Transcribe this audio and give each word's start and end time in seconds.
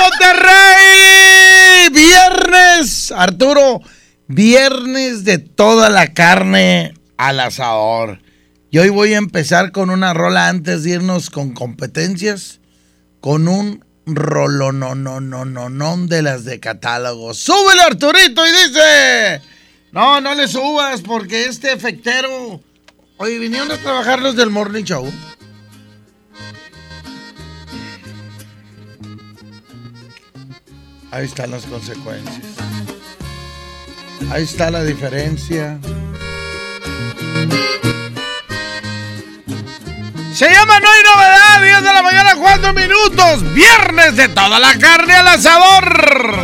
Monterrey! 0.00 1.04
Viernes, 1.92 3.12
Arturo, 3.12 3.80
viernes 4.26 5.24
de 5.24 5.38
toda 5.38 5.88
la 5.90 6.12
carne 6.12 6.94
al 7.16 7.40
asador. 7.40 8.20
Y 8.70 8.78
hoy 8.78 8.88
voy 8.88 9.14
a 9.14 9.18
empezar 9.18 9.70
con 9.72 9.90
una 9.90 10.14
rola 10.14 10.48
antes 10.48 10.82
de 10.82 10.90
irnos 10.90 11.30
con 11.30 11.52
competencias, 11.52 12.60
con 13.20 13.46
un 13.48 13.84
rolo 14.06 14.72
no 14.72 14.94
no 14.94 15.20
no 15.20 15.44
no 15.46 15.68
no 15.70 15.96
de 16.06 16.22
las 16.22 16.44
de 16.44 16.60
catálogo. 16.60 17.34
¡Súbele 17.34 17.82
Arturito! 17.82 18.46
Y 18.46 18.50
dice, 18.50 19.40
no, 19.92 20.20
no 20.20 20.34
le 20.34 20.48
subas 20.48 21.00
porque 21.02 21.44
este 21.44 21.72
efectero... 21.72 22.60
Oye, 23.16 23.38
vinieron 23.38 23.70
a 23.70 23.78
trabajar 23.78 24.20
los 24.20 24.34
del 24.34 24.50
Morning 24.50 24.82
Show. 24.82 25.10
Ahí 31.14 31.26
están 31.26 31.52
las 31.52 31.64
consecuencias. 31.66 32.44
Ahí 34.32 34.42
está 34.42 34.68
la 34.68 34.82
diferencia. 34.82 35.78
Se 40.34 40.50
llama 40.50 40.80
No 40.80 40.88
hay 40.90 41.02
novedad, 41.04 41.62
10 41.62 41.84
de 41.84 41.92
la 41.92 42.02
mañana, 42.02 42.34
4 42.36 42.72
minutos. 42.72 43.54
Viernes 43.54 44.16
de 44.16 44.28
toda 44.30 44.58
la 44.58 44.76
carne 44.76 45.14
al 45.14 45.28
asador. 45.28 46.36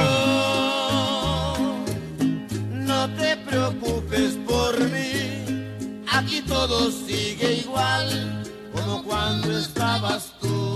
No 2.70 3.12
te 3.16 3.36
preocupes 3.38 4.38
por 4.46 4.78
mí, 4.78 5.66
aquí 6.08 6.42
todo 6.42 6.92
sigue 6.92 7.55
igual 7.55 8.44
como 8.72 9.02
cuando 9.02 9.58
estabas 9.58 10.30
tú. 10.40 10.69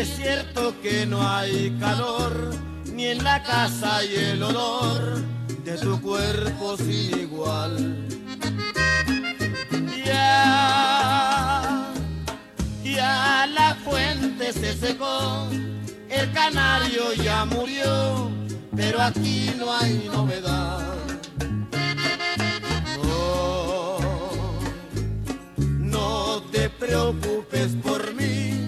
Es 0.00 0.16
cierto 0.16 0.74
que 0.80 1.04
no 1.04 1.20
hay 1.28 1.76
calor, 1.78 2.54
ni 2.94 3.06
en 3.06 3.22
la 3.22 3.42
casa 3.42 3.98
hay 3.98 4.14
el 4.14 4.42
olor 4.42 5.22
de 5.62 5.76
tu 5.76 6.00
cuerpo 6.00 6.76
sin 6.78 7.20
igual. 7.20 8.08
Ya, 10.02 11.92
ya 12.82 13.46
la 13.46 13.76
fuente 13.84 14.54
se 14.54 14.72
secó, 14.74 15.48
el 16.08 16.32
canario 16.32 17.12
ya 17.12 17.44
murió, 17.44 18.30
pero 18.74 19.02
aquí 19.02 19.52
no 19.58 19.70
hay 19.76 20.10
novedad. 20.10 20.94
No, 23.04 23.98
no 25.78 26.42
te 26.50 26.70
preocupes 26.70 27.72
por 27.82 28.14
mí, 28.14 28.59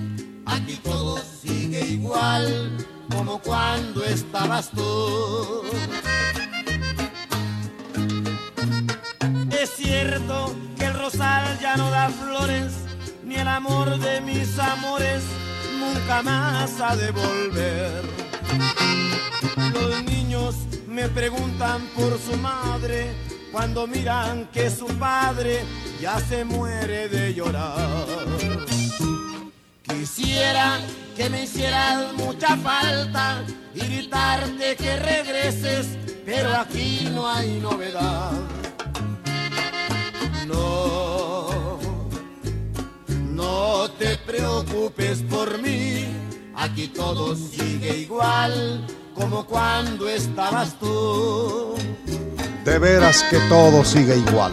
aquí 0.53 0.77
todo 0.77 1.19
sigue 1.43 1.81
igual 1.87 2.77
como 3.11 3.39
cuando 3.41 4.05
estabas 4.05 4.71
tú. 4.71 5.63
Es 9.51 9.71
cierto 9.77 10.55
que 10.77 10.85
el 10.87 10.95
rosal 10.95 11.59
ya 11.61 11.77
no 11.77 11.91
da 11.91 12.09
flores, 12.09 12.73
ni 13.25 13.37
el 13.37 13.49
amor 13.49 13.99
de 13.99 14.21
mis 14.21 14.59
amores 14.59 15.23
nunca 15.79 16.23
más 16.23 16.81
ha 16.81 16.97
de 16.97 17.11
volver. 17.11 18.03
Los 19.73 20.05
niños 20.05 20.57
me 20.89 21.09
preguntan 21.09 21.83
por 21.97 22.19
su 22.19 22.37
madre 22.37 23.15
cuando 23.53 23.87
miran 23.87 24.49
que 24.53 24.71
su 24.71 24.87
padre 24.99 25.65
ya 26.01 26.19
se 26.21 26.45
muere 26.45 27.09
de 27.09 27.35
llorar. 27.35 28.72
Quisiera 29.83 30.79
que 31.17 31.29
me 31.29 31.45
hicieras 31.45 32.13
mucha 32.15 32.57
falta 32.57 33.43
y 33.75 33.81
gritarte 33.81 34.77
que 34.77 34.97
regreses, 34.97 35.99
pero 36.25 36.55
aquí 36.55 37.09
no 37.13 37.29
hay 37.29 37.59
novedad. 37.61 38.33
No, 40.47 41.79
no 43.31 43.91
te 43.99 44.17
preocupes 44.19 45.23
por 45.23 45.61
mí, 45.61 46.07
aquí 46.55 46.89
todo 46.89 47.35
sigue 47.35 47.99
igual 47.99 48.87
como 49.15 49.45
cuando 49.47 50.09
estabas 50.09 50.79
tú. 50.79 51.75
De 52.65 52.79
veras 52.79 53.25
que 53.31 53.39
todo 53.49 53.85
sigue 53.85 54.17
igual. 54.17 54.53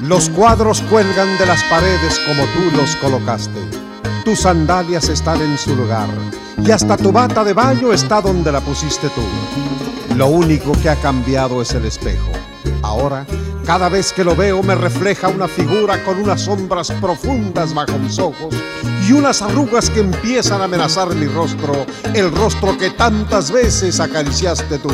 Los 0.00 0.30
cuadros 0.30 0.82
cuelgan 0.82 1.36
de 1.38 1.46
las 1.46 1.62
paredes 1.64 2.20
como 2.20 2.44
tú 2.44 2.76
los 2.76 2.94
colocaste. 2.96 3.85
Tus 4.26 4.40
sandalias 4.40 5.08
están 5.08 5.40
en 5.40 5.56
su 5.56 5.76
lugar 5.76 6.08
y 6.58 6.72
hasta 6.72 6.96
tu 6.96 7.12
bata 7.12 7.44
de 7.44 7.52
baño 7.52 7.92
está 7.92 8.20
donde 8.20 8.50
la 8.50 8.60
pusiste 8.60 9.08
tú. 9.10 9.22
Lo 10.16 10.26
único 10.26 10.72
que 10.82 10.90
ha 10.90 10.96
cambiado 10.96 11.62
es 11.62 11.70
el 11.74 11.84
espejo. 11.84 12.32
Ahora, 12.82 13.24
cada 13.64 13.88
vez 13.88 14.12
que 14.12 14.24
lo 14.24 14.34
veo 14.34 14.64
me 14.64 14.74
refleja 14.74 15.28
una 15.28 15.46
figura 15.46 16.02
con 16.02 16.20
unas 16.20 16.40
sombras 16.40 16.90
profundas 17.00 17.72
bajo 17.72 17.96
mis 18.00 18.18
ojos 18.18 18.52
y 19.08 19.12
unas 19.12 19.42
arrugas 19.42 19.90
que 19.90 20.00
empiezan 20.00 20.60
a 20.60 20.64
amenazar 20.64 21.14
mi 21.14 21.26
rostro, 21.26 21.86
el 22.12 22.32
rostro 22.32 22.76
que 22.76 22.90
tantas 22.90 23.52
veces 23.52 24.00
acariciaste 24.00 24.80
tú. 24.80 24.90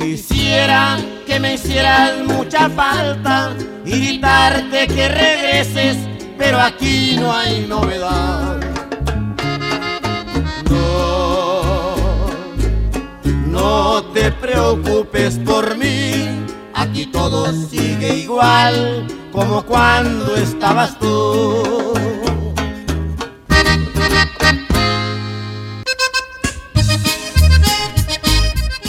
Quisiera 0.00 0.98
que 1.28 1.38
me 1.38 1.54
hicieras 1.54 2.24
mucha 2.26 2.68
falta 2.70 3.52
y 3.84 3.90
gritarte 3.90 4.88
que 4.88 5.08
regreses, 5.08 5.96
pero 6.38 6.60
aquí 6.60 7.16
no 7.18 7.32
hay 7.32 7.66
novedad. 7.66 8.60
No, 10.70 11.94
no 13.46 14.02
te 14.12 14.32
preocupes 14.32 15.38
por 15.38 15.76
mí, 15.76 16.28
aquí 16.74 17.06
todo 17.06 17.52
sigue 17.52 18.16
igual 18.16 19.06
como 19.32 19.62
cuando 19.64 20.36
estabas 20.36 20.98
tú. 20.98 21.91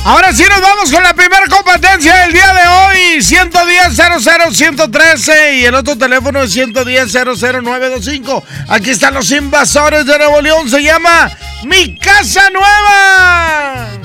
Ahora 0.06 0.34
sí 0.34 0.44
nos 0.50 0.62
vamos 0.62 0.92
con 0.92 1.02
la 1.02 1.14
primera 1.14 1.48
competencia 1.48 2.14
del 2.24 2.34
día 2.34 2.54
de 2.54 2.68
hoy. 2.68 3.24
110 3.24 3.96
113 4.52 5.56
y 5.56 5.66
el 5.66 5.76
otro 5.76 5.98
teléfono 5.98 6.44
es 6.44 6.52
110 6.52 7.14
00925. 7.14 8.44
Aquí 8.68 8.90
están 8.90 9.14
los 9.14 9.32
invasores 9.32 10.06
de 10.06 10.18
Nuevo 10.18 10.42
León. 10.42 10.70
Se 10.70 10.84
llama 10.84 11.32
Mi 11.64 11.98
Casa 11.98 12.50
Nueva. 12.50 14.03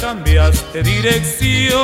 Cambiaste 0.00 0.82
dirección. 0.82 1.78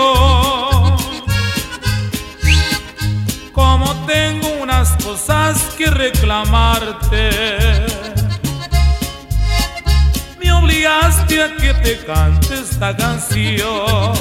Como 3.53 3.95
tengo 4.07 4.49
unas 4.61 4.91
cosas 5.03 5.59
que 5.77 5.87
reclamarte, 5.87 7.31
me 10.41 10.53
obligaste 10.53 11.43
a 11.43 11.57
que 11.57 11.75
te 11.75 12.05
cante 12.05 12.55
esta 12.55 12.97
canción. 12.97 14.13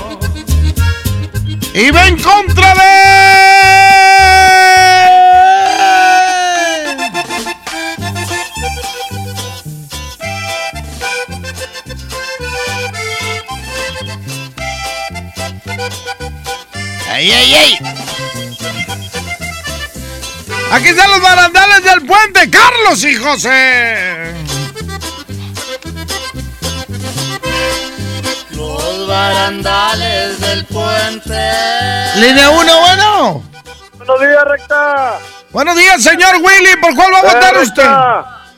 Y 1.74 1.92
va 1.92 2.08
en 2.08 2.22
contra 2.22 2.74
de. 2.76 4.13
¡Ey, 17.16 17.30
ey, 17.32 17.54
ey! 17.54 17.80
Aquí 20.72 20.88
están 20.88 21.12
los 21.12 21.22
barandales 21.22 21.84
del 21.84 22.06
puente, 22.08 22.50
Carlos 22.50 23.04
y 23.04 23.16
José. 23.16 24.34
Los 28.52 29.08
barandales 29.08 30.40
del 30.40 30.66
puente. 30.66 31.52
Línea 32.16 32.50
1, 32.50 32.80
bueno. 32.80 33.44
Buenos 33.98 34.20
días, 34.20 34.44
recta. 34.46 35.20
Buenos 35.52 35.76
días, 35.78 36.02
señor 36.04 36.36
Willy. 36.38 36.76
¿Por 36.82 36.96
cuál 36.96 37.14
va 37.14 37.18
a 37.20 37.22
Eh, 37.22 37.34
votar 37.36 37.58
usted? 37.58 37.90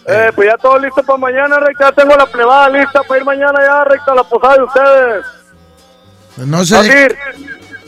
Eh, 0.07 0.31
pues 0.33 0.47
ya 0.49 0.57
todo 0.57 0.79
listo 0.79 1.03
para 1.03 1.17
mañana, 1.19 1.59
recta. 1.59 1.89
Ya 1.89 1.91
tengo 1.91 2.15
la 2.15 2.25
plebada 2.25 2.69
lista 2.69 3.01
para 3.03 3.19
ir 3.19 3.25
mañana 3.25 3.59
ya, 3.65 3.83
recta, 3.83 4.13
a 4.13 4.15
la 4.15 4.23
posada 4.23 4.55
de 4.55 4.63
ustedes. 4.63 5.25
No 6.37 6.57
¿Vas 6.57 6.67
sé? 6.67 7.17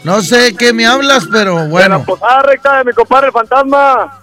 No 0.08 0.22
sé 0.22 0.56
qué 0.56 0.72
me 0.74 0.86
hablas, 0.88 1.26
pero 1.32 1.56
De 1.58 1.64
la 1.64 1.68
bueno. 1.70 2.04
posada 2.06 2.42
recta 2.44 2.78
de 2.78 2.84
mi 2.86 2.94
compadre 2.94 3.28
el 3.28 3.34
fantasma. 3.34 4.20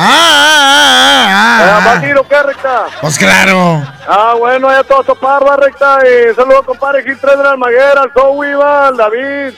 Ah, 0.00 0.06
ah, 0.10 1.26
Eh, 1.60 1.70
ah, 1.70 1.82
¿Vas 1.84 1.96
ah, 1.96 2.00
a 2.00 2.06
ir 2.06 2.16
o 2.16 2.26
qué, 2.28 2.40
recta? 2.42 2.86
Pues 3.00 3.18
claro. 3.18 3.82
Ah, 4.08 4.34
bueno, 4.38 4.70
ya 4.70 4.84
todo 4.84 5.02
topar, 5.02 5.44
va, 5.44 5.56
recta. 5.56 5.98
Y 6.06 6.34
saludos, 6.36 6.64
compadre 6.64 7.02
Gil 7.02 7.18
3 7.20 7.36
de 7.36 7.42
la 7.42 7.50
Almaguera, 7.50 8.02
al 8.02 8.12
Zoe, 8.12 8.52
al 8.54 8.96
David, 8.96 9.54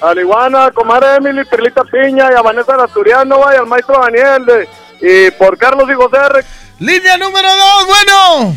al 0.00 0.18
Iguana, 0.18 0.70
comadre 0.70 1.16
Emily, 1.16 1.44
Perlita 1.44 1.84
Piña, 1.84 2.30
y 2.32 2.34
a 2.34 2.40
Vanessa 2.42 2.74
Asturiano, 2.82 3.38
va, 3.38 3.54
y 3.54 3.58
al 3.58 3.66
maestro 3.66 4.00
Daniel. 4.00 4.46
de- 4.46 4.68
y 5.04 5.30
por 5.32 5.58
Carlos 5.58 5.88
y 5.90 5.94
José, 5.94 6.28
recta. 6.30 6.50
Línea 6.78 7.16
número 7.18 7.48
2, 7.54 7.86
bueno. 7.86 8.56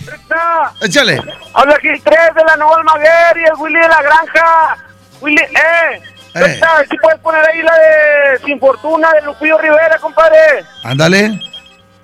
Échale. 0.82 1.22
Habla 1.54 1.76
Gil 1.82 2.02
3 2.04 2.20
de 2.36 2.44
la 2.46 2.56
Nueva 2.56 2.78
Almaguer 2.78 3.38
y 3.38 3.44
el 3.44 3.54
Willy 3.58 3.80
de 3.82 3.88
la 3.90 4.02
Granja. 4.02 4.78
Willy, 5.22 5.42
eh. 5.42 6.02
Eh. 6.36 6.60
Si 6.90 6.98
puedes 6.98 7.20
poner 7.22 7.46
ahí 7.50 7.62
la 7.62 7.74
de 7.74 8.40
Sin 8.46 8.60
Fortuna 8.60 9.10
de 9.14 9.22
Lupillo 9.22 9.58
Rivera, 9.58 9.98
compadre. 10.00 10.66
Ándale. 10.84 11.40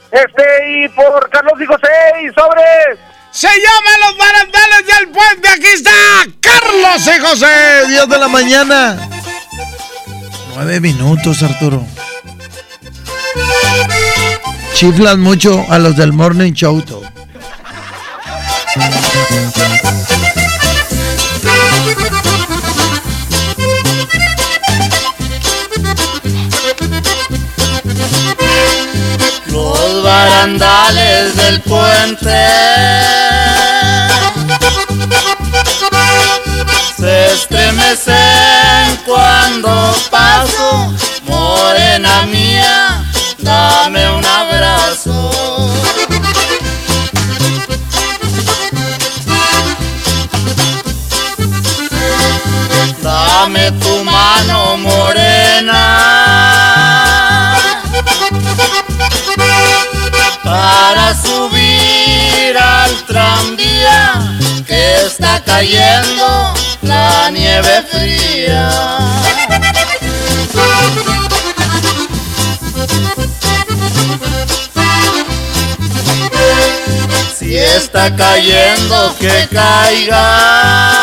Este, 0.10 0.44
y 0.68 0.90
por 0.90 1.30
Carlos 1.30 1.54
y 1.62 1.66
José, 1.66 1.88
y 2.24 2.34
sobres. 2.34 2.98
Se 3.32 3.48
llama 3.48 4.08
Los 4.08 4.18
Barandales 4.18 4.86
del 4.88 5.10
Puente. 5.10 5.48
Aquí 5.50 5.68
está 5.74 5.92
Carlos 6.40 7.08
y 7.08 7.20
José. 7.20 7.88
Dios 7.90 8.08
de 8.08 8.18
la 8.18 8.28
mañana. 8.30 9.10
Nueve 10.56 10.80
minutos, 10.80 11.44
Arturo. 11.44 11.86
Chiflan 14.74 15.20
mucho 15.20 15.66
a 15.70 15.78
los 15.78 15.96
del 15.98 16.14
Morning 16.14 16.54
Show. 16.54 16.82
Los 29.48 30.04
barandales 30.04 31.36
del 31.36 31.62
puente 31.62 32.48
se 36.98 37.34
estremecen 37.34 38.98
cuando 39.06 39.96
paso, 40.10 40.94
morena 41.26 42.26
mía, 42.28 43.04
dame 43.40 44.10
un 44.12 44.26
abrazo. 44.26 45.32
Dame 53.02 53.72
tu 53.72 54.04
mano 54.04 54.78
morena 54.78 56.11
subir 61.16 62.58
al 62.58 62.96
tranvía 63.06 64.38
que 64.66 65.06
está 65.06 65.42
cayendo 65.44 66.54
la 66.82 67.30
nieve 67.32 67.84
fría. 67.92 68.70
Si 77.38 77.58
está 77.58 78.16
cayendo 78.16 79.16
que 79.20 79.48
caiga. 79.52 81.02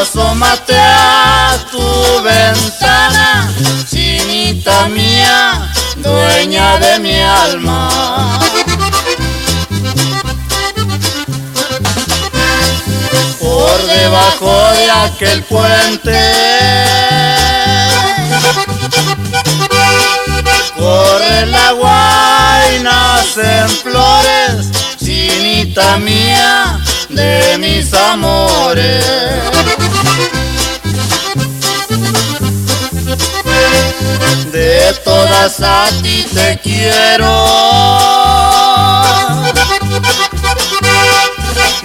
Asómate 0.00 0.76
a 0.76 1.58
tu 1.70 2.22
ventana, 2.22 3.52
chinita 3.88 4.88
mía, 4.88 5.70
dueña 5.96 6.78
de 6.78 6.98
mi 7.00 7.20
alma. 7.20 8.40
Por 13.38 13.86
debajo 13.86 14.52
de 14.76 14.90
aquel 14.90 15.42
puente 15.44 16.20
corre 20.76 21.42
el 21.42 21.54
agua 21.54 22.60
y 22.74 22.82
nacen 22.82 23.68
flores, 23.68 24.70
chinita 24.98 25.98
mía, 25.98 26.80
de 27.08 27.58
mis 27.58 27.92
amores. 27.92 29.04
De 34.52 34.92
todas 35.04 35.60
a 35.60 35.86
ti 36.02 36.26
te 36.34 36.58
quiero. 36.62 37.30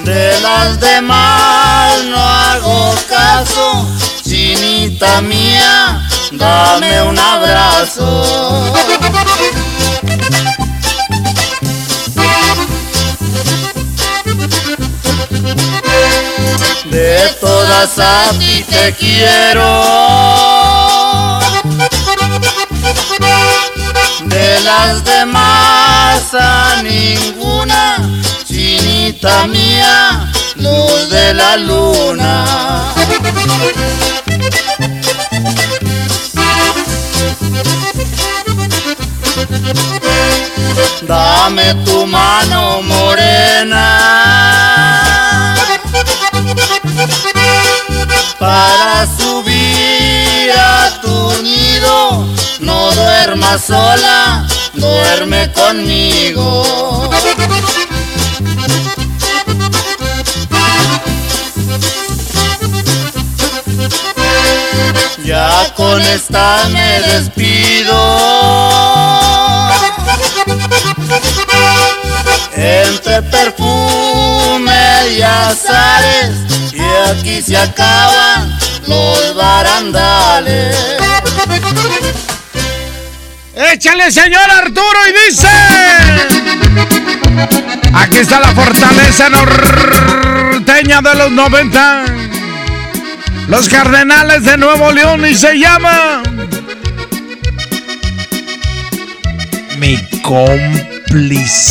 De 0.04 0.40
las 0.42 0.80
demás 0.80 2.04
no 2.06 2.18
hago 2.18 2.96
caso. 3.10 3.88
Chinita 4.24 5.22
mía, 5.22 6.08
dame 6.32 7.02
un 7.04 7.18
abrazo. 7.18 8.74
De 16.90 17.36
todas 17.40 18.00
a 18.00 18.32
ti 18.40 18.64
te 18.70 18.94
quiero. 18.94 20.65
De 24.36 24.60
las 24.66 25.02
demás 25.06 26.34
a 26.34 26.82
ninguna, 26.84 27.98
chinita 28.46 29.48
mía, 29.48 30.30
luz 30.58 31.10
de 31.10 31.34
la 31.34 31.56
luna. 31.56 32.46
Dame 41.08 41.74
tu 41.86 42.06
mano 42.06 42.82
morena 42.82 43.88
para 48.38 49.08
subir 49.18 50.52
a 50.52 51.00
tu 51.02 51.42
nido. 51.42 52.45
Duermas 52.96 53.66
sola, 53.66 54.48
duerme 54.74 55.52
conmigo. 55.52 57.10
Ya 65.26 65.74
con 65.76 66.02
esta 66.02 66.70
me 66.72 67.02
despido. 67.02 68.00
Entre 72.56 73.22
perfume 73.24 74.74
y 75.18 75.22
azares, 75.22 76.32
y 76.72 76.82
aquí 77.10 77.42
se 77.42 77.58
acaban 77.58 78.58
los 78.88 79.36
barandales. 79.36 80.78
Échale, 83.76 84.10
señor 84.10 84.50
Arturo, 84.50 85.00
y 85.10 85.12
dice. 85.30 85.50
Aquí 87.94 88.20
está 88.20 88.40
la 88.40 88.54
fortaleza 88.54 89.30
norteña 89.30 91.02
de 91.02 91.16
los 91.16 91.30
90. 91.34 92.06
Los 93.50 93.68
Cardenales 93.68 94.46
de 94.46 94.56
Nuevo 94.56 94.94
León 94.94 95.26
y 95.26 95.36
se 95.36 95.60
llama. 95.60 96.24
Mi 99.78 99.98
cómplice. 100.22 101.62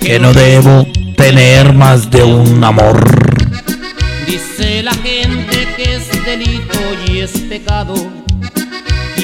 Que 0.00 0.18
no 0.18 0.32
debo 0.32 0.86
tener 1.14 1.74
más 1.74 2.10
de 2.10 2.22
un 2.22 2.64
amor. 2.64 3.04
Dice 4.26 4.82
la 4.82 4.94
gente 4.94 5.68
que 5.76 5.96
es 5.96 6.24
delito 6.24 6.78
y 7.06 7.18
es 7.18 7.32
pecado. 7.32 8.24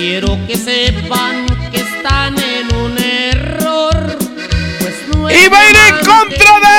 Quiero 0.04 0.36
que 0.48 0.56
sepan 0.56 1.46
que 1.70 1.78
están 1.78 2.34
en 2.36 2.74
un 2.74 2.98
error. 2.98 4.18
Pues 4.80 4.94
no 5.14 5.30
¡Y 5.30 5.46
va 5.46 5.60
a 5.60 5.70
ir 5.70 5.76
en 5.76 5.94
contra 6.04 6.58
de! 6.64 6.72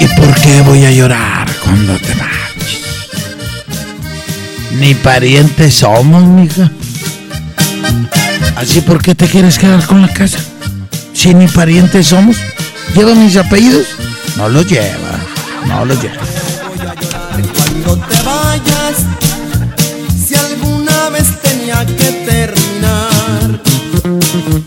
¿Y 0.00 0.06
por 0.20 0.34
qué 0.40 0.60
voy 0.62 0.84
a 0.86 0.90
llorar 0.90 1.48
cuando 1.62 1.96
te 2.00 2.16
marches? 2.16 2.80
Ni 4.72 4.94
parientes 4.94 5.72
somos, 5.72 6.24
mija. 6.24 6.68
¿Así 8.56 8.80
por 8.80 9.00
qué 9.00 9.14
te 9.14 9.28
quieres 9.28 9.56
quedar 9.56 9.86
con 9.86 10.02
la 10.02 10.12
casa? 10.12 10.40
Si 11.12 11.32
ni 11.32 11.46
parientes 11.46 12.08
somos, 12.08 12.36
¿lleva 12.92 13.14
mis 13.14 13.36
apellidos? 13.36 13.86
No 14.36 14.48
los 14.48 14.68
lleva, 14.68 15.20
no 15.68 15.84
los 15.84 16.02
lleva. 16.02 16.24
Cuando 17.86 18.04
te 18.08 18.22
vayas, 18.24 18.96
si 20.26 20.34
alguna 20.34 21.08
vez 21.10 21.40
tenía 21.40 21.86
que 21.86 22.10
terminar, 22.26 23.62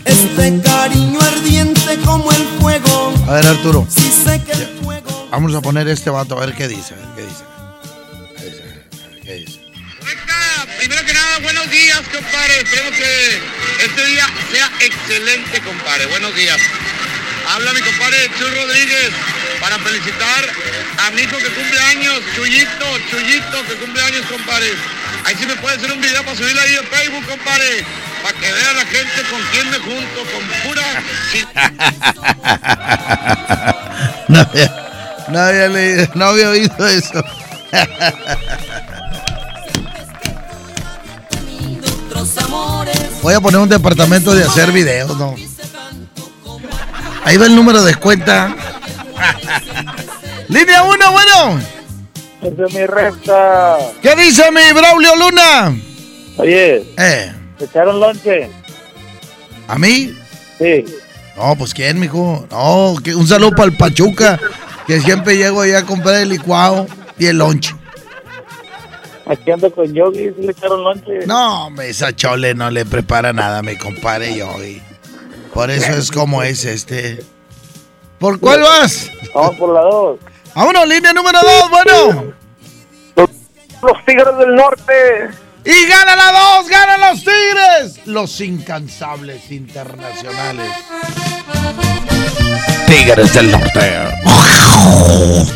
este 0.06 0.62
cariño 0.62 1.20
ardiente 1.20 1.98
como 2.02 2.32
el 2.32 2.42
fuego. 2.58 3.12
A 3.28 3.32
ver, 3.32 3.46
Arturo, 3.46 3.86
Si 3.90 4.10
sé 4.10 4.42
que 4.42 4.52
el 4.52 4.68
fuego 4.82 5.28
vamos 5.30 5.54
a 5.54 5.60
poner 5.60 5.86
este 5.88 6.08
vato 6.08 6.34
a 6.38 6.46
ver 6.46 6.54
qué 6.54 6.66
dice, 6.66 6.94
a 6.94 6.96
ver 6.96 7.08
qué 7.14 7.22
dice. 7.26 7.44
¿Qué 8.38 8.44
dice? 8.44 9.20
¿Qué 9.22 9.34
dice? 9.34 9.60
Primero 10.78 11.04
que 11.04 11.12
nada, 11.12 11.38
buenos 11.42 11.70
días, 11.70 12.00
compadre. 12.00 12.60
Esperemos 12.62 12.92
que 12.94 13.84
este 13.84 14.06
día 14.06 14.26
sea 14.50 14.70
excelente, 14.80 15.60
compadre. 15.60 16.06
Buenos 16.06 16.34
días. 16.34 16.58
Habla 17.50 17.72
mi 17.74 17.80
compadre 17.80 18.30
Chuy 18.38 18.48
Rodríguez 18.48 19.10
para 19.60 19.78
felicitar 19.78 20.48
a 21.06 21.10
mi 21.12 21.22
hijo 21.22 21.38
que 21.38 21.48
cumple 21.48 21.80
años, 21.80 22.20
Chuyito, 22.34 22.98
Chuyito, 23.10 23.64
que 23.66 23.76
cumple 23.76 24.02
años, 24.02 24.26
compadre. 24.30 24.74
Ahí 25.24 25.34
sí 25.38 25.46
me 25.46 25.56
puede 25.56 25.76
hacer 25.76 25.90
un 25.92 26.00
video 26.00 26.22
para 26.24 26.36
subirlo 26.36 26.60
ahí 26.60 26.76
en 26.76 26.84
Facebook, 26.86 27.26
compadre. 27.26 27.84
Para 28.22 28.38
que 28.38 28.52
vea 28.52 28.72
la 28.74 28.84
gente 28.84 29.22
con 29.30 29.40
quién 29.52 29.70
me 29.70 29.78
junto, 29.78 30.26
con 30.32 30.42
pura... 30.64 30.82
No 34.28 34.40
había, 34.40 34.70
no 35.28 35.40
había 35.40 35.68
leído, 35.68 36.08
no 36.14 36.26
había 36.26 36.50
oído 36.50 36.86
eso. 36.86 37.24
Voy 43.22 43.34
a 43.34 43.40
poner 43.40 43.60
un 43.60 43.68
departamento 43.68 44.34
de 44.34 44.44
hacer 44.44 44.72
videos, 44.72 45.14
¿no? 45.16 45.34
Ahí 47.24 47.36
va 47.36 47.46
el 47.46 47.56
número 47.56 47.82
de 47.82 47.96
cuenta. 47.96 48.54
Línea 50.50 50.82
1, 50.82 50.96
bueno. 51.12 51.60
Es 52.42 52.74
mi 52.74 52.86
recta. 52.86 53.78
¿Qué 54.02 54.16
dice 54.16 54.50
mi 54.50 54.72
Braulio 54.78 55.14
Luna? 55.16 55.76
Oye, 56.38 56.84
Eh, 56.98 57.32
¿te 57.58 57.64
echaron 57.66 58.00
lonche? 58.00 58.50
¿a 59.68 59.78
mí? 59.78 60.12
Sí. 60.58 60.84
No, 61.36 61.54
pues 61.56 61.72
quién, 61.72 62.00
mijo. 62.00 62.46
No, 62.50 62.94
que 63.02 63.14
un 63.14 63.26
saludo 63.28 63.52
para 63.52 63.66
el 63.70 63.76
Pachuca, 63.76 64.38
que 64.86 65.00
siempre 65.00 65.36
llego 65.36 65.60
ahí 65.60 65.72
a 65.72 65.84
comprar 65.86 66.16
el 66.16 66.30
licuado 66.30 66.86
y 67.18 67.26
el 67.26 67.38
lonche. 67.38 67.74
Aquí 69.26 69.52
ando 69.52 69.70
con 69.72 69.92
Yogi, 69.94 70.30
¿sí 70.30 70.42
le 70.42 70.50
echaron 70.50 70.82
lonche? 70.82 71.24
No, 71.26 71.66
hombre, 71.66 71.88
esa 71.90 72.12
chole 72.16 72.54
no 72.54 72.68
le 72.70 72.84
prepara 72.84 73.32
nada 73.32 73.62
mi 73.62 73.76
compadre 73.78 74.34
Yogi. 74.36 74.82
Por 75.54 75.70
eso 75.70 75.92
es 75.92 76.10
como 76.10 76.42
es 76.42 76.64
este. 76.64 77.22
¿Por 78.18 78.40
cuál 78.40 78.60
vas? 78.62 79.08
Vamos 79.34 79.54
por 79.56 79.72
la 79.72 79.82
dos. 79.82 80.18
Vámonos, 80.54 80.88
línea 80.88 81.12
número 81.12 81.38
2, 81.40 81.70
bueno. 81.70 82.34
Los 83.82 84.04
Tigres 84.04 84.38
del 84.38 84.54
Norte. 84.54 85.30
Y 85.64 85.86
gana 85.86 86.16
la 86.16 86.56
2, 86.58 86.68
gana 86.68 87.10
los 87.10 87.20
Tigres. 87.20 88.06
Los 88.06 88.40
incansables 88.40 89.50
internacionales. 89.50 90.70
Tigres 92.86 93.34
del 93.34 93.50
Norte. 93.50 93.80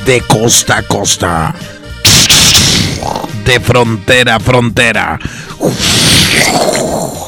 De 0.05 0.21
costa 0.23 0.79
a 0.79 0.83
costa. 0.83 1.55
De 3.45 3.61
frontera 3.61 4.37
a 4.37 4.41
frontera. 4.41 5.19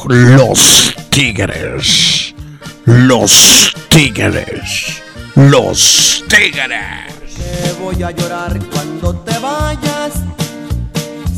Los 0.07 0.95
Tigres. 1.09 2.33
Los 2.85 3.75
Tigres. 3.89 5.01
Los 5.35 6.23
Tigres. 6.29 7.16
Te 7.37 7.73
voy 7.81 8.03
a 8.03 8.11
llorar 8.11 8.59
cuando 8.71 9.15
te 9.15 9.37
vayas. 9.39 10.13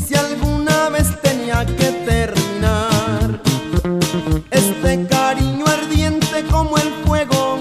Si 0.06 0.14
alguna 0.14 0.88
vez 0.88 1.08
tenía 1.22 1.64
que 1.64 1.90
terminar 2.06 3.40
este 4.50 5.06
cariño 5.06 5.64
ardiente 5.66 6.44
como 6.50 6.76
el 6.78 6.90
fuego. 7.06 7.58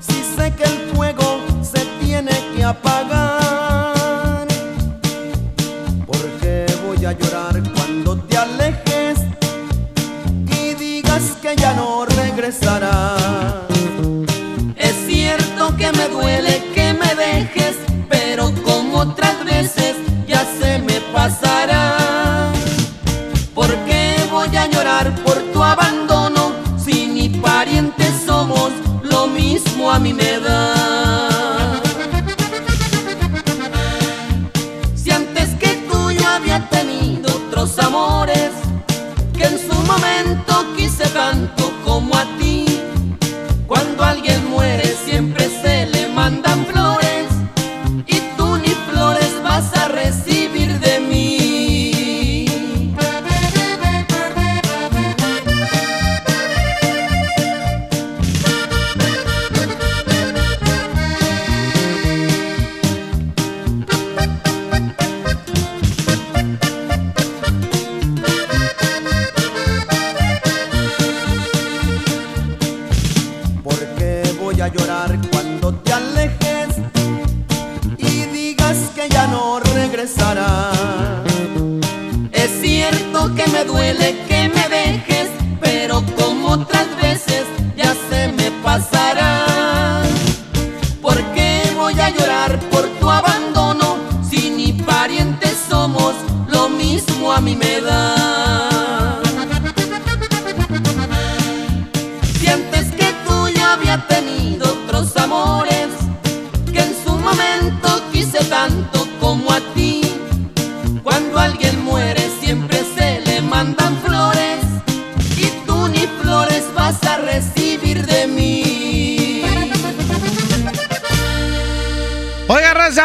Si 0.00 0.22
sé 0.36 0.52
que 0.52 0.64
el 0.64 0.94
fuego 0.94 1.40
se 1.62 1.84
tiene 2.00 2.32
que 2.54 2.64
apagar. 2.64 4.46
Porque 6.06 6.66
voy 6.86 7.04
a 7.04 7.12
llorar 7.12 7.62
cuando 7.74 8.16
te 8.16 8.36
alejes 8.36 9.18
y 10.58 10.74
digas 10.74 11.22
que 11.42 11.56
ya 11.56 11.74
no 11.74 12.06
regresarás. 12.06 13.25
Que 83.86 83.92
me 83.92 83.98
duele 83.98 84.26
que 84.26 84.35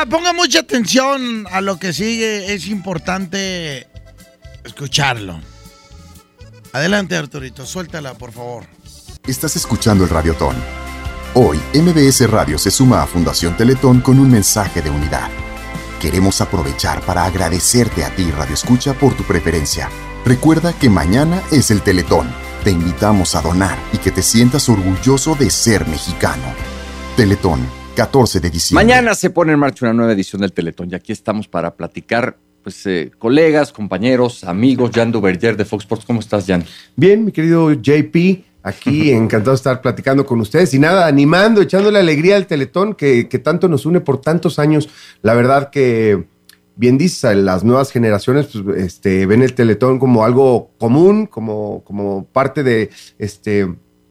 Ponga 0.09 0.33
mucha 0.33 0.59
atención 0.59 1.47
a 1.51 1.61
lo 1.61 1.77
que 1.77 1.93
sigue. 1.93 2.53
Es 2.53 2.67
importante 2.67 3.87
escucharlo. 4.63 5.39
Adelante, 6.73 7.15
Arturito, 7.15 7.65
suéltala, 7.65 8.13
por 8.13 8.31
favor. 8.31 8.65
Estás 9.27 9.55
escuchando 9.55 10.03
el 10.03 10.09
Radiotón. 10.09 10.55
Hoy, 11.33 11.59
MBS 11.73 12.29
Radio 12.29 12.57
se 12.57 12.71
suma 12.71 13.03
a 13.03 13.07
Fundación 13.07 13.55
Teletón 13.55 14.01
con 14.01 14.19
un 14.19 14.29
mensaje 14.29 14.81
de 14.81 14.89
unidad. 14.89 15.29
Queremos 16.01 16.41
aprovechar 16.41 17.01
para 17.01 17.25
agradecerte 17.25 18.03
a 18.03 18.15
ti, 18.15 18.29
Radio 18.31 18.55
Escucha, 18.55 18.93
por 18.93 19.15
tu 19.15 19.23
preferencia. 19.23 19.89
Recuerda 20.25 20.73
que 20.73 20.89
mañana 20.89 21.41
es 21.51 21.71
el 21.71 21.81
Teletón. 21.81 22.33
Te 22.63 22.71
invitamos 22.71 23.35
a 23.35 23.41
donar 23.41 23.77
y 23.93 23.97
que 23.97 24.11
te 24.11 24.23
sientas 24.23 24.67
orgulloso 24.67 25.35
de 25.35 25.49
ser 25.49 25.87
mexicano. 25.87 26.53
Teletón, 27.15 27.65
14 28.01 28.39
de 28.39 28.49
diciembre. 28.49 28.83
Mañana 28.83 29.13
se 29.13 29.29
pone 29.29 29.53
en 29.53 29.59
marcha 29.59 29.85
una 29.85 29.93
nueva 29.93 30.13
edición 30.13 30.41
del 30.41 30.51
Teletón 30.51 30.89
y 30.91 30.95
aquí 30.95 31.11
estamos 31.11 31.47
para 31.47 31.75
platicar, 31.75 32.35
pues, 32.63 32.83
eh, 32.87 33.11
colegas, 33.19 33.71
compañeros, 33.71 34.43
amigos. 34.43 34.89
Jan 34.91 35.11
Duverger 35.11 35.55
de 35.55 35.65
Fox 35.65 35.83
Sports, 35.83 36.05
¿cómo 36.05 36.19
estás, 36.19 36.47
Jan? 36.47 36.65
Bien, 36.95 37.23
mi 37.23 37.31
querido 37.31 37.71
JP, 37.71 38.43
aquí 38.63 39.11
encantado 39.11 39.51
de 39.51 39.57
estar 39.57 39.81
platicando 39.81 40.25
con 40.25 40.39
ustedes 40.39 40.73
y 40.73 40.79
nada, 40.79 41.05
animando, 41.05 41.61
echándole 41.61 41.99
alegría 41.99 42.37
al 42.37 42.47
Teletón 42.47 42.95
que, 42.95 43.29
que 43.29 43.37
tanto 43.37 43.67
nos 43.67 43.85
une 43.85 44.01
por 44.01 44.19
tantos 44.19 44.57
años. 44.57 44.89
La 45.21 45.35
verdad 45.35 45.69
que, 45.69 46.25
bien 46.75 46.97
dices, 46.97 47.35
las 47.35 47.63
nuevas 47.63 47.91
generaciones 47.91 48.47
pues, 48.47 48.83
este, 48.83 49.27
ven 49.27 49.43
el 49.43 49.53
Teletón 49.53 49.99
como 49.99 50.25
algo 50.25 50.71
común, 50.79 51.27
como, 51.27 51.83
como 51.83 52.25
parte 52.25 52.63
de 52.63 52.89
este 53.19 53.67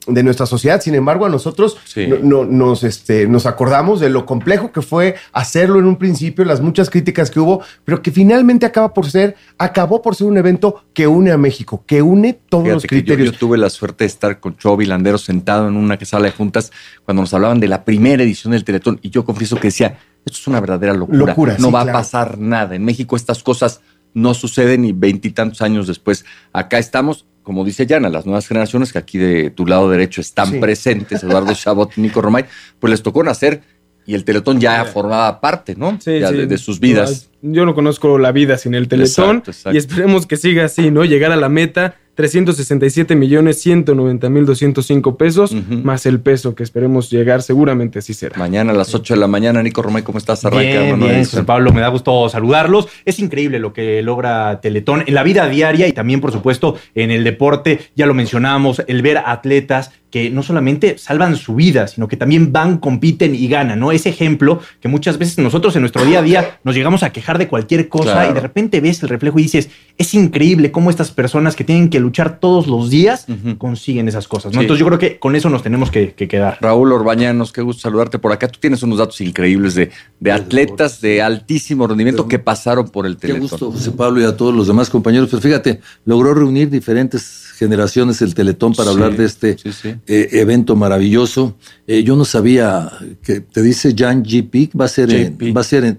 de 0.06 0.22
nuestra 0.22 0.46
sociedad. 0.46 0.80
Sin 0.80 0.94
embargo, 0.94 1.26
a 1.26 1.28
nosotros 1.28 1.76
no, 2.08 2.16
no- 2.18 2.44
nos, 2.46 2.84
este, 2.84 3.26
nos 3.28 3.44
acordamos 3.46 4.00
de 4.00 4.08
lo 4.08 4.24
complejo 4.24 4.72
que 4.72 4.80
fue 4.82 5.14
hacerlo 5.32 5.78
en 5.78 5.84
un 5.84 5.96
principio, 5.96 6.44
las 6.44 6.60
muchas 6.60 6.88
críticas 6.88 7.30
que 7.30 7.38
hubo, 7.38 7.62
pero 7.84 8.00
que 8.00 8.10
finalmente 8.10 8.64
acaba 8.64 8.94
por 8.94 9.10
ser, 9.10 9.36
acabó 9.58 10.00
por 10.00 10.16
ser 10.16 10.26
un 10.26 10.38
evento 10.38 10.84
que 10.94 11.06
une 11.06 11.30
a 11.32 11.36
México, 11.36 11.84
que 11.86 12.00
une 12.00 12.32
todos 12.32 12.66
los 12.68 12.82
Fíjate 12.82 12.96
yo, 12.96 13.04
criterios. 13.04 13.32
yo 13.32 13.38
tuve 13.38 13.58
la 13.58 13.68
suerte 13.68 14.04
de 14.04 14.08
estar 14.08 14.40
con 14.40 14.56
Chovy 14.56 14.86
Landero 14.86 15.18
sentado 15.18 15.68
en 15.68 15.76
una 15.76 15.98
sala 16.04 16.24
de 16.26 16.32
juntas 16.32 16.72
cuando 17.04 17.22
nos 17.22 17.34
hablaban 17.34 17.60
de 17.60 17.68
la 17.68 17.84
primera 17.84 18.22
edición 18.22 18.52
del 18.52 18.64
Teletón 18.64 18.98
y 19.02 19.10
yo 19.10 19.24
confieso 19.26 19.56
que 19.56 19.68
decía, 19.68 19.98
esto 20.24 20.38
es 20.38 20.46
una 20.48 20.60
verdadera 20.60 20.94
locura. 20.94 21.18
Locura, 21.18 21.56
no 21.58 21.68
sí, 21.68 21.72
va 21.74 21.82
claro. 21.82 21.98
a 21.98 22.00
pasar 22.00 22.38
nada. 22.38 22.74
En 22.74 22.84
México 22.84 23.16
estas 23.16 23.42
cosas 23.42 23.80
no 24.12 24.34
suceden 24.34 24.84
y 24.84 24.92
veintitantos 24.92 25.60
años 25.62 25.86
después. 25.86 26.24
Acá 26.52 26.78
estamos, 26.78 27.26
como 27.50 27.64
dice 27.64 27.84
Yana, 27.84 28.08
las 28.10 28.26
nuevas 28.26 28.46
generaciones 28.46 28.92
que 28.92 28.98
aquí 28.98 29.18
de 29.18 29.50
tu 29.50 29.66
lado 29.66 29.90
derecho 29.90 30.20
están 30.20 30.52
Sí. 30.52 30.58
presentes, 30.60 31.24
Eduardo 31.24 31.52
Chabot 31.56 31.90
y 31.98 32.00
Nico 32.00 32.22
Romay, 32.22 32.44
pues 32.78 32.92
les 32.92 33.02
tocó 33.02 33.24
nacer 33.24 33.60
y 34.06 34.14
el 34.14 34.22
Teletón 34.24 34.60
ya 34.60 34.84
formaba 34.84 35.40
parte, 35.40 35.74
¿no? 35.74 35.98
Ya 35.98 36.28
sí. 36.28 36.36
de, 36.36 36.46
de 36.46 36.58
sus 36.58 36.78
vidas. 36.78 37.28
Yo 37.42 37.66
no 37.66 37.74
conozco 37.74 38.18
la 38.20 38.30
vida 38.30 38.56
sin 38.56 38.74
el 38.76 38.86
Teletón 38.86 39.38
Exacto, 39.38 39.50
exacto. 39.50 39.74
y 39.74 39.78
esperemos 39.78 40.26
que 40.28 40.36
siga 40.36 40.64
así, 40.66 40.92
¿no? 40.92 41.04
Llegar 41.04 41.32
a 41.32 41.36
la 41.36 41.48
meta, 41.48 41.96
367 42.14 43.16
millones 43.16 43.60
190 43.62 44.28
mil 44.30 44.44
205 44.44 45.16
pesos, 45.16 45.52
más 45.52 46.06
el 46.06 46.20
peso 46.20 46.54
que 46.54 46.62
esperemos 46.62 47.10
llegar, 47.10 47.42
seguramente 47.42 48.00
así 48.00 48.14
será. 48.14 48.38
Mañana 48.38 48.72
a 48.72 48.74
las 48.74 48.94
8 48.94 49.14
de 49.14 49.20
la 49.20 49.26
mañana, 49.26 49.62
Nico 49.62 49.82
Romay, 49.82 50.02
¿cómo 50.02 50.18
estás? 50.18 50.44
Arranca 50.44 50.62
Bien, 50.62 50.98
bien. 50.98 51.24
José 51.24 51.44
Pablo, 51.44 51.72
me 51.72 51.80
da 51.80 51.88
gusto 51.88 52.28
saludarlos. 52.28 52.88
Es 53.04 53.18
increíble 53.18 53.58
lo 53.58 53.72
que 53.72 54.02
logra 54.02 54.60
Teletón 54.60 55.04
en 55.06 55.14
la 55.14 55.22
vida 55.22 55.48
diaria 55.48 55.88
y 55.88 55.92
también, 55.92 56.20
por 56.20 56.32
supuesto, 56.32 56.76
en 56.94 57.10
el 57.10 57.24
deporte. 57.24 57.80
Ya 57.94 58.06
lo 58.06 58.14
mencionamos, 58.14 58.82
el 58.86 59.02
ver 59.02 59.18
atletas 59.18 59.92
que 60.10 60.28
no 60.30 60.42
solamente 60.42 60.98
salvan 60.98 61.36
su 61.36 61.54
vida, 61.54 61.86
sino 61.86 62.08
que 62.08 62.16
también 62.16 62.52
van, 62.52 62.78
compiten 62.78 63.34
y 63.34 63.46
ganan, 63.48 63.78
¿no? 63.78 63.92
Ese 63.92 64.08
ejemplo 64.08 64.60
que 64.80 64.88
muchas 64.88 65.18
veces 65.18 65.38
nosotros 65.38 65.74
en 65.76 65.82
nuestro 65.82 66.04
día 66.04 66.18
a 66.18 66.22
día 66.22 66.58
nos 66.64 66.74
llegamos 66.74 67.02
a 67.02 67.10
quejar 67.10 67.38
de 67.38 67.48
cualquier 67.48 67.88
cosa 67.88 68.12
Claro. 68.12 68.30
y 68.30 68.34
de 68.34 68.40
repente 68.40 68.80
ves 68.80 69.02
el 69.02 69.08
reflejo 69.08 69.38
y 69.38 69.42
dices, 69.42 69.70
es 69.98 70.14
increíble 70.14 70.72
cómo 70.72 70.90
estas 70.90 71.10
personas 71.10 71.54
que 71.56 71.64
tienen 71.64 71.90
que 71.90 72.00
luchar 72.00 72.40
todos 72.40 72.66
los 72.66 72.90
días 72.90 73.26
consiguen 73.58 74.08
esas 74.08 74.26
cosas, 74.28 74.52
¿no? 74.52 74.60
Sí. 74.60 74.64
Entonces 74.64 74.80
yo 74.80 74.86
creo 74.86 74.98
que 74.98 75.18
con 75.18 75.36
eso 75.36 75.48
nos 75.50 75.62
tenemos 75.62 75.90
que, 75.90 76.12
que 76.14 76.26
quedar. 76.28 76.58
Raúl 76.60 76.92
Orbañanos, 76.92 77.52
qué 77.52 77.62
gusto 77.62 77.82
saludarte 77.82 78.18
por 78.18 78.32
acá. 78.32 78.48
Tú 78.48 78.58
tienes 78.60 78.82
unos 78.82 78.98
datos 78.98 79.20
increíbles 79.20 79.74
de, 79.74 79.90
de 80.18 80.32
atletas 80.32 81.00
de 81.00 81.22
altísimo 81.22 81.86
rendimiento 81.86 82.26
que 82.28 82.38
pasaron 82.38 82.88
por 82.88 83.06
el 83.06 83.14
Qué 83.16 83.28
Teletón. 83.28 83.40
gusto, 83.42 83.70
José 83.72 83.90
Pablo, 83.92 84.20
y 84.20 84.24
a 84.24 84.36
todos 84.36 84.54
los 84.54 84.66
demás 84.66 84.90
compañeros. 84.90 85.28
Pues 85.30 85.42
fíjate, 85.42 85.80
logró 86.04 86.34
reunir 86.34 86.70
diferentes 86.70 87.49
generaciones 87.60 88.20
el 88.22 88.34
Teletón 88.34 88.72
para 88.74 88.90
Sí, 88.90 88.94
hablar 88.96 89.16
de 89.16 89.24
este 89.26 89.56
sí, 89.58 89.70
sí. 89.72 89.94
eh, 90.08 90.28
evento 90.32 90.74
maravilloso. 90.74 91.56
Eh, 91.86 92.02
yo 92.02 92.16
no 92.16 92.24
sabía 92.24 92.90
que 93.22 93.40
te 93.40 93.62
dice 93.62 93.94
Jan 93.96 94.22
GP, 94.24 94.70
va 94.80 94.86
a 94.86 94.88
ser, 94.88 95.12
en- 95.12 95.38
va 95.56 95.60
a 95.60 95.64
ser 95.64 95.84
en 95.84 95.96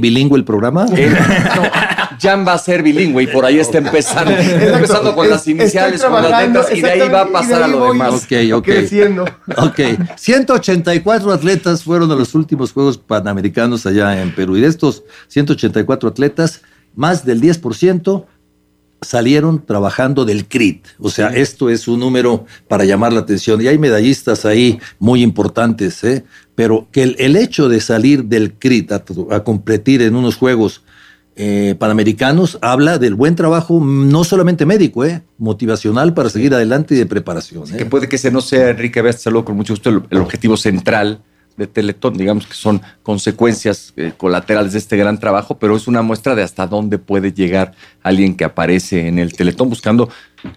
bilingüe 0.00 0.36
el 0.38 0.44
programa. 0.44 0.86
Eh, 0.96 1.10
no, 1.56 1.62
Jan 2.18 2.46
va 2.48 2.54
a 2.54 2.58
ser 2.58 2.82
bilingüe 2.82 3.24
y 3.24 3.26
por 3.26 3.44
ahí 3.44 3.58
está 3.58 3.76
empezando. 3.78 4.30
Exacto. 4.32 4.74
empezando 4.74 5.14
con 5.14 5.28
las 5.28 5.46
iniciales, 5.46 6.02
con 6.02 6.14
las 6.22 6.46
letras 6.46 6.66
y 6.74 6.80
de 6.80 6.90
ahí 6.90 7.08
va 7.10 7.20
a 7.22 7.28
pasar 7.30 7.62
a 7.62 7.68
lo 7.68 7.92
demás. 7.92 8.14
Ok, 8.24 8.32
ok. 8.54 8.64
creciendo. 8.64 9.24
Ok. 9.58 9.80
184 10.16 11.32
atletas 11.32 11.84
fueron 11.84 12.10
a 12.10 12.14
los 12.14 12.34
últimos 12.34 12.72
Juegos 12.72 12.96
Panamericanos 12.98 13.84
allá 13.86 14.20
en 14.22 14.34
Perú. 14.34 14.56
Y 14.56 14.62
de 14.62 14.68
estos 14.68 15.02
184 15.28 16.08
atletas, 16.08 16.62
más 16.94 17.24
del 17.26 17.40
10% 17.42 18.24
salieron 19.06 19.64
trabajando 19.64 20.24
del 20.24 20.46
CRIT. 20.46 20.86
O 20.98 21.10
sea, 21.10 21.28
esto 21.28 21.70
es 21.70 21.88
un 21.88 22.00
número 22.00 22.44
para 22.68 22.84
llamar 22.84 23.12
la 23.12 23.20
atención. 23.20 23.60
Y 23.60 23.68
hay 23.68 23.78
medallistas 23.78 24.44
ahí 24.44 24.78
muy 24.98 25.22
importantes, 25.22 26.02
¿eh? 26.04 26.24
Pero 26.54 26.88
que 26.90 27.02
el, 27.02 27.16
el 27.18 27.36
hecho 27.36 27.68
de 27.68 27.80
salir 27.80 28.24
del 28.24 28.54
CRIT 28.54 28.92
a, 28.92 29.04
a 29.30 29.44
competir 29.44 30.02
en 30.02 30.14
unos 30.16 30.36
Juegos 30.36 30.82
eh, 31.38 31.74
Panamericanos 31.78 32.58
habla 32.62 32.98
del 32.98 33.14
buen 33.14 33.36
trabajo, 33.36 33.78
mm, 33.78 34.08
no 34.08 34.24
solamente 34.24 34.64
médico, 34.64 35.04
¿eh? 35.04 35.22
motivacional 35.36 36.14
para 36.14 36.30
seguir 36.30 36.54
adelante 36.54 36.94
y 36.94 36.98
de 36.98 37.04
preparación. 37.04 37.64
¿eh? 37.74 37.76
Que 37.76 37.84
puede 37.84 38.08
que 38.08 38.16
ese 38.16 38.30
no 38.30 38.40
sea, 38.40 38.70
Enrique, 38.70 39.12
saludo 39.12 39.44
con 39.44 39.54
mucho 39.54 39.74
gusto, 39.74 39.90
el, 39.90 40.02
el 40.08 40.18
objetivo 40.18 40.56
central 40.56 41.20
de 41.56 41.66
Teletón, 41.66 42.16
digamos 42.16 42.46
que 42.46 42.54
son 42.54 42.82
consecuencias 43.02 43.92
eh, 43.96 44.12
colaterales 44.16 44.72
de 44.72 44.78
este 44.78 44.96
gran 44.96 45.18
trabajo, 45.18 45.58
pero 45.58 45.76
es 45.76 45.88
una 45.88 46.02
muestra 46.02 46.34
de 46.34 46.42
hasta 46.42 46.66
dónde 46.66 46.98
puede 46.98 47.32
llegar 47.32 47.72
alguien 48.02 48.36
que 48.36 48.44
aparece 48.44 49.08
en 49.08 49.18
el 49.18 49.32
Teletón 49.32 49.68
buscando 49.68 50.08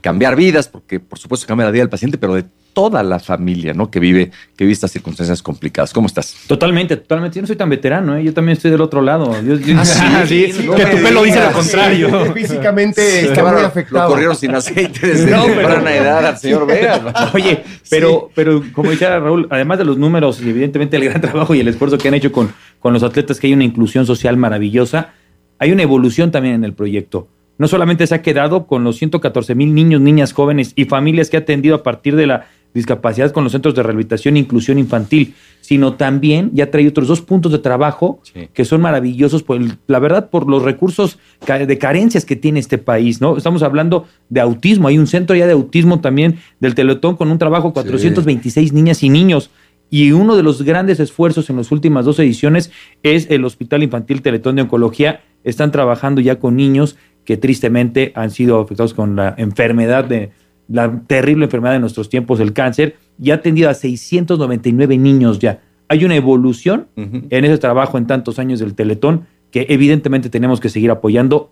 cambiar 0.02 0.36
vidas, 0.36 0.68
porque 0.68 1.00
por 1.00 1.20
supuesto 1.20 1.48
cambia 1.48 1.66
la 1.66 1.72
vida 1.72 1.84
del 1.84 1.90
paciente, 1.90 2.18
pero 2.18 2.36
de 2.36 2.46
toda 2.80 3.04
la 3.04 3.20
familia, 3.20 3.74
¿no? 3.74 3.92
Que 3.92 4.00
vive, 4.00 4.32
que 4.56 4.64
vive 4.64 4.72
estas 4.72 4.92
circunstancias 4.92 5.44
complicadas. 5.44 5.92
¿Cómo 5.92 6.08
estás? 6.08 6.34
Totalmente, 6.48 6.96
totalmente. 6.96 7.36
Yo 7.36 7.42
no 7.42 7.48
soy 7.48 7.58
tan 7.58 7.70
veterano, 7.70 8.16
¿eh? 8.16 8.24
yo 8.24 8.34
también 8.34 8.56
estoy 8.56 8.72
del 8.72 8.80
otro 8.80 9.02
lado. 9.02 9.36
Yo- 9.42 9.56
yo- 9.58 9.76
Ah, 9.78 9.84
sí, 10.26 10.52
Sí, 10.54 10.64
no 10.66 10.76
que 10.76 10.86
tu 10.86 10.98
pelo 11.04 11.24
dice 11.24 11.44
lo 11.44 11.52
contrario. 11.52 12.26
Sí, 12.28 12.32
físicamente 12.34 13.02
Sí, 13.22 13.28
está 13.28 13.44
muy 13.44 13.62
afectado. 13.62 14.04
Lo 14.08 14.10
corrieron 14.14 14.36
sin 14.38 14.56
aceite 14.56 15.06
desde 15.08 15.30
No, 15.30 15.44
pero- 15.46 15.56
temprana 15.56 15.94
edad 15.96 16.26
al 16.26 16.38
señor 16.38 16.66
Vegas. 16.68 17.02
Oye, 17.34 17.64
pero, 17.90 18.30
pero 18.34 18.64
como 18.74 18.92
decía 18.92 19.20
Raúl, 19.20 19.48
además 19.50 19.78
de 19.80 19.84
los 19.86 19.98
números 19.98 20.42
y 20.42 20.50
evidentemente 20.50 20.96
el 20.96 21.04
gran 21.04 21.20
trabajo 21.22 21.54
y 21.54 21.60
el 21.60 21.68
esfuerzo 21.68 21.98
que 21.98 22.08
han 22.08 22.14
hecho 22.14 22.32
con, 22.32 22.54
con 22.80 22.94
los 22.94 23.04
atletas, 23.04 23.40
que 23.42 23.48
hay 23.48 23.54
una 23.54 23.66
inclusión 23.66 24.06
social 24.06 24.38
maravillosa, 24.38 25.10
hay 25.60 25.74
una 25.74 25.84
evolución 25.84 26.32
también 26.32 26.56
en 26.56 26.64
el 26.64 26.74
proyecto. 26.74 27.28
No 27.58 27.68
solamente 27.68 28.08
se 28.08 28.16
ha 28.16 28.22
quedado 28.22 28.68
con 28.68 28.86
los 28.86 28.96
114 28.96 29.54
mil 29.54 29.74
niños, 29.74 30.00
niñas, 30.00 30.32
jóvenes 30.32 30.72
y 30.78 30.86
familias 30.86 31.30
que 31.30 31.36
ha 31.36 31.42
atendido 31.42 31.76
a 31.76 31.84
partir 31.84 32.16
de 32.16 32.26
la 32.26 32.48
discapacidad 32.74 33.32
con 33.32 33.44
los 33.44 33.52
centros 33.52 33.74
de 33.76 33.84
rehabilitación 33.84 34.36
e 34.36 34.40
inclusión 34.40 34.78
infantil, 34.78 35.34
sino 35.62 35.94
también 35.94 36.52
ya 36.54 36.70
trae 36.72 36.88
otros 36.88 37.08
dos 37.08 37.22
puntos 37.22 37.52
de 37.52 37.60
trabajo 37.60 38.22
que 38.54 38.66
son 38.66 38.82
maravillosos, 38.82 39.44
por 39.44 39.58
el- 39.58 39.78
la 39.88 40.00
verdad, 40.00 40.30
por 40.30 40.48
los 40.50 40.64
recursos 40.64 41.18
de 41.46 41.78
carencias 41.78 42.26
que 42.26 42.36
tiene 42.36 42.60
este 42.60 42.78
país, 42.78 43.22
¿no? 43.22 43.38
Estamos 43.38 43.64
hablando 43.64 44.06
de 44.30 44.40
autismo, 44.42 44.88
hay 44.88 44.98
un 44.98 45.08
centro 45.08 45.36
ya 45.36 45.48
de 45.48 45.54
autismo 45.54 46.00
también 46.00 46.38
del 46.60 46.76
Teletón 46.76 47.16
con 47.16 47.32
un 47.32 47.38
trabajo 47.38 47.74
426 47.74 48.74
niñas 48.74 49.04
y 49.04 49.10
niños. 49.10 49.50
Y 49.92 50.12
uno 50.12 50.36
de 50.36 50.44
los 50.44 50.62
grandes 50.62 51.00
esfuerzos 51.00 51.50
en 51.50 51.58
las 51.58 51.72
últimas 51.72 52.06
dos 52.06 52.20
ediciones 52.20 52.70
es 53.02 53.26
el 53.32 53.44
Hospital 53.44 53.82
Infantil 53.82 54.22
Teletón 54.22 54.56
de 54.56 54.62
Oncología. 54.62 55.22
Están 55.44 55.72
trabajando 55.72 56.22
ya 56.22 56.38
con 56.38 56.56
niños 56.56 56.96
que 57.26 57.38
tristemente 57.38 58.12
han 58.16 58.30
sido 58.30 58.60
afectados 58.60 58.94
con 58.94 59.16
la 59.16 59.34
enfermedad 59.38 60.04
de 60.06 60.30
la 60.70 61.02
terrible 61.08 61.46
enfermedad 61.46 61.74
de 61.74 61.80
nuestros 61.80 62.10
tiempos, 62.10 62.40
el 62.40 62.54
cáncer, 62.54 62.96
y 63.22 63.32
ha 63.32 63.36
atendido 63.36 63.70
a 63.70 63.74
699 63.74 64.98
niños 64.98 65.40
ya. 65.40 65.62
Hay 65.88 66.06
una 66.06 66.16
evolución 66.16 66.88
en 66.96 67.46
ese 67.46 67.58
trabajo 67.58 67.98
en 67.98 68.06
tantos 68.06 68.38
años 68.38 68.60
del 68.60 68.76
Teletón 68.76 69.26
que 69.50 69.66
evidentemente 69.70 70.30
tenemos 70.30 70.60
que 70.60 70.70
seguir 70.70 70.92
apoyando 70.92 71.50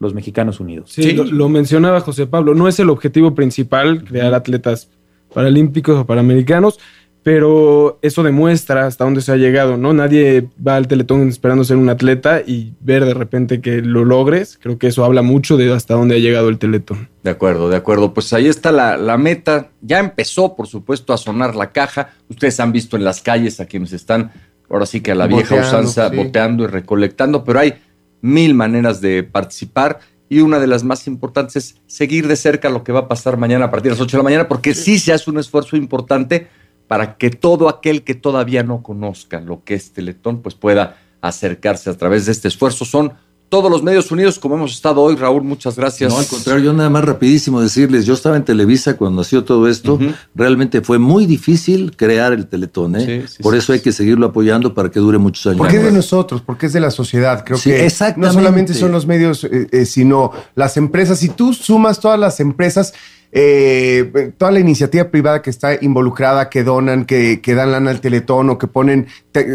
los 0.00 0.14
mexicanos 0.14 0.58
unidos. 0.58 0.90
Sí, 0.90 1.12
Lo, 1.12 1.22
lo 1.24 1.48
mencionaba 1.48 2.00
José 2.00 2.26
Pablo, 2.26 2.54
no 2.54 2.66
es 2.66 2.80
el 2.80 2.90
objetivo 2.90 3.36
principal 3.36 4.02
crear 4.02 4.34
atletas 4.34 4.90
paralímpicos 5.32 5.96
o 5.96 6.04
panamericanos, 6.04 6.80
pero 7.22 8.00
eso 8.02 8.24
demuestra 8.24 8.86
hasta 8.86 9.04
dónde 9.04 9.20
se 9.20 9.30
ha 9.30 9.36
llegado, 9.36 9.76
¿no? 9.76 9.92
Nadie 9.92 10.48
va 10.66 10.76
al 10.76 10.88
Teletón 10.88 11.28
esperando 11.28 11.62
ser 11.62 11.76
un 11.76 11.88
atleta 11.88 12.42
y 12.44 12.72
ver 12.80 13.04
de 13.04 13.14
repente 13.14 13.60
que 13.60 13.80
lo 13.80 14.04
logres, 14.04 14.58
creo 14.60 14.76
que 14.76 14.88
eso 14.88 15.04
habla 15.04 15.22
mucho 15.22 15.56
de 15.56 15.72
hasta 15.72 15.94
dónde 15.94 16.16
ha 16.16 16.18
llegado 16.18 16.48
el 16.48 16.58
Teletón. 16.58 17.08
De 17.22 17.30
acuerdo, 17.30 17.68
de 17.68 17.76
acuerdo. 17.76 18.12
Pues 18.12 18.32
ahí 18.32 18.48
está 18.48 18.72
la, 18.72 18.96
la 18.96 19.16
meta. 19.18 19.68
Ya 19.80 20.00
empezó, 20.00 20.56
por 20.56 20.66
supuesto, 20.66 21.12
a 21.12 21.18
sonar 21.18 21.54
la 21.54 21.70
caja. 21.70 22.10
Ustedes 22.28 22.58
han 22.58 22.72
visto 22.72 22.96
en 22.96 23.04
las 23.04 23.22
calles 23.22 23.60
a 23.60 23.66
quienes 23.66 23.92
están, 23.92 24.32
ahora 24.68 24.86
sí 24.86 25.00
que 25.00 25.12
a 25.12 25.14
la 25.14 25.28
vieja 25.28 25.54
usanza, 25.54 26.10
sí. 26.10 26.16
boteando 26.16 26.64
y 26.64 26.66
recolectando, 26.66 27.44
pero 27.44 27.60
hay 27.60 27.74
mil 28.20 28.54
maneras 28.54 29.00
de 29.00 29.22
participar. 29.22 30.00
Y 30.28 30.40
una 30.40 30.58
de 30.58 30.66
las 30.66 30.82
más 30.82 31.06
importantes 31.06 31.56
es 31.56 31.76
seguir 31.86 32.26
de 32.26 32.36
cerca 32.36 32.70
lo 32.70 32.82
que 32.82 32.90
va 32.90 33.00
a 33.00 33.08
pasar 33.08 33.36
mañana 33.36 33.66
a 33.66 33.70
partir 33.70 33.92
de 33.92 33.96
las 33.96 34.00
8 34.00 34.16
de 34.16 34.18
la 34.18 34.24
mañana, 34.24 34.48
porque 34.48 34.74
sí 34.74 34.98
se 34.98 35.12
hace 35.12 35.30
un 35.30 35.38
esfuerzo 35.38 35.76
importante 35.76 36.48
para 36.92 37.16
que 37.16 37.30
todo 37.30 37.70
aquel 37.70 38.02
que 38.02 38.14
todavía 38.14 38.62
no 38.62 38.82
conozca 38.82 39.40
lo 39.40 39.64
que 39.64 39.72
es 39.72 39.94
Teletón, 39.94 40.42
pues 40.42 40.54
pueda 40.54 40.98
acercarse 41.22 41.88
a 41.88 41.96
través 41.96 42.26
de 42.26 42.32
este 42.32 42.48
esfuerzo. 42.48 42.84
Son 42.84 43.14
todos 43.48 43.70
los 43.70 43.82
medios 43.82 44.12
unidos, 44.12 44.38
como 44.38 44.56
hemos 44.56 44.72
estado 44.74 45.00
hoy. 45.00 45.16
Raúl, 45.16 45.42
muchas 45.42 45.76
gracias. 45.76 46.12
No, 46.12 46.18
al 46.18 46.26
contrario, 46.26 46.62
yo 46.66 46.72
nada 46.74 46.90
más 46.90 47.02
rapidísimo 47.02 47.62
decirles, 47.62 48.04
yo 48.04 48.12
estaba 48.12 48.36
en 48.36 48.44
Televisa 48.44 48.98
cuando 48.98 49.22
nació 49.22 49.42
todo 49.42 49.68
esto, 49.68 49.98
realmente 50.34 50.82
fue 50.82 50.98
muy 50.98 51.24
difícil 51.24 51.96
crear 51.96 52.34
el 52.34 52.46
Teletón, 52.46 52.94
¿eh? 52.96 53.24
Por 53.40 53.54
eso 53.54 53.72
hay 53.72 53.80
que 53.80 53.92
seguirlo 53.92 54.26
apoyando 54.26 54.74
para 54.74 54.90
que 54.90 55.00
dure 55.00 55.16
muchos 55.16 55.46
años. 55.46 55.56
Porque 55.56 55.78
es 55.78 55.84
de 55.84 55.92
nosotros, 55.92 56.42
porque 56.42 56.66
es 56.66 56.74
de 56.74 56.80
la 56.80 56.90
sociedad. 56.90 57.42
Creo 57.42 57.56
Sí, 57.56 57.70
que 57.70 57.86
exactamente. 57.86 58.34
no 58.36 58.38
solamente 58.38 58.74
son 58.74 58.92
los 58.92 59.06
medios, 59.06 59.44
eh, 59.44 59.66
eh, 59.72 59.86
sino 59.86 60.30
las 60.56 60.76
empresas. 60.76 61.20
Si 61.20 61.30
tú 61.30 61.54
sumas 61.54 62.00
todas 62.00 62.20
las 62.20 62.38
empresas, 62.38 62.92
eh, 63.34 64.32
toda 64.36 64.52
la 64.52 64.60
iniciativa 64.60 65.04
privada 65.10 65.40
que 65.42 65.50
está 65.50 65.74
involucrada, 65.82 66.50
que 66.50 66.62
donan, 66.64 67.06
que, 67.06 67.40
que 67.40 67.54
dan 67.54 67.72
lana 67.72 67.90
al 67.90 68.00
teletón 68.00 68.50
o 68.50 68.58
que 68.58 68.66
ponen 68.66 69.06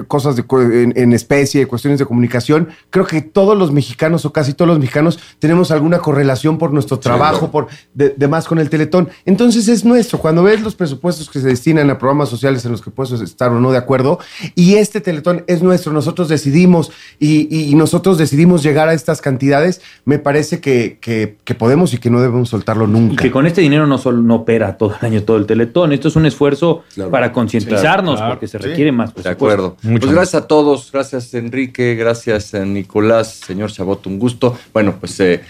cosas 0.08 0.36
de 0.36 0.44
en, 0.84 0.94
en 0.98 1.14
especie, 1.14 1.68
cuestiones 1.68 2.00
de 2.00 2.06
comunicación, 2.06 2.70
creo 2.90 3.06
que 3.06 3.22
todos 3.22 3.56
los 3.58 3.72
mexicanos 3.72 4.26
o 4.26 4.34
casi 4.34 4.54
todos 4.54 4.68
los 4.70 4.80
mexicanos 4.80 5.20
tenemos 5.38 5.70
alguna 5.70 6.00
correlación 6.00 6.58
por 6.58 6.74
nuestro 6.74 6.98
trabajo, 7.00 7.52
por 7.52 7.68
de- 7.94 8.14
demás 8.18 8.48
con 8.48 8.58
el 8.58 8.70
teletón. 8.72 9.10
Entonces 9.26 9.68
es 9.68 9.86
nuestro. 9.86 10.18
Cuando 10.18 10.42
ves 10.42 10.62
los 10.64 10.74
presupuestos 10.76 11.30
que 11.30 11.40
se 11.40 11.48
destinan 11.48 11.90
a 11.92 12.00
programas 12.00 12.30
sociales 12.30 12.66
en 12.66 12.72
los 12.72 12.82
que 12.82 12.90
puedes 12.90 13.20
estar 13.22 13.52
o 13.52 13.60
no 13.60 13.72
de 13.72 13.78
acuerdo, 13.78 14.20
y 14.56 14.76
este 14.76 15.00
teletón 15.02 15.44
es 15.48 15.62
nuestro, 15.62 15.94
nosotros 15.94 16.28
decidimos 16.30 16.92
y, 17.20 17.48
y 17.70 17.76
nosotros 17.76 18.18
decidimos 18.18 18.64
llegar 18.64 18.90
a 18.90 18.94
estas 18.94 19.22
cantidades, 19.22 19.82
me 20.06 20.18
parece 20.18 20.60
que, 20.60 20.98
que- 21.00 21.38
que 21.44 21.54
podemos 21.54 21.94
y 21.94 22.00
que 22.00 22.10
no 22.10 22.20
debemos 22.22 22.50
soltarlo 22.50 22.86
Y 22.86 22.92
nunca. 22.92 23.22
que 23.22 23.32
con 23.32 23.46
este 23.46 23.62
dinero 23.70 23.88
no 23.88 23.98
solo 23.98 24.22
no 24.22 24.36
opera 24.36 24.78
todo 24.78 24.96
el 25.00 25.06
año 25.06 25.24
todo 25.24 25.38
el 25.38 25.46
teletón. 25.46 25.94
Esto 25.94 26.08
es 26.08 26.16
un 26.16 26.26
esfuerzo 26.26 26.84
para 27.12 27.32
concientizarnos, 27.32 28.18
Claro, 28.18 28.34
porque 28.34 28.48
se 28.48 28.58
sí. 28.60 28.68
requiere 28.68 28.92
más 28.92 29.14
De 29.16 29.30
acuerdo. 29.30 29.78
Mucho 29.84 30.00
pues 30.00 30.06
más. 30.08 30.16
gracias 30.16 30.44
a 30.44 30.48
todos, 30.48 30.92
gracias 30.92 31.34
Enrique, 31.34 31.96
gracias 31.96 32.54
eh, 32.54 32.66
Nicolás, 32.66 33.34
señor 33.46 33.72
Chabot, 33.72 34.06
un 34.08 34.20
gusto. 34.20 34.58
Bueno, 34.74 34.96
pues 35.00 35.20
eh, 35.20 35.42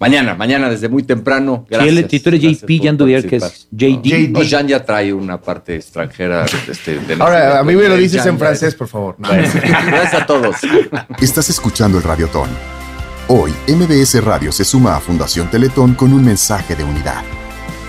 mañana, 0.00 0.34
mañana 0.34 0.68
desde 0.68 0.88
muy 0.88 1.02
temprano. 1.02 1.64
Sí, 1.68 1.74
Gracias. 1.76 1.96
él- 1.96 2.06
si 2.10 2.20
tú 2.20 2.28
eres 2.30 2.40
gracias 2.42 2.60
JP, 2.62 2.76
por 2.78 2.86
Jan 2.86 2.96
Duvier, 2.96 3.26
que 3.28 3.36
es. 3.36 3.68
JD. 3.70 4.28
No, 4.30 4.40
Jan 4.48 4.68
ya 4.68 4.84
trae 4.84 5.12
una 5.12 5.40
parte 5.40 5.76
extranjera. 5.76 6.44
Este, 6.68 6.98
de 6.98 7.14
Ahora, 7.14 7.58
a 7.60 7.64
mí 7.64 7.74
me 7.74 7.88
lo 7.88 7.96
dices 7.96 8.22
ya 8.24 8.30
en 8.30 8.38
francés, 8.38 8.74
por 8.74 8.88
favor. 8.88 9.16
Bueno, 9.18 9.48
gracias 9.86 10.14
a 10.22 10.26
todos. 10.26 10.56
Estás 11.20 11.48
escuchando 11.50 11.98
el 11.98 12.04
Radiotón. 12.04 12.48
Hoy, 13.28 13.52
MBS 13.68 14.22
Radio 14.22 14.52
se 14.52 14.64
suma 14.64 14.96
a 14.96 15.00
Fundación 15.00 15.50
Teletón 15.50 15.94
con 15.94 16.12
un 16.12 16.22
mensaje 16.22 16.74
de 16.76 16.84
unidad. 16.84 17.22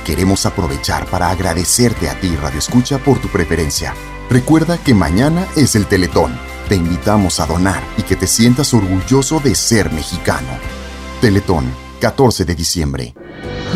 Queremos 0.06 0.46
aprovechar 0.46 1.08
para 1.08 1.32
agradecerte 1.32 2.08
a 2.08 2.20
ti, 2.20 2.36
Radio 2.36 2.60
Escucha, 2.60 3.00
por 3.00 3.18
tu 3.18 3.28
preferencia. 3.28 3.96
Recuerda 4.30 4.78
que 4.78 4.94
mañana 4.94 5.48
es 5.56 5.76
el 5.76 5.88
Teletón. 5.88 6.38
Te 6.70 6.76
invitamos 6.76 7.40
a 7.40 7.48
donar 7.48 7.82
y 7.98 8.04
que 8.04 8.16
te 8.16 8.28
sientas 8.28 8.76
orgulloso 8.76 9.40
de 9.40 9.56
ser 9.56 9.92
mexicano. 9.92 10.48
Teletón, 11.22 11.66
14 12.02 12.46
de 12.46 12.54
diciembre. 12.54 13.16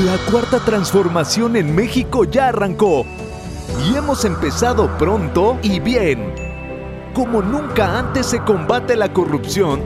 La 0.05 0.19
cuarta 0.31 0.59
transformación 0.59 1.55
en 1.55 1.73
México 1.73 2.25
ya 2.25 2.49
arrancó 2.49 3.07
y 3.83 3.95
hemos 3.95 4.23
empezado 4.23 4.99
pronto 4.99 5.57
y 5.63 5.79
bien. 5.79 6.31
Como 7.15 7.41
nunca 7.41 7.97
antes 7.97 8.27
se 8.27 8.39
combate 8.41 8.95
la 8.95 9.11
corrupción 9.11 9.81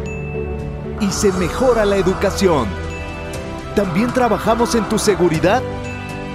y 0.99 1.09
se 1.09 1.31
mejora 1.31 1.85
la 1.85 1.95
educación. 1.95 2.67
También 3.77 4.11
trabajamos 4.11 4.75
en 4.75 4.83
tu 4.89 4.99
seguridad 4.99 5.63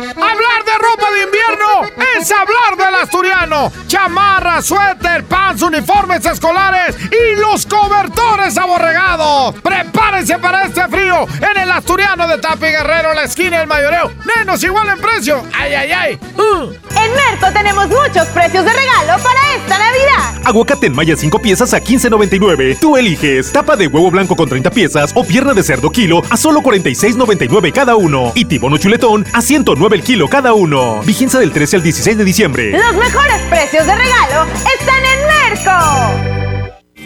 Hablar 0.00 0.64
de 0.64 0.78
ropa 0.78 1.10
de 1.10 1.22
invierno 1.24 2.04
es 2.18 2.32
hablar 2.32 2.76
del 2.76 2.94
asturiano. 3.02 3.70
Chamarra, 3.86 4.62
suéter, 4.62 5.24
pants, 5.24 5.62
uniformes 5.62 6.24
escolares 6.24 6.96
y 7.10 7.38
los 7.38 7.66
cobertores 7.66 8.56
aborregados. 8.56 9.54
Prepárense 9.60 10.38
para 10.38 10.64
este 10.64 10.88
frío 10.88 11.26
en 11.40 11.62
el 11.62 11.70
asturiano 11.70 12.26
de 12.26 12.38
Tapi 12.38 12.66
Guerrero, 12.66 13.12
la 13.12 13.24
esquina 13.24 13.58
del 13.58 13.66
mayoreo. 13.66 14.10
Menos 14.36 14.62
igual 14.64 14.88
en 14.88 15.00
precio. 15.00 15.42
Ay, 15.52 15.74
ay, 15.74 15.92
ay. 15.92 16.20
Uh. 16.36 16.72
En 16.96 17.14
Merco 17.14 17.52
tenemos 17.52 17.88
muchos 17.88 18.26
precios 18.28 18.64
de 18.64 18.72
regalo 18.72 19.22
para 19.22 19.54
esta 19.54 19.78
Navidad. 19.78 20.42
Aguacate 20.44 20.86
en 20.86 20.94
malla 20.94 21.16
5 21.16 21.40
piezas 21.40 21.74
a 21.74 21.80
15.99. 21.80 22.78
Tú 22.78 22.96
eliges 22.96 23.52
tapa 23.52 23.76
de 23.76 23.86
huevo 23.86 24.10
blanco 24.10 24.34
con 24.34 24.48
30 24.48 24.70
piezas 24.70 25.12
o 25.14 25.24
pierna 25.24 25.54
de 25.54 25.62
cerdo 25.62 25.90
kilo 25.90 26.22
a 26.30 26.36
solo 26.36 26.60
46.99 26.60 27.72
cada 27.72 27.96
uno. 27.96 28.32
Y 28.34 28.44
tibono 28.46 28.78
chuletón 28.78 29.26
a 29.32 29.42
109 29.42 29.89
el 29.96 30.02
kilo 30.02 30.28
cada 30.28 30.52
uno. 30.52 31.00
Vigencia 31.02 31.40
del 31.40 31.52
13 31.52 31.76
al 31.76 31.82
16 31.82 32.18
de 32.18 32.24
diciembre. 32.24 32.70
Los 32.72 32.94
mejores 32.94 33.40
precios 33.48 33.86
de 33.86 33.94
regalo 33.94 34.46
están 34.78 35.02
en 35.04 35.26
Merco. 35.26 36.39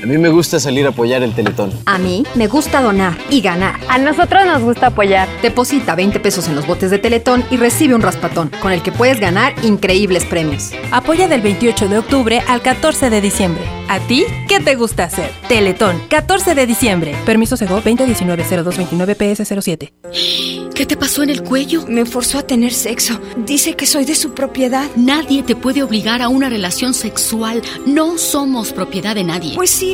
A 0.04 0.06
mí 0.06 0.18
me 0.18 0.28
gusta 0.28 0.60
salir 0.60 0.84
a 0.84 0.90
apoyar 0.90 1.22
el 1.22 1.34
Teletón. 1.34 1.72
A 1.86 1.96
mí 1.96 2.24
me 2.34 2.46
gusta 2.46 2.82
donar 2.82 3.16
y 3.30 3.40
ganar. 3.40 3.80
A 3.88 3.96
nosotros 3.96 4.44
nos 4.44 4.60
gusta 4.60 4.88
apoyar. 4.88 5.26
Deposita 5.40 5.94
20 5.94 6.20
pesos 6.20 6.46
en 6.46 6.54
los 6.54 6.66
botes 6.66 6.90
de 6.90 6.98
Teletón 6.98 7.42
y 7.50 7.56
recibe 7.56 7.94
un 7.94 8.02
raspatón, 8.02 8.50
con 8.60 8.72
el 8.72 8.82
que 8.82 8.92
puedes 8.92 9.18
ganar 9.18 9.54
increíbles 9.62 10.26
premios. 10.26 10.72
Apoya 10.90 11.26
del 11.26 11.40
28 11.40 11.88
de 11.88 11.96
octubre 11.96 12.42
al 12.46 12.60
14 12.60 13.08
de 13.08 13.22
diciembre. 13.22 13.64
¿A 13.88 13.98
ti 13.98 14.26
qué 14.46 14.60
te 14.60 14.74
gusta 14.74 15.04
hacer? 15.04 15.30
Teletón, 15.48 15.98
14 16.10 16.54
de 16.54 16.66
diciembre. 16.66 17.14
Permiso 17.24 17.56
Sego 17.56 17.80
2019-0229-PS07. 17.80 20.64
¿Qué 20.74 20.86
te 20.86 20.96
pasó 20.96 21.22
en 21.22 21.30
el 21.30 21.44
cuello? 21.44 21.86
Me 21.86 22.04
forzó 22.04 22.38
a 22.38 22.42
tener 22.42 22.72
sexo. 22.72 23.20
Dice 23.36 23.74
que 23.74 23.86
soy 23.86 24.04
de 24.04 24.16
su 24.16 24.34
propiedad. 24.34 24.90
Nadie 24.96 25.44
te 25.44 25.54
puede 25.54 25.84
obligar 25.84 26.20
a 26.20 26.28
una 26.28 26.48
relación 26.48 26.94
sexual. 26.94 27.62
No 27.86 28.18
somos 28.18 28.72
propiedad 28.72 29.14
de 29.14 29.22
nadie. 29.22 29.54
Pues 29.54 29.70
sí, 29.70 29.93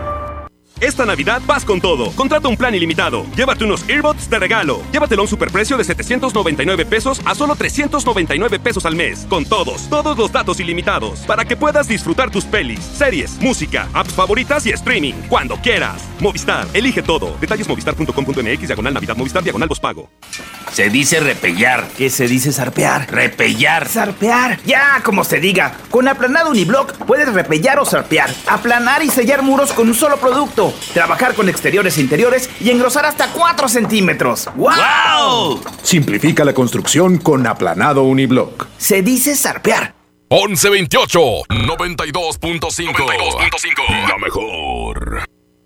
Esta 0.81 1.05
Navidad 1.05 1.43
vas 1.45 1.63
con 1.63 1.79
todo. 1.79 2.11
Contrata 2.13 2.47
un 2.47 2.57
plan 2.57 2.73
ilimitado. 2.73 3.23
Llévate 3.35 3.65
unos 3.65 3.87
earbuds 3.87 4.27
de 4.31 4.39
regalo. 4.39 4.81
Llévatelo 4.91 5.21
a 5.21 5.25
un 5.25 5.29
superprecio 5.29 5.77
de 5.77 5.83
799 5.83 6.87
pesos 6.87 7.21
a 7.23 7.35
solo 7.35 7.55
399 7.55 8.57
pesos 8.57 8.87
al 8.87 8.95
mes. 8.95 9.27
Con 9.29 9.45
todos, 9.45 9.87
todos 9.89 10.17
los 10.17 10.31
datos 10.31 10.59
ilimitados. 10.59 11.19
Para 11.19 11.45
que 11.45 11.55
puedas 11.55 11.87
disfrutar 11.87 12.31
tus 12.31 12.45
pelis, 12.45 12.79
series, 12.79 13.37
música, 13.39 13.89
apps 13.93 14.13
favoritas 14.13 14.65
y 14.65 14.71
streaming. 14.71 15.13
Cuando 15.29 15.55
quieras. 15.57 16.01
Movistar, 16.19 16.67
elige 16.73 17.03
todo. 17.03 17.37
Detalles 17.39 17.67
movistar.com.mx, 17.67 18.67
diagonal 18.67 18.95
Navidad, 18.95 19.15
Movistar, 19.15 19.43
diagonal 19.43 19.69
pago. 19.79 20.09
Se 20.73 20.89
dice 20.89 21.19
repellar. 21.19 21.85
¿Qué 21.97 22.09
se 22.09 22.27
dice 22.27 22.53
zarpear? 22.53 23.11
Repellar. 23.11 23.87
Zarpear, 23.87 24.59
ya 24.63 25.01
como 25.03 25.23
se 25.23 25.39
diga. 25.39 25.75
Con 25.89 26.07
aplanado 26.07 26.49
uniblock 26.49 26.93
puedes 27.05 27.31
repellar 27.33 27.77
o 27.79 27.85
zarpear, 27.85 28.33
aplanar 28.47 29.03
y 29.03 29.09
sellar 29.09 29.41
muros 29.41 29.73
con 29.73 29.89
un 29.89 29.93
solo 29.93 30.17
producto, 30.17 30.70
trabajar 30.93 31.35
con 31.35 31.49
exteriores 31.49 31.97
e 31.97 32.01
interiores 32.01 32.49
y 32.59 32.69
engrosar 32.69 33.05
hasta 33.05 33.31
4 33.31 33.67
centímetros. 33.67 34.49
¡Wow! 34.55 35.61
Simplifica 35.83 36.45
la 36.45 36.53
construcción 36.53 37.17
con 37.17 37.45
aplanado 37.47 38.03
uniblock. 38.03 38.67
Se 38.77 39.01
dice 39.01 39.35
zarpear. 39.35 39.95
1128 40.29 41.19
92.5 41.49 44.07
La 44.07 44.17
mejor. 44.17 45.25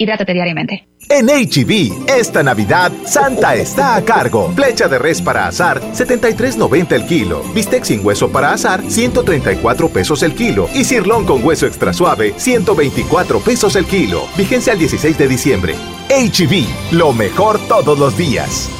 Hidrátate 0.00 0.32
diariamente. 0.32 0.88
En 1.10 1.26
HB, 1.26 2.08
esta 2.08 2.42
Navidad, 2.42 2.90
Santa 3.04 3.54
está 3.54 3.96
a 3.96 4.02
cargo. 4.02 4.50
Flecha 4.56 4.88
de 4.88 4.98
res 4.98 5.20
para 5.20 5.46
asar, 5.46 5.78
73.90 5.92 6.92
el 6.92 7.04
kilo. 7.04 7.42
Bistec 7.54 7.84
sin 7.84 8.04
hueso 8.04 8.32
para 8.32 8.50
asar, 8.50 8.82
134 8.82 9.90
pesos 9.90 10.22
el 10.22 10.34
kilo. 10.34 10.70
Y 10.72 10.84
cirlón 10.84 11.26
con 11.26 11.44
hueso 11.44 11.66
extra 11.66 11.92
suave, 11.92 12.32
124 12.38 13.40
pesos 13.40 13.76
el 13.76 13.84
kilo. 13.84 14.22
Vigencia 14.38 14.72
el 14.72 14.78
16 14.78 15.18
de 15.18 15.28
diciembre. 15.28 15.74
HB, 16.08 16.92
lo 16.92 17.12
mejor 17.12 17.58
todos 17.68 17.98
los 17.98 18.16
días. 18.16 18.70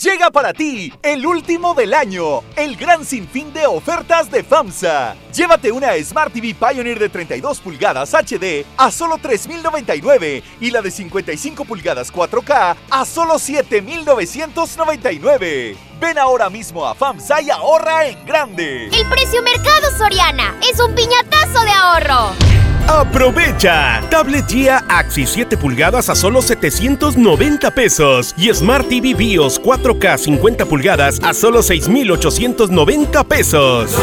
Llega 0.00 0.30
para 0.30 0.54
ti 0.54 0.94
el 1.02 1.26
último 1.26 1.74
del 1.74 1.92
año, 1.92 2.42
el 2.56 2.76
gran 2.76 3.04
sinfín 3.04 3.52
de 3.52 3.66
ofertas 3.66 4.30
de 4.30 4.42
FAMSA. 4.42 5.14
Llévate 5.34 5.70
una 5.70 5.92
Smart 6.02 6.32
TV 6.32 6.54
Pioneer 6.54 6.98
de 6.98 7.10
32 7.10 7.60
pulgadas 7.60 8.14
HD 8.14 8.64
a 8.78 8.90
solo 8.90 9.18
3.099 9.18 10.42
y 10.62 10.70
la 10.70 10.80
de 10.80 10.90
55 10.90 11.66
pulgadas 11.66 12.10
4K 12.10 12.76
a 12.90 13.04
solo 13.04 13.34
7.999. 13.34 15.76
Ven 16.00 16.16
ahora 16.16 16.48
mismo 16.48 16.86
a 16.86 16.94
FAMSA 16.94 17.42
y 17.42 17.50
ahorra 17.50 18.06
en 18.06 18.24
grande. 18.24 18.86
El 18.86 19.06
precio 19.06 19.42
mercado 19.42 19.90
Soriana 19.98 20.58
es 20.62 20.80
un 20.80 20.94
piñatazo 20.94 21.62
de 21.62 21.72
ahorro. 21.72 22.49
¡Aprovecha! 22.90 24.02
Tablet 24.10 24.48
GIA 24.48 24.84
Axi 24.88 25.24
7 25.24 25.56
pulgadas 25.56 26.08
a 26.08 26.16
solo 26.16 26.42
790 26.42 27.70
pesos 27.70 28.34
y 28.36 28.52
Smart 28.52 28.88
TV 28.88 29.14
BIOS 29.14 29.62
4K 29.62 30.18
50 30.18 30.66
pulgadas 30.66 31.20
a 31.22 31.32
solo 31.32 31.62
6,890 31.62 33.22
pesos. 33.22 33.96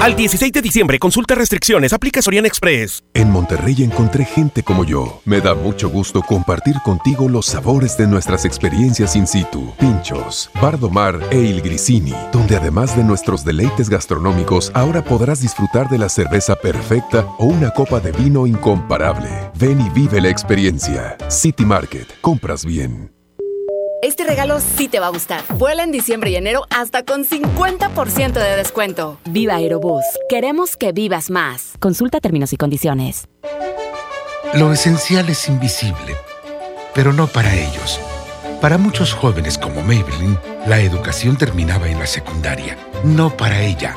Al 0.00 0.16
16 0.16 0.52
de 0.52 0.62
diciembre, 0.62 0.98
consulta 0.98 1.34
restricciones, 1.34 1.92
aplica 1.92 2.22
Soriana 2.22 2.48
Express. 2.48 3.04
En 3.12 3.30
Monterrey 3.30 3.82
encontré 3.82 4.24
gente 4.24 4.62
como 4.62 4.84
yo. 4.84 5.20
Me 5.26 5.42
da 5.42 5.54
mucho 5.54 5.90
gusto 5.90 6.22
compartir 6.22 6.76
contigo 6.82 7.28
los 7.28 7.44
sabores 7.44 7.98
de 7.98 8.06
nuestras 8.06 8.46
experiencias 8.46 9.14
in 9.14 9.26
situ. 9.26 9.74
Pinchos, 9.78 10.50
Bardomar 10.60 11.20
e 11.30 11.38
Il 11.38 11.60
Grisini, 11.60 12.14
donde 12.32 12.56
además 12.56 12.96
de 12.96 13.04
nuestros 13.04 13.44
deleites 13.44 13.90
gastronómicos, 13.90 14.72
ahora 14.74 15.04
podrás 15.04 15.42
disfrutar 15.42 15.90
de 15.90 15.98
la 15.98 16.08
cerveza 16.08 16.56
perfecta 16.56 17.26
o 17.38 17.44
una 17.44 17.70
copa 17.70 18.00
de 18.00 18.12
vino 18.12 18.46
incomparable. 18.46 19.28
Ven 19.58 19.80
y 19.82 19.90
vive 19.90 20.22
la 20.22 20.30
experiencia. 20.30 21.18
City 21.28 21.66
Market, 21.66 22.08
compras 22.22 22.64
bien. 22.64 23.19
Este 24.02 24.24
regalo 24.24 24.60
sí 24.60 24.88
te 24.88 24.98
va 24.98 25.08
a 25.08 25.10
gustar. 25.10 25.42
Vuela 25.58 25.82
en 25.82 25.92
diciembre 25.92 26.30
y 26.30 26.36
enero 26.36 26.66
hasta 26.70 27.04
con 27.04 27.24
50% 27.24 28.32
de 28.32 28.56
descuento. 28.56 29.18
Viva 29.26 29.56
Aerobús. 29.56 30.04
Queremos 30.28 30.78
que 30.78 30.92
vivas 30.92 31.30
más. 31.30 31.74
Consulta 31.80 32.18
términos 32.18 32.52
y 32.54 32.56
condiciones. 32.56 33.28
Lo 34.54 34.72
esencial 34.72 35.28
es 35.28 35.48
invisible, 35.48 36.16
pero 36.94 37.12
no 37.12 37.26
para 37.26 37.54
ellos. 37.54 38.00
Para 38.60 38.78
muchos 38.78 39.12
jóvenes 39.12 39.58
como 39.58 39.82
Maybelline, 39.82 40.38
la 40.66 40.80
educación 40.80 41.36
terminaba 41.36 41.88
en 41.88 41.98
la 41.98 42.06
secundaria. 42.06 42.78
No 43.04 43.36
para 43.36 43.62
ella. 43.62 43.96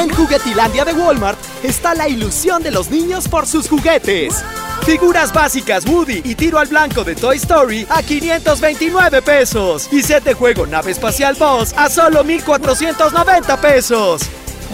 En 0.00 0.08
Juguetilandia 0.08 0.86
de 0.86 0.94
Walmart 0.94 1.38
está 1.62 1.94
la 1.94 2.08
ilusión 2.08 2.62
de 2.62 2.70
los 2.70 2.90
niños 2.90 3.28
por 3.28 3.46
sus 3.46 3.68
juguetes. 3.68 4.42
Figuras 4.86 5.30
básicas 5.30 5.84
Woody 5.86 6.22
y 6.24 6.34
tiro 6.34 6.58
al 6.58 6.68
blanco 6.68 7.04
de 7.04 7.14
Toy 7.14 7.36
Story 7.36 7.86
a 7.90 8.02
529 8.02 9.20
pesos. 9.20 9.92
Y 9.92 10.02
set 10.02 10.24
de 10.24 10.32
juego 10.32 10.66
nave 10.66 10.92
espacial 10.92 11.36
Boss 11.38 11.74
a 11.76 11.90
solo 11.90 12.24
1490 12.24 13.60
pesos. 13.60 14.22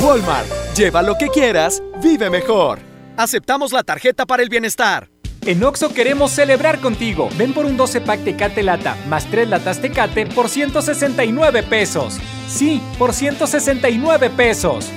Walmart, 0.01 0.47
lleva 0.77 1.03
lo 1.03 1.19
que 1.19 1.27
quieras, 1.27 1.83
vive 2.01 2.31
mejor. 2.31 2.79
Aceptamos 3.17 3.73
la 3.73 3.83
tarjeta 3.83 4.27
para 4.27 4.45
el 4.45 4.49
bienestar. 4.49 5.11
En 5.45 5.65
Oxo 5.65 5.93
queremos 5.93 6.31
celebrar 6.31 6.79
contigo. 6.79 7.31
Ven 7.37 7.53
por 7.53 7.67
un 7.67 7.77
12 7.77 8.01
pack 8.03 8.23
Tecate 8.23 8.63
Lata 8.63 8.97
más 9.09 9.25
3 9.29 9.49
latas 9.49 9.81
Tecate 9.81 10.27
por 10.27 10.49
169 10.49 11.65
pesos. 11.65 12.19
Sí, 12.49 12.81
por 12.97 13.13
169 13.13 14.31
pesos. 14.31 14.89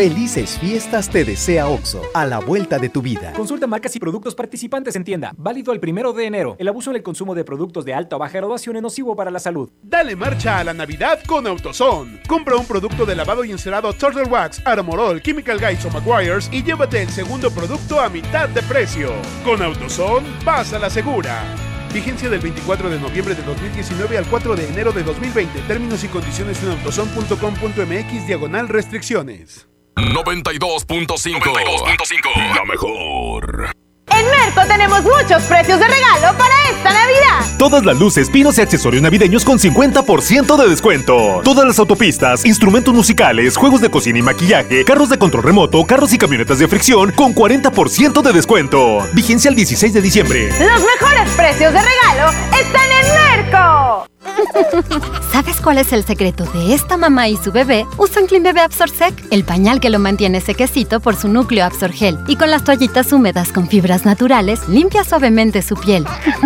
Felices 0.00 0.58
fiestas 0.58 1.10
te 1.10 1.26
desea 1.26 1.68
Oxo, 1.68 2.00
a 2.14 2.24
la 2.24 2.38
vuelta 2.38 2.78
de 2.78 2.88
tu 2.88 3.02
vida. 3.02 3.34
Consulta 3.34 3.66
marcas 3.66 3.94
y 3.96 4.00
productos 4.00 4.34
participantes 4.34 4.96
en 4.96 5.04
tienda. 5.04 5.34
Válido 5.36 5.74
el 5.74 5.78
primero 5.78 6.14
de 6.14 6.24
enero. 6.24 6.56
El 6.58 6.68
abuso 6.68 6.88
en 6.88 6.96
el 6.96 7.02
consumo 7.02 7.34
de 7.34 7.44
productos 7.44 7.84
de 7.84 7.92
alta 7.92 8.16
o 8.16 8.18
baja 8.18 8.38
graduación 8.38 8.76
es 8.76 8.82
nocivo 8.82 9.14
para 9.14 9.30
la 9.30 9.38
salud. 9.38 9.68
Dale 9.82 10.16
marcha 10.16 10.58
a 10.58 10.64
la 10.64 10.72
Navidad 10.72 11.20
con 11.26 11.46
AutoZone. 11.46 12.22
Compra 12.26 12.56
un 12.56 12.64
producto 12.64 13.04
de 13.04 13.14
lavado 13.14 13.44
y 13.44 13.50
encerado 13.50 13.92
Turtle 13.92 14.22
Wax, 14.22 14.66
Armorol, 14.66 15.20
Chemical 15.20 15.60
Guys 15.60 15.84
o 15.84 15.90
Maguires 15.90 16.48
y 16.50 16.62
llévate 16.62 17.02
el 17.02 17.10
segundo 17.10 17.50
producto 17.50 18.00
a 18.00 18.08
mitad 18.08 18.48
de 18.48 18.62
precio. 18.62 19.12
Con 19.44 19.60
AutoZone, 19.60 20.26
vas 20.46 20.72
a 20.72 20.78
la 20.78 20.88
segura. 20.88 21.44
Vigencia 21.92 22.30
del 22.30 22.40
24 22.40 22.88
de 22.88 22.98
noviembre 22.98 23.34
de 23.34 23.42
2019 23.42 24.16
al 24.16 24.24
4 24.24 24.56
de 24.56 24.66
enero 24.66 24.92
de 24.92 25.02
2020. 25.02 25.60
Términos 25.68 26.02
y 26.04 26.08
condiciones 26.08 26.62
en 26.62 26.70
autozone.com.mx 26.70 28.26
diagonal 28.26 28.66
restricciones. 28.66 29.66
92.5. 29.96 32.54
La 32.54 32.64
mejor. 32.64 33.70
En 34.12 34.26
Merco 34.26 34.62
tenemos 34.66 35.02
muchos 35.02 35.42
precios 35.44 35.78
de 35.78 35.86
regalo 35.86 36.36
para 36.36 36.52
esta 36.70 36.92
Navidad. 36.92 37.58
Todas 37.58 37.84
las 37.84 37.96
luces, 37.98 38.28
pinos 38.28 38.58
y 38.58 38.60
accesorios 38.60 39.02
navideños 39.02 39.44
con 39.44 39.58
50% 39.58 40.56
de 40.56 40.68
descuento. 40.68 41.40
Todas 41.44 41.64
las 41.64 41.78
autopistas, 41.78 42.44
instrumentos 42.44 42.92
musicales, 42.92 43.56
juegos 43.56 43.80
de 43.80 43.90
cocina 43.90 44.18
y 44.18 44.22
maquillaje, 44.22 44.84
carros 44.84 45.10
de 45.10 45.18
control 45.18 45.44
remoto, 45.44 45.86
carros 45.86 46.12
y 46.12 46.18
camionetas 46.18 46.58
de 46.58 46.66
fricción 46.68 47.12
con 47.12 47.34
40% 47.34 48.20
de 48.22 48.32
descuento. 48.32 49.08
Vigencia 49.12 49.48
el 49.48 49.54
16 49.54 49.94
de 49.94 50.02
diciembre. 50.02 50.48
Los 50.48 50.82
mejores 50.82 51.30
precios 51.36 51.72
de 51.72 51.80
regalo 51.80 52.32
están 52.52 52.92
en 52.92 53.06
Merco. 53.14 54.09
¿Sabes 55.32 55.60
cuál 55.60 55.78
es 55.78 55.92
el 55.92 56.04
secreto 56.04 56.44
de 56.44 56.74
esta 56.74 56.96
mamá 56.96 57.28
y 57.28 57.36
su 57.36 57.52
bebé? 57.52 57.86
Usan 57.98 58.26
Clean 58.26 58.42
Bebé 58.42 58.60
Absorsec, 58.60 59.14
el 59.30 59.44
pañal 59.44 59.80
que 59.80 59.90
lo 59.90 59.98
mantiene 59.98 60.40
sequecito 60.40 61.00
por 61.00 61.16
su 61.16 61.28
núcleo 61.28 61.64
Absorgel. 61.64 62.18
Y 62.28 62.36
con 62.36 62.50
las 62.50 62.64
toallitas 62.64 63.12
húmedas 63.12 63.52
con 63.52 63.68
fibras 63.68 64.04
naturales, 64.04 64.68
limpia 64.68 65.04
suavemente 65.04 65.62
su 65.62 65.76
piel. 65.76 66.04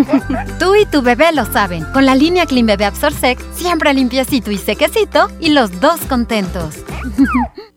Tú 0.59 0.75
y 0.75 0.87
tu 0.87 1.03
bebé 1.03 1.33
lo 1.33 1.45
saben. 1.47 1.85
Con 1.93 2.07
la 2.07 2.15
línea 2.15 2.47
Clean 2.47 2.67
Bebé 2.67 2.85
Absorsec, 2.85 3.39
siempre 3.53 3.93
limpiecito 3.95 4.51
y 4.51 4.59
sequecito 4.59 5.29
y 5.41 5.51
los 5.51 5.81
dos 5.81 6.01
contentos. 6.09 6.77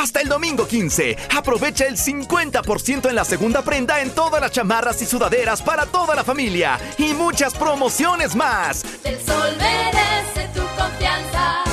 Hasta 0.00 0.20
el 0.20 0.28
domingo 0.28 0.66
15, 0.66 1.16
aprovecha 1.36 1.86
el 1.86 1.96
50% 1.96 3.08
en 3.08 3.14
la 3.14 3.24
segunda 3.24 3.62
prenda 3.62 4.02
en 4.02 4.10
todas 4.10 4.40
las 4.40 4.50
chamarras 4.50 5.00
y 5.00 5.06
sudaderas 5.06 5.62
para 5.62 5.86
toda 5.86 6.14
la 6.14 6.22
familia 6.22 6.78
y 6.98 7.14
muchas 7.14 7.54
promociones 7.54 8.36
más. 8.36 8.84
Del 9.02 9.18
Sol 9.24 9.56
merece 9.58 10.48
tu 10.54 10.60
confianza. 10.76 11.64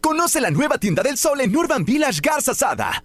Conoce 0.00 0.40
la 0.40 0.50
nueva 0.50 0.78
tienda 0.78 1.02
del 1.02 1.18
Sol 1.18 1.40
en 1.42 1.54
Urban 1.54 1.84
Village 1.84 2.20
Garza 2.22 2.54
Sada. 2.54 3.04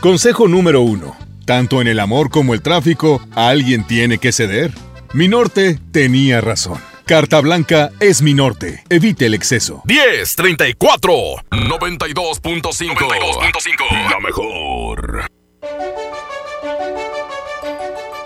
Consejo 0.00 0.48
número 0.48 0.80
uno. 0.80 1.16
Tanto 1.44 1.80
en 1.80 1.88
el 1.88 2.00
amor 2.00 2.30
como 2.30 2.54
el 2.54 2.62
tráfico, 2.62 3.20
alguien 3.34 3.86
tiene 3.86 4.18
que 4.18 4.32
ceder. 4.32 4.72
Mi 5.12 5.28
norte 5.28 5.78
tenía 5.92 6.40
razón. 6.40 6.78
Carta 7.06 7.40
Blanca 7.40 7.92
es 8.00 8.20
mi 8.20 8.34
norte. 8.34 8.82
Evite 8.88 9.26
el 9.26 9.34
exceso. 9.34 9.82
10, 9.84 10.36
34, 10.36 11.12
92.5. 11.52 14.10
La 14.10 14.20
mejor. 14.20 15.26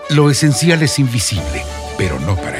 Lo 0.09 0.31
esencial 0.31 0.83
es 0.83 0.99
invisible, 0.99 1.63
pero 1.99 2.19
no 2.21 2.37
para. 2.37 2.60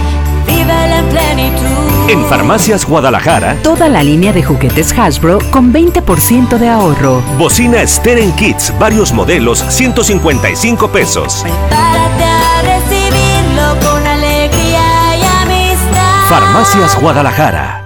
en 0.71 1.05
plenitud. 1.09 2.09
En 2.09 2.25
Farmacias 2.25 2.85
Guadalajara, 2.85 3.55
toda 3.63 3.87
la 3.87 4.03
línea 4.03 4.33
de 4.33 4.43
juguetes 4.43 4.97
Hasbro 4.97 5.39
con 5.51 5.71
20% 5.71 6.57
de 6.57 6.69
ahorro. 6.69 7.21
Bocina 7.37 7.85
Steren 7.85 8.31
Kids, 8.33 8.73
varios 8.79 9.13
modelos, 9.13 9.63
155 9.69 10.91
pesos. 10.91 11.41
Prepárate 11.43 12.23
a 12.23 12.61
recibirlo 12.63 13.79
con 13.89 14.05
alegría 14.05 15.17
y 15.17 15.23
amistad. 15.43 16.29
Farmacias 16.29 16.99
Guadalajara. 16.99 17.80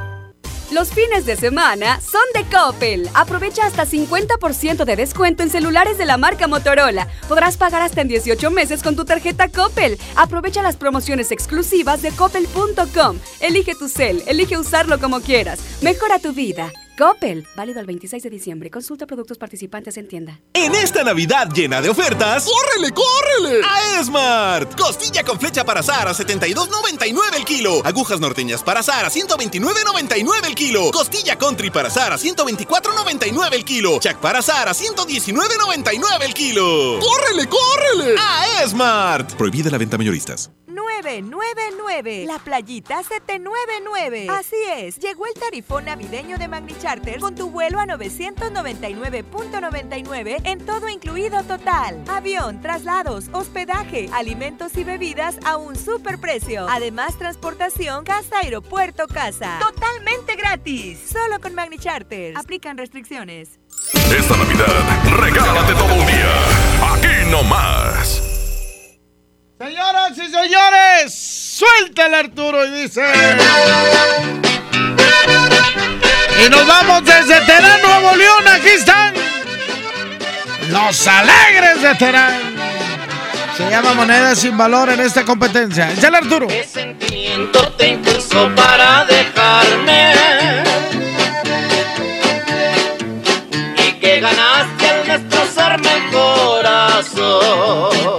Los 0.75 0.91
fines 0.91 1.25
de 1.25 1.37
semana 1.37 2.01
son 2.01 2.19
de 2.33 2.43
Coppel. 2.53 3.09
Aprovecha 3.13 3.65
hasta 3.65 3.85
50% 3.85 4.83
de 4.83 4.95
descuento 4.97 5.41
en 5.41 5.49
celulares 5.49 5.97
de 5.97 6.05
la 6.05 6.17
marca 6.17 6.49
Motorola. 6.49 7.07
Podrás 7.29 7.55
pagar 7.55 7.81
hasta 7.81 8.01
en 8.01 8.09
18 8.09 8.51
meses 8.51 8.83
con 8.83 8.97
tu 8.97 9.05
tarjeta 9.05 9.47
Coppel. 9.47 9.97
Aprovecha 10.17 10.61
las 10.61 10.75
promociones 10.75 11.31
exclusivas 11.31 12.01
de 12.01 12.11
coppel.com. 12.11 13.19
Elige 13.39 13.73
tu 13.75 13.87
cel, 13.87 14.21
elige 14.27 14.57
usarlo 14.57 14.99
como 14.99 15.21
quieras. 15.21 15.61
Mejora 15.81 16.19
tu 16.19 16.33
vida. 16.33 16.73
Coppel, 16.97 17.45
válido 17.55 17.81
el 17.81 17.85
26 17.85 18.23
de 18.23 18.29
diciembre. 18.29 18.71
Consulta 18.71 19.05
productos 19.05 19.37
participantes 19.37 19.97
en 19.97 20.07
tienda. 20.07 20.39
En 20.53 20.73
esta 20.75 21.03
Navidad 21.03 21.49
llena 21.53 21.81
de 21.81 21.89
ofertas, 21.89 22.45
¡córrele, 22.45 22.93
córrele! 22.93 23.61
A 23.65 23.99
Esmart. 23.99 24.79
Costilla 24.79 25.23
con 25.23 25.39
flecha 25.39 25.65
para 25.65 25.81
azar 25.81 26.07
a 26.07 26.13
72.99 26.13 27.35
el 27.35 27.45
kilo. 27.45 27.81
Agujas 27.85 28.19
norteñas 28.19 28.63
para 28.63 28.79
azar 28.79 29.05
a 29.05 29.09
129.99 29.09 30.45
el 30.47 30.55
kilo. 30.55 30.91
Costilla 30.91 31.37
country 31.37 31.69
para 31.69 31.89
azar 31.89 32.13
a 32.13 32.17
124.99 32.17 33.53
el 33.53 33.65
kilo. 33.65 33.99
Chac 33.99 34.17
para 34.19 34.39
azar 34.39 34.69
a 34.69 34.73
119.99 34.73 36.23
el 36.23 36.33
kilo. 36.33 36.99
¡Córrele, 36.99 37.47
córrele! 37.49 38.15
A 38.17 38.63
Esmart. 38.63 39.33
Prohibida 39.33 39.69
la 39.69 39.77
venta 39.77 39.97
mayoristas. 39.97 40.49
999. 40.75 42.25
La 42.27 42.39
playita 42.39 43.01
799. 43.01 44.27
Así 44.29 44.55
es, 44.75 44.99
llegó 44.99 45.25
el 45.25 45.33
tarifón 45.33 45.85
navideño 45.85 46.37
de 46.37 46.47
Magni 46.47 46.77
Charter 46.77 47.19
con 47.19 47.33
tu 47.35 47.49
vuelo 47.49 47.79
a 47.79 47.85
999.99 47.85 50.41
en 50.43 50.65
todo 50.65 50.89
incluido 50.89 51.43
total. 51.43 52.03
Avión, 52.07 52.61
traslados, 52.61 53.25
hospedaje, 53.31 54.09
alimentos 54.13 54.75
y 54.77 54.83
bebidas 54.83 55.37
a 55.45 55.57
un 55.57 55.75
superprecio. 55.75 56.67
Además, 56.69 57.17
transportación 57.17 58.03
casa, 58.03 58.39
aeropuerto, 58.39 59.07
casa. 59.07 59.59
Totalmente 59.59 60.35
gratis. 60.35 60.99
Solo 61.11 61.39
con 61.39 61.55
Magni 61.55 61.77
Charter. 61.77 62.37
Aplican 62.37 62.77
restricciones. 62.77 63.59
Esta 63.93 64.37
Navidad, 64.37 64.67
regálate 65.17 65.73
todo 65.73 65.93
un 65.93 66.05
día. 66.05 66.31
Aquí 66.93 67.29
no 67.31 67.43
más. 67.43 68.34
Señoras 69.57 70.11
y 70.17 70.29
señores, 70.29 71.57
suéltale 71.57 72.17
Arturo 72.17 72.65
y 72.65 72.71
dice. 72.81 73.01
Y 76.45 76.49
nos 76.49 76.67
vamos 76.67 77.05
desde 77.05 77.39
Terán, 77.45 77.81
Nuevo 77.81 78.17
León. 78.17 78.45
Aquí 78.49 78.67
están 78.67 79.13
los 80.69 81.07
alegres 81.07 81.81
de 81.81 81.95
Terán. 81.95 82.33
Se 83.55 83.69
llama 83.69 83.93
moneda 83.93 84.35
sin 84.35 84.57
valor 84.57 84.89
en 84.89 84.99
esta 84.99 85.23
competencia. 85.23 85.89
Échale 85.89 86.17
Arturo. 86.17 86.47
¿Qué 86.47 86.65
sentimiento 86.65 87.71
te 87.77 87.91
impulsó 87.91 88.53
para 88.55 89.05
dejarme? 89.05 90.15
Y 93.77 93.91
que 94.01 94.19
ganaste 94.19 94.89
al 94.89 95.07
destrozarme 95.07 95.93
el 95.93 96.11
corazón. 96.11 98.14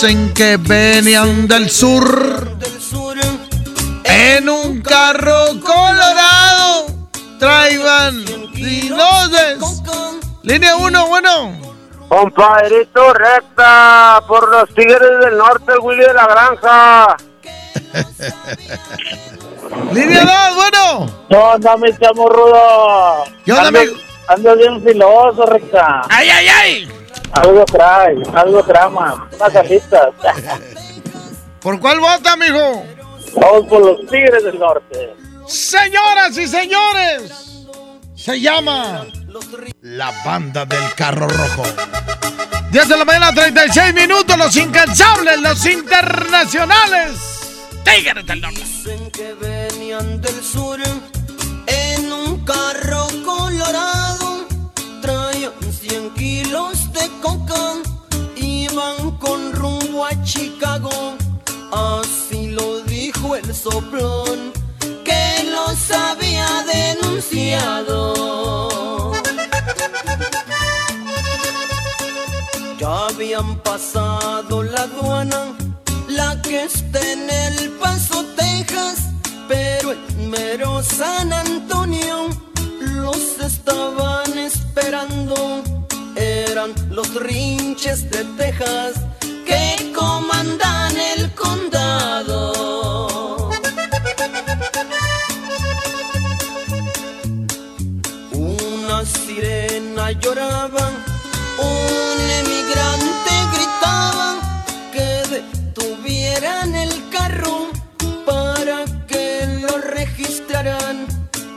Dicen 0.00 0.32
que 0.32 0.56
venían 0.58 1.48
del 1.48 1.68
sur 1.68 2.56
en 4.04 4.48
un 4.48 4.80
carro 4.80 5.46
colorado. 5.60 6.86
Traigan 7.40 8.24
dinodes. 8.54 9.58
Línea 10.44 10.76
1, 10.76 11.08
bueno. 11.08 11.52
Compadrito 12.08 13.12
recta 13.12 14.22
por 14.28 14.48
los 14.48 14.72
Tigres 14.72 15.18
del 15.20 15.36
Norte, 15.36 15.76
Willy 15.80 16.04
de 16.04 16.14
la 16.14 16.26
Granja. 16.28 17.16
Línea 19.92 20.20
2, 20.20 20.54
bueno. 20.54 21.06
¿Qué 21.28 21.36
onda, 21.36 21.76
mi 21.76 21.90
chamo 21.98 22.28
rudo? 22.28 23.24
¿Qué 23.44 23.50
onda, 23.50 23.66
ando, 23.66 23.80
amigo? 23.80 23.96
ando 24.28 24.56
bien 24.56 24.80
filoso, 24.80 25.44
recta. 25.46 26.02
¡Ay, 26.08 26.28
ay, 26.30 26.46
ay! 26.46 26.97
Algo 27.32 27.64
trae, 27.64 28.16
algo 28.34 28.62
trama, 28.64 29.28
unas. 29.32 29.52
¿Por 31.60 31.80
cuál 31.80 32.00
vota, 32.00 32.32
amigo? 32.32 32.84
Vamos 33.34 33.66
por 33.68 33.84
los 33.84 34.00
Tigres 34.06 34.44
del 34.44 34.58
Norte. 34.58 35.14
Señoras 35.46 36.36
y 36.36 36.46
señores, 36.46 37.66
se 38.14 38.40
llama 38.40 39.06
La 39.80 40.12
Banda 40.24 40.64
del 40.64 40.94
Carro 40.94 41.28
Rojo. 41.28 41.62
10 42.70 42.88
de 42.88 42.96
la 42.98 43.04
mañana, 43.04 43.32
36 43.32 43.94
minutos, 43.94 44.36
los 44.36 44.54
incansables, 44.56 45.40
los 45.40 45.64
internacionales. 45.64 47.12
Tigres 47.82 48.26
del 48.26 48.40
Norte. 48.40 48.60
Dicen 48.60 49.10
que 49.10 49.34
venían 49.34 50.20
del 50.20 50.42
sur 50.42 50.78
en 51.66 52.12
un 52.12 52.44
carro 52.44 53.06
colorado. 53.24 54.46
Traían 55.00 55.52
100 55.72 56.10
kilos 56.14 56.77
de 56.98 57.08
coca. 57.20 57.62
Iban 58.36 59.16
con 59.18 59.52
rumbo 59.52 60.04
a 60.04 60.22
Chicago. 60.22 61.16
Así 61.70 62.48
lo 62.48 62.80
dijo 62.82 63.36
el 63.36 63.54
soplón 63.54 64.52
que 65.04 65.44
los 65.56 65.90
había 65.90 66.48
denunciado. 66.76 67.98
Ya 72.78 73.06
habían 73.06 73.58
pasado 73.62 74.62
la 74.62 74.82
aduana, 74.82 75.56
la 76.08 76.40
que 76.42 76.64
está 76.64 77.00
en 77.12 77.28
El 77.28 77.70
Paso, 77.72 78.24
Texas, 78.36 78.98
pero 79.48 79.92
en 79.92 80.30
mero 80.30 80.82
San 80.82 81.32
Antonio 81.32 82.28
los 82.80 83.38
estaban 83.40 84.38
esperando. 84.38 85.62
Eran 86.18 86.74
los 86.90 87.14
rinches 87.14 88.10
de 88.10 88.24
Texas 88.36 88.94
que 89.46 89.92
comandan 89.94 90.96
el 90.96 91.32
condado. 91.34 92.48
Una 98.32 99.04
sirena 99.04 100.10
lloraba, 100.10 100.90
un 101.60 102.20
emigrante 102.40 103.34
gritaba 103.54 104.64
que 104.92 105.22
detuvieran 105.36 106.74
el 106.74 107.08
carro 107.10 107.68
para 108.26 108.84
que 109.06 109.46
lo 109.62 109.78
registraran 109.78 111.06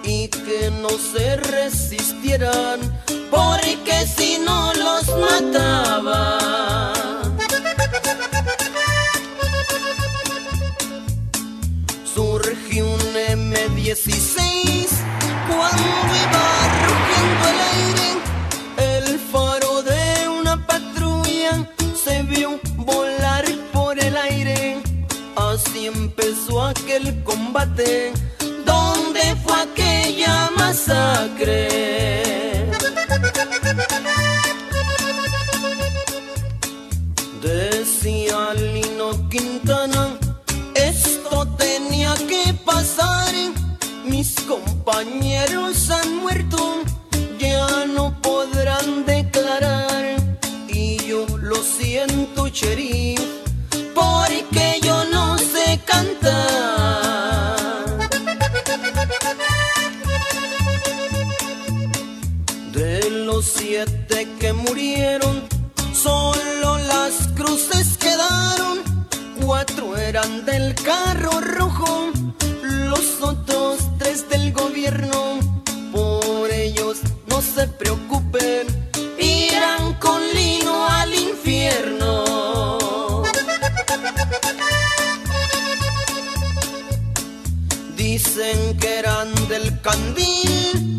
y 0.04 0.28
que 0.28 0.70
no 0.84 0.90
se 0.90 1.38
resistieran 1.38 3.01
porque 3.32 4.06
si 4.06 4.38
no 4.40 4.74
los 4.74 5.08
mataba. 5.18 6.40
Surge 12.14 12.84
un 12.84 13.00
M16 13.40 14.88
cuando 15.48 15.84
iba 16.24 16.46
rugiendo 16.88 17.44
el 17.54 17.60
aire. 17.78 18.08
El 18.78 19.20
faro 19.32 19.82
de 19.82 20.28
una 20.28 20.56
patrulla 20.68 21.54
se 22.04 22.22
vio 22.24 22.60
volar 22.76 23.46
por 23.72 23.98
el 23.98 24.16
aire. 24.18 24.84
Así 25.38 25.88
empezó 25.88 26.64
aquel 26.66 27.24
combate. 27.24 28.12
¿Dónde 28.66 29.36
fue 29.44 29.62
aquella 29.62 30.50
masacre? 30.58 32.51
Decía 38.54 38.74
Lino 38.74 39.30
Quintana, 39.30 40.18
esto 40.76 41.48
tenía 41.58 42.14
que 42.28 42.54
pasar. 42.66 43.34
Mis 44.06 44.36
compañeros 44.42 45.90
han 45.90 46.18
muerto, 46.18 46.84
ya 47.40 47.86
no 47.86 48.20
podrán 48.22 49.06
declarar. 49.06 50.16
Y 50.68 50.98
yo 51.06 51.26
lo 51.38 51.58
siento, 51.64 52.48
sheriff, 52.48 53.22
porque 53.94 54.80
yo 54.82 55.06
no 55.06 55.38
sé 55.38 55.80
cantar. 55.86 56.42
De 62.74 63.10
los 63.12 63.46
siete 63.46 64.28
que 64.40 64.54
murieron, 64.54 65.51
solo 66.02 66.78
las 66.80 67.28
cruces 67.36 67.98
quedaron. 67.98 68.80
Cuatro 69.40 69.98
eran 69.98 70.46
del 70.46 70.74
carro 70.76 71.40
rojo, 71.42 72.12
los 72.64 73.22
otros 73.22 73.80
tres 74.00 74.28
del 74.30 74.52
gobierno. 74.52 75.40
Por 75.92 76.50
ellos 76.52 77.00
no 77.28 77.42
se 77.42 77.68
preocupen, 77.68 78.68
irán 79.20 79.94
con 80.00 80.22
lino 80.34 80.88
al 80.88 81.14
infierno. 81.14 82.24
Dicen 87.96 88.78
que 88.80 89.00
eran 89.00 89.34
del 89.48 89.80
candil, 89.82 90.91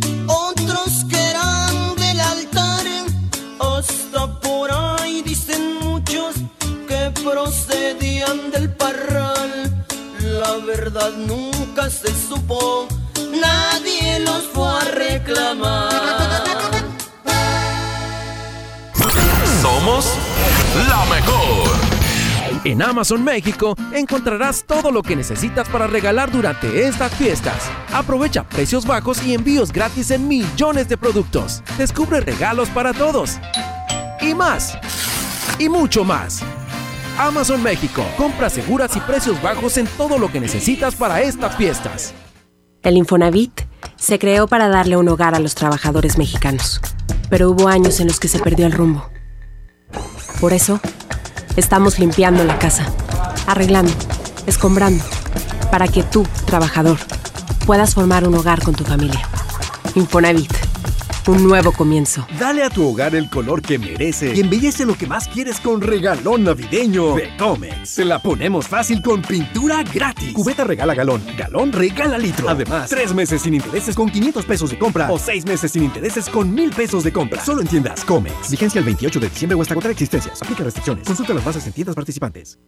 procedían 7.23 8.51
del 8.51 8.70
parral. 8.70 9.85
La 10.20 10.57
verdad 10.64 11.12
nunca 11.12 11.91
se 11.91 12.09
supo, 12.09 12.89
nadie 13.31 14.20
los 14.20 14.43
fue 14.53 14.68
a 14.68 14.85
reclamar. 14.85 15.93
Somos 19.61 20.07
la 20.89 21.05
mejor. 21.07 21.70
En 22.64 22.81
Amazon 22.81 23.25
México 23.25 23.75
encontrarás 23.93 24.64
todo 24.64 24.93
lo 24.93 25.03
que 25.03 25.16
necesitas 25.16 25.68
para 25.68 25.89
regalar 25.89 26.31
durante 26.31 26.87
estas 26.87 27.12
fiestas. 27.14 27.57
Aprovecha 27.93 28.45
precios 28.45 28.87
bajos 28.87 29.23
y 29.25 29.35
envíos 29.35 29.73
gratis 29.73 30.12
en 30.12 30.29
millones 30.29 30.89
de 30.89 30.97
productos. 30.97 31.62
Descubre 31.77 32.20
regalos 32.20 32.68
para 32.68 32.93
todos. 32.93 33.39
Y 34.20 34.35
más. 34.35 34.79
Y 35.59 35.68
mucho 35.68 36.05
más. 36.05 36.43
Amazon 37.19 37.63
México. 37.63 38.05
Compras 38.17 38.55
seguras 38.55 38.97
y 38.97 39.01
precios 39.01 39.41
bajos 39.43 39.77
en 39.77 39.87
todo 39.87 40.19
lo 40.19 40.31
que 40.31 40.41
necesitas 40.41 40.95
para 40.95 41.21
estas 41.21 41.57
fiestas. 41.57 42.15
El 42.83 42.97
Infonavit 42.97 43.63
se 43.97 44.19
creó 44.19 44.47
para 44.47 44.69
darle 44.69 44.97
un 44.97 45.09
hogar 45.09 45.35
a 45.35 45.39
los 45.39 45.55
trabajadores 45.55 46.19
mexicanos, 46.19 46.81
pero 47.31 47.51
hubo 47.51 47.69
años 47.69 48.01
en 48.01 48.09
los 48.09 48.19
que 48.19 48.29
se 48.29 48.41
perdió 48.41 48.67
el 48.67 48.73
rumbo. 48.73 49.09
Por 50.41 50.53
eso, 50.53 50.81
estamos 51.57 51.99
limpiando 51.99 52.45
la 52.45 52.59
casa, 52.59 52.87
arreglando, 53.47 53.93
escombrando, 54.47 55.05
para 55.71 55.87
que 55.87 56.03
tú, 56.03 56.27
trabajador, 56.47 56.99
puedas 57.67 57.95
formar 57.95 58.27
un 58.27 58.35
hogar 58.35 58.63
con 58.63 58.75
tu 58.75 58.85
familia. 58.85 59.29
Infonavit, 59.95 60.53
un 61.29 61.47
nuevo 61.47 61.73
comienzo. 61.73 62.27
Dale 62.39 62.64
a 62.64 62.70
tu 62.70 62.89
hogar 62.89 63.14
el 63.14 63.31
color 63.31 63.62
que 63.62 63.79
merece 63.79 64.35
y 64.35 64.41
embellece 64.41 64.85
lo 64.85 64.97
que 64.97 65.07
más 65.07 65.29
quieres 65.29 65.61
con 65.61 65.81
regalón 65.81 66.45
navideño 66.45 67.14
de 67.14 67.37
Comex. 67.37 67.95
Te 67.95 68.05
la 68.05 68.18
ponemos 68.18 68.66
fácil 68.66 69.01
con 69.03 69.23
pintura 69.23 69.83
gratis. 69.85 70.33
Cubeta 70.33 70.64
regala 70.64 70.95
galón, 70.95 71.23
galón 71.37 71.73
regala 71.73 72.18
litro. 72.18 72.49
Además, 72.49 72.91
tres 72.91 73.14
meses 73.14 73.43
sin 73.43 73.55
intereses 73.55 73.95
con 73.95 74.11
500 74.11 74.45
pesos 74.45 74.70
de 74.70 74.79
compra 74.79 75.11
o 75.11 75.18
seis 75.18 75.47
meses 75.47 75.70
sin 75.70 75.85
intereses 75.85 76.29
con 76.29 76.53
1000 76.53 76.70
pesos 76.70 77.05
de 77.05 77.12
compra. 77.12 77.45
Solo 77.45 77.61
en 77.61 77.68
tiendas 77.68 78.05
Comex. 78.05 78.51
Vigencia 78.51 78.79
el 78.81 78.85
28 78.85 79.20
de 79.20 79.29
diciembre 79.29 79.57
o 79.57 79.62
hasta 79.62 79.75
contra 79.75 79.93
existencias. 79.93 80.43
Aplica 80.43 80.64
restricciones. 80.64 81.07
Consulta 81.07 81.35
las 81.35 81.45
bases 81.45 81.66
en 81.66 81.73
tiendas 81.73 81.95
participantes. 81.95 82.59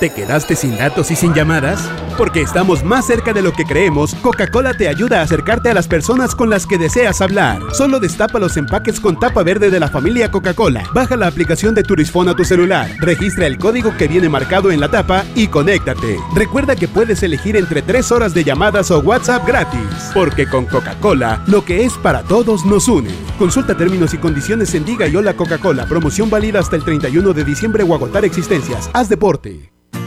¿Te 0.00 0.10
quedaste 0.10 0.56
sin 0.56 0.76
datos 0.78 1.10
y 1.10 1.16
sin 1.16 1.34
llamadas? 1.34 1.88
Porque 2.16 2.40
estamos 2.40 2.82
más 2.82 3.06
cerca 3.06 3.32
de 3.32 3.42
lo 3.42 3.52
que 3.52 3.64
creemos, 3.64 4.14
Coca-Cola 4.16 4.74
te 4.74 4.88
ayuda 4.88 5.20
a 5.20 5.22
acercarte 5.24 5.70
a 5.70 5.74
las 5.74 5.88
personas 5.88 6.34
con 6.34 6.48
las 6.48 6.66
que 6.66 6.78
deseas 6.78 7.20
hablar. 7.20 7.60
Solo 7.74 7.99
destapa 8.00 8.38
los 8.38 8.56
empaques 8.56 8.98
con 8.98 9.18
tapa 9.18 9.42
verde 9.42 9.70
de 9.70 9.78
la 9.78 9.88
familia 9.88 10.30
Coca-Cola. 10.30 10.84
Baja 10.92 11.16
la 11.16 11.26
aplicación 11.26 11.74
de 11.74 11.82
Turisfone 11.82 12.30
a 12.30 12.34
tu 12.34 12.44
celular, 12.44 12.90
registra 12.98 13.46
el 13.46 13.58
código 13.58 13.96
que 13.96 14.08
viene 14.08 14.28
marcado 14.28 14.70
en 14.70 14.80
la 14.80 14.90
tapa 14.90 15.24
y 15.34 15.46
conéctate. 15.46 16.18
Recuerda 16.34 16.74
que 16.74 16.88
puedes 16.88 17.22
elegir 17.22 17.56
entre 17.56 17.82
3 17.82 18.10
horas 18.12 18.34
de 18.34 18.44
llamadas 18.44 18.90
o 18.90 18.98
WhatsApp 19.00 19.46
gratis. 19.46 20.10
Porque 20.14 20.46
con 20.46 20.66
Coca-Cola, 20.66 21.42
lo 21.46 21.64
que 21.64 21.84
es 21.84 21.92
para 21.94 22.22
todos 22.22 22.64
nos 22.64 22.88
une. 22.88 23.10
Consulta 23.38 23.76
términos 23.76 24.14
y 24.14 24.18
condiciones 24.18 24.74
en 24.74 24.84
Diga 24.84 25.06
y 25.06 25.16
Hola 25.16 25.34
Coca-Cola. 25.34 25.86
Promoción 25.86 26.30
válida 26.30 26.60
hasta 26.60 26.76
el 26.76 26.84
31 26.84 27.32
de 27.32 27.44
diciembre 27.44 27.84
o 27.84 27.94
agotar 27.94 28.24
existencias. 28.24 28.90
Haz 28.92 29.08
deporte. 29.08 29.79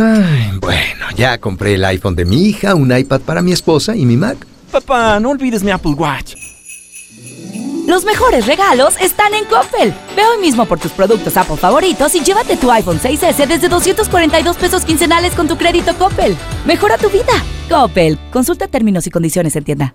Ay, 0.00 0.58
bueno, 0.60 1.06
ya 1.14 1.38
compré 1.38 1.74
el 1.74 1.84
iPhone 1.84 2.16
de 2.16 2.24
mi 2.24 2.46
hija, 2.46 2.74
un 2.74 2.96
iPad 2.96 3.20
para 3.20 3.42
mi 3.42 3.52
esposa 3.52 3.94
y 3.94 4.06
mi 4.06 4.16
Mac. 4.16 4.46
Papá, 4.72 5.20
no 5.20 5.30
olvides 5.30 5.62
mi 5.62 5.70
Apple 5.70 5.92
Watch. 5.92 6.36
Los 7.86 8.04
mejores 8.04 8.46
regalos 8.46 8.94
están 9.00 9.34
en 9.34 9.44
Coppel. 9.44 9.92
Ve 10.16 10.22
hoy 10.24 10.40
mismo 10.40 10.64
por 10.64 10.78
tus 10.78 10.92
productos 10.92 11.36
Apple 11.36 11.56
favoritos 11.56 12.14
y 12.14 12.20
llévate 12.20 12.56
tu 12.56 12.70
iPhone 12.70 12.98
6S 12.98 13.46
desde 13.46 13.68
242 13.68 14.56
pesos 14.56 14.84
quincenales 14.84 15.34
con 15.34 15.48
tu 15.48 15.58
crédito 15.58 15.94
Coppel. 15.98 16.36
Mejora 16.64 16.96
tu 16.96 17.10
vida. 17.10 17.32
Coppel. 17.68 18.18
Consulta 18.32 18.68
términos 18.68 19.06
y 19.06 19.10
condiciones 19.10 19.56
en 19.56 19.64
tienda. 19.64 19.94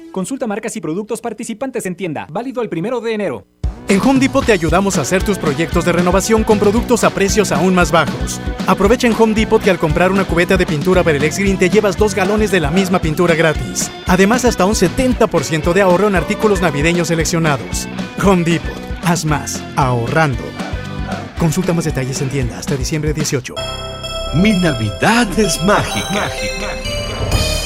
Consulta 0.11 0.45
marcas 0.45 0.75
y 0.75 0.81
productos 0.81 1.21
participantes 1.21 1.85
en 1.85 1.95
tienda. 1.95 2.27
Válido 2.29 2.61
el 2.61 2.69
primero 2.69 2.99
de 2.99 3.13
enero. 3.13 3.47
En 3.87 3.99
Home 3.99 4.19
Depot 4.19 4.45
te 4.45 4.51
ayudamos 4.51 4.97
a 4.97 5.01
hacer 5.01 5.23
tus 5.23 5.37
proyectos 5.37 5.83
de 5.83 5.91
renovación 5.91 6.43
con 6.43 6.59
productos 6.59 7.03
a 7.03 7.09
precios 7.09 7.51
aún 7.51 7.75
más 7.75 7.91
bajos. 7.91 8.39
Aprovecha 8.67 9.07
en 9.07 9.13
Home 9.17 9.33
Depot 9.33 9.61
que 9.61 9.69
al 9.69 9.79
comprar 9.79 10.11
una 10.11 10.23
cubeta 10.23 10.55
de 10.55 10.65
pintura 10.65 11.03
Berelex 11.03 11.39
Green 11.39 11.57
te 11.57 11.69
llevas 11.69 11.97
dos 11.97 12.15
galones 12.15 12.51
de 12.51 12.59
la 12.59 12.71
misma 12.71 12.99
pintura 12.99 13.35
gratis. 13.35 13.91
Además, 14.07 14.45
hasta 14.45 14.65
un 14.65 14.75
70% 14.75 15.73
de 15.73 15.81
ahorro 15.81 16.07
en 16.07 16.15
artículos 16.15 16.61
navideños 16.61 17.09
seleccionados. 17.09 17.87
Home 18.23 18.43
Depot, 18.43 18.71
haz 19.03 19.25
más, 19.25 19.63
ahorrando. 19.75 20.43
Consulta 21.37 21.73
más 21.73 21.85
detalles 21.85 22.21
en 22.21 22.29
tienda 22.29 22.59
hasta 22.59 22.75
diciembre 22.77 23.13
18. 23.13 23.55
Mi 24.35 24.53
Navidad 24.53 25.27
es 25.37 25.61
mágica. 25.63 26.29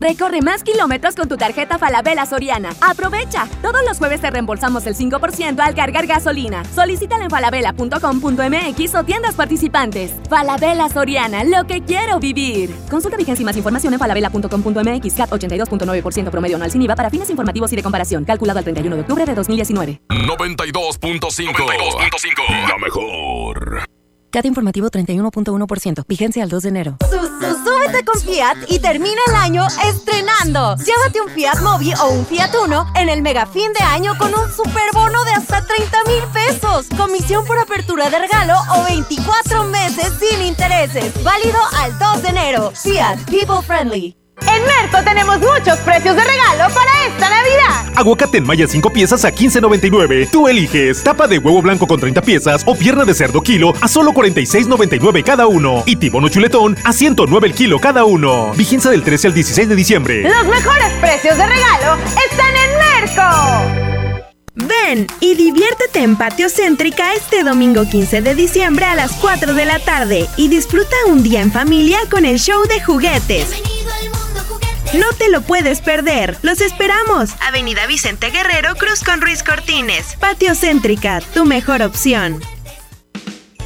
Recorre 0.00 0.42
más 0.42 0.62
kilómetros 0.62 1.14
con 1.14 1.28
tu 1.28 1.36
tarjeta 1.36 1.78
Falabella 1.78 2.26
Soriana. 2.26 2.70
¡Aprovecha! 2.80 3.46
Todos 3.62 3.82
los 3.86 3.98
jueves 3.98 4.20
te 4.20 4.30
reembolsamos 4.30 4.86
el 4.86 4.94
5% 4.94 5.60
al 5.60 5.74
cargar 5.74 6.06
gasolina. 6.06 6.64
Solicítala 6.64 7.24
en 7.24 7.30
falabella.com.mx 7.30 8.94
o 8.94 9.04
tiendas 9.04 9.34
participantes. 9.34 10.12
Falabella 10.28 10.88
Soriana, 10.88 11.44
lo 11.44 11.66
que 11.66 11.82
quiero 11.82 12.20
vivir. 12.20 12.74
Consulta 12.90 13.16
vigencia 13.16 13.42
y 13.42 13.46
más 13.46 13.56
información 13.56 13.92
en 13.94 13.98
falabella.com.mx. 13.98 15.14
CAT 15.14 15.30
82.9% 15.30 16.30
promedio 16.30 16.56
anual 16.56 16.70
sin 16.70 16.82
IVA 16.82 16.96
para 16.96 17.10
fines 17.10 17.30
informativos 17.30 17.72
y 17.72 17.76
de 17.76 17.82
comparación. 17.82 18.24
Calculado 18.24 18.58
el 18.58 18.64
31 18.64 18.96
de 18.96 19.02
octubre 19.02 19.24
de 19.24 19.34
2019. 19.34 20.02
92.5. 20.08 22.68
La 22.68 22.78
mejor. 22.78 23.82
CAT 24.30 24.44
informativo 24.44 24.90
31.1%. 24.90 26.04
Vigencia 26.06 26.42
al 26.42 26.50
2 26.50 26.62
de 26.62 26.68
enero. 26.68 26.96
Súbete 27.86 28.04
con 28.04 28.20
Fiat 28.20 28.56
y 28.68 28.78
termina 28.78 29.20
el 29.28 29.34
año 29.34 29.66
estrenando. 29.84 30.76
Llévate 30.76 31.20
un 31.20 31.28
Fiat 31.30 31.60
Mobi 31.60 31.92
o 31.94 32.08
un 32.08 32.26
Fiat 32.26 32.54
Uno 32.64 32.90
en 32.94 33.08
el 33.08 33.22
mega 33.22 33.46
fin 33.46 33.72
de 33.72 33.84
año 33.84 34.16
con 34.18 34.34
un 34.34 34.52
superbono 34.52 35.24
de 35.24 35.32
hasta 35.32 35.64
30 35.64 36.04
mil 36.04 36.22
pesos. 36.32 36.86
Comisión 36.96 37.44
por 37.44 37.58
apertura 37.58 38.10
de 38.10 38.18
regalo 38.18 38.54
o 38.76 38.84
24 38.84 39.64
meses 39.64 40.12
sin 40.18 40.42
intereses. 40.42 41.12
Válido 41.22 41.58
al 41.78 41.98
2 41.98 42.22
de 42.22 42.28
enero. 42.28 42.72
Fiat 42.74 43.18
People 43.30 43.62
Friendly. 43.62 44.25
En 44.42 44.62
Merco 44.64 45.02
tenemos 45.04 45.38
muchos 45.38 45.78
precios 45.78 46.14
de 46.14 46.22
regalo 46.22 46.74
para 46.74 47.06
esta 47.06 47.30
Navidad. 47.30 47.92
Aguacate 47.96 48.38
en 48.38 48.46
malla 48.46 48.66
5 48.66 48.92
piezas 48.92 49.24
a 49.24 49.32
15.99. 49.32 50.28
Tú 50.30 50.46
eliges 50.48 51.02
tapa 51.02 51.26
de 51.26 51.38
huevo 51.38 51.62
blanco 51.62 51.86
con 51.86 51.98
30 51.98 52.20
piezas 52.22 52.62
o 52.66 52.74
pierna 52.74 53.04
de 53.04 53.14
cerdo 53.14 53.40
kilo 53.40 53.72
a 53.80 53.88
solo 53.88 54.12
46.99 54.12 55.24
cada 55.24 55.46
uno. 55.46 55.82
Y 55.86 55.96
tibono 55.96 56.28
chuletón 56.28 56.76
a 56.84 56.92
109 56.92 57.48
el 57.48 57.54
kilo 57.54 57.78
cada 57.78 58.04
uno. 58.04 58.52
Vigencia 58.54 58.90
del 58.90 59.02
13 59.02 59.28
al 59.28 59.34
16 59.34 59.68
de 59.68 59.76
diciembre. 59.76 60.22
Los 60.22 60.46
mejores 60.46 60.92
precios 61.00 61.36
de 61.36 61.46
regalo 61.46 61.96
están 62.30 62.54
en 62.56 62.78
Merco. 62.78 63.86
Ven 64.58 65.06
y 65.20 65.34
diviértete 65.34 66.00
en 66.00 66.16
Patio 66.16 66.48
Céntrica 66.48 67.14
este 67.14 67.42
domingo 67.42 67.84
15 67.84 68.22
de 68.22 68.34
diciembre 68.34 68.86
a 68.86 68.94
las 68.94 69.12
4 69.12 69.52
de 69.52 69.66
la 69.66 69.78
tarde 69.78 70.26
y 70.38 70.48
disfruta 70.48 70.96
un 71.08 71.22
día 71.22 71.42
en 71.42 71.52
familia 71.52 71.98
con 72.10 72.24
el 72.24 72.38
show 72.38 72.66
de 72.66 72.82
juguetes. 72.82 73.75
No 74.98 75.06
te 75.18 75.28
lo 75.28 75.42
puedes 75.42 75.82
perder. 75.82 76.38
Los 76.40 76.62
esperamos. 76.62 77.30
Avenida 77.40 77.86
Vicente 77.86 78.30
Guerrero, 78.30 78.74
Cruz 78.76 79.02
con 79.04 79.20
Ruiz 79.20 79.42
Cortines. 79.42 80.16
Patio 80.18 80.54
Céntrica, 80.54 81.20
tu 81.34 81.44
mejor 81.44 81.82
opción. 81.82 82.40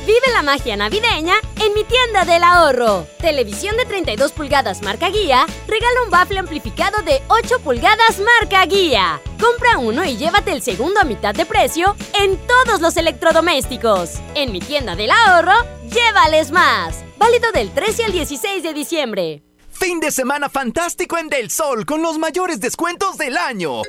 Vive 0.06 0.32
la 0.32 0.42
magia 0.42 0.76
navideña 0.76 1.34
en 1.64 1.72
mi 1.74 1.84
tienda 1.84 2.24
del 2.24 2.42
ahorro. 2.42 3.06
Televisión 3.20 3.76
de 3.76 3.84
32 3.84 4.32
pulgadas 4.32 4.82
marca 4.82 5.08
guía, 5.08 5.46
regala 5.68 6.02
un 6.04 6.10
bafle 6.10 6.40
amplificado 6.40 7.02
de 7.02 7.22
8 7.28 7.60
pulgadas 7.60 8.18
marca 8.18 8.66
guía. 8.66 9.20
Compra 9.40 9.78
uno 9.78 10.04
y 10.04 10.16
llévate 10.16 10.50
el 10.50 10.62
segundo 10.62 10.98
a 10.98 11.04
mitad 11.04 11.32
de 11.32 11.46
precio 11.46 11.94
en 12.14 12.38
todos 12.38 12.80
los 12.80 12.96
electrodomésticos. 12.96 14.14
En 14.34 14.50
mi 14.50 14.58
tienda 14.58 14.96
del 14.96 15.12
ahorro, 15.12 15.54
llévales 15.88 16.50
más. 16.50 17.04
Válido 17.18 17.52
del 17.52 17.70
13 17.70 18.06
al 18.06 18.12
16 18.12 18.64
de 18.64 18.74
diciembre. 18.74 19.42
Fin 19.80 19.98
de 19.98 20.10
semana 20.10 20.50
fantástico 20.50 21.16
en 21.16 21.30
Del 21.30 21.50
Sol 21.50 21.86
con 21.86 22.02
los 22.02 22.18
mayores 22.18 22.60
descuentos 22.60 23.16
del 23.16 23.38
año. 23.38 23.80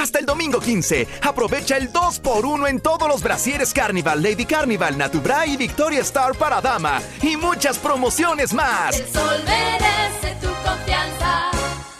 Hasta 0.00 0.20
el 0.20 0.24
domingo 0.24 0.58
15, 0.58 1.06
aprovecha 1.20 1.76
el 1.76 1.92
2x1 1.92 2.66
en 2.70 2.80
todos 2.80 3.06
los 3.06 3.22
brasieres 3.22 3.74
Carnival, 3.74 4.22
Lady 4.22 4.46
Carnival, 4.46 4.96
Natubra 4.96 5.46
y 5.46 5.58
Victoria 5.58 6.00
Star 6.00 6.34
para 6.34 6.62
dama. 6.62 7.02
Y 7.20 7.36
muchas 7.36 7.76
promociones 7.76 8.54
más. 8.54 8.98
El 8.98 9.06
sol 9.06 9.44
merece 9.44 10.34
tu 10.40 10.48
confianza. 10.66 11.50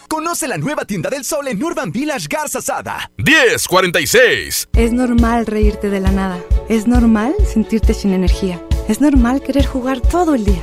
Conoce 0.08 0.48
la 0.48 0.56
nueva 0.56 0.86
tienda 0.86 1.10
del 1.10 1.22
sol 1.22 1.48
en 1.48 1.62
Urban 1.62 1.92
Village 1.92 2.28
Garza 2.30 2.62
Sada. 2.62 3.10
1046. 3.18 4.70
Es 4.72 4.92
normal 4.92 5.44
reírte 5.44 5.90
de 5.90 6.00
la 6.00 6.12
nada. 6.12 6.38
Es 6.70 6.86
normal 6.86 7.34
sentirte 7.46 7.92
sin 7.92 8.14
energía. 8.14 8.58
Es 8.88 9.02
normal 9.02 9.42
querer 9.42 9.66
jugar 9.66 10.00
todo 10.00 10.34
el 10.34 10.46
día. 10.46 10.62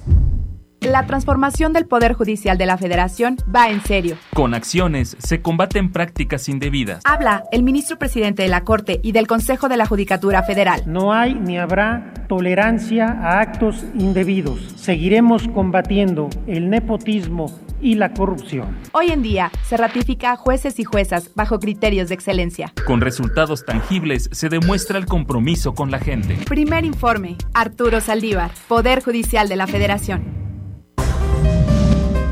La 0.81 1.05
transformación 1.05 1.73
del 1.73 1.85
Poder 1.85 2.13
Judicial 2.13 2.57
de 2.57 2.65
la 2.65 2.75
Federación 2.75 3.37
va 3.55 3.69
en 3.69 3.83
serio. 3.83 4.17
Con 4.33 4.55
acciones 4.55 5.15
se 5.19 5.39
combaten 5.39 5.91
prácticas 5.91 6.49
indebidas. 6.49 7.03
Habla 7.05 7.43
el 7.51 7.61
ministro 7.61 7.99
presidente 7.99 8.41
de 8.41 8.49
la 8.49 8.63
Corte 8.63 8.99
y 9.03 9.11
del 9.11 9.27
Consejo 9.27 9.69
de 9.69 9.77
la 9.77 9.85
Judicatura 9.85 10.41
Federal. 10.41 10.81
No 10.87 11.13
hay 11.13 11.35
ni 11.35 11.59
habrá 11.59 12.15
tolerancia 12.27 13.05
a 13.05 13.41
actos 13.41 13.85
indebidos. 13.93 14.59
Seguiremos 14.75 15.47
combatiendo 15.49 16.31
el 16.47 16.71
nepotismo 16.71 17.55
y 17.79 17.93
la 17.93 18.13
corrupción. 18.13 18.75
Hoy 18.93 19.11
en 19.11 19.21
día 19.21 19.51
se 19.63 19.77
ratifica 19.77 20.31
a 20.31 20.35
jueces 20.35 20.79
y 20.79 20.83
juezas 20.83 21.29
bajo 21.35 21.59
criterios 21.59 22.09
de 22.09 22.15
excelencia. 22.15 22.73
Con 22.87 23.01
resultados 23.01 23.65
tangibles 23.65 24.29
se 24.31 24.49
demuestra 24.49 24.97
el 24.97 25.05
compromiso 25.05 25.75
con 25.75 25.91
la 25.91 25.99
gente. 25.99 26.39
Primer 26.47 26.85
informe, 26.85 27.35
Arturo 27.53 28.01
Saldívar, 28.01 28.49
Poder 28.67 29.03
Judicial 29.03 29.47
de 29.47 29.57
la 29.57 29.67
Federación. 29.67 30.40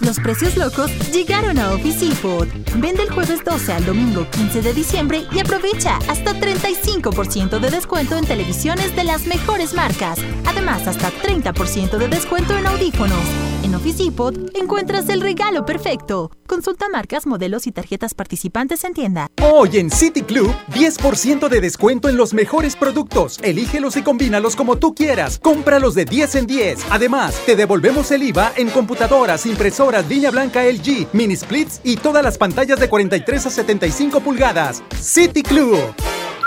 Los 0.00 0.18
precios 0.20 0.56
locos 0.56 0.90
llegaron 1.12 1.58
a 1.58 1.72
Office 1.72 2.06
Depot. 2.06 2.48
Vende 2.76 3.02
el 3.02 3.10
jueves 3.10 3.44
12 3.44 3.72
al 3.72 3.84
domingo 3.84 4.26
15 4.30 4.62
de 4.62 4.72
diciembre 4.72 5.24
y 5.32 5.40
aprovecha 5.40 5.96
hasta 6.08 6.34
35% 6.34 7.58
de 7.58 7.70
descuento 7.70 8.16
en 8.16 8.24
televisiones 8.24 8.94
de 8.94 9.04
las 9.04 9.26
mejores 9.26 9.74
marcas. 9.74 10.18
Además, 10.46 10.86
hasta 10.86 11.10
30% 11.10 11.98
de 11.98 12.08
descuento 12.08 12.56
en 12.56 12.66
audífonos. 12.66 13.47
En 13.62 13.74
Office 13.74 14.04
Depot 14.04 14.34
encuentras 14.54 15.08
el 15.08 15.20
regalo 15.20 15.66
perfecto. 15.66 16.30
Consulta 16.46 16.88
marcas, 16.88 17.26
modelos 17.26 17.66
y 17.66 17.72
tarjetas 17.72 18.14
participantes 18.14 18.84
en 18.84 18.94
tienda. 18.94 19.26
Hoy 19.42 19.78
en 19.78 19.90
City 19.90 20.22
Club, 20.22 20.54
10% 20.72 21.48
de 21.48 21.60
descuento 21.60 22.08
en 22.08 22.16
los 22.16 22.34
mejores 22.34 22.76
productos. 22.76 23.38
Elígelos 23.42 23.96
y 23.96 24.02
combínalos 24.02 24.54
como 24.54 24.76
tú 24.76 24.94
quieras. 24.94 25.40
Cómpralos 25.42 25.94
de 25.94 26.04
10 26.04 26.34
en 26.36 26.46
10. 26.46 26.86
Además, 26.90 27.42
te 27.46 27.56
devolvemos 27.56 28.12
el 28.12 28.22
IVA 28.22 28.52
en 28.56 28.70
computadoras, 28.70 29.44
impresoras, 29.46 30.08
línea 30.08 30.30
blanca 30.30 30.64
LG, 30.64 31.08
mini 31.12 31.34
splits 31.36 31.80
y 31.82 31.96
todas 31.96 32.22
las 32.22 32.38
pantallas 32.38 32.78
de 32.78 32.88
43 32.88 33.46
a 33.46 33.50
75 33.50 34.20
pulgadas. 34.20 34.84
City 35.00 35.42
Club. 35.42 35.78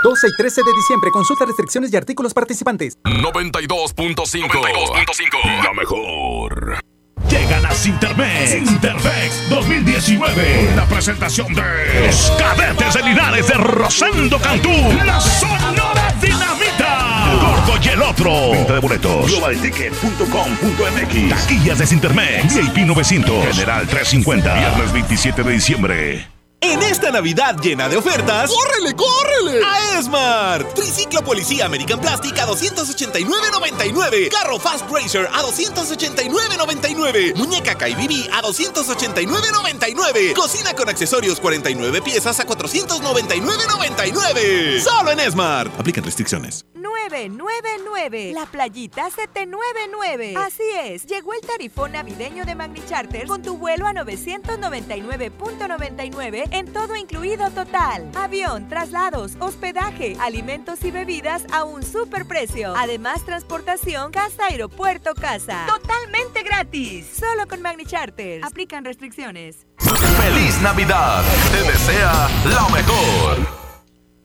12 0.02 0.26
y 0.26 0.36
13 0.36 0.62
de 0.64 0.72
diciembre. 0.72 1.10
Consulta 1.12 1.44
restricciones 1.44 1.92
y 1.92 1.96
artículos 1.96 2.34
participantes. 2.34 2.98
92.5. 3.04 5.62
La 5.62 5.72
mejor. 5.74 6.91
Llegan 7.32 7.64
a 7.64 7.70
Cintermex. 7.70 8.50
Cintermex 8.50 9.48
2019. 9.48 10.72
La 10.76 10.84
presentación 10.84 11.54
de 11.54 11.62
los 12.06 12.30
cadetes 12.38 12.92
de 12.92 13.02
Linares 13.02 13.48
de 13.48 13.54
Rosendo 13.54 14.38
Cantú. 14.38 14.68
La 15.02 15.18
Sonora 15.18 16.14
Dinamita. 16.20 17.32
loco 17.32 17.78
y 17.82 17.88
el 17.88 18.02
otro. 18.02 18.50
Venta 18.50 18.74
de 18.74 18.80
boletos. 18.80 19.30
Globalticket.com.mx. 19.30 21.28
Taquillas 21.30 21.78
de 21.78 21.86
Sintermex. 21.86 22.54
VIP 22.54 22.84
900. 22.86 23.46
General 23.46 23.86
350. 23.86 24.54
Viernes 24.54 24.92
27 24.92 25.42
de 25.42 25.52
diciembre. 25.52 26.26
En 26.62 26.82
esta 26.82 27.10
Navidad 27.10 27.56
llena 27.60 27.88
de 27.88 27.96
ofertas, 27.96 28.48
¡córrele, 28.50 28.94
córrele! 28.94 29.60
A 29.64 29.98
Esmart. 29.98 30.74
Triciclo 30.74 31.24
Policía 31.24 31.66
American 31.66 31.98
Plastic 32.00 32.38
a 32.38 32.46
289.99. 32.46 34.28
Carro 34.30 34.60
Fast 34.60 34.88
Racer 34.88 35.28
a 35.32 35.42
289.99. 35.42 37.34
Muñeca 37.34 37.74
KBB 37.74 38.28
a 38.32 38.42
289.99. 38.42 40.34
Cocina 40.34 40.72
con 40.74 40.88
accesorios 40.88 41.40
49 41.40 42.00
piezas 42.00 42.38
a 42.38 42.46
499.99. 42.46 44.80
Solo 44.80 45.10
en 45.10 45.18
Esmart. 45.18 45.80
Aplican 45.80 46.04
restricciones. 46.04 46.64
999. 46.82 48.32
La 48.34 48.46
playita 48.46 49.10
799. 49.10 50.34
Así 50.36 50.62
es, 50.82 51.06
llegó 51.06 51.32
el 51.34 51.40
tarifón 51.40 51.92
navideño 51.92 52.44
de 52.44 52.54
Magni 52.54 52.84
Charter 52.86 53.26
con 53.26 53.42
tu 53.42 53.56
vuelo 53.56 53.86
a 53.86 53.92
999.99 53.92 56.48
en 56.50 56.72
todo 56.72 56.96
incluido 56.96 57.50
total. 57.50 58.10
Avión, 58.14 58.68
traslados, 58.68 59.32
hospedaje, 59.38 60.16
alimentos 60.20 60.82
y 60.84 60.90
bebidas 60.90 61.44
a 61.52 61.64
un 61.64 61.82
superprecio. 61.82 62.74
Además, 62.76 63.24
transportación 63.24 64.10
casa, 64.10 64.46
aeropuerto, 64.46 65.14
casa. 65.14 65.66
Totalmente 65.66 66.42
gratis. 66.42 67.06
Solo 67.18 67.46
con 67.46 67.62
Magni 67.62 67.86
Charter. 67.86 68.44
Aplican 68.44 68.84
restricciones. 68.84 69.66
¡Feliz 69.78 70.60
Navidad! 70.60 71.22
Te 71.52 71.62
desea 71.62 72.28
lo 72.44 72.68
mejor. 72.70 73.38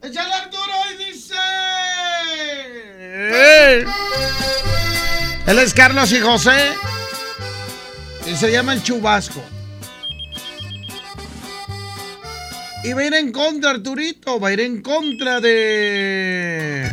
¡Échale 0.01 0.33
Arturo 0.33 0.73
y 0.93 0.97
dice! 1.05 1.35
Él 5.47 5.59
es 5.59 5.73
Carlos 5.73 6.11
y 6.11 6.19
José. 6.19 6.73
Y 8.25 8.35
se 8.35 8.51
llama 8.51 8.73
el 8.73 8.83
Chubasco. 8.83 9.41
Y 12.83 12.93
va 12.93 13.01
a 13.01 13.05
ir 13.05 13.13
en 13.15 13.31
contra, 13.31 13.71
Arturito. 13.71 14.39
Va 14.39 14.49
a 14.49 14.53
ir 14.53 14.59
en 14.59 14.81
contra 14.81 15.39
de. 15.39 16.91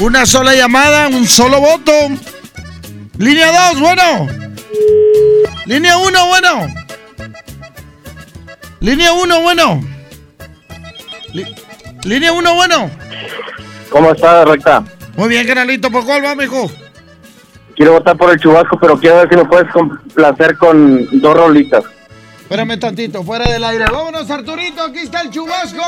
Una 0.00 0.24
sola 0.26 0.54
llamada, 0.54 1.08
un 1.08 1.26
solo 1.26 1.60
voto. 1.60 1.92
Línea 3.18 3.70
2, 3.72 3.80
bueno. 3.80 4.28
Línea 5.66 5.98
1, 5.98 6.26
bueno. 6.28 6.74
Línea 8.80 9.12
1, 9.12 9.40
bueno. 9.42 9.84
Li- 11.32 11.54
Línea 12.08 12.32
1, 12.32 12.54
bueno. 12.54 12.90
¿Cómo 13.90 14.12
está, 14.12 14.42
recta? 14.46 14.82
Muy 15.14 15.28
bien, 15.28 15.46
canalito. 15.46 15.90
¿Por 15.90 16.06
cuál 16.06 16.24
va, 16.24 16.34
mijo? 16.34 16.70
Quiero 17.76 17.92
votar 17.92 18.16
por 18.16 18.30
el 18.30 18.40
chubasco, 18.40 18.78
pero 18.80 18.98
quiero 18.98 19.16
ver 19.18 19.28
si 19.28 19.36
me 19.36 19.44
puedes 19.44 19.70
complacer 19.70 20.56
con 20.56 21.06
dos 21.20 21.36
rolitas. 21.36 21.84
Espérame 22.40 22.78
tantito, 22.80 23.22
fuera 23.22 23.44
del 23.50 23.62
aire. 23.62 23.84
Vámonos, 23.92 24.30
Arturito. 24.30 24.84
Aquí 24.84 25.00
está 25.00 25.20
el 25.20 25.30
chubasco. 25.30 25.82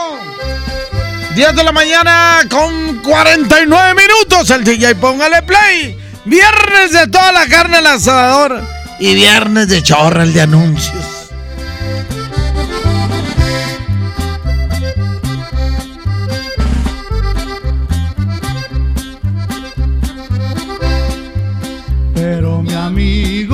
10 1.34 1.56
de 1.56 1.64
la 1.64 1.72
mañana 1.72 2.40
con 2.50 2.98
49 2.98 3.94
minutos. 3.94 4.50
El 4.50 4.62
DJ, 4.62 4.96
póngale 4.96 5.42
play. 5.42 5.98
Viernes 6.26 6.92
de 6.92 7.06
toda 7.08 7.32
la 7.32 7.46
carne 7.46 7.78
al 7.78 7.86
asador. 7.86 8.60
Y 8.98 9.14
viernes 9.14 9.68
de 9.68 9.82
chorra, 9.82 10.24
el 10.24 10.34
de 10.34 10.42
anuncios. 10.42 11.09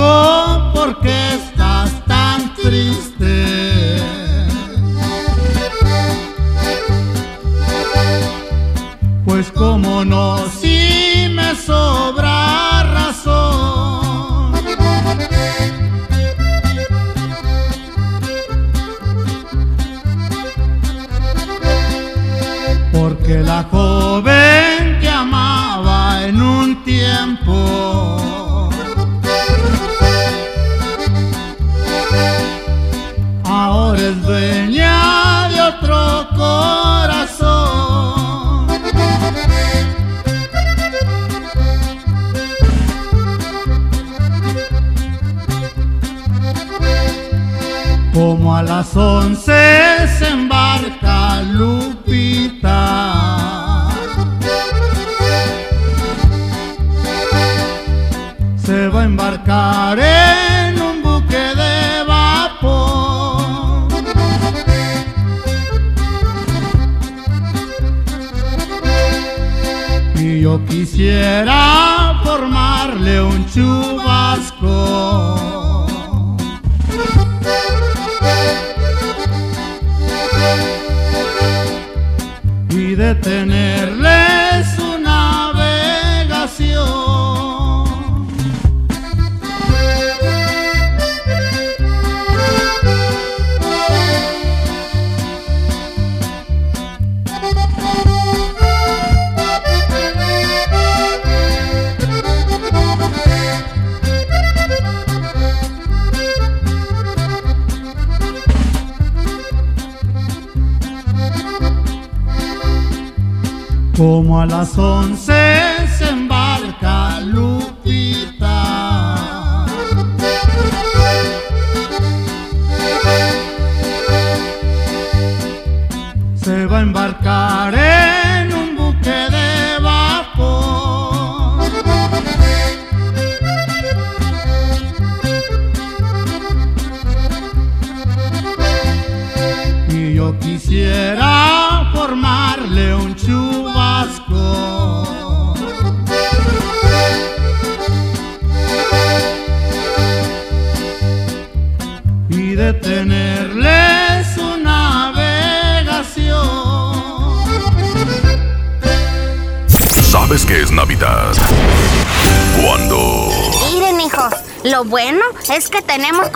Amigo, 0.07 0.73
¿por 0.73 1.01
qué 1.01 1.39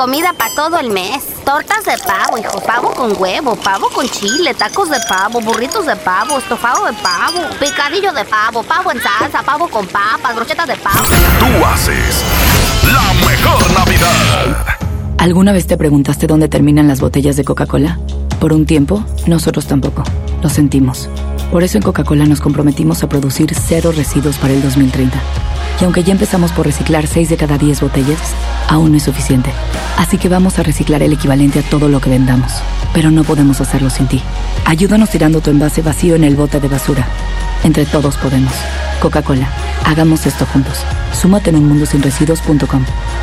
comida 0.00 0.32
para 0.32 0.54
todo 0.54 0.78
el 0.78 0.90
mes. 0.90 1.22
Tortas 1.44 1.84
de 1.84 1.92
pavo, 1.98 2.38
hijo. 2.38 2.58
Pavo 2.62 2.90
con 2.92 3.12
huevo, 3.20 3.54
pavo 3.54 3.90
con 3.90 4.08
chile, 4.08 4.54
tacos 4.54 4.88
de 4.88 4.96
pavo, 5.06 5.42
burritos 5.42 5.84
de 5.84 5.94
pavo, 5.94 6.38
estofado 6.38 6.86
de 6.86 6.94
pavo, 6.94 7.40
picadillo 7.60 8.10
de 8.14 8.24
pavo, 8.24 8.62
pavo 8.62 8.92
en 8.92 9.02
salsa, 9.02 9.42
pavo 9.42 9.68
con 9.68 9.86
papas, 9.86 10.34
brochetas 10.34 10.68
de 10.68 10.76
pavo. 10.76 11.00
Tú 11.38 11.66
haces 11.66 12.24
la 12.90 13.28
mejor 13.28 13.70
Navidad. 13.74 14.64
¿Alguna 15.18 15.52
vez 15.52 15.66
te 15.66 15.76
preguntaste 15.76 16.26
dónde 16.26 16.48
terminan 16.48 16.88
las 16.88 17.02
botellas 17.02 17.36
de 17.36 17.44
Coca-Cola? 17.44 17.98
Por 18.40 18.54
un 18.54 18.64
tiempo, 18.64 19.04
nosotros 19.26 19.66
tampoco. 19.66 20.02
Lo 20.42 20.48
sentimos. 20.48 21.10
Por 21.52 21.62
eso 21.62 21.76
en 21.76 21.82
Coca-Cola 21.82 22.24
nos 22.24 22.40
comprometimos 22.40 23.02
a 23.02 23.08
producir 23.10 23.54
cero 23.54 23.92
residuos 23.94 24.38
para 24.38 24.54
el 24.54 24.62
2030. 24.62 25.20
Y 25.78 25.84
aunque 25.84 26.04
ya 26.04 26.12
empezamos 26.12 26.52
por 26.52 26.64
reciclar 26.64 27.06
6 27.06 27.28
de 27.28 27.36
cada 27.36 27.58
10 27.58 27.82
botellas, 27.82 28.18
aún 28.70 28.92
no 28.92 28.96
es 28.96 29.02
suficiente. 29.02 29.50
Así 29.98 30.16
que 30.16 30.28
vamos 30.28 30.58
a 30.58 30.62
reciclar 30.62 31.02
el 31.02 31.12
equivalente 31.12 31.58
a 31.58 31.62
todo 31.62 31.88
lo 31.88 32.00
que 32.00 32.08
vendamos. 32.08 32.52
Pero 32.94 33.10
no 33.10 33.24
podemos 33.24 33.60
hacerlo 33.60 33.90
sin 33.90 34.06
ti. 34.06 34.22
Ayúdanos 34.64 35.10
tirando 35.10 35.40
tu 35.40 35.50
envase 35.50 35.82
vacío 35.82 36.14
en 36.14 36.24
el 36.24 36.36
bote 36.36 36.60
de 36.60 36.68
basura. 36.68 37.06
Entre 37.64 37.84
todos 37.84 38.16
podemos. 38.16 38.54
Coca-Cola. 39.00 39.48
Hagamos 39.84 40.24
esto 40.26 40.46
juntos. 40.46 40.78
Súmate 41.12 41.50
en 41.50 41.56
unmundosinresiduos.com. 41.56 42.84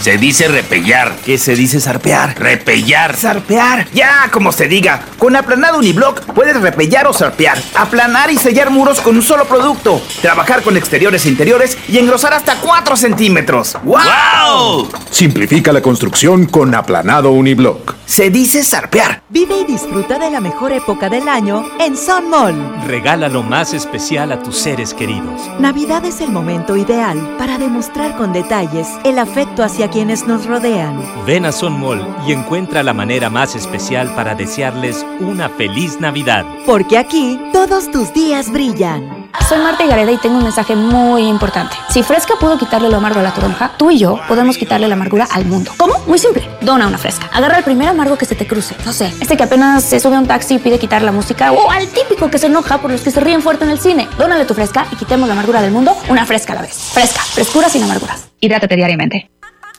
Se 0.00 0.18
dice 0.18 0.48
repellar. 0.48 1.16
¿Qué 1.24 1.38
se 1.38 1.54
dice 1.54 1.80
zarpear? 1.80 2.38
Repellar. 2.38 3.16
Zarpear. 3.16 3.88
Ya, 3.92 4.28
como 4.30 4.52
se 4.52 4.68
diga. 4.68 5.00
Con 5.18 5.36
aplanado 5.36 5.78
uniblock 5.78 6.20
puedes 6.34 6.60
repellar 6.60 7.06
o 7.06 7.12
zarpear. 7.12 7.58
Aplanar 7.74 8.30
y 8.30 8.36
sellar 8.36 8.70
muros 8.70 9.00
con 9.00 9.16
un 9.16 9.22
solo 9.22 9.46
producto. 9.46 10.02
Trabajar 10.20 10.62
con 10.62 10.76
exteriores 10.76 11.24
e 11.24 11.28
interiores 11.30 11.78
y 11.88 11.98
engrosar 11.98 12.34
hasta 12.34 12.56
4 12.56 12.96
centímetros. 12.96 13.76
¡Wow! 13.82 14.90
Simplifica 15.10 15.72
la 15.72 15.80
construcción 15.80 16.46
con 16.46 16.74
aplanado 16.74 17.30
uniblock. 17.30 17.94
Se 18.06 18.28
dice 18.30 18.62
zarpear. 18.62 19.22
Vive 19.30 19.60
y 19.60 19.64
disfruta 19.64 20.18
de 20.18 20.30
la 20.30 20.40
mejor 20.40 20.72
época 20.72 21.08
del 21.08 21.28
año 21.28 21.64
en 21.80 21.96
Sun 21.96 22.28
Mall. 22.28 22.54
Regala 22.86 23.28
lo 23.28 23.42
más 23.42 23.72
especial 23.72 24.30
a 24.32 24.42
tus 24.42 24.56
seres 24.56 24.92
queridos. 24.92 25.40
Navidad 25.58 26.04
es 26.04 26.20
el 26.20 26.30
momento 26.30 26.76
ideal 26.76 27.36
para 27.38 27.58
demostrar 27.58 28.16
con 28.16 28.32
detalles 28.32 28.88
el 29.04 29.18
afecto 29.18 29.64
hacia 29.64 29.88
quienes 29.94 30.26
nos 30.26 30.44
rodean. 30.46 31.00
Ven 31.24 31.46
a 31.46 31.52
Son 31.52 31.78
Mall 31.78 32.04
y 32.26 32.32
encuentra 32.32 32.82
la 32.82 32.92
manera 32.92 33.30
más 33.30 33.54
especial 33.54 34.12
para 34.16 34.34
desearles 34.34 35.06
una 35.20 35.48
feliz 35.48 36.00
Navidad. 36.00 36.44
Porque 36.66 36.98
aquí 36.98 37.40
todos 37.52 37.88
tus 37.92 38.12
días 38.12 38.50
brillan. 38.50 39.30
Soy 39.48 39.58
Marta 39.58 39.86
Gareda 39.86 40.10
y 40.10 40.16
tengo 40.16 40.38
un 40.38 40.42
mensaje 40.42 40.74
muy 40.74 41.28
importante. 41.28 41.76
Si 41.90 42.02
Fresca 42.02 42.34
pudo 42.40 42.58
quitarle 42.58 42.88
lo 42.88 42.96
amargo 42.96 43.20
a 43.20 43.22
la 43.22 43.32
toronja, 43.32 43.70
tú 43.76 43.92
y 43.92 43.98
yo 43.98 44.18
podemos 44.26 44.58
quitarle 44.58 44.88
la 44.88 44.94
amargura 44.94 45.28
al 45.30 45.44
mundo. 45.44 45.70
¿Cómo? 45.76 45.94
Muy 46.08 46.18
simple. 46.18 46.42
Dona 46.60 46.88
una 46.88 46.98
Fresca. 46.98 47.30
Agarra 47.32 47.58
el 47.58 47.64
primer 47.64 47.86
amargo 47.86 48.18
que 48.18 48.26
se 48.26 48.34
te 48.34 48.48
cruce. 48.48 48.74
No 48.84 48.92
sé, 48.92 49.12
este 49.20 49.36
que 49.36 49.44
apenas 49.44 49.84
se 49.84 50.00
sube 50.00 50.16
a 50.16 50.18
un 50.18 50.26
taxi 50.26 50.54
y 50.54 50.58
pide 50.58 50.80
quitar 50.80 51.02
la 51.02 51.12
música. 51.12 51.52
O 51.52 51.70
al 51.70 51.86
típico 51.86 52.30
que 52.30 52.38
se 52.38 52.46
enoja 52.46 52.78
por 52.78 52.90
los 52.90 53.02
que 53.02 53.12
se 53.12 53.20
ríen 53.20 53.42
fuerte 53.42 53.64
en 53.64 53.70
el 53.70 53.78
cine. 53.78 54.08
Dónale 54.18 54.44
tu 54.44 54.54
Fresca 54.54 54.88
y 54.90 54.96
quitemos 54.96 55.28
la 55.28 55.34
amargura 55.34 55.62
del 55.62 55.70
mundo 55.70 55.96
una 56.08 56.26
Fresca 56.26 56.52
a 56.52 56.56
la 56.56 56.62
vez. 56.62 56.90
Fresca. 56.92 57.20
Frescura 57.20 57.68
sin 57.68 57.84
amarguras. 57.84 58.26
Hidrátate 58.40 58.74
diariamente. 58.74 59.30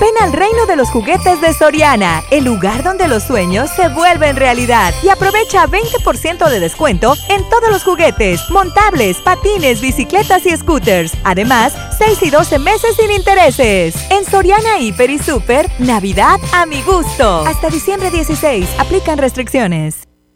Ven 0.00 0.14
al 0.20 0.32
reino 0.32 0.64
de 0.66 0.76
los 0.76 0.90
juguetes 0.90 1.40
de 1.40 1.52
Soriana, 1.52 2.22
el 2.30 2.44
lugar 2.44 2.84
donde 2.84 3.08
los 3.08 3.24
sueños 3.24 3.68
se 3.70 3.88
vuelven 3.88 4.36
realidad. 4.36 4.94
Y 5.02 5.08
aprovecha 5.08 5.66
20% 5.66 6.48
de 6.48 6.60
descuento 6.60 7.14
en 7.28 7.48
todos 7.48 7.68
los 7.68 7.82
juguetes, 7.82 8.48
montables, 8.50 9.16
patines, 9.18 9.80
bicicletas 9.80 10.46
y 10.46 10.56
scooters. 10.56 11.12
Además, 11.24 11.74
6 11.98 12.22
y 12.22 12.30
12 12.30 12.58
meses 12.60 12.96
sin 12.96 13.10
intereses. 13.10 13.96
En 14.10 14.24
Soriana 14.24 14.78
Hiper 14.78 15.10
y 15.10 15.18
Super, 15.18 15.68
Navidad 15.80 16.38
a 16.52 16.64
mi 16.64 16.80
gusto. 16.82 17.44
Hasta 17.44 17.68
diciembre 17.68 18.10
16, 18.10 18.68
aplican 18.78 19.18
restricciones. 19.18 20.07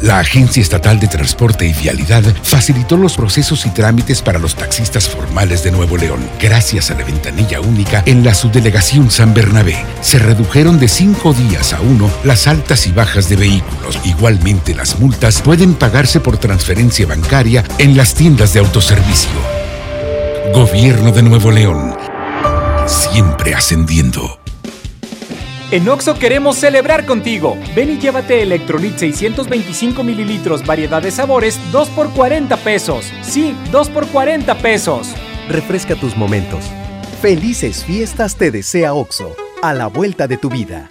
La 0.00 0.20
Agencia 0.20 0.62
Estatal 0.62 1.00
de 1.00 1.08
Transporte 1.08 1.66
y 1.66 1.72
Vialidad 1.72 2.22
facilitó 2.42 2.96
los 2.96 3.16
procesos 3.16 3.66
y 3.66 3.70
trámites 3.70 4.22
para 4.22 4.38
los 4.38 4.54
taxistas 4.54 5.08
formales 5.08 5.64
de 5.64 5.72
Nuevo 5.72 5.96
León. 5.96 6.20
Gracias 6.40 6.90
a 6.90 6.94
la 6.94 7.04
ventanilla 7.04 7.60
única 7.60 8.04
en 8.06 8.24
la 8.24 8.32
subdelegación 8.32 9.10
San 9.10 9.34
Bernabé, 9.34 9.76
se 10.00 10.20
redujeron 10.20 10.78
de 10.78 10.86
cinco 10.86 11.34
días 11.34 11.72
a 11.72 11.80
uno 11.80 12.08
las 12.22 12.46
altas 12.46 12.86
y 12.86 12.92
bajas 12.92 13.28
de 13.28 13.36
vehículos. 13.36 13.98
Igualmente, 14.04 14.74
las 14.74 15.00
multas 15.00 15.42
pueden 15.42 15.74
pagarse 15.74 16.20
por 16.20 16.38
transferencia 16.38 17.06
bancaria 17.06 17.64
en 17.78 17.96
las 17.96 18.14
tiendas 18.14 18.52
de 18.52 18.60
autoservicio. 18.60 19.30
Gobierno 20.54 21.10
de 21.10 21.22
Nuevo 21.22 21.50
León. 21.50 21.96
Siempre 22.86 23.54
ascendiendo. 23.54 24.37
En 25.70 25.86
Oxo 25.86 26.14
queremos 26.14 26.56
celebrar 26.56 27.04
contigo. 27.04 27.58
Ven 27.76 27.90
y 27.90 27.98
llévate 27.98 28.40
Electrolit 28.40 28.96
625 28.96 30.02
mililitros, 30.02 30.64
variedad 30.64 31.02
de 31.02 31.10
sabores, 31.10 31.60
2 31.72 31.90
por 31.90 32.10
40 32.14 32.56
pesos. 32.58 33.12
Sí, 33.20 33.54
2 33.70 33.90
por 33.90 34.06
40 34.08 34.54
pesos. 34.56 35.14
Refresca 35.46 35.94
tus 35.94 36.16
momentos. 36.16 36.64
Felices 37.20 37.84
fiestas 37.84 38.36
te 38.36 38.50
desea 38.50 38.94
Oxo, 38.94 39.36
a 39.60 39.74
la 39.74 39.88
vuelta 39.88 40.26
de 40.26 40.38
tu 40.38 40.48
vida. 40.48 40.90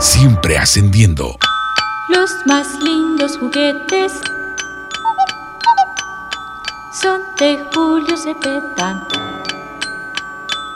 siempre 0.00 0.56
ascendiendo. 0.56 1.36
Los 2.08 2.30
más 2.46 2.66
lindos 2.80 3.36
juguetes 3.38 4.12
son 7.02 7.20
de 7.38 7.62
Julio 7.72 8.16
Cepeda. 8.16 9.06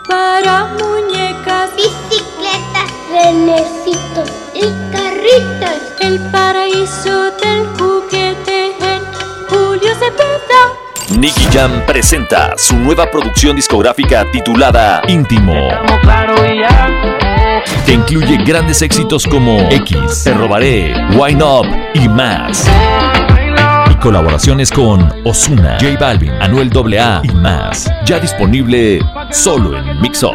Para 0.07 0.67
muñecas, 0.67 1.71
bicicletas, 1.75 2.91
renecitos 3.11 4.31
y 4.55 4.93
carritas. 4.93 5.81
El 6.01 6.21
paraíso 6.31 7.31
del 7.43 7.67
juguete 7.79 8.77
en 8.79 9.03
Julio 9.49 9.95
Cepeda. 9.95 11.19
Nicky 11.19 11.47
Jam 11.51 11.87
presenta 11.87 12.53
su 12.59 12.77
nueva 12.77 13.11
producción 13.11 13.57
discográfica 13.57 14.27
titulada 14.31 15.01
Íntimo. 15.09 15.55
Estamos 15.55 16.01
claro 16.01 16.35
y 16.47 16.61
ya. 16.61 17.24
Que 17.87 17.93
incluye 17.93 18.37
grandes 18.45 18.83
éxitos 18.83 19.27
como 19.27 19.59
X, 19.71 20.25
Te 20.25 20.35
Robaré, 20.35 20.95
Wine 21.17 21.43
Up 21.43 21.67
y 21.95 22.09
más. 22.09 22.67
Y 23.91 23.95
colaboraciones 23.97 24.71
con 24.71 25.13
Osuna, 25.25 25.79
J 25.81 25.97
Balvin, 25.99 26.33
Anuel 26.41 26.71
AA 26.75 27.21
y 27.25 27.29
más. 27.29 27.91
Ya 28.07 28.19
disponible 28.19 29.01
solo 29.31 29.77
en 29.79 30.01
Mix 30.01 30.23
Up. 30.23 30.35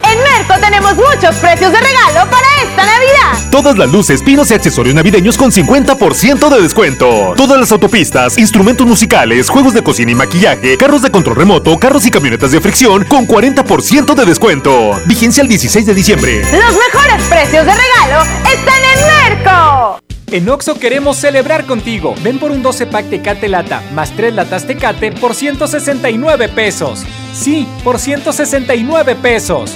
En 0.00 0.18
Merco 0.22 0.54
tenemos 0.60 0.94
muchos 0.94 1.36
precios 1.36 1.72
de 1.72 1.78
regalo 1.78 2.30
para 2.30 2.46
esta 2.62 2.84
Navidad. 2.86 3.50
Todas 3.50 3.76
las 3.76 3.90
luces, 3.90 4.22
pinos 4.22 4.50
y 4.50 4.54
accesorios 4.54 4.94
navideños 4.94 5.36
con 5.36 5.50
50% 5.50 6.48
de 6.48 6.62
descuento. 6.62 7.34
Todas 7.36 7.58
las 7.58 7.72
autopistas, 7.72 8.38
instrumentos 8.38 8.86
musicales, 8.86 9.48
juegos 9.50 9.74
de 9.74 9.82
cocina 9.82 10.12
y 10.12 10.14
maquillaje, 10.14 10.76
carros 10.76 11.02
de 11.02 11.10
control 11.10 11.36
remoto, 11.36 11.78
carros 11.78 12.06
y 12.06 12.10
camionetas 12.10 12.52
de 12.52 12.60
fricción 12.60 13.04
con 13.04 13.26
40% 13.26 14.14
de 14.14 14.24
descuento. 14.24 15.00
Vigencia 15.06 15.42
el 15.42 15.48
16 15.48 15.86
de 15.86 15.94
diciembre. 15.94 16.42
Los 16.42 16.52
mejores 16.52 17.22
precios 17.28 17.66
de 17.66 17.72
regalo 17.72 18.22
están 18.44 18.82
en 18.94 19.36
Merco. 19.36 19.98
En 20.30 20.48
Oxo 20.50 20.78
queremos 20.78 21.16
celebrar 21.16 21.64
contigo. 21.64 22.14
Ven 22.22 22.38
por 22.38 22.50
un 22.50 22.62
12 22.62 22.86
pack 22.86 23.08
Tecate 23.08 23.48
Lata 23.48 23.82
más 23.94 24.14
3 24.14 24.34
latas 24.34 24.66
Tecate 24.66 25.10
por 25.12 25.34
169 25.34 26.50
pesos. 26.50 27.04
Sí, 27.32 27.66
por 27.82 27.98
169 27.98 29.16
pesos. 29.16 29.74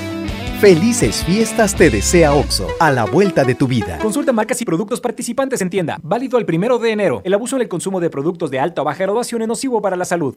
Felices 0.62 1.24
fiestas 1.24 1.74
te 1.74 1.90
desea 1.90 2.32
OXO, 2.34 2.68
a 2.78 2.92
la 2.92 3.04
vuelta 3.04 3.42
de 3.42 3.56
tu 3.56 3.66
vida. 3.66 3.98
Consulta 3.98 4.32
marcas 4.32 4.62
y 4.62 4.64
productos 4.64 5.00
participantes 5.00 5.60
en 5.60 5.68
tienda. 5.70 5.98
Válido 6.04 6.38
el 6.38 6.46
primero 6.46 6.78
de 6.78 6.92
enero. 6.92 7.20
El 7.24 7.34
abuso 7.34 7.56
en 7.56 7.62
el 7.62 7.68
consumo 7.68 7.98
de 7.98 8.10
productos 8.10 8.48
de 8.52 8.60
alta 8.60 8.82
o 8.82 8.84
baja 8.84 9.02
graduación 9.02 9.42
es 9.42 9.48
nocivo 9.48 9.82
para 9.82 9.96
la 9.96 10.04
salud. 10.04 10.36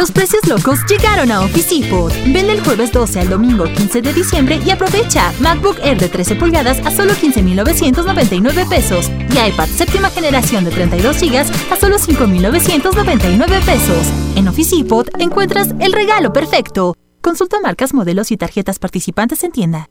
Los 0.00 0.12
precios 0.12 0.48
locos 0.48 0.78
llegaron 0.88 1.30
a 1.30 1.42
Office 1.42 1.78
Depot. 1.78 2.10
Ven 2.32 2.48
el 2.48 2.64
jueves 2.64 2.90
12 2.90 3.20
al 3.20 3.28
domingo 3.28 3.64
15 3.64 4.00
de 4.00 4.14
diciembre 4.14 4.58
y 4.64 4.70
aprovecha 4.70 5.30
MacBook 5.40 5.76
Air 5.82 6.00
de 6.00 6.08
13 6.08 6.36
pulgadas 6.36 6.78
a 6.86 6.90
solo 6.90 7.12
15,999 7.12 8.64
pesos 8.64 9.10
y 9.10 9.38
iPad 9.38 9.68
séptima 9.68 10.08
generación 10.08 10.64
de 10.64 10.70
32 10.70 11.20
GB 11.20 11.36
a 11.70 11.76
solo 11.76 11.98
5,999 11.98 13.60
pesos. 13.66 14.06
En 14.36 14.48
Office 14.48 14.74
Depot 14.74 15.06
encuentras 15.18 15.68
el 15.80 15.92
regalo 15.92 16.32
perfecto. 16.32 16.96
Consulta 17.20 17.60
marcas, 17.60 17.92
modelos 17.92 18.30
y 18.30 18.38
tarjetas 18.38 18.78
participantes 18.78 19.44
en 19.44 19.52
tienda. 19.52 19.90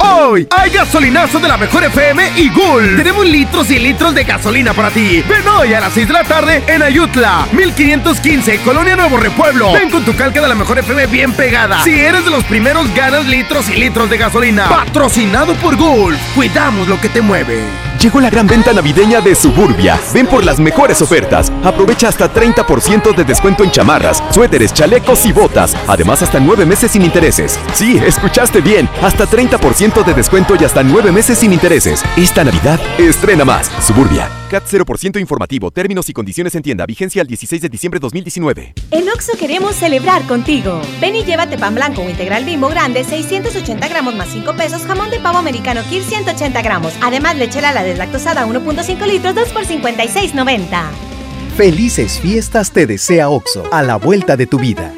Hoy 0.00 0.46
hay 0.50 0.70
gasolinazo 0.70 1.38
de 1.40 1.48
la 1.48 1.56
mejor 1.56 1.84
FM 1.84 2.32
y 2.36 2.48
Gul. 2.50 2.96
Tenemos 2.96 3.26
litros 3.26 3.70
y 3.70 3.78
litros 3.78 4.14
de 4.14 4.24
gasolina 4.24 4.72
para 4.72 4.90
ti. 4.90 5.22
Ven 5.28 5.46
hoy 5.48 5.74
a 5.74 5.80
las 5.80 5.92
6 5.92 6.06
de 6.06 6.12
la 6.12 6.24
tarde 6.24 6.62
en 6.66 6.82
Ayutla, 6.82 7.46
1515, 7.52 8.60
Colonia 8.60 8.96
Nuevo 8.96 9.16
Repueblo. 9.16 9.72
Ven 9.72 9.90
con 9.90 10.04
tu 10.04 10.14
calca 10.14 10.40
de 10.40 10.48
la 10.48 10.54
mejor 10.54 10.78
FM 10.78 11.06
bien 11.06 11.32
pegada. 11.32 11.82
Si 11.82 11.98
eres 11.98 12.24
de 12.24 12.30
los 12.30 12.44
primeros, 12.44 12.92
ganas 12.94 13.26
litros 13.26 13.68
y 13.68 13.74
litros 13.74 14.08
de 14.10 14.18
gasolina. 14.18 14.68
Patrocinado 14.68 15.54
por 15.54 15.76
Gul. 15.76 16.16
Cuidamos 16.34 16.88
lo 16.88 17.00
que 17.00 17.08
te 17.08 17.20
mueve. 17.20 17.87
Llegó 18.00 18.20
la 18.20 18.30
gran 18.30 18.46
venta 18.46 18.72
navideña 18.72 19.20
de 19.20 19.34
Suburbia. 19.34 19.98
Ven 20.14 20.28
por 20.28 20.44
las 20.44 20.60
mejores 20.60 21.02
ofertas. 21.02 21.50
Aprovecha 21.64 22.06
hasta 22.06 22.32
30% 22.32 23.12
de 23.12 23.24
descuento 23.24 23.64
en 23.64 23.72
chamarras, 23.72 24.22
suéteres, 24.30 24.72
chalecos 24.72 25.26
y 25.26 25.32
botas. 25.32 25.76
Además, 25.88 26.22
hasta 26.22 26.38
9 26.38 26.64
meses 26.64 26.92
sin 26.92 27.02
intereses. 27.02 27.58
Sí, 27.74 27.98
escuchaste 27.98 28.60
bien. 28.60 28.88
Hasta 29.02 29.26
30% 29.26 30.04
de 30.04 30.14
descuento 30.14 30.54
y 30.54 30.64
hasta 30.64 30.84
9 30.84 31.10
meses 31.10 31.38
sin 31.38 31.52
intereses. 31.52 32.04
Esta 32.16 32.44
Navidad, 32.44 32.78
estrena 32.98 33.44
más. 33.44 33.68
Suburbia. 33.84 34.28
CAT 34.48 34.64
0% 34.64 35.20
informativo. 35.20 35.70
Términos 35.70 36.08
y 36.08 36.12
condiciones 36.12 36.54
en 36.54 36.62
tienda. 36.62 36.86
Vigencia 36.86 37.20
al 37.20 37.28
16 37.28 37.60
de 37.60 37.68
diciembre 37.68 37.98
de 37.98 38.02
2019. 38.02 38.74
En 38.92 39.08
Oxo 39.10 39.32
queremos 39.38 39.74
celebrar 39.74 40.22
contigo. 40.22 40.80
Ven 41.00 41.16
y 41.16 41.24
llévate 41.24 41.58
pan 41.58 41.74
blanco 41.74 42.02
o 42.02 42.08
integral 42.08 42.44
bimbo 42.44 42.68
grande, 42.68 43.04
680 43.04 43.88
gramos 43.88 44.14
más 44.14 44.28
5 44.32 44.56
pesos, 44.56 44.82
jamón 44.86 45.10
de 45.10 45.20
pavo 45.20 45.36
americano 45.36 45.82
Kir 45.90 46.02
180 46.02 46.62
gramos. 46.62 46.94
Además, 47.02 47.36
leche 47.36 47.60
Lala 47.60 47.82
deslactosada 47.88 48.46
1.5 48.46 49.06
litros, 49.06 49.34
2 49.34 49.48
por 49.50 49.64
56.90. 49.64 50.82
Felices 51.56 52.20
fiestas 52.20 52.70
te 52.70 52.86
desea 52.86 53.28
OXO, 53.28 53.64
a 53.72 53.82
la 53.82 53.96
vuelta 53.96 54.36
de 54.36 54.46
tu 54.46 54.58
vida. 54.58 54.92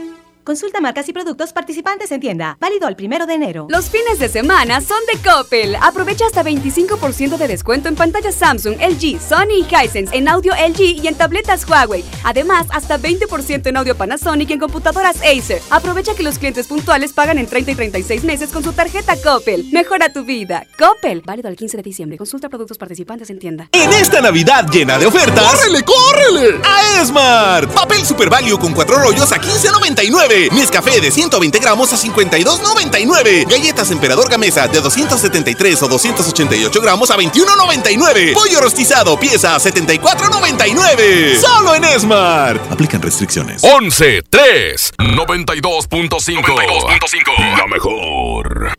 Consulta 0.51 0.81
marcas 0.81 1.09
y 1.09 1.13
productos 1.13 1.53
participantes 1.53 2.11
en 2.11 2.19
tienda. 2.19 2.57
Válido 2.59 2.89
al 2.89 2.97
primero 2.97 3.25
de 3.25 3.35
enero. 3.35 3.69
Los 3.71 3.89
fines 3.89 4.19
de 4.19 4.29
semana 4.29 4.81
son 4.81 4.99
de 5.07 5.17
Coppel. 5.21 5.77
Aprovecha 5.77 6.27
hasta 6.27 6.43
25% 6.43 7.37
de 7.37 7.47
descuento 7.47 7.89
en 7.89 7.95
pantallas 7.95 8.35
Samsung, 8.35 8.75
LG, 8.81 9.21
Sony 9.21 9.61
y 9.61 9.67
Hisense, 9.73 10.13
en 10.13 10.27
audio 10.27 10.53
LG 10.55 11.05
y 11.05 11.07
en 11.07 11.15
tabletas 11.15 11.65
Huawei. 11.69 12.05
Además, 12.25 12.67
hasta 12.71 12.99
20% 12.99 13.69
en 13.69 13.77
audio 13.77 13.97
Panasonic 13.97 14.51
y 14.51 14.55
en 14.55 14.59
computadoras 14.59 15.19
Acer. 15.19 15.63
Aprovecha 15.71 16.17
que 16.17 16.25
los 16.25 16.37
clientes 16.37 16.67
puntuales 16.67 17.13
pagan 17.13 17.39
en 17.39 17.47
30 17.47 17.71
y 17.71 17.75
36 17.77 18.25
meses 18.25 18.51
con 18.51 18.65
su 18.65 18.73
tarjeta 18.73 19.15
Coppel. 19.23 19.69
Mejora 19.71 20.13
tu 20.13 20.25
vida. 20.25 20.67
Coppel. 20.77 21.23
Válido 21.25 21.47
al 21.47 21.55
15 21.55 21.77
de 21.77 21.83
diciembre. 21.85 22.19
Consulta 22.19 22.49
productos 22.49 22.77
participantes 22.77 23.31
en 23.31 23.39
tienda. 23.39 23.69
En 23.71 23.93
esta 23.93 24.21
Navidad 24.21 24.67
llena 24.69 24.99
de 24.99 25.07
ofertas. 25.07 25.55
¡Córrele, 25.55 25.85
córrele! 25.85 26.61
A 26.65 27.01
Esmart. 27.01 27.73
Papel 27.73 28.05
Super 28.05 28.29
Value 28.29 28.59
con 28.59 28.75
cuatro 28.75 28.99
rollos 28.99 29.31
a 29.31 29.41
15.99. 29.41 30.40
Nescafé 30.53 31.01
de 31.01 31.11
120 31.11 31.59
gramos 31.59 31.93
a 31.93 31.97
52.99. 31.97 33.49
Galletas 33.49 33.91
Emperador 33.91 34.31
Gamesa 34.31 34.69
de 34.69 34.81
273 34.81 35.83
o 35.83 35.89
288 35.89 36.81
gramos 36.81 37.11
a 37.11 37.17
21.99. 37.17 38.33
Pollo 38.33 38.61
rostizado 38.61 39.19
pieza 39.19 39.55
a 39.55 39.59
74.99. 39.59 41.41
Solo 41.41 41.75
en 41.75 41.85
Smart. 42.01 42.73
Aplican 42.73 43.03
restricciones. 43.03 43.63
11 43.63 44.23
3 44.31 44.93
92.5 44.99 47.59
La 47.59 47.67
mejor. 47.67 48.73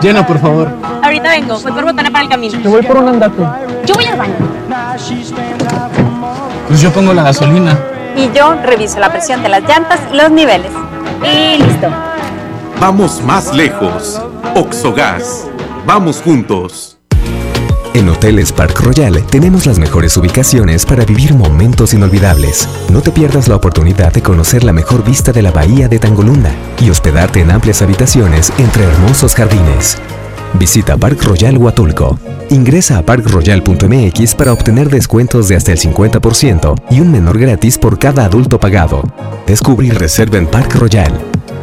Llena, 0.00 0.26
por 0.26 0.40
favor. 0.40 0.68
Ahorita 1.02 1.30
vengo, 1.30 1.58
voy 1.60 1.72
por 1.72 1.84
botana 1.84 2.10
para 2.10 2.24
el 2.24 2.30
camino. 2.30 2.60
Te 2.60 2.68
voy 2.68 2.82
por 2.82 2.96
un 2.96 3.08
andate. 3.08 3.42
Yo 3.86 3.94
voy 3.94 4.04
al 4.04 4.16
baño. 4.16 4.34
Pues 6.68 6.80
yo 6.80 6.92
pongo 6.92 7.12
la 7.12 7.24
gasolina. 7.24 7.78
Y 8.16 8.30
yo 8.32 8.54
reviso 8.62 9.00
la 9.00 9.10
presión 9.10 9.42
de 9.42 9.48
las 9.48 9.62
llantas 9.62 10.00
y 10.12 10.16
los 10.16 10.30
niveles. 10.30 10.72
Y 11.22 11.62
listo. 11.62 11.88
Vamos 12.80 13.22
más 13.22 13.54
lejos. 13.54 14.20
Oxogas. 14.54 15.46
Vamos 15.86 16.20
juntos. 16.20 16.98
En 17.94 18.08
Hoteles 18.08 18.52
Park 18.52 18.80
Royal 18.80 19.22
tenemos 19.26 19.66
las 19.66 19.78
mejores 19.78 20.16
ubicaciones 20.16 20.86
para 20.86 21.04
vivir 21.04 21.34
momentos 21.34 21.92
inolvidables. 21.92 22.66
No 22.90 23.02
te 23.02 23.10
pierdas 23.10 23.48
la 23.48 23.56
oportunidad 23.56 24.12
de 24.12 24.22
conocer 24.22 24.64
la 24.64 24.72
mejor 24.72 25.04
vista 25.04 25.30
de 25.30 25.42
la 25.42 25.50
bahía 25.50 25.88
de 25.88 25.98
Tangolunda 25.98 26.50
y 26.80 26.88
hospedarte 26.88 27.40
en 27.40 27.50
amplias 27.50 27.82
habitaciones 27.82 28.50
entre 28.58 28.84
hermosos 28.84 29.34
jardines. 29.34 29.98
Visita 30.54 30.96
Park 30.96 31.22
Royal 31.24 31.56
Huatulco. 31.56 32.18
Ingresa 32.50 32.98
a 32.98 33.02
parkroyal.mx 33.02 34.34
para 34.34 34.52
obtener 34.52 34.90
descuentos 34.90 35.48
de 35.48 35.56
hasta 35.56 35.72
el 35.72 35.78
50% 35.78 36.82
y 36.90 37.00
un 37.00 37.10
menor 37.10 37.38
gratis 37.38 37.78
por 37.78 37.98
cada 37.98 38.24
adulto 38.24 38.60
pagado. 38.60 39.02
Descubre 39.46 39.86
y 39.86 39.90
reserva 39.90 40.38
en 40.38 40.46
Park 40.46 40.74
Royal. 40.74 41.12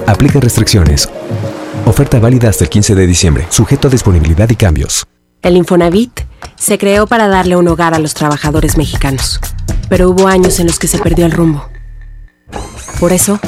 Aplica 0.08 0.40
restricciones. 0.40 1.08
Oferta 1.86 2.20
válida 2.20 2.50
hasta 2.50 2.64
el 2.64 2.70
15 2.70 2.96
de 2.96 3.08
diciembre, 3.08 3.48
sujeto 3.50 3.88
a 3.88 3.92
disponibilidad 3.92 4.50
y 4.50 4.56
cambios. 4.56 5.06
El 5.42 5.56
Infonavit 5.56 6.22
se 6.58 6.78
creó 6.78 7.08
para 7.08 7.28
darle 7.28 7.56
un 7.56 7.68
hogar 7.68 7.94
a 7.94 8.00
los 8.00 8.14
trabajadores 8.14 8.78
mexicanos, 8.78 9.40
pero 9.88 10.10
hubo 10.10 10.28
años 10.28 10.60
en 10.60 10.68
los 10.68 10.80
que 10.80 10.88
se 10.88 10.98
perdió 10.98 11.26
el 11.26 11.32
rumbo. 11.32 11.70
Por 13.00 13.14
eso, 13.14 13.40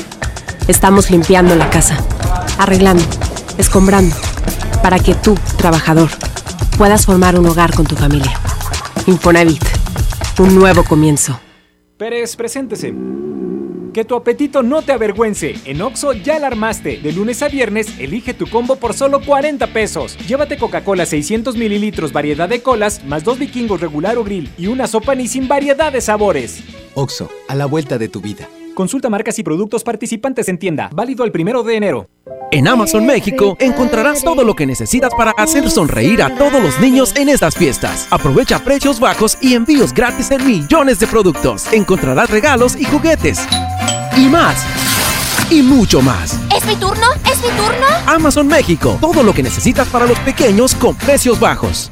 estamos 0.67 1.11
limpiando 1.11 1.55
la 1.55 1.69
casa, 1.69 1.97
arreglando, 2.57 3.03
escombrando, 3.57 4.15
para 4.81 4.99
que 4.99 5.13
tú, 5.15 5.35
trabajador, 5.57 6.09
puedas 6.77 7.05
formar 7.05 7.39
un 7.39 7.47
hogar 7.47 7.73
con 7.73 7.85
tu 7.85 7.95
familia. 7.95 8.39
Infonavit, 9.07 9.63
un 10.39 10.55
nuevo 10.55 10.83
comienzo. 10.83 11.39
Pérez, 11.97 12.35
preséntese. 12.35 12.93
Que 13.93 14.05
tu 14.05 14.15
apetito 14.15 14.63
no 14.63 14.81
te 14.81 14.93
avergüence. 14.93 15.55
En 15.65 15.81
Oxo 15.81 16.13
ya 16.13 16.39
la 16.39 16.47
armaste. 16.47 16.97
De 16.97 17.11
lunes 17.11 17.41
a 17.41 17.49
viernes, 17.49 17.99
elige 17.99 18.33
tu 18.33 18.47
combo 18.47 18.77
por 18.77 18.93
solo 18.93 19.21
40 19.21 19.67
pesos. 19.67 20.17
Llévate 20.27 20.57
Coca-Cola 20.57 21.05
600 21.05 21.57
mililitros, 21.57 22.13
variedad 22.13 22.47
de 22.47 22.61
colas, 22.61 23.03
más 23.05 23.23
dos 23.23 23.37
vikingos 23.37 23.81
regular 23.81 24.17
o 24.17 24.23
grill 24.23 24.49
y 24.57 24.67
una 24.67 24.87
sopa 24.87 25.13
ni 25.13 25.27
sin 25.27 25.47
variedad 25.47 25.91
de 25.91 25.99
sabores. 25.99 26.63
Oxo, 26.95 27.29
a 27.49 27.55
la 27.55 27.65
vuelta 27.65 27.97
de 27.97 28.07
tu 28.07 28.21
vida. 28.21 28.47
Consulta 28.81 29.11
marcas 29.11 29.37
y 29.37 29.43
productos 29.43 29.83
participantes 29.83 30.49
en 30.49 30.57
tienda. 30.57 30.89
Válido 30.91 31.23
el 31.23 31.31
primero 31.31 31.61
de 31.61 31.75
enero. 31.75 32.09
En 32.51 32.67
Amazon 32.67 33.05
México 33.05 33.55
encontrarás 33.59 34.23
todo 34.23 34.43
lo 34.43 34.55
que 34.55 34.65
necesitas 34.65 35.13
para 35.13 35.29
hacer 35.37 35.69
sonreír 35.69 36.23
a 36.23 36.35
todos 36.35 36.59
los 36.59 36.79
niños 36.79 37.15
en 37.15 37.29
estas 37.29 37.55
fiestas. 37.55 38.07
Aprovecha 38.09 38.57
precios 38.57 38.99
bajos 38.99 39.37
y 39.39 39.53
envíos 39.53 39.93
gratis 39.93 40.31
en 40.31 40.43
millones 40.47 40.99
de 40.99 41.05
productos. 41.05 41.71
Encontrarás 41.71 42.31
regalos 42.31 42.75
y 42.75 42.85
juguetes. 42.85 43.47
Y 44.17 44.25
más. 44.25 44.65
Y 45.51 45.61
mucho 45.61 46.01
más. 46.01 46.39
¿Es 46.57 46.65
mi 46.65 46.75
turno? 46.75 47.05
¿Es 47.31 47.39
mi 47.43 47.49
turno? 47.49 47.85
Amazon 48.07 48.47
México. 48.47 48.97
Todo 48.99 49.21
lo 49.21 49.31
que 49.31 49.43
necesitas 49.43 49.87
para 49.89 50.07
los 50.07 50.17
pequeños 50.21 50.73
con 50.73 50.95
precios 50.95 51.39
bajos. 51.39 51.91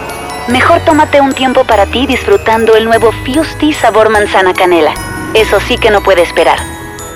Mejor 0.47 0.81
tómate 0.81 1.21
un 1.21 1.33
tiempo 1.33 1.63
para 1.63 1.85
ti 1.85 2.07
disfrutando 2.07 2.75
el 2.75 2.85
nuevo 2.85 3.11
Fusti 3.11 3.73
sabor 3.73 4.09
manzana 4.09 4.53
canela. 4.53 4.93
Eso 5.33 5.59
sí 5.61 5.77
que 5.77 5.91
no 5.91 6.01
puede 6.01 6.23
esperar. 6.23 6.59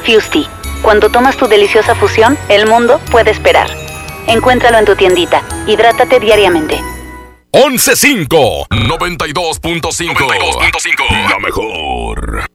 Fusti, 0.06 0.48
cuando 0.82 1.10
tomas 1.10 1.36
tu 1.36 1.48
deliciosa 1.48 1.96
fusión, 1.96 2.38
el 2.50 2.68
mundo 2.68 3.02
puede 3.12 3.32
esperar. 3.32 3.68
Encuéntralo 4.28 4.78
en 4.78 4.86
tu 4.86 4.96
tiendita. 4.96 5.42
Hidrátate 5.68 6.20
diariamente. 6.20 6.80
11.5 7.52 8.68
92.5 8.70 11.30
La 11.30 11.40
mejor. 11.40 12.55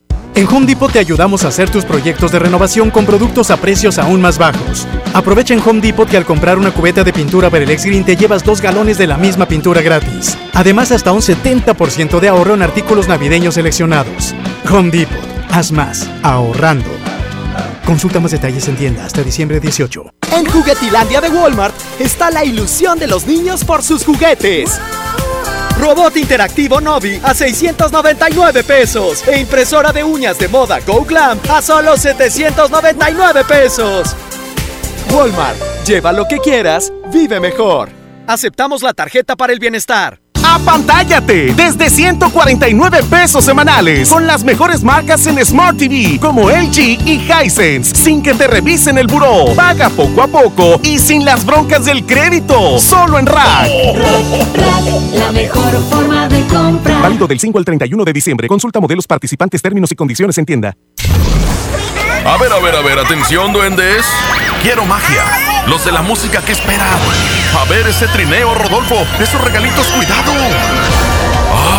En 0.33 0.47
Home 0.47 0.65
Depot 0.65 0.91
te 0.91 0.99
ayudamos 0.99 1.43
a 1.43 1.49
hacer 1.49 1.69
tus 1.69 1.83
proyectos 1.83 2.31
de 2.31 2.39
renovación 2.39 2.89
con 2.89 3.05
productos 3.05 3.51
a 3.51 3.57
precios 3.57 3.97
aún 3.97 4.21
más 4.21 4.37
bajos. 4.37 4.87
Aprovecha 5.13 5.53
en 5.53 5.59
Home 5.59 5.81
Depot 5.81 6.09
que 6.09 6.15
al 6.15 6.25
comprar 6.25 6.57
una 6.57 6.71
cubeta 6.71 7.03
de 7.03 7.11
pintura 7.11 7.49
Berelex 7.49 7.85
Green 7.85 8.05
te 8.05 8.15
llevas 8.15 8.43
dos 8.45 8.61
galones 8.61 8.97
de 8.97 9.07
la 9.07 9.17
misma 9.17 9.45
pintura 9.45 9.81
gratis. 9.81 10.37
Además, 10.53 10.93
hasta 10.93 11.11
un 11.11 11.21
70% 11.21 12.19
de 12.21 12.29
ahorro 12.29 12.53
en 12.53 12.61
artículos 12.61 13.09
navideños 13.09 13.55
seleccionados. 13.55 14.33
Home 14.71 14.89
Depot, 14.89 15.19
haz 15.51 15.73
más, 15.73 16.09
ahorrando. 16.23 16.89
Consulta 17.85 18.21
más 18.21 18.31
detalles 18.31 18.69
en 18.69 18.77
tienda 18.77 19.05
hasta 19.05 19.23
diciembre 19.23 19.59
18. 19.59 20.13
En 20.37 20.45
Juguetilandia 20.45 21.19
de 21.19 21.29
Walmart 21.29 21.75
está 21.99 22.31
la 22.31 22.45
ilusión 22.45 22.97
de 22.97 23.07
los 23.07 23.27
niños 23.27 23.65
por 23.65 23.83
sus 23.83 24.05
juguetes. 24.05 24.79
Robot 25.81 26.15
interactivo 26.17 26.79
Novi 26.79 27.19
a 27.23 27.33
699 27.33 28.63
pesos. 28.63 29.27
E 29.27 29.39
impresora 29.39 29.91
de 29.91 30.03
uñas 30.03 30.37
de 30.37 30.47
moda 30.47 30.79
Go 30.85 31.03
Glam 31.03 31.39
a 31.49 31.59
solo 31.59 31.97
799 31.97 33.43
pesos. 33.45 34.15
Walmart, 35.11 35.57
lleva 35.83 36.11
lo 36.11 36.27
que 36.27 36.37
quieras, 36.37 36.93
vive 37.11 37.39
mejor. 37.39 37.89
Aceptamos 38.27 38.83
la 38.83 38.93
tarjeta 38.93 39.35
para 39.35 39.53
el 39.53 39.59
bienestar. 39.59 40.20
¡Apantállate! 40.51 41.53
Desde 41.53 41.89
149 41.89 43.03
pesos 43.09 43.45
semanales. 43.45 44.09
Con 44.09 44.27
las 44.27 44.43
mejores 44.43 44.83
marcas 44.83 45.25
en 45.25 45.43
Smart 45.45 45.77
TV, 45.77 46.19
como 46.19 46.49
LG 46.49 46.99
y 47.05 47.21
Hisense. 47.21 47.95
Sin 47.95 48.21
que 48.21 48.33
te 48.33 48.47
revisen 48.47 48.97
el 48.97 49.07
buró. 49.07 49.45
Paga 49.55 49.89
poco 49.89 50.21
a 50.21 50.27
poco 50.27 50.81
y 50.83 50.99
sin 50.99 51.23
las 51.23 51.45
broncas 51.45 51.85
del 51.85 52.05
crédito. 52.05 52.79
Solo 52.79 53.17
en 53.17 53.27
Rack. 53.27 53.69
La 55.13 55.31
mejor 55.31 55.71
forma 55.89 56.27
de 56.27 56.45
comprar. 56.47 57.01
Válido 57.01 57.27
del 57.27 57.39
5 57.39 57.57
al 57.57 57.63
31 57.63 58.03
de 58.03 58.11
diciembre. 58.11 58.47
Consulta 58.49 58.81
modelos 58.81 59.07
participantes, 59.07 59.61
términos 59.61 59.89
y 59.93 59.95
condiciones 59.95 60.37
en 60.37 60.45
tienda. 60.45 60.75
A 62.23 62.37
ver, 62.37 62.53
a 62.53 62.59
ver, 62.59 62.75
a 62.75 62.81
ver, 62.81 62.99
atención, 62.99 63.51
duendes. 63.51 64.05
Quiero 64.61 64.85
magia. 64.85 65.23
Los 65.65 65.83
de 65.85 65.91
la 65.91 66.03
música 66.03 66.41
que 66.41 66.51
esperan. 66.51 66.87
A 67.59 67.65
ver 67.65 67.87
ese 67.87 68.07
trineo, 68.07 68.53
Rodolfo. 68.53 68.95
Esos 69.19 69.41
regalitos, 69.41 69.87
cuidado. 69.87 70.31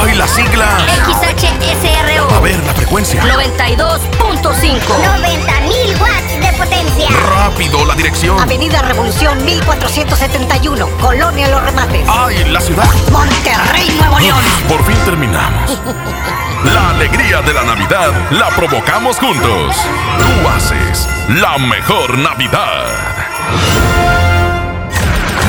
¡Ay, 0.02 0.14
la 0.16 0.26
sigla! 0.26 0.78
XHSRO. 1.06 2.34
A 2.34 2.40
ver, 2.40 2.58
la 2.64 2.74
frecuencia. 2.74 3.22
92.5. 3.22 4.80
90.000 4.80 6.00
watts 6.00 6.40
de 6.40 6.52
potencia. 6.58 7.08
Rápido, 7.36 7.84
la 7.84 7.94
dirección. 7.94 8.40
Avenida 8.40 8.82
Revolución 8.82 9.44
1471, 9.44 10.88
Colonia 11.00 11.48
Los 11.48 11.62
Remates. 11.62 12.04
¡Ay, 12.08 12.44
la 12.50 12.60
ciudad! 12.60 12.90
Monterrey, 13.12 13.90
Nuevo 13.96 14.18
León. 14.18 14.40
Por 14.68 14.84
fin 14.84 14.96
terminamos. 15.04 15.78
La 16.64 16.90
alegría 16.90 17.42
de 17.42 17.52
la 17.52 17.64
Navidad 17.64 18.12
la 18.30 18.48
provocamos 18.50 19.18
juntos. 19.18 19.76
Tú 20.18 20.48
haces 20.48 21.08
la 21.28 21.58
mejor 21.58 22.16
Navidad. 22.18 22.86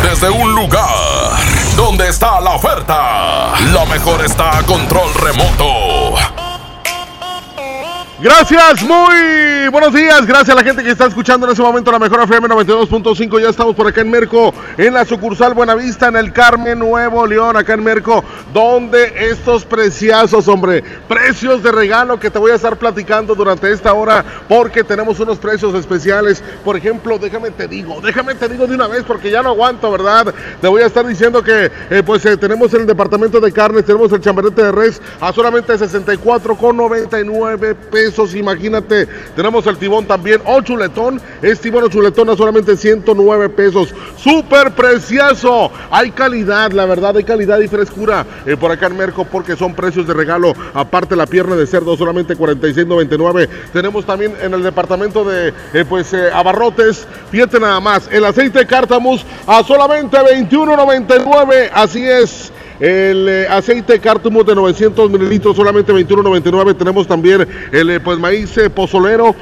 Desde 0.01 0.29
un 0.29 0.53
lugar 0.55 0.89
donde 1.75 2.07
está 2.09 2.41
la 2.41 2.51
oferta, 2.51 3.51
la 3.73 3.85
mejor 3.85 4.25
está 4.25 4.57
a 4.57 4.63
control 4.63 5.13
remoto. 5.13 6.32
Gracias, 8.23 8.83
muy 8.83 9.67
buenos 9.69 9.93
días. 9.93 10.25
Gracias 10.25 10.51
a 10.51 10.55
la 10.55 10.63
gente 10.63 10.81
que 10.81 10.91
está 10.91 11.07
escuchando 11.07 11.45
en 11.45 11.51
ese 11.51 11.61
momento 11.61 11.91
la 11.91 11.99
mejor 11.99 12.21
FM 12.21 12.47
92.5. 12.47 13.41
Ya 13.41 13.49
estamos 13.49 13.75
por 13.75 13.85
acá 13.85 13.99
en 13.99 14.09
Merco, 14.09 14.53
en 14.77 14.93
la 14.93 15.03
sucursal 15.03 15.53
Buenavista, 15.53 16.07
en 16.07 16.15
el 16.15 16.31
Carmen 16.31 16.79
Nuevo 16.79 17.27
León, 17.27 17.57
acá 17.57 17.73
en 17.73 17.83
Merco, 17.83 18.23
donde 18.53 19.29
estos 19.29 19.65
preciazos, 19.65 20.47
hombre, 20.47 20.81
precios 21.09 21.61
de 21.63 21.73
regalo 21.73 22.17
que 22.17 22.29
te 22.29 22.39
voy 22.39 22.51
a 22.51 22.55
estar 22.55 22.77
platicando 22.77 23.35
durante 23.35 23.69
esta 23.69 23.93
hora, 23.93 24.23
porque 24.47 24.85
tenemos 24.85 25.19
unos 25.19 25.37
precios 25.37 25.75
especiales. 25.75 26.41
Por 26.63 26.77
ejemplo, 26.77 27.19
déjame 27.19 27.51
te 27.51 27.67
digo, 27.67 27.99
déjame 28.01 28.35
te 28.35 28.47
digo 28.47 28.67
de 28.67 28.75
una 28.75 28.87
vez, 28.87 29.03
porque 29.05 29.31
ya 29.31 29.43
no 29.43 29.49
aguanto, 29.49 29.91
¿verdad? 29.91 30.33
Te 30.61 30.69
voy 30.69 30.81
a 30.81 30.85
estar 30.85 31.05
diciendo 31.05 31.43
que, 31.43 31.69
eh, 31.89 32.01
pues, 32.05 32.25
eh, 32.25 32.37
tenemos 32.37 32.73
en 32.73 32.79
el 32.81 32.87
departamento 32.87 33.41
de 33.41 33.51
carnes, 33.51 33.83
tenemos 33.83 34.13
el 34.13 34.21
chamberete 34.21 34.63
de 34.63 34.71
res 34.71 35.01
a 35.19 35.33
solamente 35.33 35.73
64,99 35.77 37.75
pesos. 37.91 38.12
Imagínate, 38.35 39.07
tenemos 39.35 39.65
el 39.67 39.77
tibón 39.77 40.05
también, 40.05 40.41
o 40.45 40.61
chuletón, 40.61 41.19
es 41.41 41.59
tibón 41.59 41.83
o 41.83 41.89
chuletón 41.89 42.29
a 42.29 42.35
solamente 42.35 42.77
109 42.77 43.49
pesos. 43.49 43.93
Súper 44.17 44.71
precioso. 44.71 45.71
Hay 45.89 46.11
calidad, 46.11 46.71
la 46.71 46.85
verdad, 46.85 47.17
hay 47.17 47.23
calidad 47.23 47.59
y 47.59 47.67
frescura 47.67 48.25
eh, 48.45 48.55
por 48.55 48.71
acá 48.71 48.87
en 48.87 48.97
Merco 48.97 49.25
porque 49.25 49.55
son 49.55 49.73
precios 49.73 50.07
de 50.07 50.13
regalo. 50.13 50.53
Aparte 50.73 51.15
la 51.15 51.25
pierna 51.25 51.55
de 51.55 51.67
cerdo 51.67 51.97
solamente 51.97 52.37
46.99. 52.37 53.49
Tenemos 53.71 54.05
también 54.05 54.35
en 54.41 54.53
el 54.53 54.63
departamento 54.63 55.23
de 55.23 55.53
eh, 55.73 55.85
pues 55.87 56.13
eh, 56.13 56.29
abarrotes, 56.31 57.07
fíjate 57.31 57.59
nada 57.59 57.79
más, 57.79 58.07
el 58.11 58.25
aceite 58.25 58.59
de 58.59 58.67
cártamus 58.67 59.25
a 59.47 59.63
solamente 59.63 60.17
21.99. 60.17 61.71
Así 61.73 62.03
es. 62.07 62.51
El 62.83 63.29
eh, 63.29 63.47
aceite 63.49 63.97
cártumo 63.97 64.43
de 64.43 64.53
900 64.53 65.09
mililitros, 65.09 65.55
solamente 65.55 65.93
21.99. 65.93 66.77
Tenemos 66.77 67.07
también 67.07 67.47
el 67.71 67.89
eh, 67.89 67.99
pues 68.01 68.19
maíz 68.19 68.57
eh, 68.57 68.69
pozolero 68.69 69.33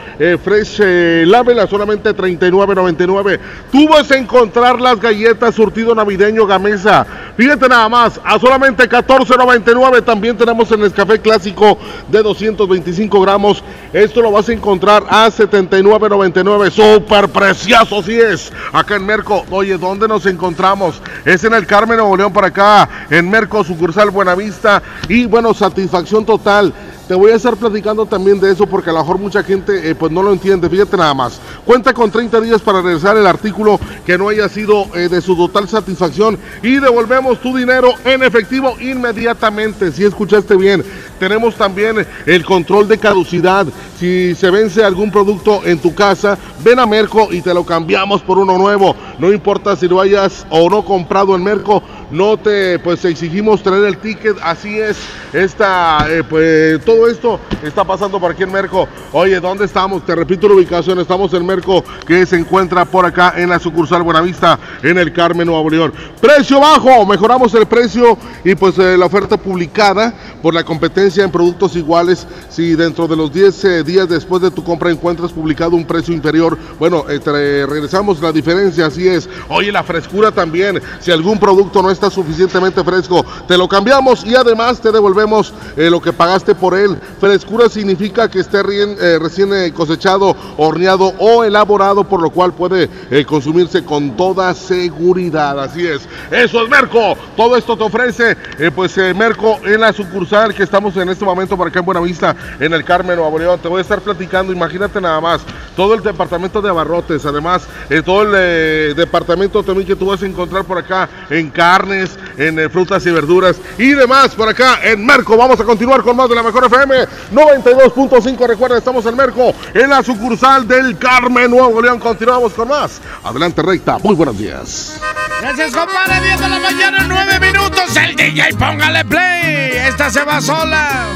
fresh 0.43 0.79
labela, 1.25 1.65
solamente 1.65 2.15
39.99. 2.15 3.39
Tú 3.71 3.89
vas 3.89 4.11
a 4.11 4.17
encontrar 4.17 4.79
las 4.79 4.99
galletas 4.99 5.55
surtido 5.55 5.95
navideño 5.95 6.45
Gamesa. 6.45 7.07
Fíjate 7.35 7.67
nada 7.67 7.89
más, 7.89 8.21
a 8.23 8.37
solamente 8.37 8.87
14.99. 8.87 10.05
También 10.05 10.37
tenemos 10.37 10.71
el 10.71 10.93
café 10.93 11.19
clásico 11.19 11.79
de 12.09 12.21
225 12.21 13.21
gramos. 13.21 13.63
Esto 13.91 14.21
lo 14.21 14.31
vas 14.31 14.49
a 14.49 14.53
encontrar 14.53 15.03
a 15.09 15.29
79.99. 15.29 16.69
Súper 16.69 17.27
precioso, 17.29 18.03
si 18.03 18.19
es. 18.19 18.53
Acá 18.71 18.97
en 18.97 19.05
Merco. 19.07 19.43
Oye, 19.49 19.79
¿dónde 19.79 20.07
nos 20.07 20.27
encontramos? 20.27 21.01
Es 21.25 21.43
en 21.43 21.55
el 21.55 21.65
Carmen 21.65 21.97
Nuevo 21.97 22.15
León 22.15 22.31
para 22.31 22.47
acá, 22.47 22.87
Merco, 23.31 23.63
sucursal 23.63 24.11
Buenavista. 24.11 24.83
Y 25.07 25.25
bueno, 25.25 25.53
satisfacción 25.53 26.25
total. 26.25 26.73
Te 27.11 27.17
voy 27.17 27.31
a 27.31 27.35
estar 27.35 27.57
platicando 27.57 28.05
también 28.05 28.39
de 28.39 28.49
eso 28.49 28.65
porque 28.65 28.89
a 28.89 28.93
lo 28.93 28.99
mejor 28.99 29.17
mucha 29.17 29.43
gente 29.43 29.89
eh, 29.89 29.95
pues 29.95 30.13
no 30.13 30.23
lo 30.23 30.31
entiende. 30.31 30.69
Fíjate 30.69 30.95
nada 30.95 31.13
más. 31.13 31.41
Cuenta 31.65 31.93
con 31.93 32.09
30 32.09 32.39
días 32.39 32.61
para 32.61 32.81
regresar 32.81 33.17
el 33.17 33.27
artículo 33.27 33.81
que 34.05 34.17
no 34.17 34.29
haya 34.29 34.47
sido 34.47 34.85
eh, 34.95 35.09
de 35.09 35.19
su 35.19 35.35
total 35.35 35.67
satisfacción 35.67 36.39
y 36.63 36.77
devolvemos 36.77 37.41
tu 37.41 37.53
dinero 37.53 37.95
en 38.05 38.23
efectivo 38.23 38.77
inmediatamente. 38.79 39.91
Si 39.91 40.05
escuchaste 40.05 40.55
bien, 40.55 40.85
tenemos 41.19 41.55
también 41.55 42.07
el 42.25 42.45
control 42.45 42.87
de 42.87 42.97
caducidad. 42.97 43.67
Si 43.99 44.33
se 44.33 44.49
vence 44.49 44.81
algún 44.81 45.11
producto 45.11 45.65
en 45.65 45.79
tu 45.79 45.93
casa, 45.93 46.37
ven 46.63 46.79
a 46.79 46.85
Merco 46.85 47.27
y 47.29 47.41
te 47.41 47.53
lo 47.53 47.65
cambiamos 47.65 48.21
por 48.21 48.39
uno 48.39 48.57
nuevo. 48.57 48.95
No 49.19 49.33
importa 49.33 49.75
si 49.75 49.87
lo 49.87 49.99
hayas 49.99 50.47
o 50.49 50.69
no 50.69 50.85
comprado 50.85 51.35
en 51.35 51.43
Merco, 51.43 51.83
no 52.09 52.37
te 52.37 52.79
pues 52.79 53.05
exigimos 53.05 53.61
traer 53.61 53.83
el 53.83 53.97
ticket. 53.97 54.37
Así 54.41 54.79
es, 54.79 54.97
esta 55.33 56.07
eh, 56.09 56.23
pues 56.23 56.83
todo 56.83 57.00
esto 57.07 57.39
está 57.63 57.83
pasando 57.83 58.19
por 58.19 58.31
aquí 58.31 58.43
en 58.43 58.51
Merco. 58.51 58.87
Oye, 59.11 59.39
¿dónde 59.39 59.65
estamos? 59.65 60.05
Te 60.05 60.15
repito 60.15 60.47
la 60.47 60.55
ubicación, 60.55 60.99
estamos 60.99 61.33
en 61.33 61.45
Merco, 61.45 61.83
que 62.05 62.25
se 62.25 62.37
encuentra 62.37 62.85
por 62.85 63.05
acá 63.05 63.33
en 63.37 63.49
la 63.49 63.59
sucursal 63.59 64.03
Buenavista, 64.03 64.59
en 64.83 64.97
el 64.97 65.13
Carmen 65.13 65.47
Nuevo 65.47 65.69
León. 65.69 65.93
Precio 66.19 66.59
bajo, 66.59 67.05
mejoramos 67.05 67.53
el 67.53 67.65
precio 67.65 68.17
y 68.43 68.55
pues 68.55 68.77
eh, 68.79 68.97
la 68.97 69.05
oferta 69.05 69.37
publicada 69.37 70.13
por 70.41 70.53
la 70.53 70.63
competencia 70.63 71.23
en 71.23 71.31
productos 71.31 71.75
iguales. 71.75 72.27
Si 72.49 72.75
dentro 72.75 73.07
de 73.07 73.15
los 73.15 73.31
10 73.31 73.65
eh, 73.65 73.83
días 73.83 74.09
después 74.09 74.41
de 74.41 74.51
tu 74.51 74.63
compra 74.63 74.91
encuentras 74.91 75.31
publicado 75.31 75.75
un 75.75 75.85
precio 75.85 76.13
inferior, 76.13 76.57
bueno, 76.79 77.05
eh, 77.09 77.65
regresamos 77.67 78.21
la 78.21 78.31
diferencia, 78.31 78.87
así 78.87 79.07
es. 79.07 79.29
Oye, 79.49 79.71
la 79.71 79.83
frescura 79.83 80.31
también. 80.31 80.81
Si 80.99 81.11
algún 81.11 81.39
producto 81.39 81.81
no 81.81 81.91
está 81.91 82.09
suficientemente 82.09 82.83
fresco, 82.83 83.25
te 83.47 83.57
lo 83.57 83.67
cambiamos 83.67 84.25
y 84.25 84.35
además 84.35 84.81
te 84.81 84.91
devolvemos 84.91 85.53
lo 85.75 86.01
que 86.01 86.13
pagaste 86.13 86.55
por 86.55 86.75
él. 86.75 86.80
Frescura 87.19 87.69
significa 87.69 88.29
que 88.29 88.39
esté 88.39 88.63
recién 88.63 89.71
cosechado, 89.73 90.35
horneado 90.57 91.13
o 91.19 91.43
elaborado, 91.43 92.03
por 92.03 92.21
lo 92.21 92.29
cual 92.29 92.53
puede 92.53 92.89
consumirse 93.25 93.83
con 93.83 94.15
toda 94.15 94.53
seguridad. 94.53 95.59
Así 95.59 95.85
es. 95.85 96.01
Eso 96.31 96.63
es 96.63 96.69
Merco. 96.69 97.15
Todo 97.35 97.55
esto 97.55 97.77
te 97.77 97.83
ofrece, 97.83 98.37
pues 98.75 98.97
Merco 99.15 99.59
en 99.65 99.81
la 99.81 99.93
sucursal 99.93 100.53
que 100.53 100.63
estamos 100.63 100.95
en 100.97 101.09
este 101.09 101.25
momento 101.25 101.57
por 101.57 101.67
acá 101.67 101.79
en 101.79 101.85
Buenavista, 101.85 102.35
en 102.59 102.73
el 102.73 102.83
Carmen 102.83 103.17
Nuevo 103.17 103.37
León. 103.37 103.59
Te 103.59 103.67
voy 103.67 103.79
a 103.79 103.81
estar 103.81 104.01
platicando, 104.01 104.53
imagínate 104.53 104.99
nada 105.01 105.19
más, 105.21 105.41
todo 105.75 105.93
el 105.93 106.03
departamento 106.03 106.61
de 106.61 106.69
abarrotes, 106.69 107.25
además, 107.25 107.63
eh, 107.89 108.01
todo 108.03 108.23
el 108.23 108.33
eh, 108.35 108.93
departamento 108.95 109.63
también 109.63 109.87
que 109.87 109.95
tú 109.95 110.07
vas 110.07 110.21
a 110.21 110.25
encontrar 110.25 110.65
por 110.65 110.77
acá 110.77 111.09
en 111.29 111.49
carnes, 111.49 112.17
en 112.37 112.59
eh, 112.59 112.69
frutas 112.69 113.05
y 113.05 113.11
verduras 113.11 113.57
y 113.77 113.89
demás 113.89 114.35
por 114.35 114.49
acá 114.49 114.79
en 114.83 115.05
Merco. 115.05 115.37
Vamos 115.37 115.59
a 115.59 115.63
continuar 115.63 116.01
con 116.01 116.15
más 116.15 116.29
de 116.29 116.35
la 116.35 116.43
mejor 116.43 116.63
FM 116.71 117.05
92.5. 117.33 118.47
Recuerda, 118.47 118.77
estamos 118.77 119.05
en 119.05 119.15
Merco, 119.15 119.53
en 119.73 119.89
la 119.89 120.01
sucursal 120.01 120.65
del 120.67 120.97
Carmen 120.97 121.51
Nuevo 121.51 121.81
León. 121.81 121.99
Continuamos 121.99 122.53
con 122.53 122.69
más. 122.69 123.01
Adelante, 123.23 123.61
recta. 123.61 123.97
Muy 123.99 124.15
buenos 124.15 124.37
días. 124.37 124.97
Gracias, 125.41 125.73
compadre. 125.73 126.21
10 126.21 126.39
de 126.39 126.49
la 126.49 126.59
mañana, 126.59 127.05
9 127.07 127.39
minutos. 127.39 127.95
El 127.97 128.15
DJ, 128.15 128.53
póngale 128.57 129.03
play. 129.03 129.71
Esta 129.87 130.09
se 130.09 130.23
va 130.23 130.39
sola. 130.39 131.07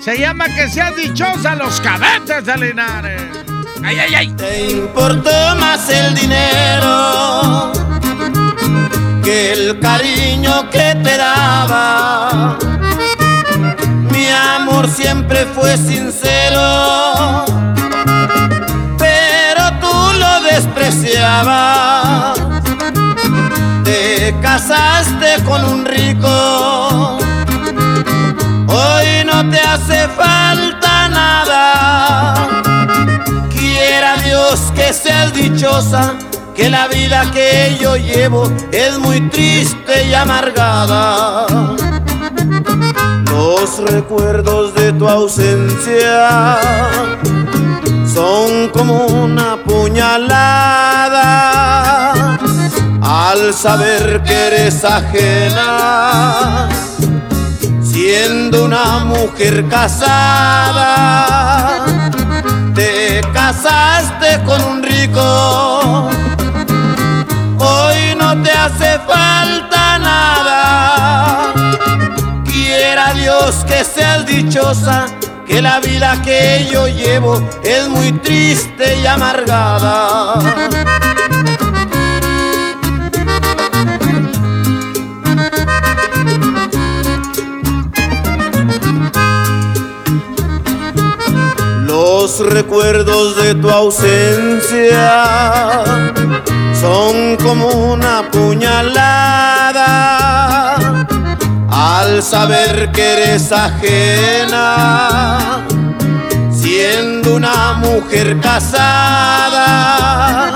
Se 0.00 0.18
llama 0.18 0.46
que 0.46 0.68
seas 0.68 0.94
dichosa 0.96 1.54
los 1.54 1.80
cadetes 1.80 2.44
de 2.44 2.56
Linares. 2.56 3.22
Ay, 3.84 3.98
ay, 4.00 4.14
ay. 4.14 4.28
Te 4.32 4.70
importó 4.70 5.30
más 5.56 5.88
el 5.88 6.14
dinero 6.14 7.72
que 9.22 9.52
el 9.52 9.78
cariño 9.80 10.68
que 10.70 10.96
te 11.02 11.16
daba. 11.16 12.56
Mi 14.16 14.26
amor 14.30 14.88
siempre 14.88 15.44
fue 15.44 15.76
sincero, 15.76 17.44
pero 18.96 19.62
tú 19.78 20.12
lo 20.18 20.40
despreciabas. 20.50 22.38
Te 23.84 24.34
casaste 24.40 25.44
con 25.44 25.62
un 25.64 25.84
rico 25.84 27.18
Hoy 28.68 29.24
no 29.26 29.48
te 29.50 29.60
hace 29.60 30.08
falta 30.08 31.08
nada. 31.08 32.34
Quiera 33.50 34.16
Dios 34.24 34.72
que 34.74 34.92
seas 34.94 35.34
dichosa, 35.34 36.14
que 36.54 36.70
la 36.70 36.88
vida 36.88 37.30
que 37.32 37.76
yo 37.80 37.96
llevo 37.96 38.50
es 38.72 38.98
muy 38.98 39.20
triste 39.28 40.06
y 40.08 40.14
amargada. 40.14 41.46
Los 43.58 43.78
recuerdos 43.78 44.74
de 44.74 44.92
tu 44.92 45.08
ausencia 45.08 46.58
son 48.12 48.68
como 48.68 49.06
una 49.06 49.56
puñalada 49.64 51.08
al 53.00 53.54
saber 53.54 54.22
que 54.24 54.34
eres 54.34 54.84
ajena 54.84 56.68
siendo 57.96 58.66
una 58.66 59.04
mujer 59.06 59.66
casada, 59.68 61.26
te 62.74 63.22
casaste 63.32 64.42
con 64.44 64.62
un 64.64 64.82
rico. 64.82 66.10
Hoy 67.58 68.14
no 68.18 68.42
te 68.42 68.50
hace 68.50 68.98
falta 69.06 69.98
nada. 69.98 70.35
Que 73.46 73.84
seas 73.84 74.26
dichosa, 74.26 75.06
que 75.46 75.62
la 75.62 75.78
vida 75.78 76.20
que 76.22 76.66
yo 76.68 76.88
llevo 76.88 77.40
es 77.62 77.88
muy 77.88 78.10
triste 78.10 78.98
y 79.00 79.06
amargada. 79.06 80.40
Los 91.84 92.40
recuerdos 92.40 93.36
de 93.36 93.54
tu 93.54 93.70
ausencia 93.70 95.22
son 96.80 97.36
como 97.36 97.68
una 97.68 98.28
puñalada 98.32 99.46
al 101.70 102.22
saber 102.22 102.90
que 102.92 103.12
eres 103.12 103.52
ajena, 103.52 105.66
siendo 106.50 107.36
una 107.36 107.74
mujer 107.74 108.40
casada, 108.40 110.54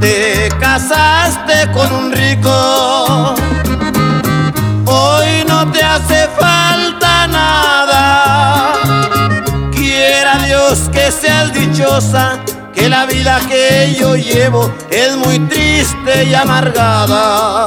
te 0.00 0.48
casaste 0.60 1.70
con 1.72 1.92
un 1.92 2.12
rico, 2.12 3.34
hoy 4.86 5.44
no 5.48 5.70
te 5.72 5.82
hace 5.82 6.28
falta 6.38 7.26
nada 7.26 8.32
Dios 10.38 10.88
que 10.92 11.10
seas 11.10 11.52
dichosa, 11.52 12.38
que 12.74 12.88
la 12.88 13.06
vida 13.06 13.40
que 13.48 13.94
yo 13.98 14.16
llevo 14.16 14.72
es 14.90 15.16
muy 15.16 15.38
triste 15.40 16.24
y 16.24 16.34
amargada. 16.34 17.66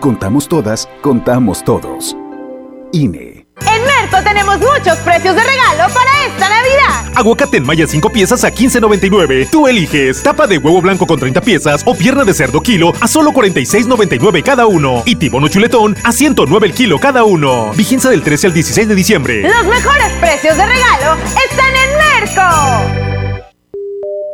Contamos 0.00 0.46
todas, 0.46 0.88
contamos 1.00 1.64
todos. 1.64 2.16
INE. 2.92 3.46
En 3.60 3.82
Merco 3.84 4.22
tenemos 4.22 4.58
muchos 4.58 4.98
precios 4.98 5.34
de 5.34 5.42
regalo 5.42 5.92
para 5.94 6.26
esta 6.26 6.48
Navidad. 6.48 7.12
Aguacate 7.14 7.56
en 7.56 7.64
Maya 7.64 7.86
5 7.86 8.10
piezas 8.10 8.44
a 8.44 8.52
15.99. 8.52 9.48
Tú 9.50 9.66
eliges 9.66 10.22
tapa 10.22 10.46
de 10.46 10.58
huevo 10.58 10.82
blanco 10.82 11.06
con 11.06 11.18
30 11.18 11.40
piezas 11.40 11.82
o 11.86 11.94
pierna 11.94 12.24
de 12.24 12.34
cerdo 12.34 12.60
kilo 12.60 12.92
a 13.00 13.08
solo 13.08 13.32
46.99 13.32 14.42
cada 14.42 14.66
uno. 14.66 15.02
Y 15.06 15.16
tibono 15.16 15.48
chuletón 15.48 15.96
a 16.04 16.12
109 16.12 16.66
el 16.66 16.74
kilo 16.74 16.98
cada 16.98 17.24
uno. 17.24 17.72
Vigencia 17.74 18.10
del 18.10 18.22
13 18.22 18.48
al 18.48 18.52
16 18.52 18.88
de 18.88 18.94
diciembre. 18.94 19.42
Los 19.42 19.64
mejores 19.64 20.12
precios 20.20 20.56
de 20.56 20.66
regalo 20.66 21.16
están 21.50 21.74
en 21.74 21.98
Merco. 21.98 23.25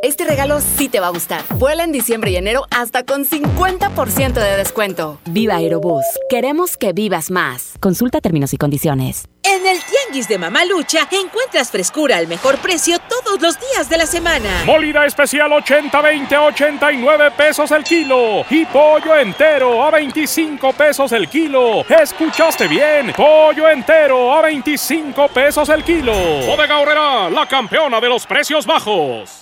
Este 0.03 0.25
regalo 0.25 0.61
sí 0.61 0.89
te 0.89 0.99
va 0.99 1.07
a 1.07 1.11
gustar. 1.11 1.43
Vuela 1.59 1.85
en 1.85 1.93
diciembre 1.93 2.33
y 2.33 2.37
enero 2.37 2.67
hasta 2.73 3.05
con 3.05 3.25
50% 3.25 4.33
de 4.33 4.57
descuento. 4.57 5.21
Viva 5.27 5.55
Aerobús. 5.55 6.05
Queremos 6.29 6.77
que 6.77 6.93
vivas 6.93 7.31
más. 7.31 7.75
Consulta 7.79 8.21
términos 8.21 8.53
y 8.53 8.57
condiciones. 8.57 9.29
En 9.45 9.65
el 9.65 9.79
Tianguis 9.85 10.27
de 10.27 10.39
Mamalucha 10.39 11.07
encuentras 11.13 11.71
frescura 11.71 12.17
al 12.17 12.27
mejor 12.27 12.59
precio 12.59 12.99
todos 12.99 13.41
los 13.41 13.57
días 13.61 13.89
de 13.89 13.97
la 13.97 14.07
semana. 14.07 14.65
Molida 14.67 15.07
especial 15.07 15.53
80-20 15.53 16.33
a 16.33 16.43
89 16.47 17.31
pesos 17.37 17.71
el 17.71 17.85
kilo. 17.85 18.45
Y 18.51 18.65
pollo 18.65 19.17
entero 19.17 19.85
a 19.85 19.93
25 19.93 20.73
pesos 20.73 21.13
el 21.13 21.29
kilo. 21.29 21.85
¿Escuchaste 21.89 22.67
bien? 22.67 23.13
Pollo 23.17 23.69
entero 23.69 24.33
a 24.33 24.43
25 24.43 25.29
pesos 25.29 25.69
el 25.69 25.85
kilo. 25.85 26.13
Bodega 26.13 26.81
Horrera, 26.81 27.31
la 27.31 27.47
campeona 27.47 28.01
de 28.01 28.09
los 28.09 28.27
precios 28.27 28.67
bajos. 28.67 29.42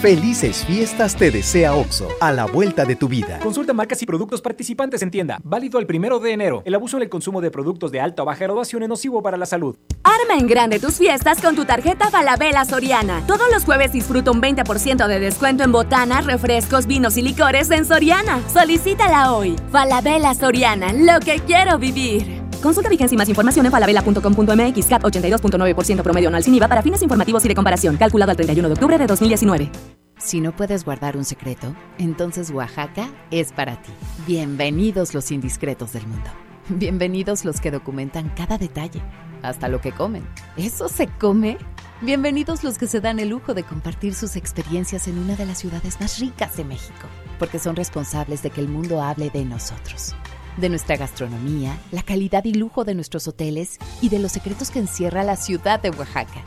Felices 0.00 0.62
fiestas 0.66 1.16
te 1.16 1.30
desea 1.30 1.74
OXO, 1.74 2.08
a 2.20 2.30
la 2.30 2.44
vuelta 2.44 2.84
de 2.84 2.96
tu 2.96 3.08
vida. 3.08 3.38
Consulta 3.38 3.72
marcas 3.72 4.02
y 4.02 4.06
productos 4.06 4.42
participantes 4.42 5.00
en 5.00 5.10
tienda. 5.10 5.38
Válido 5.42 5.78
el 5.78 5.86
primero 5.86 6.20
de 6.20 6.32
enero. 6.32 6.62
El 6.66 6.74
abuso 6.74 6.98
en 6.98 7.04
el 7.04 7.08
consumo 7.08 7.40
de 7.40 7.50
productos 7.50 7.90
de 7.90 8.00
alta 8.00 8.22
o 8.22 8.26
baja 8.26 8.44
graduación 8.44 8.82
es 8.82 8.90
nocivo 8.90 9.22
para 9.22 9.38
la 9.38 9.46
salud. 9.46 9.76
Arma 10.02 10.38
en 10.38 10.46
grande 10.46 10.78
tus 10.78 10.98
fiestas 10.98 11.40
con 11.40 11.56
tu 11.56 11.64
tarjeta 11.64 12.10
Falabella 12.10 12.66
Soriana. 12.66 13.24
Todos 13.26 13.50
los 13.50 13.64
jueves 13.64 13.92
disfruta 13.92 14.30
un 14.30 14.42
20% 14.42 15.06
de 15.06 15.18
descuento 15.18 15.64
en 15.64 15.72
botanas, 15.72 16.26
refrescos, 16.26 16.86
vinos 16.86 17.16
y 17.16 17.22
licores 17.22 17.70
en 17.70 17.86
Soriana. 17.86 18.42
Solicítala 18.52 19.32
hoy. 19.32 19.56
Falabella 19.72 20.34
Soriana, 20.34 20.92
lo 20.92 21.20
que 21.20 21.40
quiero 21.40 21.78
vivir. 21.78 22.45
Consulta 22.62 22.88
vigencia 22.88 23.14
y 23.14 23.18
más 23.18 23.28
información 23.28 23.66
en 23.66 23.72
falabella.com.mx 23.72 24.86
CAT 24.86 25.02
82.9% 25.02 26.02
promedio 26.02 26.28
anual 26.28 26.42
sin 26.42 26.54
IVA 26.54 26.68
para 26.68 26.82
fines 26.82 27.02
informativos 27.02 27.44
y 27.44 27.48
de 27.48 27.54
comparación. 27.54 27.96
Calculado 27.96 28.30
al 28.30 28.36
31 28.36 28.68
de 28.68 28.74
octubre 28.74 28.98
de 28.98 29.06
2019. 29.06 29.70
Si 30.18 30.40
no 30.40 30.56
puedes 30.56 30.84
guardar 30.84 31.16
un 31.16 31.24
secreto, 31.24 31.74
entonces 31.98 32.50
Oaxaca 32.50 33.10
es 33.30 33.52
para 33.52 33.80
ti. 33.82 33.92
Bienvenidos 34.26 35.12
los 35.12 35.30
indiscretos 35.30 35.92
del 35.92 36.06
mundo. 36.06 36.30
Bienvenidos 36.68 37.44
los 37.44 37.60
que 37.60 37.70
documentan 37.70 38.30
cada 38.30 38.56
detalle, 38.58 39.02
hasta 39.42 39.68
lo 39.68 39.80
que 39.80 39.92
comen. 39.92 40.26
¿Eso 40.56 40.88
se 40.88 41.06
come? 41.06 41.58
Bienvenidos 42.00 42.64
los 42.64 42.78
que 42.78 42.86
se 42.86 43.00
dan 43.00 43.20
el 43.20 43.28
lujo 43.28 43.54
de 43.54 43.62
compartir 43.62 44.14
sus 44.14 44.36
experiencias 44.36 45.06
en 45.06 45.18
una 45.18 45.36
de 45.36 45.46
las 45.46 45.58
ciudades 45.58 46.00
más 46.00 46.18
ricas 46.18 46.56
de 46.56 46.64
México, 46.64 47.06
porque 47.38 47.58
son 47.58 47.76
responsables 47.76 48.42
de 48.42 48.50
que 48.50 48.62
el 48.62 48.68
mundo 48.68 49.02
hable 49.02 49.30
de 49.30 49.44
nosotros 49.44 50.14
de 50.56 50.68
nuestra 50.68 50.96
gastronomía, 50.96 51.78
la 51.90 52.02
calidad 52.02 52.44
y 52.44 52.54
lujo 52.54 52.84
de 52.84 52.94
nuestros 52.94 53.28
hoteles 53.28 53.78
y 54.00 54.08
de 54.08 54.18
los 54.18 54.32
secretos 54.32 54.70
que 54.70 54.78
encierra 54.78 55.22
la 55.22 55.36
ciudad 55.36 55.80
de 55.80 55.90
Oaxaca. 55.90 56.44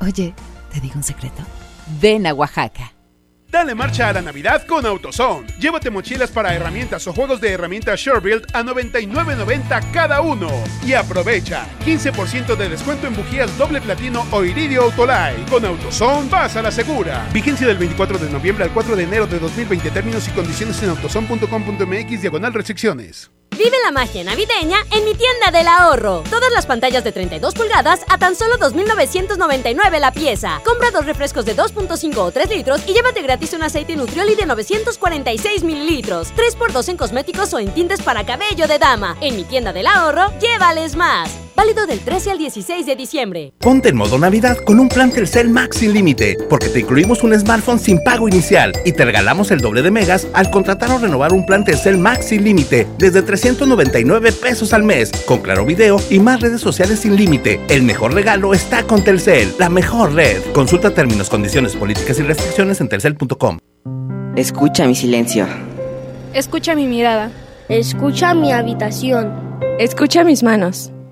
Oye, 0.00 0.34
¿te 0.72 0.80
digo 0.80 0.94
un 0.96 1.02
secreto? 1.02 1.42
Ven 2.00 2.26
a 2.26 2.34
Oaxaca. 2.34 2.92
Dale 3.50 3.74
marcha 3.74 4.08
a 4.08 4.12
la 4.12 4.22
Navidad 4.22 4.64
con 4.64 4.86
AutoZone. 4.86 5.48
Llévate 5.58 5.90
mochilas 5.90 6.30
para 6.30 6.54
herramientas 6.54 7.04
o 7.08 7.12
juegos 7.12 7.40
de 7.40 7.50
herramientas 7.50 8.00
SureBuild 8.00 8.46
a 8.52 8.62
99.90 8.62 9.90
cada 9.90 10.20
uno. 10.20 10.48
Y 10.86 10.92
aprovecha 10.92 11.66
15% 11.84 12.54
de 12.54 12.68
descuento 12.68 13.08
en 13.08 13.16
bujías 13.16 13.58
doble 13.58 13.80
platino 13.80 14.24
o 14.30 14.44
iridio 14.44 14.82
Autolite. 14.82 15.50
Con 15.50 15.64
AutoZone 15.64 16.28
vas 16.28 16.54
la 16.54 16.70
segura. 16.70 17.28
Vigencia 17.32 17.66
del 17.66 17.78
24 17.78 18.18
de 18.18 18.30
noviembre 18.30 18.64
al 18.64 18.72
4 18.72 18.94
de 18.94 19.02
enero 19.02 19.26
de 19.26 19.40
2020. 19.40 19.90
Términos 19.90 20.28
y 20.28 20.30
condiciones 20.30 20.80
en 20.84 20.90
autozone.com.mx 20.90 22.22
diagonal 22.22 22.54
restricciones. 22.54 23.32
Vive 23.58 23.76
la 23.84 23.92
magia 23.92 24.24
navideña 24.24 24.78
en 24.90 25.04
mi 25.04 25.14
tienda 25.14 25.50
del 25.52 25.68
ahorro. 25.68 26.22
Todas 26.30 26.50
las 26.50 26.64
pantallas 26.64 27.04
de 27.04 27.12
32 27.12 27.52
pulgadas 27.52 28.06
a 28.08 28.16
tan 28.16 28.34
solo 28.34 28.56
2.999 28.56 29.98
la 29.98 30.12
pieza. 30.12 30.62
Compra 30.64 30.90
dos 30.90 31.04
refrescos 31.04 31.44
de 31.44 31.54
2.5 31.54 32.16
o 32.16 32.30
3 32.30 32.48
litros 32.48 32.80
y 32.86 32.94
llévate 32.94 33.20
gratis 33.20 33.39
un 33.52 33.62
aceite 33.62 33.96
Nutrioli 33.96 34.34
de 34.34 34.46
946 34.46 35.64
mililitros. 35.64 36.32
3x2 36.34 36.88
en 36.88 36.96
cosméticos 36.96 37.52
o 37.54 37.58
en 37.58 37.72
tintes 37.72 38.00
para 38.02 38.24
cabello 38.24 38.66
de 38.68 38.78
dama. 38.78 39.16
En 39.20 39.36
mi 39.36 39.44
tienda 39.44 39.72
del 39.72 39.86
ahorro, 39.86 40.30
llévales 40.38 40.96
más. 40.96 41.49
Válido 41.60 41.84
del 41.84 42.00
13 42.00 42.30
al 42.30 42.38
16 42.38 42.86
de 42.86 42.96
diciembre. 42.96 43.52
Ponte 43.58 43.90
en 43.90 43.96
modo 43.96 44.18
Navidad 44.18 44.56
con 44.64 44.80
un 44.80 44.88
plan 44.88 45.10
Telcel 45.10 45.50
Max 45.50 45.76
sin 45.76 45.92
límite, 45.92 46.38
porque 46.48 46.70
te 46.70 46.80
incluimos 46.80 47.22
un 47.22 47.38
smartphone 47.38 47.78
sin 47.78 48.02
pago 48.02 48.28
inicial 48.28 48.72
y 48.86 48.92
te 48.92 49.04
regalamos 49.04 49.50
el 49.50 49.60
doble 49.60 49.82
de 49.82 49.90
megas 49.90 50.26
al 50.32 50.50
contratar 50.50 50.90
o 50.90 50.96
renovar 50.96 51.34
un 51.34 51.44
plan 51.44 51.62
Telcel 51.62 51.98
Max 51.98 52.28
sin 52.28 52.44
límite 52.44 52.86
desde 52.96 53.20
399 53.20 54.32
pesos 54.32 54.72
al 54.72 54.84
mes, 54.84 55.12
con 55.26 55.40
claro 55.40 55.66
video 55.66 56.00
y 56.08 56.18
más 56.18 56.40
redes 56.40 56.62
sociales 56.62 57.00
sin 57.00 57.14
límite. 57.14 57.60
El 57.68 57.82
mejor 57.82 58.14
regalo 58.14 58.54
está 58.54 58.84
con 58.84 59.04
Telcel, 59.04 59.52
la 59.58 59.68
mejor 59.68 60.14
red. 60.14 60.40
Consulta 60.54 60.94
términos, 60.94 61.28
condiciones, 61.28 61.76
políticas 61.76 62.18
y 62.18 62.22
restricciones 62.22 62.80
en 62.80 62.88
telcel.com. 62.88 63.58
Escucha 64.34 64.86
mi 64.86 64.94
silencio. 64.94 65.46
Escucha 66.32 66.74
mi 66.74 66.86
mirada. 66.86 67.30
Escucha 67.68 68.32
mi 68.32 68.50
habitación. 68.50 69.58
Escucha 69.78 70.24
mis 70.24 70.42
manos. 70.42 70.90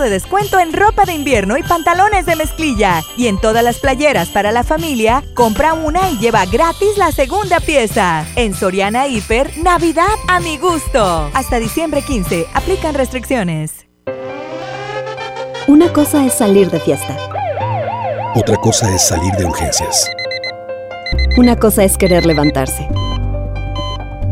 de 0.00 0.10
descuento 0.10 0.58
en 0.58 0.72
ropa 0.72 1.04
de 1.04 1.12
invierno 1.12 1.56
y 1.56 1.62
pantalones 1.62 2.26
de 2.26 2.36
mezclilla. 2.36 3.02
Y 3.16 3.28
en 3.28 3.40
todas 3.40 3.62
las 3.62 3.78
playeras 3.78 4.28
para 4.28 4.52
la 4.52 4.64
familia, 4.64 5.22
compra 5.34 5.74
una 5.74 6.10
y 6.10 6.18
lleva 6.18 6.44
gratis 6.46 6.96
la 6.96 7.12
segunda 7.12 7.60
pieza. 7.60 8.26
En 8.36 8.54
Soriana 8.54 9.06
Hiper, 9.06 9.56
Navidad 9.58 10.14
a 10.28 10.40
mi 10.40 10.58
gusto. 10.58 11.30
Hasta 11.34 11.58
diciembre 11.58 12.02
15, 12.02 12.46
aplican 12.54 12.94
restricciones. 12.94 13.86
Una 15.66 15.92
cosa 15.92 16.24
es 16.24 16.34
salir 16.34 16.70
de 16.70 16.80
fiesta. 16.80 17.16
Otra 18.34 18.56
cosa 18.56 18.92
es 18.94 19.06
salir 19.06 19.32
de 19.34 19.44
urgencias. 19.44 20.10
Una 21.36 21.56
cosa 21.56 21.84
es 21.84 21.96
querer 21.96 22.26
levantarse. 22.26 22.88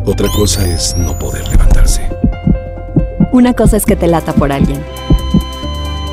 Otra 0.05 0.29
cosa 0.37 0.67
es 0.67 0.97
no 0.97 1.17
poder 1.19 1.47
levantarse. 1.49 2.09
Una 3.33 3.55
cosa 3.55 3.77
es 3.77 3.87
que 3.87 3.97
te 3.97 4.09
lata 4.09 4.33
por 4.35 4.53
alguien. 4.53 4.83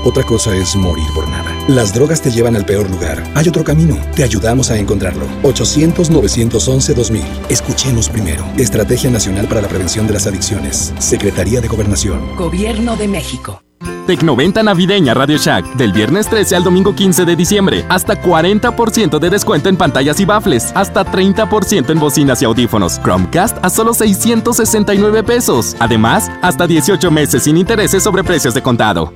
Otra 0.04 0.24
cosa 0.24 0.56
es 0.56 0.76
morir 0.76 1.08
por 1.14 1.28
nada. 1.28 1.54
Las 1.68 1.94
drogas 1.94 2.22
te 2.22 2.32
llevan 2.32 2.56
al 2.56 2.66
peor 2.66 2.90
lugar. 2.90 3.24
Hay 3.36 3.48
otro 3.48 3.64
camino. 3.64 3.98
Te 4.16 4.24
ayudamos 4.24 4.72
a 4.72 4.78
encontrarlo. 4.78 5.26
800-911-2000. 5.44 7.22
Escuchemos 7.50 8.10
primero. 8.10 8.46
Estrategia 8.58 9.10
Nacional 9.10 9.48
para 9.48 9.62
la 9.62 9.68
Prevención 9.68 10.08
de 10.08 10.14
las 10.14 10.26
Adicciones. 10.26 10.94
Secretaría 11.00 11.60
de 11.62 11.68
Gobernación. 11.68 12.36
Gobierno 12.36 12.96
de 12.96 13.08
México. 13.08 13.62
Tecnoventa 14.08 14.64
navideña 14.64 15.14
Radio 15.14 15.38
Shack 15.38 15.76
del 15.76 15.94
viernes 15.94 16.28
13 16.28 16.56
al 16.56 16.64
domingo 16.64 16.96
15 16.96 17.26
de 17.26 17.36
diciembre. 17.36 17.86
Hasta 17.90 18.20
40% 18.20 19.20
de 19.20 19.30
descuento 19.30 19.70
en 19.70 19.78
pantallas 19.78 20.20
y 20.20 20.26
baffles. 20.26 20.72
Hasta 20.74 21.06
30% 21.06 21.92
en 21.92 22.00
bocinas 22.00 22.42
y 22.42 22.46
audífonos. 22.46 23.00
Chromecast 23.04 23.58
a 23.64 23.70
solo 23.70 23.94
669 23.94 25.24
pesos. 25.24 25.76
Además, 25.80 26.32
hasta 26.42 26.66
18 26.66 27.12
meses 27.12 27.44
sin 27.44 27.58
intereses 27.58 28.02
sobre 28.02 28.24
precios 28.24 28.56
de 28.56 28.64
contado. 28.64 29.14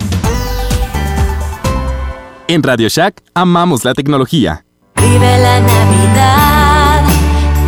En 2.48 2.61
Radio 2.61 2.90
Shack 2.90 3.22
amamos 3.34 3.86
la 3.86 3.94
tecnología. 3.94 4.65
Vive 4.95 5.38
la 5.40 5.60
Navidad. 5.61 7.03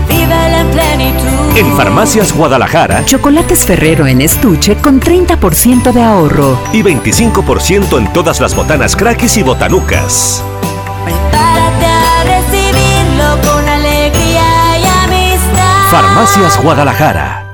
Vive 0.08 0.60
empleo 0.60 0.72
plenitud. 0.98 1.58
En 1.58 1.78
Farmacias 1.78 2.34
Guadalajara, 2.34 3.06
Chocolates 3.06 3.60
Ferrero 3.66 4.06
en 4.06 4.22
estuche 4.22 4.76
con 4.76 5.00
30% 5.00 5.94
de 5.94 6.02
ahorro. 6.04 6.60
y 6.74 6.84
25% 6.84 7.98
en 7.98 8.12
todas 8.12 8.42
las 8.42 8.54
botanas 8.56 8.96
crackis 8.96 9.38
y 9.38 9.44
botanucas. 9.44 10.44
Prepárate 11.06 11.86
a 11.86 12.24
recibirlo 12.26 13.50
con 13.50 13.68
alegría 13.68 14.78
y 14.80 14.86
amistad. 15.06 15.90
Farmacias 15.90 16.62
Guadalajara. 16.62 17.45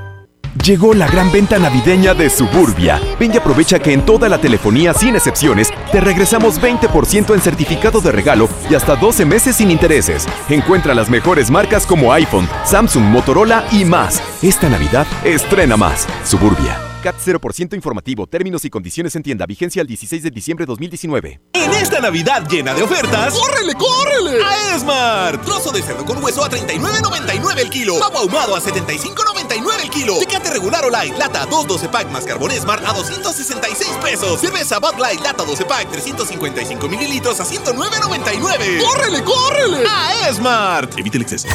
Llegó 0.54 0.94
la 0.94 1.08
gran 1.08 1.32
venta 1.32 1.58
navideña 1.58 2.14
de 2.14 2.30
Suburbia. 2.30 3.00
Ven 3.18 3.34
y 3.34 3.38
aprovecha 3.38 3.80
que 3.80 3.94
en 3.94 4.06
toda 4.06 4.28
la 4.28 4.38
telefonía, 4.38 4.94
sin 4.94 5.16
excepciones, 5.16 5.70
te 5.92 6.02
regresamos 6.02 6.60
20% 6.60 7.34
en 7.34 7.42
certificado 7.42 8.02
de 8.02 8.12
regalo 8.12 8.50
y 8.70 8.76
hasta 8.76 8.98
12 8.98 9.26
meses 9.26 9.56
sin 9.56 9.72
intereses. 9.72 10.28
Encuentra 10.50 10.94
las 10.94 11.10
mejores 11.10 11.50
marcas 11.50 11.86
como 11.88 12.12
iPhone, 12.12 12.50
Samsung, 12.66 13.06
Motorola 13.06 13.64
y 13.72 13.86
más. 13.86 14.22
Esta 14.42 14.68
Navidad, 14.70 15.08
estrena 15.24 15.78
más. 15.78 16.06
Suburbia. 16.26 16.91
CAT 17.02 17.16
0% 17.26 17.76
informativo. 17.76 18.28
Términos 18.28 18.64
y 18.64 18.70
condiciones 18.70 19.16
en 19.16 19.24
tienda. 19.24 19.46
Vigencia 19.46 19.82
el 19.82 19.88
16 19.88 20.24
de 20.24 20.32
diciembre 20.32 20.66
de 20.66 20.68
2019. 20.68 21.42
En 21.54 21.72
esta 21.74 22.00
Navidad 22.00 22.48
llena 22.48 22.74
de 22.74 22.84
ofertas, 22.84 23.34
¡córrele, 23.34 23.74
córrele! 23.74 24.44
A 24.44 24.76
Esmar. 24.76 25.42
Trozo 25.42 25.72
de 25.72 25.82
cerdo 25.82 26.06
con 26.06 26.24
hueso 26.24 26.44
a 26.44 26.50
39.99 26.50 27.60
el 27.60 27.70
kilo. 27.70 28.00
Pavo 28.00 28.20
ahumado 28.20 28.56
a 28.56 28.62
75.99 28.62 29.84
el 29.84 29.90
kilo. 29.90 30.20
Tecate 30.20 30.52
regular 30.52 30.86
o 30.86 30.90
light, 30.90 31.18
lata 31.18 31.46
2 31.46 31.68
12 31.68 31.90
pack 31.90 32.10
más 32.10 32.26
carbón 32.26 32.52
Esmar 32.52 32.80
a 32.86 32.94
266 32.94 33.90
pesos. 34.02 34.40
Cerveza 34.40 34.80
Bud 34.80 35.00
Light, 35.00 35.22
lata 35.22 35.44
12 35.44 35.66
pack 35.66 35.90
355 35.92 36.88
mililitros 36.88 37.40
a 37.40 37.46
109.99. 37.46 38.82
¡Córrele, 38.82 39.24
córrele! 39.24 39.84
A 39.90 40.30
Esmar. 40.30 40.90
Evite 40.98 41.18
el 41.18 41.24
exceso. 41.24 41.48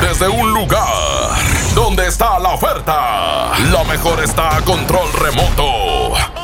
Desde 0.00 0.28
un 0.28 0.52
lugar 0.52 1.36
donde 1.74 2.06
está 2.06 2.38
la 2.38 2.54
oferta, 2.54 3.52
lo 3.70 3.84
mejor 3.84 4.22
está 4.22 4.56
a 4.56 4.60
control 4.86 5.10
remoto. 5.14 6.35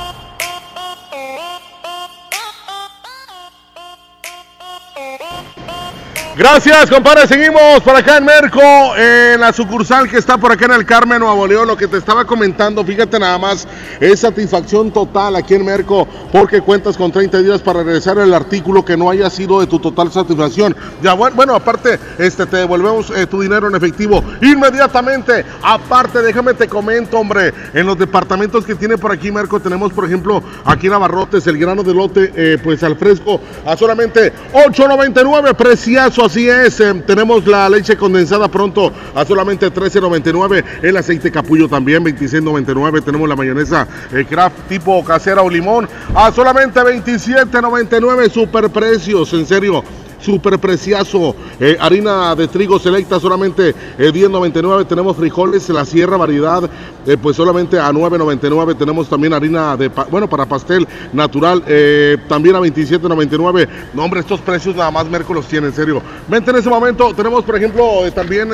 Gracias, 6.35 6.89
compadre. 6.89 7.27
Seguimos 7.27 7.83
por 7.85 7.95
acá 7.95 8.17
en 8.17 8.25
Merco, 8.25 8.63
en 8.97 9.39
la 9.39 9.53
sucursal 9.53 10.09
que 10.09 10.17
está 10.17 10.39
por 10.39 10.51
acá 10.51 10.65
en 10.65 10.73
el 10.73 10.87
Carmen, 10.87 11.19
Nuevo 11.19 11.47
León. 11.47 11.69
Lo 11.69 11.77
que 11.77 11.87
te 11.87 11.99
estaba 11.99 12.25
comentando, 12.25 12.83
fíjate 12.83 13.19
nada 13.19 13.37
más, 13.37 13.69
es 14.01 14.21
satisfacción 14.21 14.91
total 14.91 15.37
aquí 15.37 15.55
en 15.55 15.67
Merco, 15.67 16.09
porque 16.33 16.63
cuentas 16.63 16.97
con 16.97 17.13
30 17.13 17.43
días 17.43 17.61
para 17.61 17.83
regresar 17.83 18.17
el 18.17 18.33
artículo 18.33 18.83
que 18.83 18.97
no 18.97 19.11
haya 19.11 19.29
sido 19.29 19.61
de 19.61 19.67
tu 19.67 19.79
total 19.79 20.11
satisfacción. 20.11 20.75
Ya 21.03 21.13
bueno, 21.13 21.37
bueno 21.37 21.55
aparte, 21.55 22.01
este, 22.17 22.47
te 22.47 22.57
devolvemos 22.57 23.11
eh, 23.11 23.27
tu 23.27 23.43
dinero 23.43 23.69
en 23.69 23.75
efectivo 23.75 24.25
inmediatamente. 24.41 25.45
Aparte, 25.63 26.23
déjame 26.23 26.55
te 26.55 26.67
comento, 26.67 27.19
hombre, 27.19 27.53
en 27.75 27.85
los 27.85 27.99
departamentos 27.99 28.65
que 28.65 28.75
tiene 28.75 28.97
por 28.97 29.13
aquí 29.13 29.31
Merco, 29.31 29.61
tenemos, 29.61 29.93
por 29.93 30.07
ejemplo, 30.07 30.43
aquí 30.65 30.87
en 30.87 30.95
Abarrotes, 30.95 31.47
el 31.47 31.59
grano 31.59 31.83
de 31.83 31.93
lote, 31.93 32.33
eh, 32.35 32.59
pues 32.65 32.83
al 32.83 32.97
fresco, 32.97 33.39
a 33.67 33.77
solamente 33.77 34.33
8.99, 34.55 35.55
preciazo 35.55 36.23
así 36.33 36.49
es. 36.49 36.81
eh, 36.81 36.95
tenemos 37.07 37.47
la 37.47 37.69
leche 37.69 37.95
condensada 37.95 38.49
pronto 38.49 38.91
a 39.15 39.23
solamente 39.25 39.71
13.99. 39.71 40.65
El 40.81 40.97
aceite 40.97 41.31
capullo 41.31 41.69
también 41.69 42.03
26.99. 42.03 43.05
Tenemos 43.05 43.29
la 43.29 43.37
mayonesa 43.37 43.87
eh, 44.11 44.25
craft 44.27 44.57
tipo 44.69 45.05
casera 45.05 45.43
o 45.43 45.51
limón 45.51 45.87
a 46.15 46.33
solamente 46.33 46.81
27.99. 46.81 48.31
Super 48.31 48.71
precios, 48.71 49.31
en 49.35 49.45
serio. 49.47 49.85
Super 50.23 50.57
preciazo. 50.61 51.35
Eh, 51.59 51.77
harina 51.81 52.35
de 52.37 52.47
trigo 52.47 52.79
selecta 52.79 53.19
solamente 53.19 53.75
eh, 53.99 54.13
10.99. 54.13 54.87
Tenemos 54.87 55.17
frijoles, 55.17 55.69
la 55.71 55.85
sierra 55.85 56.17
variedad, 56.17 56.63
eh, 57.05 57.17
pues 57.21 57.37
solamente 57.37 57.79
a 57.79 57.91
9.99. 57.91 58.79
Tenemos 58.79 59.09
también 59.09 59.33
harina 59.33 59.77
de, 59.77 59.89
bueno, 60.11 60.29
para 60.29 60.47
pastel 60.47 60.87
natural, 61.13 61.65
eh, 61.67 62.19
también 62.29 62.55
a 62.55 62.61
27.99. 62.61 63.69
No, 63.95 64.05
hombre, 64.05 64.21
estos 64.21 64.41
precios 64.41 64.77
nada 64.77 64.93
más 64.93 65.07
Merco 65.07 65.35
los 65.35 65.49
tiene, 65.49 65.67
en 65.67 65.75
serio. 65.75 66.01
Vente 66.29 66.53
en 66.53 66.59
ese 66.59 66.71
momento. 66.71 67.13
Tenemos, 67.15 67.43
por 67.45 67.57
ejemplo, 67.57 67.85
también... 68.15 68.51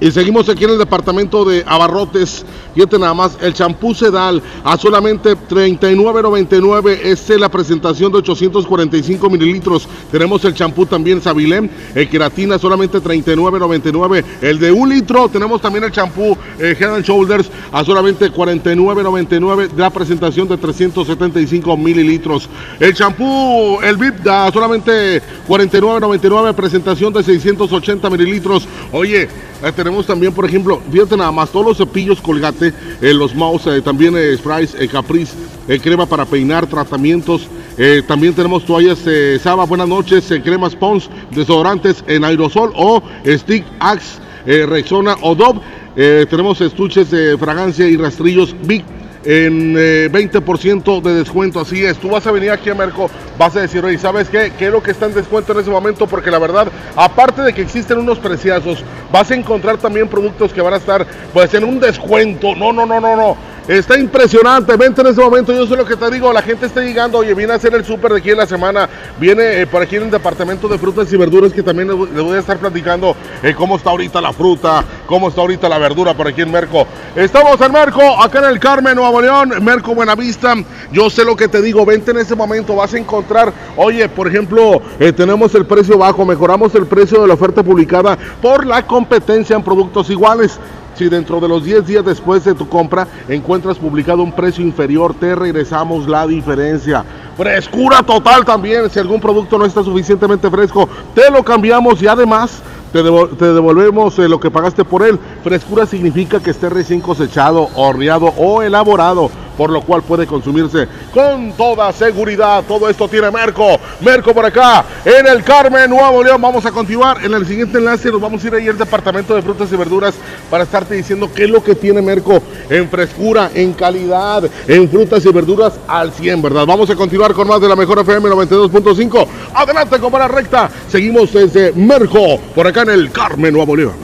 y 0.00 0.10
seguimos 0.10 0.48
aquí 0.48 0.64
en 0.64 0.70
el 0.70 0.78
departamento 0.78 1.44
de 1.44 1.62
Abarrotes. 1.66 2.44
Fíjate 2.74 2.98
nada 2.98 3.12
más, 3.12 3.36
el 3.42 3.52
champú 3.52 3.94
Sedal 3.94 4.42
a 4.64 4.78
solamente 4.78 5.36
39.99. 5.36 7.00
Esta 7.02 7.34
es 7.34 7.40
la 7.40 7.48
presentación 7.50 8.10
de 8.10 8.18
845 8.18 9.28
mililitros. 9.28 9.88
Tenemos 10.10 10.44
el 10.44 10.54
champú 10.54 10.86
también 10.86 11.20
Sabilem, 11.20 11.68
el 11.94 12.08
queratina 12.08 12.58
solamente 12.58 12.98
39.99. 13.02 14.24
El 14.40 14.58
de 14.58 14.72
un 14.72 14.88
litro, 14.88 15.28
tenemos 15.28 15.60
también 15.60 15.84
el 15.84 15.92
champú 15.92 16.36
eh, 16.58 16.76
Head 16.78 17.02
Shoulders 17.02 17.50
a 17.70 17.84
solamente 17.84 18.32
49.99. 18.32 19.70
La 19.76 19.90
presentación 19.90 20.48
de 20.48 20.56
375 20.56 21.76
mililitros. 21.76 22.48
El 22.78 22.94
champú, 22.94 23.78
el 23.82 23.96
VIP 23.96 24.20
da 24.22 24.50
solamente 24.50 25.20
49.99. 25.46 26.54
Presentación 26.54 27.12
de 27.12 27.22
680 27.22 28.08
mililitros. 28.08 28.66
Oye, 28.92 29.28
eh, 29.62 29.72
tenemos 29.90 30.06
también, 30.06 30.32
por 30.32 30.44
ejemplo, 30.44 30.80
fíjate 30.92 31.16
nada 31.16 31.32
más, 31.32 31.50
todos 31.50 31.66
los 31.66 31.76
cepillos 31.76 32.20
Colgate, 32.20 32.72
eh, 33.00 33.12
los 33.12 33.34
mouse, 33.34 33.66
eh, 33.66 33.82
también 33.82 34.14
eh, 34.16 34.36
sprays, 34.36 34.72
eh, 34.78 34.86
Caprice, 34.86 35.34
eh, 35.66 35.80
crema 35.80 36.06
para 36.06 36.24
peinar, 36.24 36.64
tratamientos. 36.68 37.48
eh, 37.76 38.00
también 38.06 38.32
tenemos 38.32 38.64
toallas 38.64 39.00
Saba, 39.42 39.64
buenas 39.64 39.88
noches, 39.88 40.32
cremas 40.44 40.76
Pons, 40.76 41.10
desodorantes 41.32 42.04
en 42.06 42.24
aerosol 42.24 42.72
o 42.76 43.02
Stick 43.26 43.64
Axe, 43.80 44.20
Rexona 44.46 45.16
o 45.22 45.34
Dove. 45.34 45.60
Tenemos 45.96 46.60
estuches 46.60 47.10
de 47.10 47.36
fragancia 47.36 47.88
y 47.88 47.96
rastrillos 47.96 48.54
Big 48.62 48.84
en 49.24 49.74
eh, 49.78 50.08
20% 50.10 51.02
de 51.02 51.14
descuento. 51.14 51.60
Así 51.60 51.84
es, 51.84 51.98
tú 51.98 52.10
vas 52.10 52.26
a 52.26 52.32
venir 52.32 52.50
aquí 52.50 52.70
a 52.70 52.74
Merco, 52.74 53.10
vas 53.38 53.54
a 53.56 53.60
decir, 53.60 53.84
oye, 53.84 53.98
¿sabes 53.98 54.28
qué? 54.28 54.52
¿Qué 54.58 54.66
es 54.66 54.72
lo 54.72 54.82
que 54.82 54.90
está 54.90 55.06
en 55.06 55.14
descuento 55.14 55.52
en 55.52 55.60
ese 55.60 55.70
momento? 55.70 56.06
Porque 56.06 56.30
la 56.30 56.38
verdad, 56.38 56.68
aparte 56.96 57.42
de 57.42 57.52
que 57.52 57.62
existen 57.62 57.98
unos 57.98 58.18
preciazos, 58.18 58.84
vas 59.12 59.30
a 59.30 59.34
encontrar 59.34 59.78
también 59.78 60.08
productos 60.08 60.52
que 60.52 60.60
van 60.60 60.74
a 60.74 60.78
estar 60.78 61.06
pues 61.32 61.52
en 61.54 61.64
un 61.64 61.80
descuento. 61.80 62.54
No, 62.54 62.72
no, 62.72 62.86
no, 62.86 63.00
no, 63.00 63.16
no. 63.16 63.36
Está 63.70 63.96
impresionante, 63.96 64.76
vente 64.76 65.00
en 65.00 65.06
ese 65.06 65.20
momento, 65.20 65.52
yo 65.52 65.64
sé 65.64 65.76
lo 65.76 65.84
que 65.84 65.94
te 65.94 66.10
digo, 66.10 66.32
la 66.32 66.42
gente 66.42 66.66
está 66.66 66.80
llegando, 66.80 67.18
oye, 67.18 67.34
viene 67.34 67.52
a 67.52 67.56
hacer 67.56 67.72
el 67.72 67.84
súper 67.84 68.12
de 68.14 68.18
aquí 68.18 68.30
en 68.32 68.38
la 68.38 68.46
semana, 68.46 68.88
viene 69.20 69.60
eh, 69.60 69.66
por 69.68 69.80
aquí 69.80 69.94
en 69.94 70.02
el 70.02 70.10
departamento 70.10 70.66
de 70.66 70.76
frutas 70.76 71.12
y 71.12 71.16
verduras 71.16 71.52
que 71.52 71.62
también 71.62 71.86
les 71.86 71.96
voy- 71.96 72.34
a 72.34 72.40
estar 72.40 72.58
platicando 72.58 73.14
eh, 73.44 73.54
cómo 73.56 73.76
está 73.76 73.90
ahorita 73.90 74.20
la 74.20 74.32
fruta, 74.32 74.84
cómo 75.06 75.28
está 75.28 75.42
ahorita 75.42 75.68
la 75.68 75.78
verdura 75.78 76.14
por 76.14 76.26
aquí 76.26 76.42
en 76.42 76.50
Merco. 76.50 76.84
Estamos 77.14 77.60
en 77.60 77.70
Merco, 77.70 78.02
acá 78.20 78.40
en 78.40 78.46
el 78.46 78.58
Carmen, 78.58 78.96
Nuevo 78.96 79.20
León, 79.20 79.52
Merco 79.62 79.94
Buenavista, 79.94 80.56
yo 80.90 81.08
sé 81.08 81.24
lo 81.24 81.36
que 81.36 81.46
te 81.46 81.62
digo, 81.62 81.86
vente 81.86 82.10
en 82.10 82.18
ese 82.18 82.34
momento, 82.34 82.74
vas 82.74 82.92
a 82.94 82.98
encontrar, 82.98 83.52
oye, 83.76 84.08
por 84.08 84.26
ejemplo, 84.26 84.82
eh, 84.98 85.12
tenemos 85.12 85.54
el 85.54 85.64
precio 85.64 85.96
bajo, 85.96 86.26
mejoramos 86.26 86.74
el 86.74 86.86
precio 86.86 87.22
de 87.22 87.28
la 87.28 87.34
oferta 87.34 87.62
publicada 87.62 88.18
por 88.42 88.66
la 88.66 88.84
competencia 88.84 89.54
en 89.54 89.62
productos 89.62 90.10
iguales. 90.10 90.58
Si 91.00 91.08
dentro 91.08 91.40
de 91.40 91.48
los 91.48 91.64
10 91.64 91.86
días 91.86 92.04
después 92.04 92.44
de 92.44 92.52
tu 92.52 92.68
compra 92.68 93.08
encuentras 93.26 93.78
publicado 93.78 94.22
un 94.22 94.32
precio 94.32 94.62
inferior, 94.62 95.14
te 95.14 95.34
regresamos 95.34 96.06
la 96.06 96.26
diferencia. 96.26 97.06
Frescura 97.38 98.02
total 98.02 98.44
también. 98.44 98.90
Si 98.90 98.98
algún 98.98 99.18
producto 99.18 99.56
no 99.56 99.64
está 99.64 99.82
suficientemente 99.82 100.50
fresco, 100.50 100.86
te 101.14 101.30
lo 101.30 101.42
cambiamos 101.42 102.02
y 102.02 102.06
además 102.06 102.60
te, 102.92 103.02
devol- 103.04 103.36
te 103.36 103.52
devolvemos 103.52 104.18
eh, 104.18 104.28
lo 104.28 104.40
que 104.40 104.50
pagaste 104.50 104.84
por 104.84 105.02
él. 105.06 105.18
Frescura 105.44 105.86
significa 105.86 106.40
que 106.40 106.50
esté 106.50 106.68
recién 106.68 107.00
cosechado, 107.00 107.68
horneado 107.74 108.26
o 108.36 108.62
elaborado, 108.62 109.30
por 109.56 109.70
lo 109.70 109.82
cual 109.82 110.02
puede 110.02 110.26
consumirse 110.26 110.88
con 111.12 111.52
toda 111.52 111.92
seguridad. 111.92 112.64
Todo 112.66 112.88
esto 112.88 113.08
tiene 113.08 113.30
Merco. 113.30 113.78
Merco 114.00 114.32
por 114.32 114.44
acá, 114.46 114.84
en 115.04 115.26
el 115.26 115.42
Carmen, 115.44 115.90
Nuevo 115.90 116.22
León. 116.22 116.40
Vamos 116.40 116.64
a 116.66 116.72
continuar. 116.72 117.24
En 117.24 117.34
el 117.34 117.46
siguiente 117.46 117.78
enlace 117.78 118.10
nos 118.10 118.20
vamos 118.20 118.42
a 118.42 118.46
ir 118.46 118.54
ahí 118.54 118.68
al 118.68 118.78
departamento 118.78 119.34
de 119.34 119.42
frutas 119.42 119.70
y 119.72 119.76
verduras 119.76 120.14
para 120.50 120.64
estarte 120.64 120.94
diciendo 120.94 121.28
qué 121.34 121.44
es 121.44 121.50
lo 121.50 121.62
que 121.62 121.74
tiene 121.74 122.00
Merco 122.02 122.40
en 122.70 122.88
frescura, 122.88 123.50
en 123.54 123.72
calidad, 123.74 124.44
en 124.66 124.88
frutas 124.88 125.24
y 125.26 125.32
verduras 125.32 125.74
al 125.86 126.10
100, 126.12 126.40
¿verdad? 126.42 126.64
Vamos 126.66 126.88
a 126.90 126.96
continuar 126.96 127.34
con 127.34 127.46
más 127.48 127.60
de 127.60 127.68
la 127.68 127.76
mejor 127.76 127.98
FM 127.98 128.28
92.5. 128.30 129.26
Adelante, 129.54 129.98
compadre 129.98 130.28
recta. 130.28 130.70
Seguimos 130.88 131.32
desde 131.32 131.72
Merco, 131.72 132.38
por 132.54 132.66
acá 132.66 132.79
en 132.82 132.90
el 132.90 133.12
Carmen, 133.12 133.52
Nuevo 133.52 133.76
León. 133.76 133.96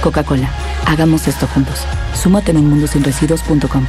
Coca-Cola, 0.00 0.50
hagamos 0.86 1.28
esto 1.28 1.46
juntos. 1.46 1.80
Súmate 2.14 2.50
en 2.50 2.58
unmundosinresiduos.com. 2.58 3.86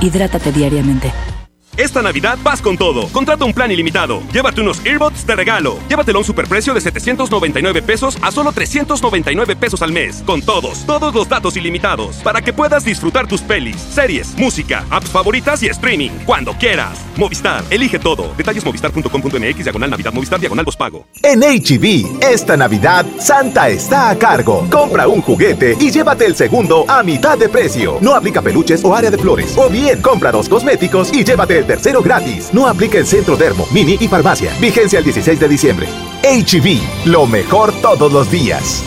Hidrátate 0.00 0.52
diariamente. 0.52 1.33
Esta 1.76 2.02
Navidad 2.02 2.38
vas 2.42 2.60
con 2.60 2.76
todo. 2.76 3.08
Contrata 3.08 3.44
un 3.44 3.52
plan 3.52 3.70
ilimitado. 3.70 4.22
Llévate 4.32 4.60
unos 4.60 4.84
earbuds 4.84 5.26
de 5.26 5.36
regalo. 5.36 5.78
Llévatelo 5.88 6.18
a 6.18 6.20
un 6.20 6.24
superprecio 6.24 6.74
de 6.74 6.80
799 6.80 7.82
pesos 7.82 8.18
a 8.22 8.30
solo 8.30 8.52
399 8.52 9.56
pesos 9.56 9.82
al 9.82 9.92
mes. 9.92 10.22
Con 10.26 10.42
todos, 10.42 10.84
todos 10.86 11.14
los 11.14 11.28
datos 11.28 11.56
ilimitados. 11.56 12.16
Para 12.16 12.42
que 12.42 12.52
puedas 12.52 12.84
disfrutar 12.84 13.26
tus 13.26 13.40
pelis, 13.40 13.76
series, 13.76 14.36
música, 14.36 14.84
apps 14.90 15.10
favoritas 15.10 15.62
y 15.62 15.68
streaming. 15.68 16.10
Cuando 16.26 16.52
quieras. 16.54 16.98
Movistar, 17.16 17.64
elige 17.70 17.98
todo. 17.98 18.34
Detalles 18.36 18.64
movistar.com.mx, 18.64 19.64
diagonal 19.64 19.90
Navidad, 19.90 20.12
Movistar, 20.12 20.40
diagonal 20.40 20.64
pago. 20.76 21.06
En 21.22 21.40
HB, 21.40 22.22
esta 22.22 22.56
Navidad, 22.56 23.04
Santa 23.18 23.68
está 23.68 24.10
a 24.10 24.18
cargo. 24.18 24.66
Compra 24.70 25.08
un 25.08 25.20
juguete 25.20 25.76
y 25.78 25.90
llévate 25.90 26.26
el 26.26 26.34
segundo 26.34 26.84
a 26.88 27.02
mitad 27.02 27.36
de 27.36 27.48
precio. 27.48 27.98
No 28.00 28.14
aplica 28.14 28.40
peluches 28.40 28.84
o 28.84 28.94
área 28.94 29.10
de 29.10 29.18
flores. 29.18 29.54
O 29.56 29.68
bien, 29.68 30.00
compra 30.00 30.32
dos 30.32 30.48
cosméticos 30.48 31.12
y 31.12 31.24
llévate 31.24 31.63
tercero 31.64 32.02
gratis. 32.02 32.50
No 32.52 32.66
aplica 32.66 32.98
en 32.98 33.06
Centro 33.06 33.36
Dermo, 33.36 33.66
Mini 33.72 33.96
y 34.00 34.08
Farmacia. 34.08 34.52
Vigencia 34.60 34.98
el 34.98 35.04
16 35.04 35.40
de 35.40 35.48
diciembre. 35.48 35.88
HB, 36.22 37.06
lo 37.06 37.26
mejor 37.26 37.72
todos 37.82 38.12
los 38.12 38.30
días. 38.30 38.82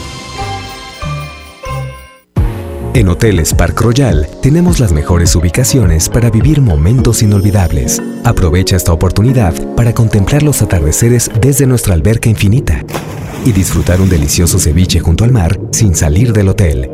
En 2.97 3.09
Hoteles 3.09 3.53
Park 3.53 3.79
Royal 3.81 4.27
tenemos 4.41 4.79
las 4.79 4.91
mejores 4.91 5.35
ubicaciones 5.35 6.09
para 6.09 6.31
vivir 6.31 6.61
momentos 6.61 7.21
inolvidables. 7.21 8.01
Aprovecha 8.23 8.75
esta 8.75 8.91
oportunidad 8.91 9.53
para 9.75 9.93
contemplar 9.93 10.41
los 10.41 10.63
atardeceres 10.63 11.29
desde 11.39 11.67
nuestra 11.67 11.93
alberca 11.93 12.27
infinita 12.27 12.83
y 13.45 13.51
disfrutar 13.51 14.01
un 14.01 14.09
delicioso 14.09 14.57
ceviche 14.57 14.99
junto 14.99 15.23
al 15.23 15.31
mar 15.31 15.59
sin 15.71 15.93
salir 15.93 16.33
del 16.33 16.49
hotel. 16.49 16.89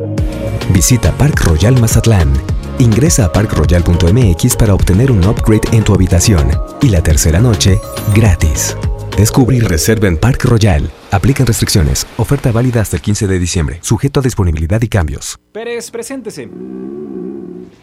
Visita 0.73 1.13
Park 1.13 1.39
Royal 1.45 1.79
Mazatlán. 1.79 2.52
Ingresa 2.79 3.25
a 3.25 3.31
parkroyal.mx 3.31 4.55
para 4.55 4.73
obtener 4.73 5.11
un 5.11 5.23
upgrade 5.23 5.61
en 5.71 5.83
tu 5.83 5.93
habitación 5.93 6.49
y 6.81 6.89
la 6.89 7.03
tercera 7.03 7.39
noche 7.39 7.79
gratis. 8.15 8.75
Descubre 9.15 9.57
y 9.57 9.59
reserva 9.59 10.07
en 10.07 10.17
Park 10.17 10.45
Royal. 10.45 10.89
Aplican 11.11 11.45
restricciones. 11.45 12.07
Oferta 12.17 12.51
válida 12.51 12.81
hasta 12.81 12.95
el 12.95 13.03
15 13.03 13.27
de 13.27 13.37
diciembre. 13.37 13.79
Sujeto 13.83 14.21
a 14.21 14.23
disponibilidad 14.23 14.81
y 14.81 14.87
cambios. 14.87 15.37
Pérez, 15.51 15.91
preséntese. 15.91 16.49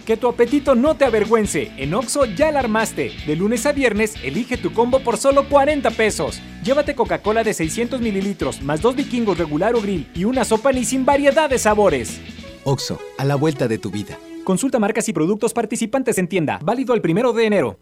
Que 0.04 0.16
tu 0.16 0.26
apetito 0.26 0.74
no 0.74 0.96
te 0.96 1.04
avergüence. 1.04 1.70
En 1.76 1.94
Oxo 1.94 2.24
ya 2.24 2.50
la 2.50 2.58
armaste. 2.58 3.12
De 3.28 3.36
lunes 3.36 3.66
a 3.66 3.72
viernes, 3.72 4.14
elige 4.24 4.56
tu 4.56 4.72
combo 4.72 5.04
por 5.04 5.18
solo 5.18 5.48
40 5.48 5.92
pesos. 5.92 6.42
Llévate 6.64 6.96
Coca-Cola 6.96 7.44
de 7.44 7.54
600 7.54 8.00
mililitros, 8.00 8.60
más 8.60 8.80
dos 8.80 8.96
vikingos 8.96 9.38
regular 9.38 9.76
o 9.76 9.80
grill 9.80 10.10
y 10.16 10.24
una 10.24 10.44
sopa 10.44 10.72
ni 10.72 10.84
sin 10.84 11.04
variedad 11.04 11.48
de 11.48 11.60
sabores. 11.60 12.20
Oxo, 12.64 12.98
a 13.18 13.24
la 13.24 13.36
vuelta 13.36 13.68
de 13.68 13.78
tu 13.78 13.92
vida. 13.92 14.18
Consulta 14.50 14.80
marcas 14.80 15.08
y 15.08 15.12
productos 15.12 15.52
participantes 15.52 16.18
en 16.18 16.26
tienda. 16.26 16.58
Válido 16.60 16.92
el 16.94 17.00
primero 17.00 17.32
de 17.32 17.46
enero. 17.46 17.78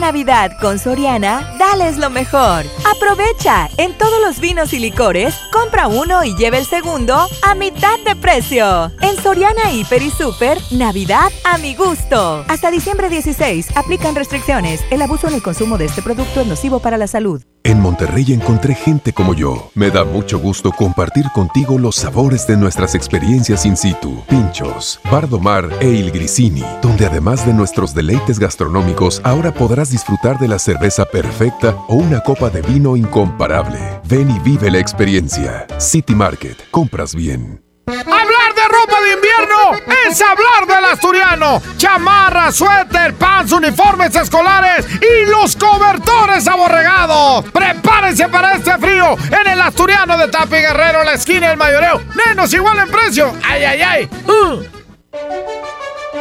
Navidad 0.00 0.52
con 0.60 0.78
Soriana, 0.78 1.56
dales 1.58 1.98
lo 1.98 2.10
mejor. 2.10 2.64
Aprovecha, 2.84 3.68
en 3.76 3.96
todos 3.96 4.20
los 4.20 4.40
vinos 4.40 4.72
y 4.72 4.78
licores, 4.78 5.34
compra 5.52 5.88
uno 5.88 6.24
y 6.24 6.34
lleve 6.36 6.58
el 6.58 6.66
segundo 6.66 7.26
a 7.42 7.54
mitad 7.54 7.98
de 8.04 8.16
precio. 8.16 8.90
En 9.00 9.16
Soriana 9.22 9.70
Hiper 9.72 10.02
y 10.02 10.10
Super, 10.10 10.58
Navidad 10.70 11.30
a 11.44 11.58
mi 11.58 11.74
gusto. 11.74 12.44
Hasta 12.48 12.70
diciembre 12.70 13.08
16, 13.08 13.76
aplican 13.76 14.14
restricciones. 14.14 14.80
El 14.90 15.02
abuso 15.02 15.28
en 15.28 15.34
el 15.34 15.42
consumo 15.42 15.78
de 15.78 15.86
este 15.86 16.02
producto 16.02 16.40
es 16.40 16.46
nocivo 16.46 16.80
para 16.80 16.96
la 16.96 17.06
salud. 17.06 17.42
En 17.66 17.80
Monterrey 17.80 18.30
encontré 18.34 18.74
gente 18.74 19.14
como 19.14 19.32
yo. 19.32 19.70
Me 19.74 19.90
da 19.90 20.04
mucho 20.04 20.38
gusto 20.38 20.70
compartir 20.70 21.24
contigo 21.32 21.78
los 21.78 21.96
sabores 21.96 22.46
de 22.46 22.58
nuestras 22.58 22.94
experiencias 22.94 23.64
in 23.64 23.74
situ. 23.74 24.22
Pinchos, 24.28 25.00
Bardomar 25.10 25.70
e 25.80 25.88
Il 25.88 26.10
Grisini, 26.12 26.62
donde 26.82 27.06
además 27.06 27.46
de 27.46 27.54
nuestros 27.54 27.94
deleites 27.94 28.38
gastronómicos, 28.38 29.22
ahora 29.24 29.54
podrás 29.54 29.83
disfrutar 29.90 30.38
de 30.38 30.48
la 30.48 30.58
cerveza 30.58 31.04
perfecta 31.04 31.76
o 31.88 31.94
una 31.94 32.20
copa 32.20 32.50
de 32.50 32.62
vino 32.62 32.96
incomparable. 32.96 33.78
Ven 34.04 34.30
y 34.30 34.38
vive 34.40 34.70
la 34.70 34.78
experiencia. 34.78 35.66
City 35.78 36.14
Market, 36.14 36.70
compras 36.70 37.14
bien. 37.14 37.62
Hablar 37.86 38.54
de 38.54 38.62
ropa 38.68 39.00
de 39.02 39.12
invierno 39.12 39.94
es 40.08 40.22
hablar 40.22 40.66
del 40.66 40.84
asturiano. 40.86 41.60
Chamarra, 41.76 42.50
suéter, 42.50 43.14
pants, 43.14 43.52
uniformes 43.52 44.14
escolares 44.14 44.86
y 45.00 45.30
los 45.30 45.54
cobertores 45.54 46.48
aborregados. 46.48 47.44
Prepárense 47.52 48.28
para 48.28 48.54
este 48.54 48.78
frío 48.78 49.16
en 49.28 49.52
el 49.52 49.60
asturiano 49.60 50.16
de 50.16 50.28
Tapi 50.28 50.56
Guerrero, 50.56 51.04
la 51.04 51.12
esquina 51.12 51.48
del 51.48 51.58
mayoreo. 51.58 52.00
Menos 52.26 52.52
igual 52.54 52.78
en 52.78 52.90
precio. 52.90 53.34
¡Ay, 53.42 53.64
ay, 53.64 53.82
ay! 53.82 54.10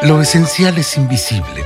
Lo 0.03 0.21
esencial 0.21 0.77
es 0.77 0.97
invisible, 0.97 1.65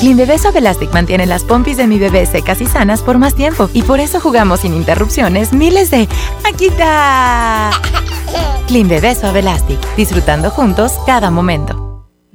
Clean 0.00 0.16
Bebé 0.16 0.38
Suave 0.38 0.60
Elastic 0.60 0.92
mantiene 0.92 1.26
las 1.26 1.42
pompis 1.42 1.76
de 1.76 1.88
mi 1.88 1.98
bebé 1.98 2.24
secas 2.24 2.60
y 2.60 2.66
sanas 2.66 3.02
por 3.02 3.18
más 3.18 3.34
tiempo. 3.34 3.68
Y 3.72 3.82
por 3.82 3.98
eso 3.98 4.20
jugamos 4.20 4.60
sin 4.60 4.74
interrupciones 4.74 5.52
miles 5.52 5.90
de 5.90 6.08
¡Aquita! 6.44 7.70
Clean 8.68 8.88
Bebé 8.88 9.16
Suave 9.16 9.40
Elastic. 9.40 9.78
Disfrutando 9.96 10.50
juntos 10.50 10.92
cada 11.04 11.30
momento. 11.30 11.87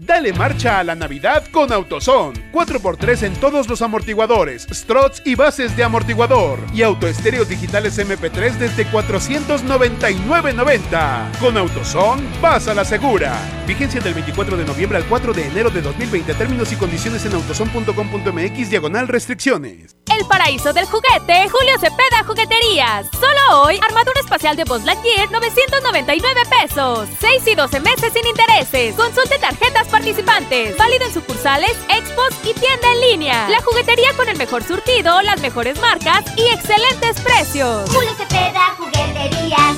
Dale 0.06 0.34
marcha 0.34 0.80
a 0.80 0.84
la 0.84 0.96
Navidad 0.96 1.46
con 1.50 1.72
AutoZone. 1.72 2.52
4x3 2.52 3.24
en 3.24 3.36
todos 3.36 3.70
los 3.70 3.82
amortiguadores, 3.82 4.68
struts 4.70 5.22
y 5.24 5.36
bases 5.36 5.78
de 5.78 5.86
amortiguador. 5.86 6.60
Y 6.74 6.82
autoestéreos 6.82 7.48
digitales 7.48 7.98
MP3 7.98 8.58
desde 8.58 8.86
499.90. 8.88 11.40
Con 11.40 11.58
AutoZone, 11.58 12.22
vas 12.42 12.68
a 12.68 12.74
la 12.74 12.84
segura. 12.84 13.34
Vigencia 13.66 14.02
del 14.02 14.14
24 14.14 14.58
de 14.58 14.66
noviembre 14.66 14.98
al 14.98 15.06
4 15.06 15.32
de 15.32 15.48
enero 15.48 15.70
de 15.70 15.82
2020. 15.82 16.34
Términos 16.34 16.70
y 16.74 16.76
condiciones 16.76 17.26
en 17.26 17.36
autozone.com.mx 17.36 18.70
diagonal 18.70 19.08
restricciones. 19.08 19.96
El 20.20 20.28
paraíso 20.28 20.74
del 20.74 20.86
juguete, 20.86 21.48
Julio 21.50 21.80
Cepeda 21.80 22.26
Jugueterías. 22.26 23.08
Solo 23.14 23.64
hoy, 23.64 23.80
armadura 23.82 24.20
espacial 24.20 24.58
de 24.58 24.66
Buzz 24.66 24.84
Lightyear, 24.84 25.32
999 25.32 26.42
pesos. 26.62 27.08
6 27.20 27.48
y 27.48 27.56
12 27.56 27.80
meses 27.80 28.14
sin 28.14 28.28
intereses. 28.28 28.94
Consulte 28.96 29.40
tarjetas 29.40 29.88
participantes. 29.94 30.76
Válido 30.76 31.06
en 31.06 31.14
sucursales, 31.14 31.78
expos 31.88 32.34
y 32.44 32.54
tienda 32.60 32.92
en 32.94 33.12
línea. 33.12 33.48
La 33.50 33.62
juguetería 33.62 34.12
con 34.18 34.28
el 34.28 34.38
mejor 34.38 34.64
surtido, 34.64 35.22
las 35.22 35.40
mejores 35.40 35.80
marcas 35.80 36.26
y 36.36 36.48
excelentes 36.52 37.22
precios. 37.22 37.88
Julio 37.92 38.10
Cepeda 38.18 38.76
Jugueterías. 38.76 39.78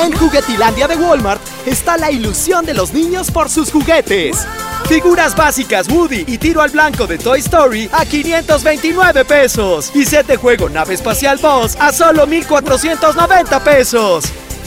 En 0.00 0.12
Juguetilandia 0.12 0.88
de 0.88 0.96
Walmart 0.96 1.40
está 1.64 1.96
la 1.96 2.10
ilusión 2.10 2.66
de 2.66 2.74
los 2.74 2.92
niños 2.92 3.30
por 3.30 3.48
sus 3.48 3.70
juguetes. 3.70 4.46
Figuras 4.88 5.34
básicas 5.36 5.88
Woody 5.88 6.24
y 6.26 6.38
tiro 6.38 6.60
al 6.60 6.70
blanco 6.70 7.06
de 7.06 7.16
Toy 7.16 7.38
Story 7.38 7.88
a 7.92 8.04
529 8.04 9.24
pesos. 9.24 9.92
Y 9.94 10.04
set 10.04 10.26
de 10.26 10.36
juego 10.36 10.68
nave 10.68 10.94
espacial 10.94 11.38
Boss 11.38 11.76
a 11.76 11.92
solo 11.92 12.26
1490 12.26 13.60
pesos. 13.64 14.24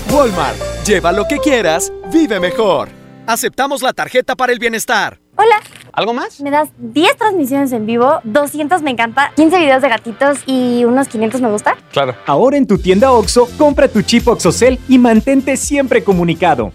Walmart, 0.10 0.58
lleva 0.86 1.12
lo 1.12 1.26
que 1.28 1.38
quieras, 1.38 1.92
vive 2.12 2.40
mejor. 2.40 2.99
Aceptamos 3.30 3.84
la 3.84 3.94
tarjeta 3.94 4.36
para 4.36 4.52
el 4.54 4.58
bienestar. 4.58 5.20
Hola. 5.36 5.62
¿Algo 5.94 6.16
más? 6.16 6.42
Me 6.42 6.50
das 6.50 6.70
10 6.80 7.16
transmisiones 7.16 7.72
en 7.74 7.86
vivo, 7.86 8.20
200 8.24 8.82
me 8.82 8.90
encanta, 8.90 9.32
15 9.36 9.60
videos 9.60 9.84
de 9.84 9.90
gatitos 9.90 10.40
y 10.48 10.84
unos 10.84 11.08
500 11.10 11.40
me 11.40 11.52
gusta. 11.52 11.78
Claro. 11.92 12.16
Ahora 12.26 12.58
en 12.58 12.66
tu 12.66 12.80
tienda 12.80 13.12
OXO, 13.12 13.48
compra 13.56 13.88
tu 13.88 14.02
chip 14.02 14.28
OXOCEL 14.28 14.80
y 14.90 14.98
mantente 14.98 15.58
siempre 15.58 16.04
comunicado. 16.04 16.72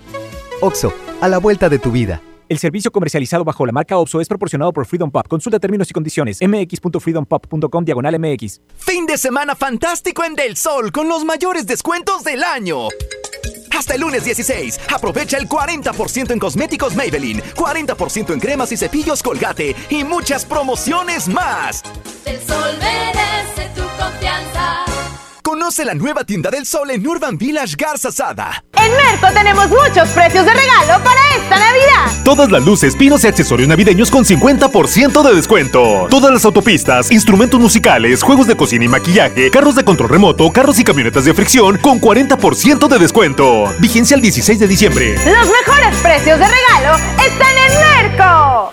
OXO, 0.61 0.95
a 1.21 1.27
la 1.27 1.39
vuelta 1.39 1.69
de 1.69 1.81
tu 1.81 1.91
vida. 1.91 2.21
El 2.49 2.59
servicio 2.59 2.93
comercializado 2.93 3.43
bajo 3.43 3.67
la 3.67 3.73
marca 3.73 3.99
OPSO 3.99 4.21
es 4.21 4.29
proporcionado 4.29 4.73
por 4.73 4.87
Freedom 4.87 5.11
Pop. 5.11 5.27
Consulta 5.27 5.59
términos 5.59 5.91
y 5.91 5.93
condiciones. 5.93 6.39
mx.freedompop.com 6.41 7.85
diagonal 7.85 8.17
mx. 8.21 8.61
Fin 8.77 9.07
de 9.07 9.19
semana 9.19 9.57
fantástico 9.57 10.23
en 10.23 10.37
Del 10.37 10.57
Sol 10.57 10.93
con 10.93 11.09
los 11.09 11.25
mayores 11.25 11.67
descuentos 11.67 12.23
del 12.23 12.45
año. 12.45 12.91
Hasta 13.77 13.95
el 13.95 14.03
lunes 14.03 14.25
16, 14.25 14.81
aprovecha 14.93 15.37
el 15.37 15.49
40% 15.49 16.31
en 16.31 16.39
cosméticos 16.39 16.95
Maybelline, 16.95 17.43
40% 17.55 18.33
en 18.33 18.41
cremas 18.41 18.73
y 18.73 18.77
cepillos 18.77 19.23
Colgate 19.23 19.75
y 19.91 20.05
muchas 20.05 20.45
promociones 20.45 21.29
más. 21.29 21.83
El 22.25 22.41
sol 22.47 22.79
merece 22.79 23.69
tu 23.75 23.83
confianza. 24.03 24.94
Conoce 25.45 25.85
la 25.85 25.93
nueva 25.93 26.25
tienda 26.25 26.51
del 26.51 26.65
sol 26.65 26.91
en 26.91 27.07
Urban 27.07 27.37
Village 27.37 27.77
Garza 27.77 28.11
Sada. 28.11 28.65
En 28.83 28.91
Merco 28.97 29.27
tenemos 29.35 29.69
muchos 29.69 30.09
precios 30.09 30.47
de 30.47 30.55
regalo 30.55 31.05
para 31.05 31.21
esta 31.37 31.59
Navidad. 31.59 32.25
Todas 32.25 32.51
las 32.51 32.65
luces, 32.65 32.97
pinos 32.97 33.25
y 33.25 33.27
accesorios 33.27 33.69
navideños 33.69 34.11
con 34.11 34.25
50% 34.25 35.23
de 35.23 35.35
descuento. 35.35 36.07
Todas 36.09 36.33
las 36.33 36.47
autopistas, 36.47 37.11
instrumentos 37.13 37.61
musicales, 37.61 38.23
juegos 38.23 38.47
de 38.47 38.57
cocina 38.57 38.87
y 38.87 38.89
maquillaje, 38.89 39.51
carros 39.51 39.75
de 39.75 39.85
control 39.85 40.09
remoto, 40.09 40.51
carros 40.51 40.81
y 40.81 40.85
camionetas 40.85 41.27
de 41.27 41.35
fricción 41.35 41.77
con 41.77 42.01
40% 42.01 42.89
de 42.89 42.99
descuento. 42.99 43.71
Vigencia 43.81 44.15
el 44.15 44.23
16 44.23 44.59
de 44.59 44.67
diciembre. 44.67 45.15
Los 45.15 45.47
mejores 45.47 45.95
precios 46.03 46.39
de 46.39 46.47
regalo 46.47 46.97
están 47.19 47.53
en 47.69 48.09
Merco. 48.09 48.73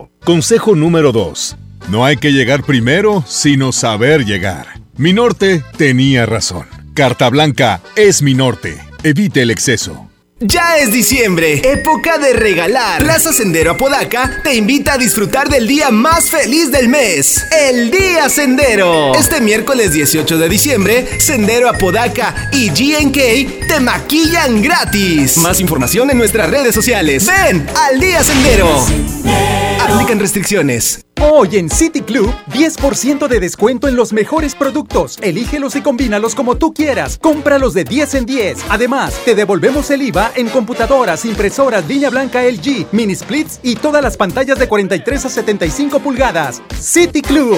Consejo 0.23 0.75
número 0.75 1.11
2. 1.11 1.57
No 1.89 2.05
hay 2.05 2.17
que 2.17 2.31
llegar 2.31 2.63
primero, 2.63 3.23
sino 3.27 3.71
saber 3.71 4.25
llegar. 4.25 4.81
Mi 4.97 5.13
norte 5.13 5.63
tenía 5.77 6.25
razón. 6.25 6.67
Carta 6.93 7.29
Blanca 7.29 7.81
es 7.95 8.21
mi 8.21 8.33
norte. 8.33 8.77
Evite 9.03 9.41
el 9.41 9.51
exceso. 9.51 10.11
Ya 10.43 10.77
es 10.77 10.91
diciembre, 10.91 11.61
época 11.63 12.17
de 12.17 12.33
regalar. 12.33 13.03
Plaza 13.03 13.31
Sendero 13.31 13.71
Apodaca 13.71 14.41
te 14.43 14.55
invita 14.55 14.93
a 14.93 14.97
disfrutar 14.97 15.49
del 15.49 15.67
día 15.67 15.91
más 15.91 16.31
feliz 16.31 16.71
del 16.71 16.89
mes, 16.89 17.45
el 17.51 17.91
Día 17.91 18.27
Sendero. 18.27 19.13
Este 19.13 19.39
miércoles 19.39 19.93
18 19.93 20.39
de 20.39 20.49
diciembre, 20.49 21.19
Sendero 21.19 21.69
Apodaca 21.69 22.49
y 22.51 22.69
GNK 22.69 23.67
te 23.67 23.79
maquillan 23.81 24.63
gratis. 24.63 25.37
Más 25.37 25.59
información 25.59 26.09
en 26.09 26.17
nuestras 26.17 26.49
redes 26.49 26.73
sociales. 26.73 27.27
Ven 27.27 27.67
al 27.75 27.99
Día 27.99 28.23
Sendero. 28.23 29.70
Aplican 29.93 30.19
restricciones. 30.19 31.05
Hoy 31.21 31.57
en 31.57 31.69
City 31.69 31.99
Club, 32.01 32.33
10% 32.53 33.27
de 33.27 33.39
descuento 33.41 33.89
en 33.89 33.97
los 33.97 34.13
mejores 34.13 34.55
productos. 34.55 35.17
Elígelos 35.21 35.75
y 35.75 35.81
combínalos 35.81 36.33
como 36.33 36.55
tú 36.55 36.73
quieras. 36.73 37.19
Cómpralos 37.21 37.73
de 37.73 37.83
10 37.83 38.15
en 38.15 38.25
10. 38.25 38.65
Además, 38.69 39.13
te 39.25 39.35
devolvemos 39.35 39.91
el 39.91 40.01
IVA 40.03 40.31
en 40.35 40.47
computadoras, 40.47 41.25
impresoras, 41.25 41.87
línea 41.89 42.09
blanca 42.09 42.41
LG, 42.41 42.87
mini 42.93 43.15
splits 43.15 43.59
y 43.63 43.75
todas 43.75 44.01
las 44.01 44.15
pantallas 44.15 44.57
de 44.57 44.69
43 44.69 45.25
a 45.25 45.29
75 45.29 45.99
pulgadas. 45.99 46.61
City 46.79 47.21
Club. 47.21 47.57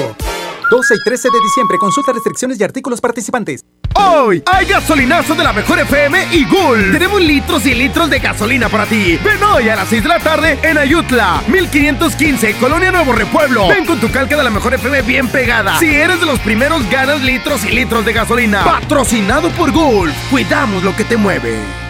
12 0.73 0.95
y 0.95 1.03
13 1.03 1.29
de 1.29 1.39
diciembre. 1.39 1.77
Consulta 1.77 2.13
restricciones 2.13 2.59
y 2.59 2.63
artículos 2.63 2.99
participantes. 2.99 3.63
Hoy 3.93 4.41
hay 4.51 4.65
gasolinazo 4.65 5.35
de 5.35 5.43
la 5.43 5.53
mejor 5.53 5.79
FM 5.79 6.29
y 6.31 6.45
Gul. 6.45 6.91
Tenemos 6.91 7.21
litros 7.21 7.63
y 7.67 7.75
litros 7.75 8.09
de 8.09 8.17
gasolina 8.17 8.69
para 8.69 8.87
ti. 8.87 9.19
Ven 9.23 9.43
hoy 9.43 9.69
a 9.69 9.75
las 9.75 9.87
6 9.89 10.01
de 10.01 10.09
la 10.09 10.17
tarde 10.17 10.57
en 10.63 10.79
Ayutla, 10.79 11.43
1515, 11.47 12.55
Colonia 12.55 12.91
Nuevo 12.91 13.13
Repueblo. 13.13 13.67
Ven 13.67 13.85
con 13.85 13.99
tu 13.99 14.09
calca 14.09 14.35
de 14.35 14.43
la 14.43 14.49
mejor 14.49 14.73
FM 14.73 15.03
bien 15.03 15.27
pegada. 15.27 15.77
Si 15.77 15.93
eres 15.93 16.19
de 16.19 16.25
los 16.25 16.39
primeros, 16.39 16.89
ganas 16.89 17.21
litros 17.21 17.63
y 17.65 17.69
litros 17.69 18.03
de 18.03 18.13
gasolina. 18.13 18.63
Patrocinado 18.63 19.51
por 19.51 19.71
Gulf. 19.71 20.15
Cuidamos 20.31 20.83
lo 20.83 20.95
que 20.95 21.03
te 21.03 21.17
mueve. 21.17 21.82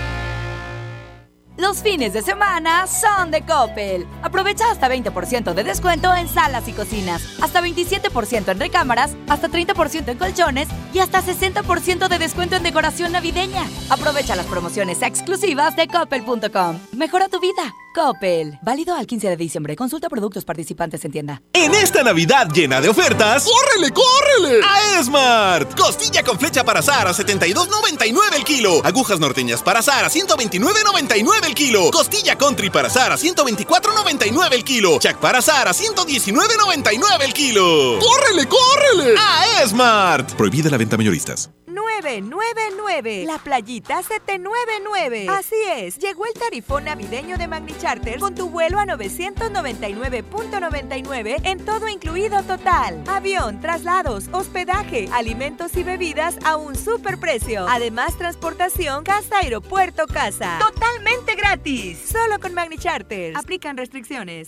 Los 1.57 1.84
fines 1.84 2.13
de 2.13 2.23
semana 2.23 2.88
son 2.88 3.30
de 3.30 3.43
Coppel. 3.43 4.07
Aprovecha 4.23 4.71
hasta 4.71 4.89
20% 4.89 5.53
de 5.53 5.63
descuento 5.63 6.13
en 6.15 6.27
salas 6.27 6.67
y 6.67 6.73
cocinas, 6.73 7.38
hasta 7.41 7.61
27% 7.61 8.51
en 8.51 8.59
recámaras, 8.59 9.15
hasta 9.30 9.49
30% 9.49 10.07
en 10.09 10.17
colchones 10.17 10.67
y 10.93 10.99
hasta 10.99 11.21
60% 11.21 12.07
de 12.07 12.19
descuento 12.19 12.55
en 12.55 12.63
decoración 12.63 13.11
navideña. 13.11 13.65
Aprovecha 13.89 14.35
las 14.35 14.47
promociones 14.47 15.03
exclusivas 15.03 15.75
de 15.75 15.88
coppel.com. 15.88 16.80
Mejora 16.91 17.30
tu 17.30 17.39
vida. 17.39 17.75
Coppel. 17.94 18.60
Válido 18.61 18.95
al 18.95 19.07
15 19.07 19.30
de 19.30 19.38
diciembre. 19.38 19.76
Consulta 19.76 20.10
productos 20.10 20.44
participantes 20.45 21.03
en 21.06 21.11
tienda. 21.11 21.41
En 21.53 21.74
esta 21.74 22.03
Navidad 22.03 22.49
llena 22.53 22.82
de 22.82 22.90
ofertas, 22.90 23.45
¡córrele, 23.45 23.91
córrele! 23.91 24.60
A 24.65 24.99
Esmart. 24.99 25.78
Costilla 25.78 26.24
con 26.24 26.40
flecha 26.40 26.64
para 26.64 26.80
azar 26.80 27.07
a 27.07 27.11
72.99 27.14 28.36
el 28.36 28.44
kilo. 28.44 28.82
Agujas 28.84 29.20
norteñas 29.20 29.61
para 29.61 29.80
azar 29.80 30.03
a 30.06 30.10
129.99 30.10 31.45
el 31.45 31.53
kilo. 31.56 31.91
Costilla 31.91 32.38
country 32.38 32.70
para 32.70 32.88
azar 32.88 33.11
a 33.11 33.18
124.99 33.18 34.53
el 34.53 34.64
kilo. 34.64 34.99
Chac 34.99 35.18
para 35.18 35.40
azar 35.40 35.68
a 35.68 35.72
119.99 35.72 37.24
el 37.24 37.34
kilo. 37.34 37.99
¡Córrele, 37.99 38.48
córrele! 38.48 39.15
A 39.18 39.61
Esmart. 39.64 40.34
Prohibida 40.34 40.70
la 40.70 40.78
venta 40.78 40.98
mayoristas. 40.98 41.49
999. 41.73 43.23
La 43.25 43.39
playita 43.39 44.03
799. 44.03 45.27
Así 45.29 45.55
es, 45.75 45.97
llegó 45.97 46.25
el 46.25 46.33
tarifón 46.33 46.83
navideño 46.85 47.37
de 47.37 47.47
Magni 47.47 47.77
Charter 47.77 48.19
con 48.19 48.35
tu 48.35 48.49
vuelo 48.49 48.79
a 48.79 48.85
999.99 48.85 51.41
en 51.43 51.65
todo 51.65 51.87
incluido 51.87 52.43
total. 52.43 53.03
Avión, 53.07 53.59
traslados, 53.61 54.25
hospedaje, 54.31 55.09
alimentos 55.11 55.75
y 55.75 55.83
bebidas 55.83 56.35
a 56.45 56.57
un 56.57 56.75
super 56.75 57.19
precio. 57.19 57.65
Además, 57.67 58.15
transportación 58.17 59.03
casa, 59.03 59.39
aeropuerto, 59.39 60.05
casa. 60.07 60.59
Totalmente 60.59 61.35
gratis. 61.35 61.99
Solo 62.11 62.39
con 62.39 62.53
Magni 62.53 62.77
Charter. 62.77 63.35
Aplican 63.35 63.77
restricciones. 63.77 64.47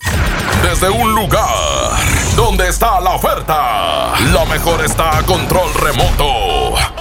Desde 0.61 0.89
un 0.89 1.13
lugar 1.13 1.49
donde 2.35 2.69
está 2.69 2.99
la 2.99 3.11
oferta, 3.11 4.13
lo 4.31 4.45
mejor 4.45 4.83
está 4.83 5.19
a 5.19 5.23
control 5.23 5.73
remoto. 5.73 6.94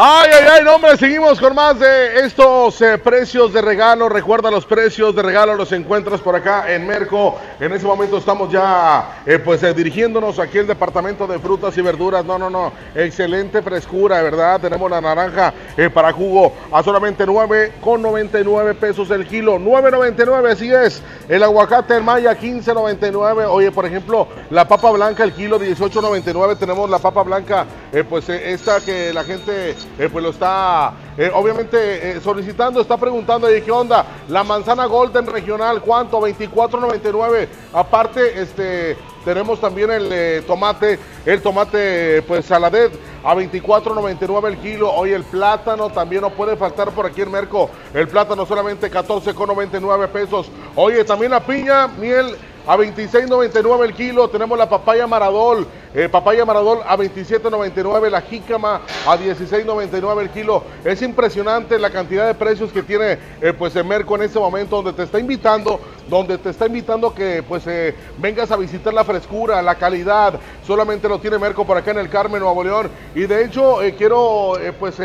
Ay, 0.00 0.30
ay, 0.32 0.46
ay, 0.52 0.64
no, 0.64 0.76
hombre, 0.76 0.96
seguimos 0.96 1.40
con 1.40 1.56
más 1.56 1.76
de 1.80 2.20
estos 2.20 2.80
eh, 2.82 2.98
precios 2.98 3.52
de 3.52 3.60
regalo. 3.60 4.08
Recuerda, 4.08 4.48
los 4.48 4.64
precios 4.64 5.12
de 5.16 5.22
regalo 5.22 5.56
los 5.56 5.72
encuentras 5.72 6.20
por 6.20 6.36
acá 6.36 6.72
en 6.72 6.86
Merco. 6.86 7.36
En 7.58 7.72
ese 7.72 7.84
momento 7.84 8.16
estamos 8.16 8.48
ya, 8.48 9.22
eh, 9.26 9.40
pues, 9.40 9.60
eh, 9.64 9.74
dirigiéndonos 9.74 10.38
aquí 10.38 10.58
al 10.58 10.68
departamento 10.68 11.26
de 11.26 11.40
frutas 11.40 11.76
y 11.76 11.82
verduras. 11.82 12.24
No, 12.24 12.38
no, 12.38 12.48
no, 12.48 12.72
excelente 12.94 13.60
frescura, 13.60 14.22
¿verdad? 14.22 14.60
Tenemos 14.60 14.88
la 14.88 15.00
naranja 15.00 15.52
para 15.92 16.12
jugo 16.12 16.52
a 16.70 16.80
solamente 16.84 17.26
9,99 17.26 18.74
pesos 18.76 19.10
el 19.10 19.26
kilo. 19.26 19.58
9,99, 19.58 20.52
así 20.52 20.72
es. 20.72 21.02
El 21.28 21.42
aguacate 21.42 21.96
en 21.96 22.04
Maya, 22.04 22.38
15,99. 22.38 23.46
Oye, 23.50 23.72
por 23.72 23.84
ejemplo, 23.84 24.28
la 24.50 24.68
papa 24.68 24.92
blanca, 24.92 25.24
el 25.24 25.32
kilo, 25.32 25.58
18,99. 25.58 26.56
Tenemos 26.56 26.88
la 26.88 27.00
papa 27.00 27.24
blanca, 27.24 27.66
pues, 28.08 28.28
esta 28.28 28.80
que 28.80 29.12
la 29.12 29.24
gente 29.24 29.74
eh, 29.98 30.08
pues 30.10 30.22
lo 30.22 30.30
está 30.30 30.92
eh, 31.16 31.30
obviamente 31.34 31.76
eh, 32.10 32.20
solicitando, 32.20 32.80
está 32.80 32.96
preguntando 32.96 33.48
qué 33.48 33.70
onda, 33.72 34.06
la 34.28 34.44
manzana 34.44 34.86
golden 34.86 35.26
regional, 35.26 35.82
¿cuánto? 35.82 36.20
24.99. 36.20 37.48
Aparte, 37.72 38.40
este 38.40 38.96
tenemos 39.24 39.60
también 39.60 39.90
el 39.90 40.44
tomate, 40.46 40.98
el 41.26 41.42
tomate 41.42 42.22
pues 42.22 42.46
saladet 42.46 42.92
a 43.24 43.34
24.99 43.34 44.46
el 44.46 44.58
kilo. 44.58 44.90
Hoy 44.90 45.12
el 45.12 45.24
plátano 45.24 45.90
también 45.90 46.22
no 46.22 46.30
puede 46.30 46.56
faltar 46.56 46.90
por 46.92 47.04
aquí 47.04 47.22
en 47.22 47.30
Merco. 47.30 47.68
El 47.92 48.08
plátano 48.08 48.46
solamente 48.46 48.90
14.99 48.90 50.08
pesos. 50.08 50.50
Oye, 50.76 51.04
también 51.04 51.32
la 51.32 51.40
piña, 51.40 51.88
miel 51.88 52.36
a 52.68 52.76
26.99 52.76 53.84
el 53.84 53.94
kilo. 53.94 54.28
Tenemos 54.28 54.58
la 54.58 54.68
papaya 54.68 55.06
maradol, 55.06 55.66
eh, 55.94 56.06
papaya 56.08 56.44
maradol 56.44 56.80
a 56.86 56.98
27.99, 56.98 58.10
la 58.10 58.20
jícama 58.20 58.82
a 59.06 59.16
16.99 59.16 60.20
el 60.20 60.30
kilo. 60.30 60.62
Es 60.84 61.00
impresionante 61.00 61.78
la 61.78 61.90
cantidad 61.90 62.26
de 62.26 62.34
precios 62.34 62.70
que 62.70 62.82
tiene 62.82 63.18
eh, 63.40 63.54
pues 63.58 63.74
Merco 63.82 64.16
en 64.16 64.22
este 64.22 64.38
momento, 64.38 64.76
donde 64.76 64.92
te 64.92 65.04
está 65.04 65.18
invitando, 65.18 65.80
donde 66.10 66.36
te 66.36 66.50
está 66.50 66.66
invitando 66.66 67.14
que 67.14 67.42
pues 67.42 67.66
eh, 67.66 67.94
vengas 68.18 68.50
a 68.50 68.56
visitar 68.56 68.92
la 68.92 69.02
frescura, 69.02 69.62
la 69.62 69.76
calidad. 69.76 70.38
Solamente 70.66 71.08
lo 71.08 71.18
tiene 71.18 71.38
Merco 71.38 71.64
por 71.64 71.78
acá 71.78 71.92
en 71.92 71.98
el 71.98 72.10
Carmen, 72.10 72.42
Nuevo 72.42 72.62
León. 72.62 72.90
Y 73.14 73.22
de 73.22 73.44
hecho 73.44 73.78
quiero 73.96 74.52
pues 74.78 74.96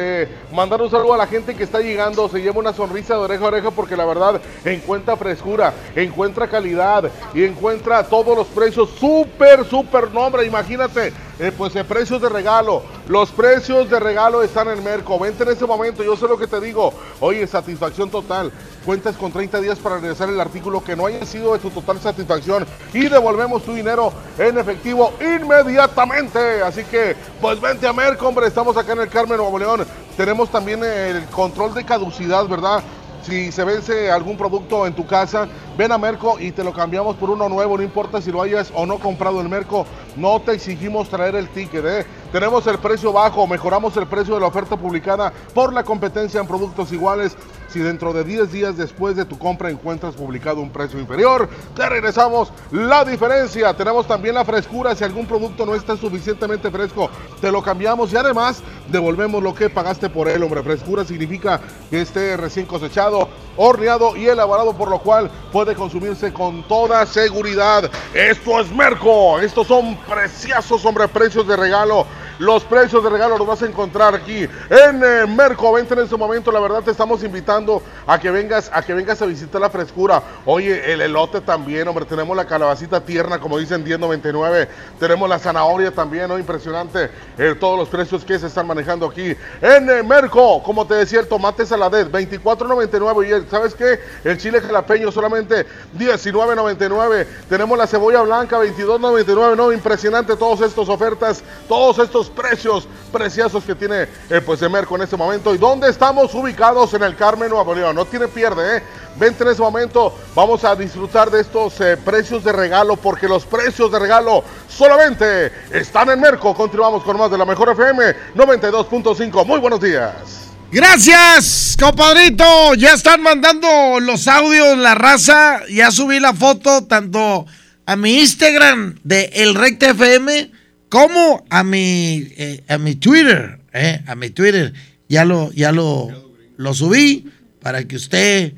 mandar 0.51 0.81
un 0.81 0.91
saludo 0.91 1.13
a 1.13 1.17
la 1.17 1.27
gente 1.27 1.55
que 1.55 1.63
está 1.63 1.79
llegando, 1.79 2.27
se 2.27 2.41
lleva 2.41 2.59
una 2.59 2.73
sonrisa 2.73 3.13
de 3.13 3.21
oreja 3.21 3.45
a 3.45 3.47
oreja 3.47 3.71
porque 3.71 3.95
la 3.95 4.03
verdad 4.05 4.41
encuentra 4.65 5.15
frescura, 5.15 5.73
encuentra 5.95 6.49
calidad 6.49 7.09
y 7.33 7.52
encuentra 7.53 8.03
todos 8.03 8.35
los 8.35 8.47
precios 8.47 8.89
súper, 8.99 9.65
súper 9.65 10.11
nombre. 10.11 10.45
Imagínate, 10.45 11.13
eh, 11.39 11.51
pues 11.55 11.75
en 11.75 11.85
precios 11.85 12.21
de 12.21 12.29
regalo. 12.29 12.83
Los 13.07 13.31
precios 13.31 13.89
de 13.89 13.99
regalo 13.99 14.43
están 14.43 14.67
en 14.69 14.83
Merco. 14.83 15.17
Vente 15.19 15.43
en 15.43 15.49
ese 15.49 15.65
momento, 15.65 16.03
yo 16.03 16.15
sé 16.15 16.27
lo 16.27 16.37
que 16.37 16.47
te 16.47 16.59
digo. 16.59 16.93
Oye, 17.19 17.45
satisfacción 17.47 18.09
total. 18.09 18.51
Cuentas 18.85 19.15
con 19.15 19.31
30 19.31 19.61
días 19.61 19.79
para 19.79 19.95
regresar 19.95 20.29
el 20.29 20.39
artículo 20.39 20.83
que 20.83 20.95
no 20.95 21.05
haya 21.05 21.25
sido 21.25 21.53
de 21.53 21.59
tu 21.59 21.69
total 21.69 21.99
satisfacción 22.01 22.65
y 22.93 23.07
devolvemos 23.07 23.63
tu 23.63 23.73
dinero 23.73 24.11
en 24.37 24.57
efectivo 24.57 25.13
inmediatamente. 25.21 26.61
Así 26.61 26.83
que, 26.83 27.15
pues 27.39 27.61
vente 27.61 27.87
a 27.87 27.93
Merco, 27.93 28.27
hombre. 28.27 28.47
Estamos 28.47 28.75
acá 28.75 28.93
en 28.93 29.01
el 29.01 29.09
Carmen 29.09 29.37
Nuevo 29.37 29.57
León. 29.57 29.85
Tenemos 30.17 30.49
también 30.49 30.83
el 30.83 31.25
control 31.25 31.73
de 31.73 31.85
caducidad, 31.85 32.47
¿verdad? 32.47 32.83
Si 33.23 33.53
se 33.53 33.63
vence 33.63 34.11
algún 34.11 34.35
producto 34.35 34.85
en 34.85 34.93
tu 34.93 35.07
casa, 35.07 35.47
ven 35.77 35.93
a 35.93 35.97
Merco 35.97 36.37
y 36.39 36.51
te 36.51 36.61
lo 36.61 36.73
cambiamos 36.73 37.15
por 37.15 37.29
uno 37.29 37.47
nuevo, 37.47 37.77
no 37.77 37.83
importa 37.83 38.21
si 38.21 38.31
lo 38.31 38.41
hayas 38.41 38.69
o 38.75 38.85
no 38.85 38.99
comprado 38.99 39.39
en 39.39 39.49
Merco, 39.49 39.85
no 40.17 40.41
te 40.41 40.51
exigimos 40.51 41.07
traer 41.07 41.35
el 41.35 41.47
ticket, 41.47 41.85
¿eh? 41.85 42.05
Tenemos 42.33 42.65
el 42.65 42.79
precio 42.79 43.13
bajo, 43.13 43.45
mejoramos 43.45 43.95
el 43.95 44.07
precio 44.07 44.33
de 44.33 44.39
la 44.39 44.47
oferta 44.47 44.75
publicada 44.75 45.31
por 45.53 45.71
la 45.71 45.83
competencia 45.83 46.41
en 46.41 46.47
productos 46.47 46.91
iguales. 46.91 47.37
Si 47.67 47.79
dentro 47.79 48.11
de 48.11 48.23
10 48.23 48.51
días 48.51 48.75
después 48.75 49.15
de 49.15 49.25
tu 49.25 49.37
compra 49.37 49.69
encuentras 49.69 50.15
publicado 50.15 50.59
un 50.59 50.71
precio 50.71 50.99
inferior, 50.99 51.47
te 51.75 51.87
regresamos 51.87 52.51
la 52.71 53.05
diferencia. 53.05 53.75
Tenemos 53.75 54.07
también 54.07 54.33
la 54.33 54.45
frescura. 54.45 54.95
Si 54.95 55.03
algún 55.03 55.27
producto 55.27 55.63
no 55.63 55.75
está 55.75 55.95
suficientemente 55.95 56.71
fresco, 56.71 57.07
te 57.39 57.51
lo 57.51 57.61
cambiamos 57.61 58.11
y 58.11 58.17
además 58.17 58.63
devolvemos 58.87 59.43
lo 59.43 59.53
que 59.53 59.69
pagaste 59.69 60.09
por 60.09 60.27
él. 60.27 60.41
Hombre, 60.41 60.63
frescura 60.63 61.05
significa 61.05 61.61
que 61.91 62.01
esté 62.01 62.35
recién 62.35 62.65
cosechado, 62.65 63.29
horneado 63.57 64.15
y 64.15 64.27
elaborado, 64.27 64.73
por 64.73 64.89
lo 64.89 64.99
cual 64.99 65.29
puede 65.51 65.75
consumirse 65.75 66.33
con 66.33 66.63
toda 66.63 67.05
seguridad. 67.05 67.89
Esto 68.13 68.59
es 68.59 68.71
Merco. 68.71 69.39
Estos 69.39 69.67
son 69.67 69.95
preciosos, 69.97 70.85
hombre, 70.85 71.07
precios 71.07 71.47
de 71.47 71.55
regalo. 71.55 72.05
Los 72.39 72.63
precios 72.63 73.03
de 73.03 73.09
regalo 73.11 73.37
los 73.37 73.45
vas 73.45 73.61
a 73.61 73.67
encontrar 73.67 74.15
aquí 74.15 74.39
en 74.69 75.03
eh, 75.03 75.25
Merco. 75.27 75.71
Vente 75.71 75.93
en 75.93 76.01
este 76.01 76.17
momento. 76.17 76.51
La 76.51 76.59
verdad 76.59 76.81
te 76.81 76.91
estamos 76.91 77.23
invitando 77.23 77.81
a 78.07 78.19
que 78.19 78.31
vengas, 78.31 78.71
a 78.73 78.81
que 78.81 78.93
vengas 78.93 79.21
a 79.21 79.27
visitar 79.27 79.61
la 79.61 79.69
frescura. 79.69 80.21
Oye, 80.45 80.91
el 80.91 81.01
elote 81.01 81.41
también, 81.41 81.87
hombre. 81.87 82.05
Tenemos 82.05 82.35
la 82.35 82.45
calabacita 82.45 83.01
tierna, 83.01 83.39
como 83.39 83.59
dicen 83.59 83.85
10.99. 83.85 84.67
Tenemos 84.99 85.29
la 85.29 85.37
zanahoria 85.37 85.91
también. 85.91 86.31
Impresionante. 86.31 87.11
Eh, 87.37 87.55
todos 87.59 87.77
los 87.77 87.87
precios 87.87 88.25
que 88.25 88.39
se 88.39 88.47
están 88.47 88.65
manejando 88.65 89.05
aquí 89.05 89.35
en 89.61 89.89
eh, 89.89 90.01
Merco. 90.01 90.63
Como 90.63 90.87
te 90.87 90.95
decía, 90.95 91.19
el 91.19 91.27
tomate 91.27 91.65
saladet, 91.67 92.11
24.99. 92.11 93.29
Y 93.29 93.42
¿sabes 93.49 93.75
qué? 93.75 93.99
El 94.23 94.37
chile 94.37 94.61
jalapeño 94.61 95.11
solamente 95.11 95.65
19.99. 95.97 97.25
Tenemos 97.49 97.77
la 97.77 97.87
cebolla 97.87 98.21
blanca, 98.21 98.59
22.99. 98.59 99.55
No, 99.55 99.71
impresionante 99.71 100.35
todos 100.35 100.61
estos 100.61 100.89
ofertas, 100.89 101.43
todos 101.67 101.99
estos 101.99 102.29
precios 102.29 102.87
preciosos 103.11 103.63
que 103.63 103.75
tiene 103.75 104.07
eh, 104.29 104.41
pues 104.45 104.61
Emerco 104.61 104.95
en 104.95 105.03
este 105.03 105.17
momento. 105.17 105.53
¿Y 105.53 105.57
dónde 105.57 105.89
estamos 105.89 106.33
ubicados? 106.33 106.93
En 106.93 107.03
el 107.03 107.15
Carmen, 107.15 107.49
Nuevo 107.49 107.73
León. 107.75 107.95
No 107.95 108.05
tiene 108.05 108.27
pierde, 108.27 108.77
¿eh? 108.77 108.83
Vente 109.15 109.43
en 109.43 109.51
ese 109.51 109.61
momento. 109.61 110.13
Vamos 110.35 110.63
a 110.63 110.75
disfrutar 110.75 111.29
de 111.29 111.41
estos 111.41 111.79
eh, 111.81 111.97
precios 111.97 112.43
de 112.43 112.51
regalo 112.51 112.95
porque 112.95 113.27
los 113.27 113.45
precios 113.45 113.91
de 113.91 113.99
regalo 113.99 114.43
solamente 114.67 115.51
están 115.71 116.09
en 116.09 116.19
Merco. 116.19 116.53
Continuamos 116.53 117.03
con 117.03 117.17
más 117.17 117.29
de 117.29 117.37
la 117.37 117.45
Mejor 117.45 117.69
FM 117.69 118.15
92.5. 118.35 119.45
Muy 119.45 119.59
buenos 119.59 119.79
días. 119.79 120.42
Gracias, 120.73 121.77
compadrito. 121.79 122.73
Ya 122.73 122.93
están 122.93 123.21
mandando 123.21 123.99
los 123.99 124.27
audios, 124.27 124.75
la 124.75 124.95
raza. 124.95 125.61
Ya 125.69 125.91
subí 125.91 126.19
la 126.19 126.33
foto 126.33 126.85
tanto 126.85 127.45
a 127.85 127.95
mi 127.95 128.19
Instagram 128.19 128.95
de 129.03 129.25
El 129.35 129.53
Recta 129.53 129.91
FM 129.91 130.49
¿Cómo 130.89 131.45
a 131.51 131.63
mi, 131.63 132.27
eh, 132.37 132.63
a 132.67 132.79
mi 132.79 132.95
Twitter? 132.95 133.59
eh, 133.71 134.01
a 134.07 134.15
mi 134.15 134.31
Twitter. 134.31 134.73
Ya 135.09 135.25
lo, 135.25 135.51
ya 135.51 135.71
lo, 135.71 136.09
lo 136.57 136.73
subí 136.73 137.29
para 137.61 137.87
que 137.87 137.95
usted 137.95 138.53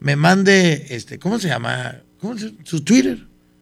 me 0.00 0.16
mande, 0.16 0.86
este, 0.90 1.20
¿cómo 1.20 1.38
se 1.38 1.46
llama? 1.46 1.96
¿Cómo 2.20 2.36
se, 2.38 2.52
su 2.64 2.82
Twitter. 2.82 3.18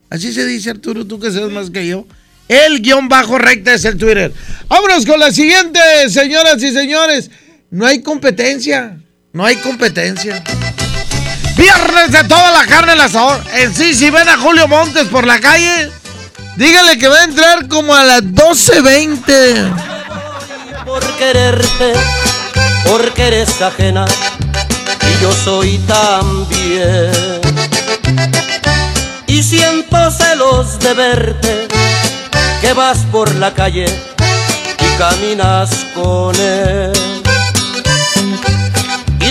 Así 0.09 0.33
se 0.33 0.45
dice, 0.47 0.71
Arturo, 0.71 1.05
tú 1.05 1.19
que 1.19 1.31
sabes 1.31 1.51
más 1.51 1.69
que 1.69 1.87
yo. 1.87 2.07
El 2.47 2.81
guion 2.81 3.09
bajo 3.09 3.37
recta 3.37 3.75
es 3.75 3.85
el 3.85 3.97
Twitter. 3.97 4.33
Vámonos 4.67 5.05
con 5.05 5.19
la 5.19 5.31
siguiente, 5.31 5.79
señoras 6.09 6.61
y 6.63 6.71
señores. 6.71 7.29
No 7.71 7.87
hay 7.87 8.01
competencia. 8.01 8.97
No 9.31 9.45
hay 9.45 9.55
competencia. 9.55 10.43
Viernes 11.55 12.11
de 12.11 12.25
toda 12.25 12.51
la 12.51 12.65
carne 12.67 12.91
al 12.91 12.99
asador. 12.99 13.41
En 13.53 13.73
sí, 13.73 13.93
si 13.93 14.09
ven 14.09 14.27
a 14.27 14.37
Julio 14.37 14.67
Montes 14.67 15.07
por 15.07 15.25
la 15.25 15.39
calle, 15.39 15.89
dígale 16.57 16.97
que 16.97 17.07
va 17.07 17.19
a 17.19 17.23
entrar 17.23 17.69
como 17.69 17.95
a 17.95 18.03
las 18.03 18.23
12.20. 18.23 19.73
Por 20.85 21.01
quererte, 21.15 21.93
porque 22.83 23.27
eres 23.27 23.61
ajena 23.61 24.03
y 25.07 25.21
yo 25.21 25.31
soy 25.31 25.77
también. 25.87 27.09
Y 29.27 29.41
siento 29.43 30.11
celos 30.11 30.77
de 30.77 30.93
verte, 30.93 31.67
que 32.59 32.73
vas 32.73 32.97
por 33.13 33.33
la 33.35 33.53
calle 33.53 33.85
y 33.85 34.97
caminas 34.97 35.69
con 35.95 36.35
él. 36.35 37.10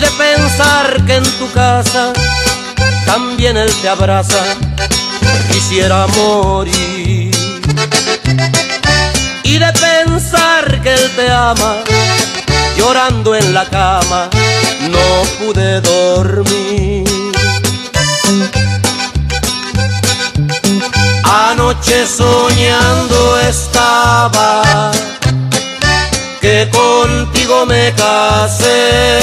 Y 0.01 0.03
de 0.03 0.11
pensar 0.13 1.05
que 1.05 1.17
en 1.17 1.39
tu 1.39 1.53
casa 1.53 2.15
también 3.05 3.59
él 3.59 3.71
te 3.83 3.89
abraza, 3.91 4.43
quisiera 5.53 6.07
morir. 6.07 7.31
Y 9.43 9.59
de 9.59 9.73
pensar 9.75 10.81
que 10.81 10.95
él 10.95 11.11
te 11.17 11.31
ama, 11.31 11.75
llorando 12.79 13.35
en 13.35 13.53
la 13.53 13.67
cama, 13.67 14.31
no 14.89 15.45
pude 15.45 15.83
dormir. 15.83 17.05
Anoche 21.25 22.07
soñando 22.07 23.39
estaba 23.41 24.93
que 26.61 26.69
contigo 26.69 27.65
me 27.65 27.95
casé. 27.95 29.19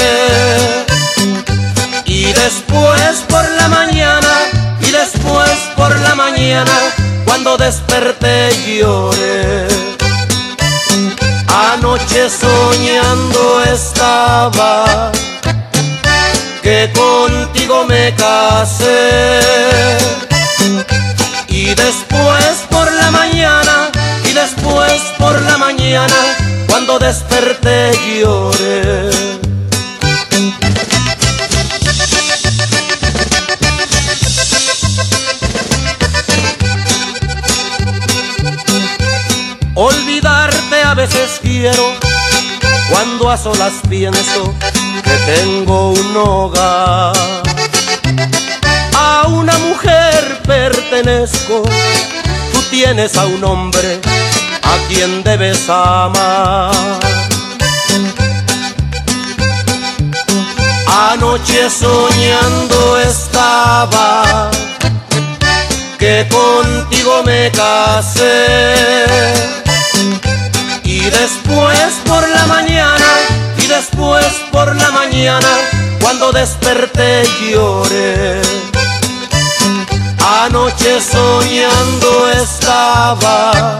Y 2.04 2.32
después 2.32 3.24
por 3.28 3.48
la 3.50 3.68
mañana, 3.68 4.34
y 4.80 4.90
después 4.90 5.56
por 5.76 5.94
la 6.00 6.14
mañana, 6.16 6.76
cuando 7.24 7.56
desperté 7.56 8.50
lloré. 8.66 9.68
Anoche 11.74 12.28
soñando 12.28 13.62
estaba 13.62 15.12
que 16.62 16.90
contigo 16.92 17.84
me 17.84 18.14
casé. 18.16 19.40
Y 21.46 21.74
después 21.74 22.54
por 22.68 22.90
la 22.92 23.10
mañana, 23.10 23.90
después 24.42 25.02
por 25.18 25.40
la 25.42 25.58
mañana, 25.58 26.14
cuando 26.68 26.98
desperté 26.98 27.90
lloré. 28.20 29.10
Olvidarte 39.74 40.82
a 40.84 40.94
veces 40.94 41.40
quiero, 41.42 41.94
cuando 42.90 43.30
a 43.30 43.36
solas 43.36 43.74
pienso 43.88 44.54
que 45.04 45.16
tengo 45.32 45.90
un 45.90 46.16
hogar. 46.16 47.16
A 48.94 49.26
una 49.28 49.56
mujer 49.58 50.42
pertenezco, 50.46 51.62
tienes 52.70 53.16
a 53.16 53.26
un 53.26 53.42
hombre 53.44 54.00
a 54.62 54.88
quien 54.88 55.22
debes 55.22 55.68
amar. 55.68 56.72
Anoche 60.86 61.70
soñando 61.70 62.98
estaba 62.98 64.50
que 65.98 66.26
contigo 66.28 67.22
me 67.24 67.50
casé. 67.50 68.74
Y 70.84 71.00
después 71.00 71.92
por 72.06 72.26
la 72.28 72.46
mañana, 72.46 73.06
y 73.58 73.66
después 73.66 74.26
por 74.52 74.74
la 74.74 74.90
mañana, 74.90 75.48
cuando 76.00 76.32
desperté 76.32 77.24
lloré. 77.50 78.67
Anoche 80.48 80.98
soñando 81.02 82.30
estaba 82.30 83.78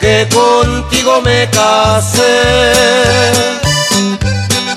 que 0.00 0.26
contigo 0.32 1.20
me 1.20 1.46
casé. 1.50 2.72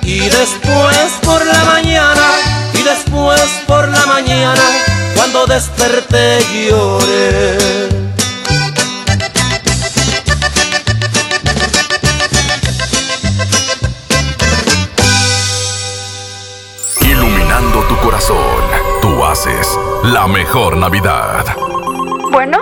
Y 0.01 0.19
después 0.19 1.07
por 1.23 1.45
la 1.45 1.63
mañana, 1.63 2.27
y 2.73 2.83
después 2.83 3.41
por 3.65 3.87
la 3.87 4.05
mañana, 4.05 4.63
cuando 5.15 5.45
desperté 5.45 6.39
lloré. 6.51 8.12
La 20.03 20.27
mejor 20.27 20.77
Navidad. 20.77 21.43
Bueno, 22.31 22.61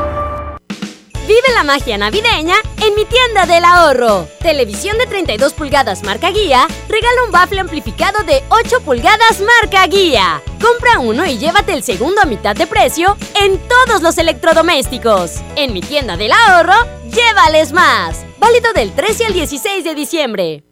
Vive 1.41 1.55
la 1.55 1.63
magia 1.63 1.97
navideña 1.97 2.55
en 2.85 2.93
mi 2.93 3.05
tienda 3.05 3.47
del 3.47 3.65
ahorro. 3.65 4.27
Televisión 4.41 4.97
de 4.99 5.07
32 5.07 5.53
pulgadas 5.53 6.03
marca 6.03 6.29
guía, 6.29 6.67
regala 6.87 7.23
un 7.25 7.31
bafle 7.31 7.61
amplificado 7.61 8.23
de 8.23 8.43
8 8.49 8.81
pulgadas 8.81 9.41
marca 9.41 9.87
guía. 9.87 10.41
Compra 10.61 10.99
uno 10.99 11.25
y 11.25 11.39
llévate 11.39 11.73
el 11.73 11.81
segundo 11.81 12.21
a 12.21 12.25
mitad 12.25 12.55
de 12.55 12.67
precio 12.67 13.17
en 13.33 13.59
todos 13.67 14.03
los 14.03 14.17
electrodomésticos. 14.19 15.41
En 15.55 15.73
mi 15.73 15.81
tienda 15.81 16.15
del 16.15 16.31
ahorro, 16.31 16.75
llévales 17.09 17.71
más. 17.71 18.23
Válido 18.37 18.71
del 18.73 18.93
13 18.93 19.25
al 19.25 19.33
16 19.33 19.83
de 19.83 19.95
diciembre. 19.95 20.70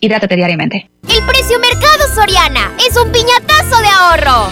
Hidrátate 0.00 0.36
diariamente. 0.36 0.90
El 1.08 1.24
precio 1.26 1.58
Mercado 1.60 2.04
Soriana 2.14 2.72
es 2.88 2.96
un 2.96 3.12
piñatazo 3.12 3.80
de 3.80 3.88
ahorro. 3.88 4.50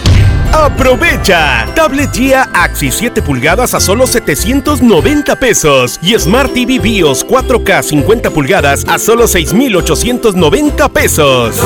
Aprovecha. 0.52 1.66
Tablet 1.74 2.10
Gia 2.12 2.42
Axi 2.54 2.90
7 2.90 3.22
pulgadas 3.22 3.74
a 3.74 3.80
solo 3.80 4.06
790 4.06 5.36
pesos 5.36 5.98
y 6.02 6.18
Smart 6.18 6.52
TV 6.52 6.78
BIOS 6.78 7.26
4K 7.26 7.82
50 7.82 8.30
pulgadas 8.30 8.84
a 8.88 8.98
solo 8.98 9.26
6890 9.26 10.88
pesos. 10.88 11.56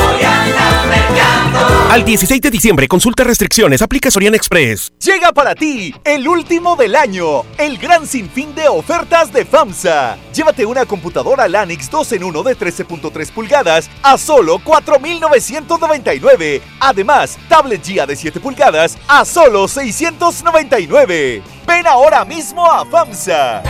Al 1.92 2.06
16 2.06 2.40
de 2.40 2.50
diciembre, 2.50 2.88
consulta 2.88 3.22
restricciones, 3.22 3.82
aplica 3.82 4.10
Soriana 4.10 4.36
Express. 4.36 4.94
Llega 4.98 5.30
para 5.32 5.54
ti 5.54 5.94
el 6.04 6.26
último 6.26 6.74
del 6.74 6.96
año, 6.96 7.42
el 7.58 7.76
gran 7.76 8.06
sinfín 8.06 8.54
de 8.54 8.66
ofertas 8.66 9.30
de 9.30 9.44
FAMSA. 9.44 10.16
Llévate 10.34 10.64
una 10.64 10.86
computadora 10.86 11.46
Lanix 11.48 11.90
2 11.90 12.12
en 12.12 12.24
1 12.24 12.42
de 12.44 12.56
13.3 12.56 13.30
pulgadas 13.32 13.90
a 14.02 14.16
solo 14.16 14.58
4.999. 14.60 16.62
Además, 16.80 17.36
tablet 17.50 17.84
Gia 17.84 18.06
de 18.06 18.16
7 18.16 18.40
pulgadas 18.40 18.96
a 19.06 19.26
solo 19.26 19.68
699. 19.68 21.42
Ven 21.66 21.86
ahora 21.86 22.24
mismo 22.24 22.64
a 22.64 22.86
FAMSA. 22.86 23.62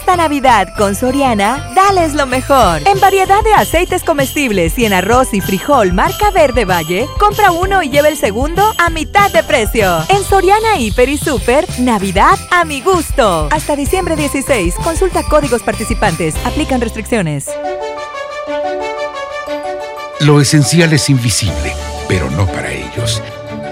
Esta 0.00 0.16
Navidad 0.16 0.74
con 0.78 0.94
Soriana, 0.94 1.72
dales 1.74 2.14
lo 2.14 2.26
mejor. 2.26 2.80
En 2.86 2.98
variedad 3.00 3.44
de 3.44 3.52
aceites 3.52 4.02
comestibles 4.02 4.78
y 4.78 4.86
en 4.86 4.94
arroz 4.94 5.34
y 5.34 5.42
frijol 5.42 5.92
marca 5.92 6.30
Verde 6.30 6.64
Valle, 6.64 7.06
compra 7.18 7.52
uno 7.52 7.82
y 7.82 7.90
lleva 7.90 8.08
el 8.08 8.16
segundo 8.16 8.62
a 8.78 8.88
mitad 8.88 9.30
de 9.30 9.42
precio. 9.42 10.02
En 10.08 10.24
Soriana 10.24 10.78
Hiper 10.78 11.10
y 11.10 11.18
Super, 11.18 11.66
Navidad 11.78 12.38
a 12.50 12.64
mi 12.64 12.80
gusto. 12.80 13.48
Hasta 13.52 13.76
diciembre 13.76 14.16
16, 14.16 14.76
consulta 14.82 15.22
códigos 15.22 15.62
participantes, 15.62 16.34
aplican 16.46 16.80
restricciones. 16.80 17.48
Lo 20.20 20.40
esencial 20.40 20.94
es 20.94 21.10
invisible, 21.10 21.74
pero 22.08 22.30
no 22.30 22.46
para 22.46 22.72
ellos. 22.72 23.22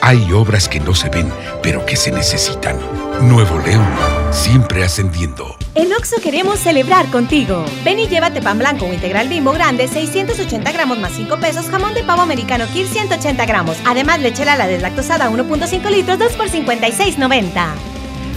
Hay 0.00 0.32
obras 0.32 0.68
que 0.68 0.80
no 0.80 0.94
se 0.94 1.08
ven, 1.08 1.30
pero 1.62 1.84
que 1.84 1.96
se 1.96 2.12
necesitan. 2.12 2.78
Nuevo 3.22 3.58
León, 3.60 3.86
siempre 4.30 4.84
ascendiendo. 4.84 5.56
En 5.74 5.92
Oxo 5.92 6.16
queremos 6.22 6.58
celebrar 6.58 7.10
contigo. 7.10 7.64
Ven 7.84 7.98
y 7.98 8.06
llévate 8.06 8.40
pan 8.40 8.58
blanco 8.58 8.86
o 8.86 8.92
integral 8.92 9.28
bimbo 9.28 9.52
grande, 9.52 9.88
680 9.88 10.72
gramos 10.72 10.98
más 10.98 11.12
5 11.12 11.38
pesos, 11.38 11.66
jamón 11.66 11.94
de 11.94 12.02
pavo 12.02 12.22
americano 12.22 12.66
Kir 12.72 12.86
180 12.86 13.46
gramos. 13.46 13.76
Además, 13.84 14.20
leche 14.20 14.44
la 14.44 14.66
deslactosada 14.66 15.30
1.5 15.30 15.90
litros, 15.90 16.18
2 16.18 16.32
por 16.32 16.48
56.90. 16.48 17.66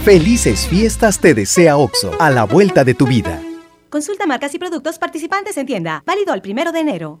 Felices 0.04 0.66
fiestas 0.66 1.18
te 1.18 1.34
desea 1.34 1.76
Oxo, 1.76 2.12
a 2.18 2.30
la 2.30 2.44
vuelta 2.44 2.84
de 2.84 2.94
tu 2.94 3.06
vida. 3.06 3.40
Consulta 3.90 4.26
marcas 4.26 4.54
y 4.54 4.58
productos 4.58 4.98
participantes 4.98 5.56
en 5.56 5.66
tienda. 5.66 6.02
Válido 6.06 6.32
el 6.32 6.42
primero 6.42 6.72
de 6.72 6.80
enero. 6.80 7.20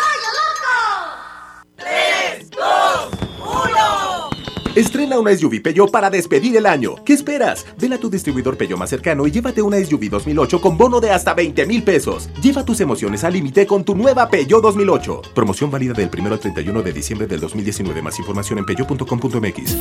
Estrena 4.75 5.19
una 5.19 5.35
SUV 5.35 5.61
Peugeot 5.61 5.91
para 5.91 6.09
despedir 6.09 6.55
el 6.55 6.65
año. 6.65 6.95
¿Qué 7.03 7.11
esperas? 7.11 7.65
Ven 7.77 7.91
a 7.91 7.97
tu 7.97 8.09
distribuidor 8.09 8.55
Peugeot 8.55 8.79
más 8.79 8.89
cercano 8.89 9.27
y 9.27 9.31
llévate 9.31 9.61
una 9.61 9.77
SUV 9.77 10.09
2008 10.09 10.61
con 10.61 10.77
bono 10.77 11.01
de 11.01 11.11
hasta 11.11 11.33
20 11.33 11.65
mil 11.65 11.83
pesos. 11.83 12.29
Lleva 12.41 12.63
tus 12.63 12.79
emociones 12.79 13.25
al 13.25 13.33
límite 13.33 13.67
con 13.67 13.83
tu 13.83 13.95
nueva 13.95 14.29
Peugeot 14.29 14.61
2008. 14.61 15.23
Promoción 15.35 15.69
válida 15.69 15.93
del 15.93 16.09
1 16.17 16.31
al 16.31 16.39
31 16.39 16.81
de 16.83 16.93
diciembre 16.93 17.27
del 17.27 17.41
2019. 17.41 18.01
Más 18.01 18.17
información 18.19 18.59
en 18.59 18.65
peugeot.com.mx. 18.65 19.75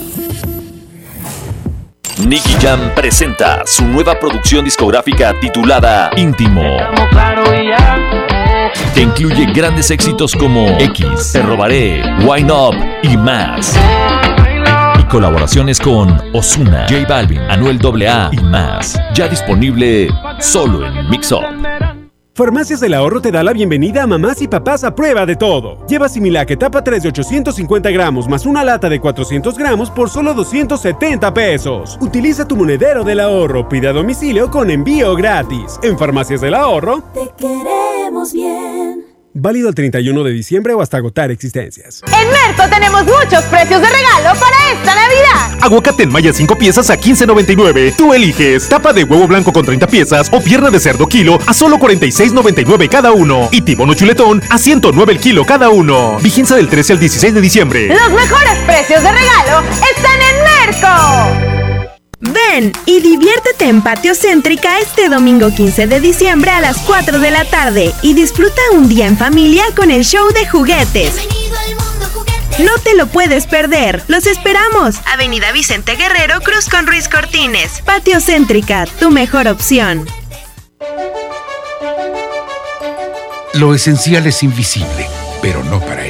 Nicky 2.27 2.53
Jam 2.61 2.93
presenta 2.97 3.63
su 3.67 3.85
nueva 3.85 4.19
producción 4.19 4.65
discográfica 4.65 5.39
titulada 5.39 6.11
Íntimo. 6.17 6.63
Que 8.93 9.03
incluye 9.03 9.47
grandes 9.53 9.91
éxitos 9.93 10.35
como 10.35 10.69
X, 10.81 11.33
Te 11.33 11.43
Robaré, 11.43 12.03
Wine 12.27 12.53
Up 12.53 12.75
y 13.05 13.17
más 13.17 13.79
colaboraciones 15.11 15.79
con 15.81 16.17
Osuna, 16.33 16.87
J 16.89 17.07
Balvin, 17.09 17.41
Anuel 17.51 17.79
AA 17.85 18.31
y 18.33 18.39
más. 18.45 18.99
Ya 19.15 19.29
disponible 19.29 20.09
solo 20.39 20.87
en 20.87 21.11
Mixup. 21.11 21.43
Farmacias 22.33 22.81
del 22.81 22.95
Ahorro 22.95 23.21
te 23.21 23.31
da 23.31 23.43
la 23.43 23.53
bienvenida 23.53 24.05
a 24.05 24.07
mamás 24.07 24.41
y 24.41 24.49
papás 24.49 24.85
a 24.85 24.95
prueba 24.95 25.27
de 25.27 25.37
todo. 25.37 25.85
Lleva 25.87 26.09
Similac 26.09 26.51
etapa 26.51 26.83
3 26.83 27.03
de 27.03 27.09
850 27.11 27.91
gramos 27.91 28.29
más 28.29 28.47
una 28.47 28.65
lata 28.65 28.89
de 28.89 29.01
400 29.01 29.59
gramos 29.59 29.91
por 29.91 30.09
solo 30.09 30.33
270 30.33 31.35
pesos. 31.35 31.99
Utiliza 32.01 32.49
tu 32.49 32.57
monedero 32.57 33.05
del 33.05 33.21
ahorro, 33.21 33.69
pide 33.69 33.89
a 33.89 33.93
domicilio 33.93 34.51
con 34.51 34.71
envío 34.71 35.15
gratis. 35.17 35.79
En 35.83 35.99
Farmacias 35.99 36.41
del 36.41 36.55
Ahorro, 36.55 37.03
te 37.13 37.31
queremos 37.37 38.33
bien. 38.33 39.10
Válido 39.33 39.69
el 39.69 39.75
31 39.75 40.25
de 40.25 40.33
diciembre 40.33 40.75
o 40.75 40.83
hasta 40.83 40.97
agotar 40.97 41.31
existencias. 41.31 42.03
En 42.07 42.29
Merco 42.31 42.69
tenemos 42.69 43.05
muchos 43.05 43.45
precios 43.45 43.81
de 43.81 43.87
regalo 43.89 44.39
para 44.41 44.73
esta 44.73 44.95
Navidad. 44.95 45.59
Aguacate 45.61 46.03
en 46.03 46.11
malla 46.11 46.33
5 46.33 46.59
piezas 46.59 46.91
a 46.91 46.99
15.99. 46.99 47.95
Tú 47.97 48.13
eliges 48.13 48.69
tapa 48.69 48.93
de 48.93 49.05
huevo 49.05 49.29
blanco 49.29 49.53
con 49.53 49.65
30 49.65 49.87
piezas 49.87 50.29
o 50.33 50.41
pierna 50.41 50.71
de 50.71 50.81
cerdo 50.81 51.07
kilo 51.07 51.39
a 51.47 51.55
solo 51.55 51.77
46.99 51.79 52.89
cada 52.89 53.13
uno. 53.13 53.49
Y 53.53 53.63
tibono 53.63 53.95
chuletón 53.95 54.43
a 54.51 54.59
109 54.59 55.13
el 55.13 55.21
kilo 55.21 55.45
cada 55.45 55.71
uno. 55.71 56.19
Vigencia 56.21 56.57
del 56.57 56.69
13 56.69 56.95
al 56.95 56.99
16 56.99 57.35
de 57.35 57.41
diciembre. 57.41 57.87
Los 57.87 58.11
mejores 58.11 58.59
precios 58.67 59.03
de 59.03 59.13
regalo 59.13 59.63
están 59.95 60.21
en 60.23 60.43
Merco. 60.45 61.70
Ven 62.21 62.73
y 62.85 63.01
diviértete 63.01 63.67
en 63.67 63.81
Patio 63.81 64.15
Céntrica 64.15 64.79
este 64.79 65.09
domingo 65.09 65.51
15 65.55 65.87
de 65.87 66.01
diciembre 66.01 66.51
a 66.51 66.61
las 66.61 66.77
4 66.79 67.19
de 67.19 67.31
la 67.31 67.47
tarde 67.47 67.95
y 68.03 68.13
disfruta 68.13 68.61
un 68.75 68.89
día 68.89 69.07
en 69.07 69.17
familia 69.17 69.65
con 69.75 69.91
el 69.91 70.05
show 70.05 70.31
de 70.35 70.47
juguetes. 70.47 71.15
No 72.59 72.73
te 72.85 72.95
lo 72.95 73.07
puedes 73.07 73.47
perder. 73.47 74.03
Los 74.09 74.27
esperamos. 74.27 74.97
Avenida 75.07 75.51
Vicente 75.53 75.97
Guerrero, 75.97 76.43
Cruz 76.43 76.69
con 76.69 76.87
Ruiz 76.87 77.09
Cortines. 77.09 77.81
Patio 77.87 78.21
Céntrica, 78.21 78.85
tu 78.99 79.11
mejor 79.11 79.49
opción. 79.49 80.07
Lo 83.55 83.75
esencial 83.75 84.27
es 84.27 84.43
invisible, 84.43 85.09
pero 85.41 85.65
no 85.65 85.81
para 85.81 86.05
ellos. 86.05 86.10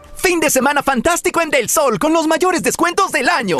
Fin 0.21 0.39
de 0.39 0.51
semana 0.51 0.83
fantástico 0.83 1.41
en 1.41 1.49
Del 1.49 1.67
Sol 1.67 1.97
con 1.97 2.13
los 2.13 2.27
mayores 2.27 2.61
descuentos 2.61 3.11
del 3.11 3.27
año. 3.27 3.57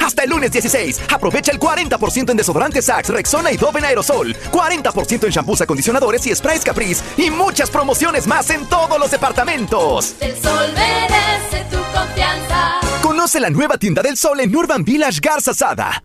Hasta 0.00 0.22
el 0.22 0.30
lunes 0.30 0.52
16, 0.52 1.00
aprovecha 1.12 1.50
el 1.50 1.58
40% 1.58 2.30
en 2.30 2.36
desodorantes 2.36 2.84
Sax, 2.84 3.08
Rexona 3.08 3.50
y 3.50 3.56
Dove 3.56 3.80
en 3.80 3.84
aerosol, 3.84 4.34
40% 4.52 5.24
en 5.24 5.30
shampoos, 5.30 5.60
acondicionadores 5.60 6.24
y 6.26 6.34
sprays 6.34 6.64
Caprice 6.64 7.02
y 7.16 7.30
muchas 7.30 7.68
promociones 7.68 8.28
más 8.28 8.48
en 8.50 8.64
todos 8.68 8.98
los 8.98 9.10
departamentos. 9.10 10.14
El 10.20 10.40
sol 10.40 10.72
merece 10.72 11.64
tu 11.68 11.78
confianza. 11.92 12.80
Conoce 13.02 13.40
la 13.40 13.50
nueva 13.50 13.76
tienda 13.76 14.00
del 14.00 14.16
sol 14.16 14.38
en 14.38 14.54
Urban 14.54 14.84
Village 14.84 15.18
Garza 15.20 15.52
Sada. 15.52 16.04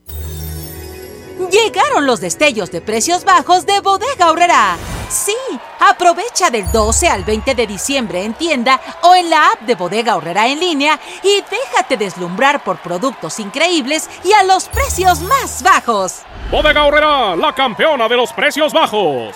Llegaron 1.49 2.05
los 2.05 2.21
destellos 2.21 2.71
de 2.71 2.81
precios 2.81 3.23
bajos 3.23 3.65
de 3.65 3.79
Bodega 3.79 4.25
Aurrera. 4.25 4.77
Sí, 5.09 5.35
aprovecha 5.79 6.49
del 6.49 6.71
12 6.71 7.09
al 7.09 7.23
20 7.23 7.55
de 7.55 7.67
diciembre 7.67 8.23
en 8.23 8.33
tienda 8.33 8.79
o 9.01 9.15
en 9.15 9.29
la 9.29 9.47
app 9.47 9.61
de 9.61 9.75
Bodega 9.75 10.13
Aurrera 10.13 10.47
en 10.47 10.59
línea 10.59 10.99
y 11.23 11.43
déjate 11.49 11.97
deslumbrar 11.97 12.63
por 12.63 12.77
productos 12.79 13.39
increíbles 13.39 14.09
y 14.23 14.31
a 14.33 14.43
los 14.43 14.69
precios 14.69 15.19
más 15.21 15.63
bajos. 15.63 16.21
Bodega 16.49 16.81
Aurrera, 16.81 17.35
la 17.35 17.53
campeona 17.53 18.07
de 18.07 18.17
los 18.17 18.31
precios 18.31 18.71
bajos. 18.71 19.35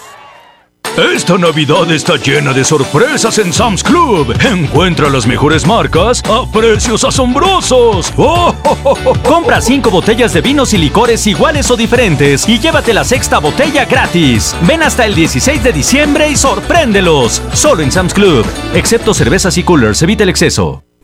Esta 0.97 1.37
Navidad 1.37 1.91
está 1.91 2.15
llena 2.15 2.53
de 2.53 2.63
sorpresas 2.63 3.37
en 3.39 3.51
Sam's 3.51 3.83
Club. 3.83 4.33
Encuentra 4.41 5.09
las 5.09 5.27
mejores 5.27 5.67
marcas 5.67 6.23
a 6.23 6.49
precios 6.49 7.03
asombrosos. 7.03 8.13
¡Oh, 8.15 8.55
Compra 9.27 9.59
cinco 9.59 9.91
botellas 9.91 10.31
de 10.31 10.39
vinos 10.39 10.73
y 10.73 10.77
licores 10.77 11.27
iguales 11.27 11.69
o 11.69 11.75
diferentes 11.75 12.47
y 12.47 12.59
llévate 12.59 12.93
la 12.93 13.03
sexta 13.03 13.39
botella 13.39 13.83
gratis. 13.83 14.55
Ven 14.61 14.83
hasta 14.83 15.05
el 15.05 15.15
16 15.15 15.61
de 15.65 15.73
diciembre 15.73 16.29
y 16.29 16.37
sorpréndelos. 16.37 17.41
Solo 17.51 17.83
en 17.83 17.91
Sam's 17.91 18.13
Club. 18.13 18.45
Excepto 18.73 19.13
cervezas 19.13 19.57
y 19.57 19.63
coolers, 19.63 20.01
evita 20.01 20.23
el 20.23 20.29
exceso. 20.29 20.84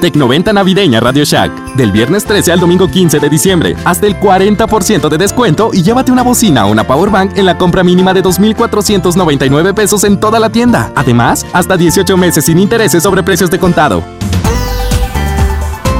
Tecnoventa 0.00 0.52
Navideña 0.52 1.00
Radio 1.00 1.24
Shack. 1.24 1.74
Del 1.76 1.92
viernes 1.92 2.24
13 2.24 2.52
al 2.52 2.60
domingo 2.60 2.88
15 2.88 3.20
de 3.20 3.28
diciembre. 3.28 3.76
Hasta 3.84 4.06
el 4.06 4.18
40% 4.18 5.08
de 5.08 5.18
descuento 5.18 5.70
y 5.72 5.82
llévate 5.82 6.12
una 6.12 6.22
bocina 6.22 6.66
o 6.66 6.70
una 6.72 6.86
powerbank 6.86 7.36
en 7.36 7.46
la 7.46 7.56
compra 7.58 7.82
mínima 7.82 8.14
de 8.14 8.22
2,499 8.22 9.74
pesos 9.74 10.04
en 10.04 10.18
toda 10.20 10.38
la 10.38 10.50
tienda. 10.50 10.92
Además, 10.94 11.46
hasta 11.52 11.76
18 11.76 12.16
meses 12.16 12.44
sin 12.44 12.58
intereses 12.58 13.02
sobre 13.02 13.22
precios 13.22 13.50
de 13.50 13.58
contado. 13.58 14.02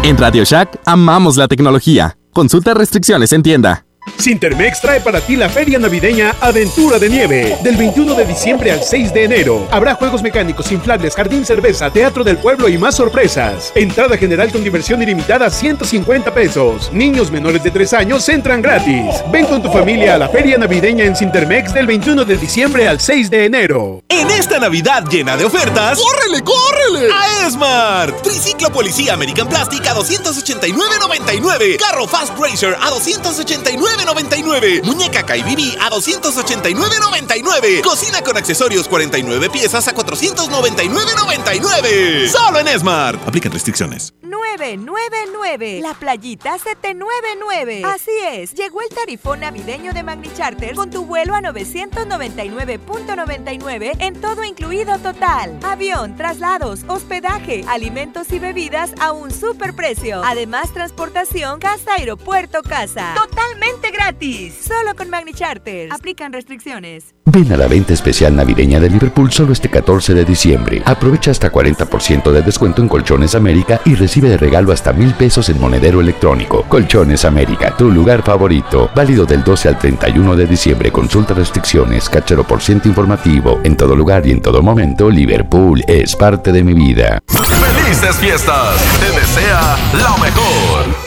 En 0.03 0.19
Radio 0.19 0.45
Shack 0.45 0.81
amamos 0.85 1.37
la 1.37 1.49
tecnología. 1.49 2.17
Consulta 2.33 2.75
restricciones 2.75 3.33
en 3.33 3.43
tienda. 3.43 3.85
Sintermex 4.19 4.81
trae 4.81 5.01
para 5.01 5.21
ti 5.21 5.37
la 5.37 5.49
feria 5.49 5.79
navideña 5.79 6.35
Aventura 6.41 6.99
de 6.99 7.09
Nieve. 7.09 7.59
Del 7.63 7.77
21 7.77 8.15
de 8.15 8.25
diciembre 8.25 8.71
al 8.71 8.83
6 8.83 9.13
de 9.13 9.25
enero. 9.25 9.69
Habrá 9.71 9.95
juegos 9.95 10.23
mecánicos, 10.23 10.73
inflables, 10.73 11.15
jardín 11.15 11.45
cerveza, 11.45 11.91
teatro 11.91 12.25
del 12.25 12.39
pueblo 12.39 12.69
y 12.69 12.79
más 12.79 12.97
sorpresas. 12.97 13.73
Entrada 13.75 14.17
general 14.17 14.51
con 14.53 14.65
diversión 14.65 15.03
ilimitada 15.03 15.51
150 15.51 16.33
pesos. 16.33 16.91
Niños 16.93 17.31
menores 17.31 17.63
de 17.63 17.71
3 17.71 17.93
años 17.95 18.29
entran 18.29 18.63
gratis. 18.63 19.23
Ven 19.31 19.47
con 19.47 19.63
tu 19.63 19.71
familia 19.71 20.15
a 20.15 20.19
la 20.19 20.29
feria 20.29 20.59
navideña 20.59 21.05
en 21.05 21.17
Sintermex 21.17 21.75
del 21.75 21.87
21 21.87 22.25
de 22.25 22.37
diciembre 22.37 22.89
al 22.89 23.01
6 23.01 23.31
de 23.31 23.45
enero. 23.45 24.03
En 24.09 24.31
esta 24.31 24.59
Navidad 24.59 25.05
llena 25.11 25.37
de 25.37 25.45
ofertas, 25.45 25.99
¡córrele, 25.99 26.43
córrele! 26.43 27.09
A 27.13 27.47
Esmart. 27.47 28.23
Triciclo 28.23 28.71
Policía 28.71 29.15
American 29.15 29.49
Plastic 29.49 29.87
a 29.87 29.95
289.99. 29.95 31.77
Carro 31.79 32.07
Fast 32.07 32.33
Racer 32.39 32.77
a 32.81 32.91
289 32.91 33.94
99 34.03 34.83
Muñeca 34.85 35.25
KBB 35.25 35.79
a 35.81 35.91
289.99. 35.91 37.83
Cocina 37.83 38.23
con 38.23 38.37
accesorios 38.37 38.89
49 38.89 39.49
piezas 39.51 39.87
a 39.89 39.95
499.99. 39.95 42.29
Solo 42.29 42.59
en 42.59 42.69
Smart. 42.79 43.27
Aplican 43.29 43.53
restricciones. 43.53 44.13
999. 44.25 45.81
La 45.81 45.95
playita 45.95 46.59
799. 46.59 47.83
Así 47.85 48.11
es, 48.27 48.55
llegó 48.55 48.81
el 48.81 48.89
tarifón 48.89 49.41
navideño 49.41 49.93
de 49.93 50.03
Magni 50.03 50.33
Charter 50.35 50.75
con 50.75 50.91
tu 50.91 51.05
vuelo 51.05 51.35
a 51.35 51.41
999.99 51.41 53.97
en 54.01 54.21
todo 54.21 54.45
incluido 54.45 54.99
total. 54.99 55.59
Avión, 55.63 56.17
traslados, 56.17 56.85
hospedaje, 56.89 57.65
alimentos 57.69 58.33
y 58.33 58.39
bebidas 58.39 58.93
a 59.01 59.13
un 59.13 59.31
superprecio. 59.31 60.23
Además, 60.25 60.73
transportación 60.73 61.61
casa, 61.61 61.95
aeropuerto, 61.95 62.63
casa. 62.63 63.15
Totalmente 63.15 63.91
gratis. 63.91 64.55
Solo 64.55 64.95
con 64.97 65.11
Magni 65.11 65.33
Charter. 65.33 65.93
Aplican 65.93 66.33
restricciones. 66.33 67.15
Ven 67.27 67.51
a 67.53 67.57
la 67.57 67.67
venta 67.67 67.95
especial 67.95 68.37
navideña 68.37 68.79
de 68.79 68.91
Liverpool 68.91 69.33
solo 69.33 69.53
este 69.55 69.71
14 69.71 70.13
de 70.13 70.25
diciembre. 70.27 70.83
Aprovecha 70.85 71.31
hasta 71.31 71.51
40% 71.51 72.31
de 72.31 72.43
descuento 72.43 72.83
en 72.83 72.89
Colchones 72.89 73.35
América 73.35 73.81
y 73.87 73.95
recibe 73.95 74.29
de 74.29 74.37
regalo 74.37 74.73
hasta 74.73 74.93
mil 74.93 75.15
pesos 75.15 75.49
en 75.49 75.59
monedero 75.59 76.01
electrónico. 76.01 76.65
Colchones 76.69 77.25
América, 77.25 77.75
tu 77.77 77.91
lugar 77.91 78.23
favorito. 78.23 78.91
Válido 78.95 79.25
del 79.25 79.43
12 79.43 79.69
al 79.69 79.79
31 79.79 80.37
de 80.37 80.47
diciembre. 80.47 80.93
Consulta 80.93 81.33
restricciones, 81.33 82.11
cachero 82.11 82.45
por 82.45 82.61
ciento 82.61 82.89
informativo. 82.89 83.59
En 83.65 83.77
todo 83.77 83.97
lugar 83.97 84.27
y 84.27 84.31
en 84.31 84.43
todo 84.43 84.63
momento, 84.63 85.09
Liverpool 85.09 85.83
es 85.89 86.15
parte 86.15 86.53
de 86.53 86.63
mi 86.63 86.75
vida. 86.75 87.21
¡Felices 87.27 88.17
fiestas! 88.17 88.77
Te 89.01 89.19
desea 89.19 89.77
lo 89.95 90.19
mejor. 90.19 91.04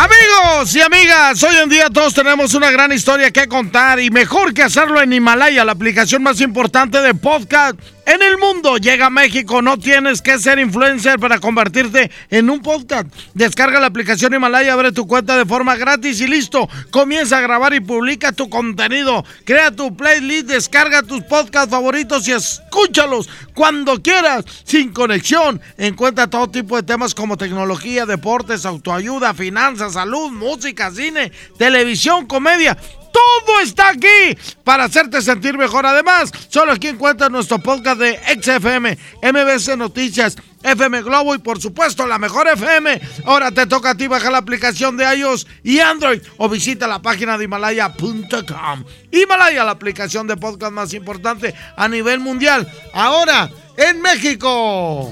Amigos 0.00 0.74
y 0.74 0.80
amigas, 0.80 1.42
hoy 1.42 1.56
en 1.62 1.68
día 1.68 1.90
todos 1.90 2.14
tenemos 2.14 2.54
una 2.54 2.70
gran 2.70 2.90
historia 2.90 3.30
que 3.30 3.46
contar 3.46 4.00
y 4.00 4.08
mejor 4.08 4.54
que 4.54 4.62
hacerlo 4.62 5.02
en 5.02 5.12
Himalaya, 5.12 5.62
la 5.62 5.72
aplicación 5.72 6.22
más 6.22 6.40
importante 6.40 7.02
de 7.02 7.12
podcast 7.12 7.78
en 8.10 8.22
el 8.22 8.38
mundo. 8.38 8.76
Llega 8.76 9.06
a 9.06 9.10
México, 9.10 9.62
no 9.62 9.78
tienes 9.78 10.20
que 10.20 10.38
ser 10.38 10.58
influencer 10.58 11.18
para 11.18 11.38
convertirte 11.38 12.10
en 12.30 12.50
un 12.50 12.60
podcast. 12.60 13.06
Descarga 13.34 13.78
la 13.78 13.86
aplicación 13.86 14.34
Himalaya, 14.34 14.72
abre 14.72 14.92
tu 14.92 15.06
cuenta 15.06 15.36
de 15.36 15.46
forma 15.46 15.76
gratis 15.76 16.20
y 16.20 16.26
listo. 16.26 16.68
Comienza 16.90 17.38
a 17.38 17.40
grabar 17.40 17.72
y 17.74 17.80
publica 17.80 18.32
tu 18.32 18.50
contenido. 18.50 19.24
Crea 19.44 19.70
tu 19.70 19.96
playlist, 19.96 20.46
descarga 20.46 21.02
tus 21.02 21.22
podcasts 21.22 21.70
favoritos 21.70 22.26
y 22.26 22.32
escúchalos 22.32 23.28
cuando 23.54 24.02
quieras, 24.02 24.44
sin 24.64 24.92
conexión. 24.92 25.60
Encuentra 25.78 26.28
todo 26.28 26.50
tipo 26.50 26.76
de 26.76 26.82
temas 26.82 27.14
como 27.14 27.36
tecnología, 27.36 28.06
deportes, 28.06 28.66
autoayuda, 28.66 29.34
finanzas, 29.34 29.92
salud, 29.92 30.30
música, 30.32 30.90
cine, 30.90 31.30
televisión, 31.58 32.26
comedia. 32.26 32.76
Todo 33.12 33.60
está 33.60 33.90
aquí 33.90 34.36
para 34.64 34.84
hacerte 34.84 35.22
sentir 35.22 35.56
mejor. 35.56 35.86
Además, 35.86 36.32
solo 36.48 36.72
aquí 36.72 36.88
encuentras 36.88 37.30
nuestro 37.30 37.58
podcast 37.58 37.98
de 37.98 38.18
XFM, 38.40 38.98
MBC 39.22 39.76
Noticias, 39.76 40.36
FM 40.62 41.02
Globo 41.02 41.34
y 41.34 41.38
por 41.38 41.60
supuesto 41.60 42.06
la 42.06 42.18
mejor 42.18 42.48
FM. 42.48 43.00
Ahora 43.24 43.50
te 43.50 43.66
toca 43.66 43.90
a 43.90 43.94
ti 43.94 44.06
bajar 44.06 44.32
la 44.32 44.38
aplicación 44.38 44.96
de 44.96 45.16
iOS 45.16 45.46
y 45.62 45.80
Android 45.80 46.20
o 46.36 46.48
visita 46.48 46.86
la 46.86 47.00
página 47.00 47.38
de 47.38 47.44
Himalaya.com. 47.44 48.84
Himalaya, 49.10 49.64
la 49.64 49.72
aplicación 49.72 50.26
de 50.26 50.36
podcast 50.36 50.72
más 50.72 50.92
importante 50.94 51.54
a 51.76 51.88
nivel 51.88 52.20
mundial. 52.20 52.70
Ahora 52.92 53.50
en 53.76 54.02
México. 54.02 55.10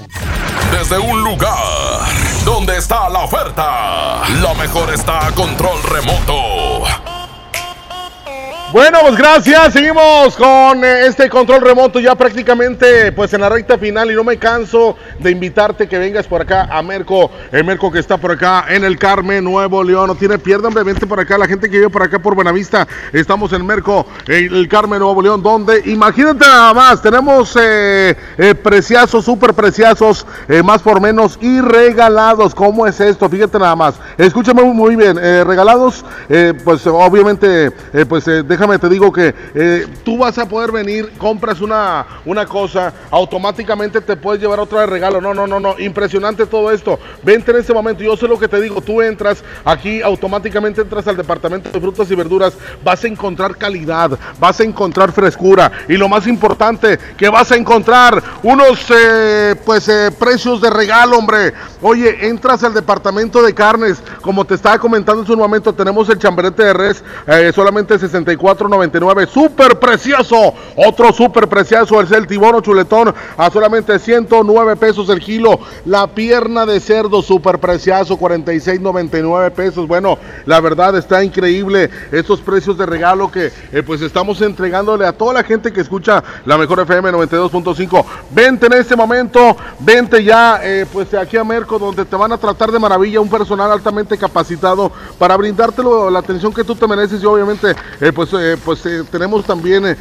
Desde 0.71 0.99
un 0.99 1.23
lugar 1.23 1.57
donde 2.45 2.77
está 2.77 3.09
la 3.09 3.19
oferta, 3.19 4.21
lo 4.41 4.53
mejor 4.55 4.93
está 4.93 5.27
a 5.27 5.31
control 5.31 5.81
remoto. 5.83 6.78
Bueno, 8.71 8.99
pues 9.01 9.15
gracias. 9.17 9.73
Seguimos 9.73 10.35
con 10.35 10.83
eh, 10.83 11.07
este 11.07 11.27
control 11.27 11.61
remoto 11.61 11.99
ya 11.99 12.13
prácticamente 12.13 13.11
pues 13.13 13.33
en 13.33 13.41
la 13.41 13.49
recta 13.49 13.79
final 13.79 14.11
y 14.11 14.13
no 14.13 14.23
me 14.23 14.37
canso 14.37 14.95
de 15.17 15.31
invitarte 15.31 15.87
que 15.87 15.97
vengas 15.97 16.27
por 16.27 16.43
acá 16.43 16.67
a 16.71 16.83
Merco, 16.83 17.31
el 17.51 17.63
Merco 17.63 17.91
que 17.91 17.97
está 17.97 18.17
por 18.17 18.31
acá 18.31 18.65
en 18.69 18.83
el 18.83 18.99
Carmen, 18.99 19.43
Nuevo 19.43 19.83
León. 19.83 20.05
No 20.05 20.13
tiene 20.13 20.37
pierde, 20.37 20.67
hombre, 20.67 20.83
por 21.07 21.19
acá. 21.19 21.39
La 21.39 21.47
gente 21.47 21.67
que 21.67 21.77
vive 21.77 21.89
por 21.89 22.03
acá 22.03 22.19
por 22.19 22.35
Buenavista, 22.35 22.87
estamos 23.11 23.51
en 23.53 23.65
Merco, 23.65 24.05
en 24.27 24.53
el 24.53 24.67
Carmen, 24.67 24.99
Nuevo 24.99 25.23
León, 25.23 25.41
donde 25.41 25.81
imagínate 25.85 26.45
nada 26.45 26.71
más, 26.71 27.01
tenemos 27.01 27.57
eh, 27.59 28.15
eh, 28.37 28.53
preciazos, 28.53 29.25
súper 29.25 29.55
preciazos, 29.55 30.27
eh, 30.47 30.61
más 30.61 30.83
por 30.83 31.01
menos 31.01 31.39
y 31.41 31.59
regalados. 31.59 32.53
¿Cómo 32.53 32.85
es 32.85 32.99
esto? 32.99 33.27
Fíjate 33.29 33.57
nada 33.57 33.75
más. 33.75 33.95
Escúchame 34.15 34.61
muy, 34.61 34.95
bien. 34.95 35.17
eh, 35.19 35.43
regalados, 35.43 36.05
eh, 36.29 36.53
pues 36.63 36.85
obviamente, 36.85 37.71
eh, 37.93 38.05
pues 38.07 38.27
eh, 38.27 38.43
déjame 38.59 38.77
te 38.77 38.89
digo 38.89 39.09
que 39.13 39.33
eh, 39.55 39.87
tú 40.03 40.17
vas 40.17 40.37
a 40.37 40.45
poder 40.45 40.73
venir, 40.73 41.13
compras 41.17 41.61
una, 41.61 42.05
una 42.25 42.45
cosa, 42.45 42.93
automáticamente 43.09 44.01
te 44.01 44.17
puedes 44.17 44.41
llevar 44.41 44.59
otra 44.59 44.81
de 44.81 44.87
regalo. 44.87 45.21
No, 45.21 45.33
no, 45.33 45.47
no, 45.47 45.61
no. 45.61 45.79
Impresionante 45.79 46.45
todo 46.45 46.69
esto. 46.69 46.99
Vente 47.23 47.51
en 47.51 47.57
este 47.57 47.73
momento. 47.73 48.03
Yo 48.03 48.17
sé 48.17 48.27
lo 48.27 48.37
que 48.37 48.49
te 48.49 48.59
digo. 48.59 48.81
Tú 48.81 49.01
entras 49.01 49.41
aquí, 49.63 50.01
automáticamente 50.01 50.81
entras 50.81 51.07
al 51.07 51.15
departamento 51.15 51.69
de 51.69 51.79
frutas 51.79 52.11
y 52.11 52.15
verduras. 52.15 52.53
Vas 52.83 53.01
a 53.05 53.07
encontrar 53.07 53.55
calidad, 53.55 54.19
vas 54.39 54.59
a 54.59 54.63
encontrar 54.65 55.13
frescura. 55.13 55.71
Y 55.87 55.93
lo 55.93 56.09
más 56.09 56.27
importante, 56.27 56.99
que 57.15 57.29
vas 57.29 57.53
a 57.53 57.55
encontrar 57.55 58.21
unos 58.43 58.85
eh, 58.89 59.55
pues 59.63 59.87
eh, 59.87 60.11
precios 60.19 60.59
de 60.59 60.69
regalo, 60.69 61.17
hombre. 61.17 61.53
Oye, 61.81 62.27
entras 62.27 62.61
al 62.65 62.73
departamento 62.73 63.41
de 63.41 63.53
carnes. 63.53 64.03
Como 64.19 64.43
te 64.43 64.55
estaba 64.55 64.77
comentando 64.79 65.21
en 65.21 65.27
su 65.27 65.37
momento, 65.37 65.71
tenemos 65.71 66.09
el 66.09 66.19
chamberete 66.19 66.63
de 66.63 66.73
res, 66.73 67.03
solamente 67.55 67.97
64 67.97 68.48
4.99. 68.49 69.27
Súper 69.27 69.79
precioso. 69.79 70.53
Otro 70.75 71.13
súper 71.13 71.47
precioso 71.47 72.01
es 72.01 72.11
el 72.11 72.25
tibono 72.25 72.61
chuletón 72.61 73.13
a 73.37 73.49
solamente 73.49 73.99
109 73.99 74.75
pesos 74.75 75.09
el 75.09 75.19
kilo. 75.19 75.59
La 75.85 76.07
pierna 76.07 76.65
de 76.65 76.79
cerdo 76.79 77.21
súper 77.21 77.59
precioso, 77.59 78.17
46.99 78.17 79.51
pesos. 79.51 79.87
Bueno, 79.87 80.17
la 80.45 80.59
verdad 80.61 80.95
está 80.97 81.23
increíble 81.23 81.89
estos 82.11 82.39
precios 82.41 82.77
de 82.77 82.85
regalo 82.85 83.31
que 83.31 83.51
eh, 83.71 83.83
pues 83.83 84.01
estamos 84.01 84.41
entregándole 84.41 85.05
a 85.05 85.13
toda 85.13 85.33
la 85.33 85.43
gente 85.43 85.71
que 85.71 85.81
escucha 85.81 86.23
la 86.45 86.57
mejor 86.57 86.79
FM 86.79 87.11
92.5. 87.11 88.05
Vente 88.31 88.65
en 88.65 88.73
este 88.73 88.95
momento, 88.95 89.55
vente 89.79 90.23
ya 90.23 90.59
eh, 90.63 90.85
pues 90.91 91.13
aquí 91.13 91.37
a 91.37 91.43
Merco 91.43 91.77
donde 91.77 92.05
te 92.05 92.15
van 92.15 92.31
a 92.31 92.37
tratar 92.37 92.71
de 92.71 92.79
maravilla 92.79 93.19
un 93.19 93.29
personal 93.29 93.71
altamente 93.71 94.17
capacitado 94.17 94.91
para 95.17 95.37
brindarte 95.37 95.83
la 95.83 96.19
atención 96.19 96.53
que 96.53 96.63
tú 96.63 96.75
te 96.75 96.87
mereces 96.87 97.21
y 97.21 97.25
obviamente 97.25 97.75
eh, 97.99 98.11
pues 98.11 98.29
eh, 98.39 98.57
pues 98.63 98.85
eh, 98.85 99.03
tenemos 99.11 99.45
también 99.45 99.85
eh, 99.85 99.95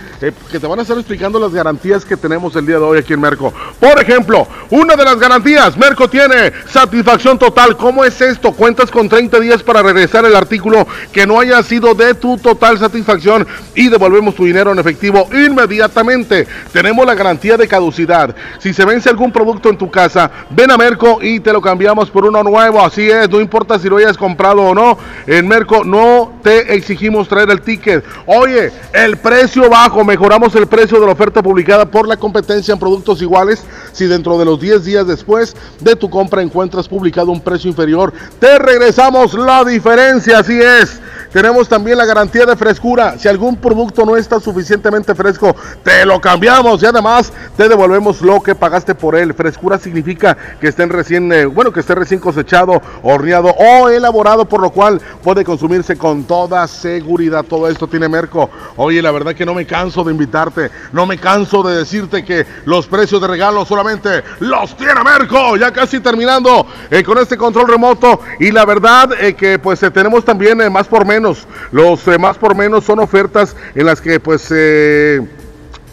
que 0.51 0.59
te 0.59 0.66
van 0.66 0.78
a 0.78 0.82
estar 0.82 0.97
explicando 0.97 1.39
las 1.39 1.52
garantías 1.52 2.05
que 2.05 2.16
tenemos 2.16 2.55
el 2.56 2.66
día 2.66 2.77
de 2.77 2.85
hoy 2.85 2.98
aquí 2.98 3.12
en 3.12 3.20
Merco. 3.20 3.52
Por 3.81 4.01
ejemplo, 4.01 4.47
una 4.70 4.97
de 4.97 5.05
las 5.05 5.19
garantías, 5.19 5.77
Merco 5.77 6.09
tiene 6.09 6.52
satisfacción 6.70 7.39
total. 7.39 7.77
¿Cómo 7.77 8.05
es 8.05 8.20
esto? 8.20 8.52
Cuentas 8.52 8.90
con 8.90 9.09
30 9.09 9.40
días 9.40 9.62
para 9.62 9.82
regresar 9.82 10.24
el 10.24 10.36
artículo 10.36 10.86
que 11.12 11.27
no 11.27 11.40
haya 11.40 11.62
sido 11.62 11.94
de 11.94 12.15
tu 12.15 12.39
total 12.39 12.78
satisfacción 12.78 13.47
y 13.74 13.89
devolvemos 13.89 14.35
tu 14.35 14.44
dinero 14.44 14.73
en 14.73 14.78
efectivo 14.78 15.28
inmediatamente. 15.32 16.47
Tenemos 16.73 17.05
la 17.06 17.15
garantía 17.15 17.56
de 17.56 17.69
caducidad. 17.69 18.35
Si 18.59 18.73
se 18.73 18.85
vence 18.85 19.09
algún 19.09 19.32
producto 19.32 19.69
en 19.69 19.78
tu 19.78 19.90
casa, 19.90 20.31
ven 20.51 20.70
a 20.70 20.77
Merco 20.77 21.19
y 21.20 21.40
te 21.40 21.52
lo 21.52 21.60
cambiamos 21.60 22.10
por 22.10 22.24
uno 22.24 22.43
nuevo. 22.43 22.85
Así 22.85 23.10
es, 23.10 23.28
no 23.28 23.40
importa 23.40 23.78
si 23.78 23.89
lo 23.89 23.97
hayas 23.97 24.16
comprado 24.16 24.62
o 24.62 24.74
no. 24.74 24.98
En 25.27 25.47
Merco 25.47 25.85
no 25.85 26.39
te 26.43 26.74
exigimos 26.74 27.28
traer 27.28 27.51
el 27.51 27.60
ticket. 27.60 28.05
Oye, 28.31 28.71
el 28.93 29.17
precio 29.17 29.71
bajo, 29.71 30.05
mejoramos 30.05 30.55
el 30.55 30.67
precio 30.67 31.01
de 31.01 31.07
la 31.07 31.13
oferta 31.13 31.43
publicada 31.43 31.87
por 31.87 32.07
la 32.07 32.19
competencia 32.19 32.75
en 32.75 32.79
productos 32.79 33.23
iguales. 33.23 33.65
Si 33.93 34.05
dentro 34.05 34.37
de 34.37 34.45
los 34.45 34.61
10 34.61 34.85
días 34.85 35.07
después 35.07 35.57
de 35.81 35.97
tu 35.97 36.11
compra 36.11 36.43
encuentras 36.43 36.87
publicado 36.87 37.31
un 37.33 37.41
precio 37.41 37.71
inferior, 37.71 38.13
te 38.39 38.59
regresamos 38.59 39.33
la 39.33 39.65
diferencia. 39.65 40.41
Así 40.41 40.61
es. 40.61 41.01
Tenemos 41.33 41.69
también 41.69 41.99
la 41.99 42.07
garantía 42.07 42.47
de 42.47 42.57
frescura. 42.57 43.19
Si 43.19 43.29
algún 43.29 43.57
producto 43.57 44.05
no 44.07 44.17
está 44.17 44.41
suficientemente 44.41 45.15
fresco, 45.15 45.55
te 45.83 46.07
lo 46.07 46.21
cambiamos 46.21 46.83
y 46.83 46.87
además 46.87 47.33
te 47.57 47.69
devolvemos 47.69 48.23
lo 48.23 48.43
que 48.43 48.55
pagaste 48.55 48.95
por 48.95 49.15
él. 49.15 49.35
Frescura 49.35 49.79
significa 49.79 50.37
que 50.59 50.69
estén 50.69 50.89
recién, 50.89 51.31
eh, 51.33 51.45
bueno, 51.45 51.71
que 51.71 51.81
esté 51.81 51.95
recién 51.95 52.19
cosechado, 52.19 52.81
horneado 53.03 53.51
o 53.51 53.91
elaborado, 53.91 54.47
por 54.47 54.61
lo 54.61 54.71
cual 54.71 55.01
puede 55.23 55.45
consumirse 55.45 55.99
con 55.99 56.25
toda 56.25 56.67
seguridad. 56.67 57.45
Todo 57.45 57.69
esto 57.69 57.87
tiene 57.87 58.09
Merco. 58.09 58.49
Oye, 58.77 59.03
la 59.03 59.11
verdad 59.11 59.35
que 59.35 59.45
no 59.45 59.53
me 59.53 59.67
canso 59.67 60.03
de 60.05 60.13
invitarte, 60.13 60.71
no 60.93 61.05
me 61.05 61.19
canso 61.19 61.63
de 61.63 61.77
decirte 61.77 62.25
que 62.25 62.47
los 62.65 62.87
precios 62.87 63.21
de 63.21 63.29
regalo 63.29 63.67
solamente 63.67 64.23
los 64.41 64.75
tiene 64.77 65.05
Merco. 65.05 65.57
Ya 65.57 65.73
casi 65.73 66.01
terminando 66.01 66.67
eh, 66.91 67.03
con 67.03 67.19
este 67.19 67.37
control 67.37 67.69
remoto 67.69 68.21
y 68.41 68.51
la 68.51 68.65
verdad 68.65 69.11
eh, 69.21 69.35
que 69.35 69.59
pues 69.59 69.81
tenemos 69.93 70.25
también 70.25 70.73
más 70.73 70.87
por 70.87 71.05
menos. 71.05 71.18
Los 71.73 72.07
eh, 72.09 72.19
más 72.19 72.39
por 72.39 72.55
menos 72.55 72.85
son 72.85 72.99
ofertas 72.99 73.57
en 73.74 73.86
las 73.86 74.01
que 74.01 74.20
pues... 74.20 74.49
eh, 74.51 75.20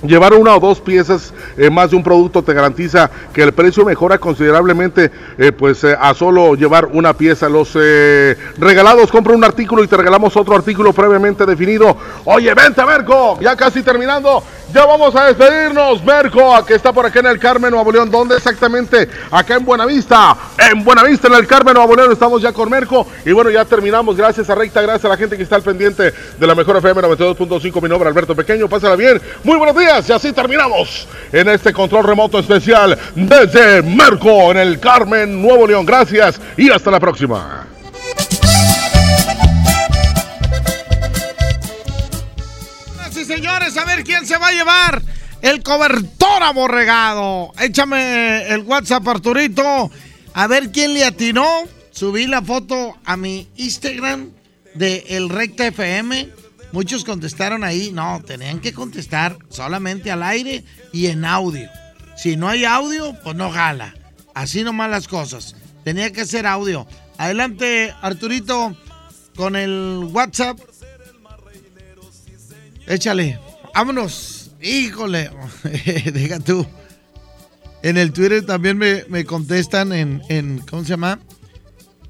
Llevar 0.07 0.34
una 0.34 0.56
o 0.56 0.60
dos 0.60 0.82
piezas 0.82 1.34
eh, 1.57 1.69
más 1.69 1.90
de 1.90 1.95
un 1.95 2.03
producto 2.03 2.44
te 2.44 2.53
garantiza 2.53 3.10
que 3.34 3.41
el 3.41 3.53
precio 3.53 3.86
mejora 3.86 4.18
considerablemente, 4.18 5.11
eh, 5.38 5.52
pues 5.52 5.84
eh, 5.84 5.95
a 5.99 6.14
solo 6.14 6.56
llevar 6.56 6.90
una 6.91 7.14
pieza. 7.14 7.49
Los 7.49 7.73
regalados, 8.57 9.11
compra 9.11 9.34
un 9.34 9.44
artículo 9.44 9.84
y 9.84 9.88
te 9.88 9.98
regalamos 9.98 10.36
otro 10.38 10.56
artículo 10.56 10.94
previamente 10.94 11.45
definido. 11.45 11.98
Oye, 12.26 12.53
vente 12.53 12.86
Merco, 12.86 13.40
ya 13.41 13.56
casi 13.56 13.82
terminando, 13.82 14.44
ya 14.73 14.86
vamos 14.86 15.15
a 15.15 15.26
despedirnos. 15.26 16.03
Merco, 16.03 16.64
que 16.65 16.76
está 16.76 16.91
por 16.91 17.06
acá 17.06 17.19
en 17.19 17.27
el 17.27 17.40
Carmen, 17.40 17.72
Nuevo 17.72 17.91
León. 17.91 18.11
¿Dónde 18.11 18.36
exactamente? 18.36 19.07
Acá 19.32 19.56
en 19.56 19.65
Buenavista. 19.65 20.36
En 20.57 20.84
Buenavista, 20.84 21.27
en 21.27 21.36
el 21.36 21.48
Carmen, 21.48 21.73
Nuevo 21.73 21.95
León, 21.95 22.11
estamos 22.11 22.41
ya 22.41 22.52
con 22.52 22.69
Merco. 22.69 23.07
Y 23.26 23.32
bueno, 23.32 23.49
ya 23.49 23.65
terminamos. 23.65 24.18
Gracias 24.18 24.49
a 24.49 24.56
Recta, 24.56 24.82
gracias 24.82 25.06
a 25.06 25.10
la 25.10 25.18
gente 25.18 25.38
que 25.38 25.44
está 25.44 25.56
al 25.56 25.64
pendiente 25.64 26.14
de 26.38 26.48
la 26.48 26.56
mejor 26.56 26.77
FM 26.77 27.02
92.5. 27.02 27.82
Mi 27.82 27.90
nombre 27.90 28.10
Alberto 28.10 28.36
Pequeño, 28.36 28.68
pásala 28.68 28.95
bien. 28.95 29.22
Muy 29.44 29.57
buenos 29.57 29.77
días 29.77 29.94
y 29.95 30.11
así 30.11 30.34
terminamos 30.34 31.07
en 31.31 31.47
este 31.47 31.72
control 31.72 32.03
remoto 32.03 32.38
especial 32.38 32.99
desde 33.15 33.81
Merco 33.81 34.51
en 34.51 34.57
el 34.57 34.77
Carmen, 34.77 35.41
Nuevo 35.41 35.65
León. 35.65 35.85
Gracias 35.85 36.39
y 36.57 36.69
hasta 36.69 36.91
la 36.91 36.99
próxima. 36.99 37.65
Señoras 42.97 43.17
y 43.17 43.23
señores, 43.23 43.77
a 43.77 43.85
ver 43.85 44.03
quién 44.03 44.26
se 44.26 44.38
va 44.38 44.49
a 44.49 44.51
llevar 44.51 45.01
el 45.41 45.63
cobertor 45.63 46.43
aborregado. 46.43 47.53
Échame 47.57 48.49
el 48.49 48.63
WhatsApp, 48.63 49.07
Arturito. 49.07 49.89
A 50.34 50.47
ver 50.47 50.72
quién 50.72 50.93
le 50.93 51.05
atinó. 51.05 51.47
Subí 51.91 52.27
la 52.27 52.41
foto 52.41 52.97
a 53.05 53.15
mi 53.15 53.47
Instagram 53.55 54.31
de 54.73 55.05
El 55.07 55.30
Recta 55.30 55.67
FM. 55.67 56.27
Muchos 56.76 57.06
contestaron 57.06 57.64
ahí. 57.64 57.93
No, 57.93 58.22
tenían 58.22 58.60
que 58.60 58.73
contestar 58.73 59.38
solamente 59.47 60.11
al 60.11 60.22
aire 60.22 60.65
y 60.91 61.06
en 61.07 61.23
audio. 61.23 61.69
Si 62.18 62.35
no 62.35 62.49
hay 62.49 62.65
audio, 62.65 63.15
pues 63.23 63.34
no 63.34 63.49
jala. 63.49 63.95
Así 64.34 64.61
nomás 64.61 64.91
las 64.91 65.07
cosas. 65.07 65.56
Tenía 65.85 66.11
que 66.11 66.26
ser 66.26 66.45
audio. 66.45 66.85
Adelante, 67.18 67.93
Arturito, 68.02 68.76
con 69.38 69.56
el 69.56 70.10
WhatsApp. 70.11 70.60
Échale. 72.88 73.39
Vámonos. 73.73 74.52
Híjole. 74.61 75.31
Deja 76.14 76.41
tú. 76.41 76.68
En 77.84 77.95
el 77.95 78.11
Twitter 78.11 78.45
también 78.45 78.77
me, 78.77 79.06
me 79.07 79.23
contestan 79.23 79.93
en, 79.93 80.22
en, 80.27 80.60
¿cómo 80.69 80.84
se 80.84 80.89
llama? 80.89 81.22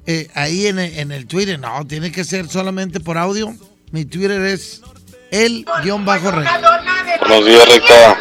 Eh, 0.06 0.28
ahí 0.34 0.66
en, 0.66 0.80
en 0.80 1.12
el 1.12 1.28
Twitter. 1.28 1.56
No, 1.56 1.86
tiene 1.86 2.10
que 2.10 2.24
ser 2.24 2.48
solamente 2.48 2.98
por 2.98 3.16
audio. 3.16 3.56
Mi 3.96 4.04
Twitter 4.04 4.42
es 4.42 4.82
el 5.30 5.64
guion 5.82 6.04
bajo 6.04 6.30
rey. 6.30 6.46
Buenos 7.26 7.46
días, 7.46 7.66
Recta. 7.66 8.18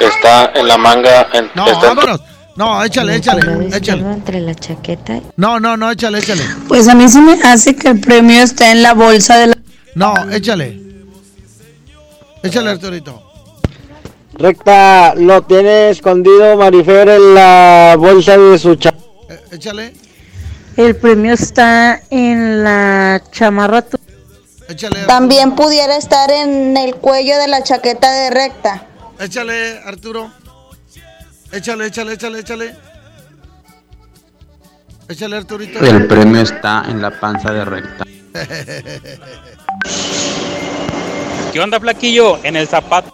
Está 0.00 0.52
en 0.58 0.68
la 0.68 0.78
manga. 0.78 1.28
En, 1.34 1.50
No, 1.54 1.66
está 1.66 1.88
vámonos. 1.88 2.20
No, 2.56 2.82
échale, 2.82 3.16
échale, 3.16 3.76
échale. 3.76 4.00
entre 4.10 4.40
la 4.40 4.54
chaqueta. 4.54 5.20
No, 5.36 5.60
no, 5.60 5.76
no, 5.76 5.90
échale, 5.90 6.20
échale. 6.20 6.40
Pues 6.66 6.88
a 6.88 6.94
mí 6.94 7.10
se 7.10 7.20
me 7.20 7.34
hace 7.42 7.76
que 7.76 7.88
el 7.88 8.00
premio 8.00 8.42
está 8.42 8.72
en 8.72 8.82
la 8.82 8.94
bolsa 8.94 9.36
de 9.36 9.48
la. 9.48 9.56
No, 9.96 10.14
échale. 10.30 10.80
Échale, 12.42 12.70
Arturito. 12.70 13.22
Recta, 14.32 15.14
lo 15.14 15.42
tiene 15.42 15.90
escondido 15.90 16.56
Marifer 16.56 17.06
en 17.10 17.34
la 17.34 17.96
bolsa 17.98 18.38
de 18.38 18.58
su 18.58 18.76
cha... 18.76 18.94
Eh, 19.28 19.40
Échale, 19.52 19.92
El 20.78 20.96
premio 20.96 21.34
está 21.34 22.00
en 22.08 22.64
la 22.64 23.22
chamarra. 23.30 23.82
tu- 23.82 23.98
échale. 24.70 25.04
También 25.06 25.54
pudiera 25.54 25.96
estar 25.96 26.30
en 26.30 26.76
el 26.76 26.96
cuello 26.96 27.36
de 27.38 27.48
la 27.48 27.62
chaqueta 27.62 28.10
de 28.12 28.30
recta. 28.30 28.86
Échale, 29.18 29.80
Arturo. 29.84 30.30
Échale, 31.52 31.86
échale, 31.86 32.12
échale, 32.14 32.38
échale. 32.40 32.76
Échale, 35.08 35.36
Arturito. 35.36 35.84
El 35.84 36.06
premio 36.06 36.40
está 36.42 36.84
en 36.88 37.02
la 37.02 37.10
panza 37.10 37.52
de 37.52 37.64
recta. 37.64 38.04
¿Qué 41.52 41.60
onda, 41.60 41.80
Flaquillo? 41.80 42.38
En 42.44 42.54
el 42.56 42.68
zapato. 42.68 43.12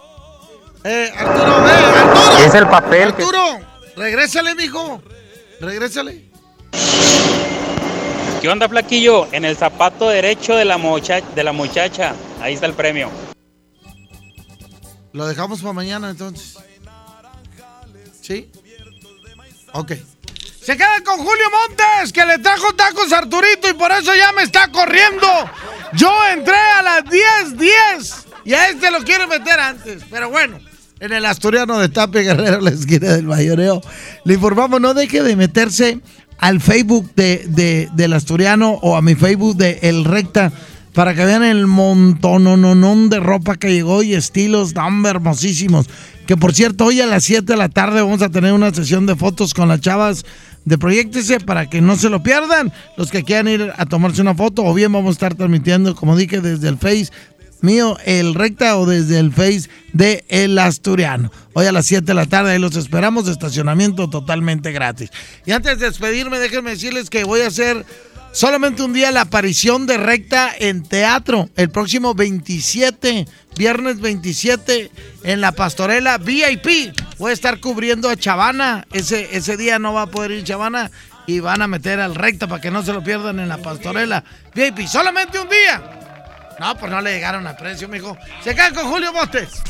Eh, 0.83 1.11
Arturo, 1.17 1.67
eh, 1.67 1.71
Arturo. 1.71 2.37
Es 2.45 2.53
el 2.53 2.67
papel 2.67 3.15
que- 3.15 3.23
Arturo, 3.23 3.59
regrésale, 3.95 4.53
mijo. 4.53 5.01
Regrésale. 5.59 6.23
¿Qué 8.47 8.51
onda, 8.51 8.69
Flaquillo? 8.69 9.27
En 9.33 9.43
el 9.43 9.57
zapato 9.57 10.07
derecho 10.07 10.55
de 10.55 10.63
la, 10.63 10.77
mucha- 10.77 11.19
de 11.19 11.43
la 11.43 11.51
muchacha. 11.51 12.15
Ahí 12.41 12.53
está 12.53 12.65
el 12.65 12.71
premio. 12.71 13.11
Lo 15.11 15.27
dejamos 15.27 15.59
para 15.59 15.73
mañana 15.73 16.09
entonces. 16.09 16.57
¿Sí? 18.21 18.49
Ok. 19.73 19.91
Se 20.61 20.77
queda 20.77 21.03
con 21.03 21.17
Julio 21.17 21.43
Montes, 21.51 22.13
que 22.13 22.25
le 22.25 22.37
trajo 22.37 22.73
tacos 22.73 23.11
a 23.11 23.17
Arturito 23.17 23.67
y 23.69 23.73
por 23.73 23.91
eso 23.91 24.15
ya 24.15 24.31
me 24.31 24.43
está 24.43 24.71
corriendo. 24.71 25.27
Yo 25.91 26.09
entré 26.31 26.55
a 26.55 26.81
las 26.81 27.03
10:10 27.03 28.27
y 28.45 28.53
a 28.53 28.69
este 28.69 28.91
lo 28.91 28.99
quiero 28.99 29.27
meter 29.27 29.59
antes. 29.59 30.03
Pero 30.09 30.29
bueno, 30.29 30.57
en 31.01 31.11
el 31.11 31.25
asturiano 31.25 31.77
de 31.79 31.89
Tapia 31.89 32.21
Guerrero, 32.21 32.61
la 32.61 32.69
esquina 32.69 33.11
del 33.13 33.25
mayoreo, 33.25 33.81
le 34.23 34.33
informamos, 34.35 34.79
no 34.79 34.93
deje 34.93 35.21
de 35.21 35.35
meterse 35.35 35.99
al 36.39 36.61
Facebook 36.61 37.11
de, 37.15 37.45
de- 37.49 37.89
del 37.93 38.13
asturiano 38.13 38.71
o 38.81 38.95
a 38.95 39.01
mi 39.01 39.15
Facebook 39.15 39.57
de 39.57 39.79
El 39.83 40.03
Recta 40.05 40.51
para 40.93 41.13
que 41.13 41.25
vean 41.25 41.43
el 41.43 41.67
montón 41.67 43.09
de 43.09 43.19
ropa 43.19 43.55
que 43.57 43.71
llegó 43.71 44.01
y 44.03 44.13
estilos 44.15 44.73
tan 44.73 45.05
hermosísimos. 45.05 45.87
Que 46.25 46.35
por 46.35 46.53
cierto, 46.53 46.85
hoy 46.85 46.99
a 47.01 47.05
las 47.05 47.23
7 47.23 47.45
de 47.45 47.55
la 47.57 47.69
tarde 47.69 48.01
vamos 48.01 48.21
a 48.21 48.29
tener 48.29 48.51
una 48.53 48.73
sesión 48.73 49.05
de 49.05 49.15
fotos 49.15 49.53
con 49.53 49.67
las 49.67 49.79
chavas 49.79 50.25
de 50.65 50.77
Proyectese 50.77 51.39
para 51.39 51.69
que 51.69 51.81
no 51.81 51.95
se 51.95 52.09
lo 52.09 52.23
pierdan. 52.23 52.73
Los 52.97 53.11
que 53.11 53.23
quieran 53.23 53.47
ir 53.47 53.71
a 53.77 53.85
tomarse 53.85 54.21
una 54.21 54.33
foto 54.35 54.63
o 54.65 54.73
bien 54.73 54.91
vamos 54.91 55.09
a 55.09 55.13
estar 55.13 55.35
transmitiendo, 55.35 55.95
como 55.95 56.15
dije, 56.17 56.41
desde 56.41 56.67
el 56.67 56.77
Face 56.77 57.09
mío, 57.61 57.97
el 58.05 58.33
Recta 58.33 58.77
o 58.77 58.85
desde 58.85 59.19
el 59.19 59.31
Face 59.31 59.69
de 59.93 60.25
El 60.29 60.57
Asturiano. 60.59 61.31
Hoy 61.53 61.65
a 61.65 61.71
las 61.71 61.85
7 61.87 62.05
de 62.05 62.13
la 62.13 62.25
tarde 62.25 62.51
ahí 62.51 62.59
los 62.59 62.75
esperamos, 62.75 63.27
estacionamiento 63.27 64.09
totalmente 64.09 64.71
gratis. 64.71 65.09
Y 65.45 65.51
antes 65.51 65.79
de 65.79 65.87
despedirme, 65.87 66.39
déjenme 66.39 66.71
decirles 66.71 67.09
que 67.09 67.23
voy 67.23 67.41
a 67.41 67.47
hacer 67.47 67.85
solamente 68.31 68.83
un 68.83 68.93
día 68.93 69.11
la 69.11 69.21
aparición 69.21 69.87
de 69.87 69.97
Recta 69.97 70.51
en 70.59 70.83
teatro 70.83 71.49
el 71.55 71.69
próximo 71.69 72.13
27, 72.13 73.25
viernes 73.57 73.99
27 73.99 74.91
en 75.23 75.41
la 75.41 75.51
pastorela 75.51 76.17
VIP. 76.17 76.93
Voy 77.17 77.31
a 77.31 77.33
estar 77.33 77.59
cubriendo 77.59 78.09
a 78.09 78.15
Chavana. 78.15 78.85
Ese, 78.93 79.35
ese 79.35 79.57
día 79.57 79.79
no 79.79 79.93
va 79.93 80.03
a 80.03 80.07
poder 80.07 80.31
ir 80.31 80.43
Chavana 80.43 80.91
y 81.25 81.39
van 81.39 81.61
a 81.61 81.67
meter 81.67 81.99
al 81.99 82.15
Recta 82.15 82.47
para 82.47 82.61
que 82.61 82.71
no 82.71 82.83
se 82.83 82.93
lo 82.93 83.03
pierdan 83.03 83.39
en 83.39 83.49
la 83.49 83.57
pastorela 83.57 84.23
VIP. 84.53 84.87
Solamente 84.87 85.39
un 85.39 85.49
día. 85.49 85.96
No, 86.59 86.75
pues 86.75 86.91
no 86.91 86.99
le 87.01 87.13
llegaron 87.13 87.45
a 87.45 87.55
precio, 87.55 87.87
mijo. 87.87 88.17
Se 88.43 88.55
quedan 88.55 88.73
con 88.73 88.89
Julio 88.89 89.13
Montes. 89.13 89.61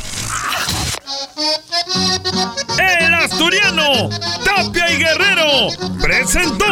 El 2.79 3.13
Asturiano, 3.13 4.09
Tapia 4.45 4.89
y 4.91 4.97
Guerrero, 4.97 5.67
presentó. 6.01 6.65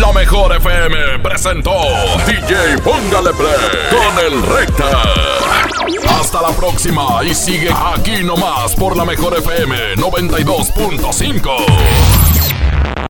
La 0.00 0.10
mejor 0.12 0.56
FM 0.56 1.18
presentó 1.18 1.70
DJ 2.26 2.78
Póngale 2.82 3.32
Play 3.34 3.70
con 3.90 4.18
el 4.24 4.42
Recta. 4.42 5.02
Hasta 6.18 6.40
la 6.40 6.48
próxima 6.50 7.22
y 7.24 7.34
sigue 7.34 7.68
aquí 7.94 8.24
nomás 8.24 8.74
por 8.74 8.96
la 8.96 9.04
mejor 9.04 9.36
FM 9.38 9.96
92.5. 9.96 12.21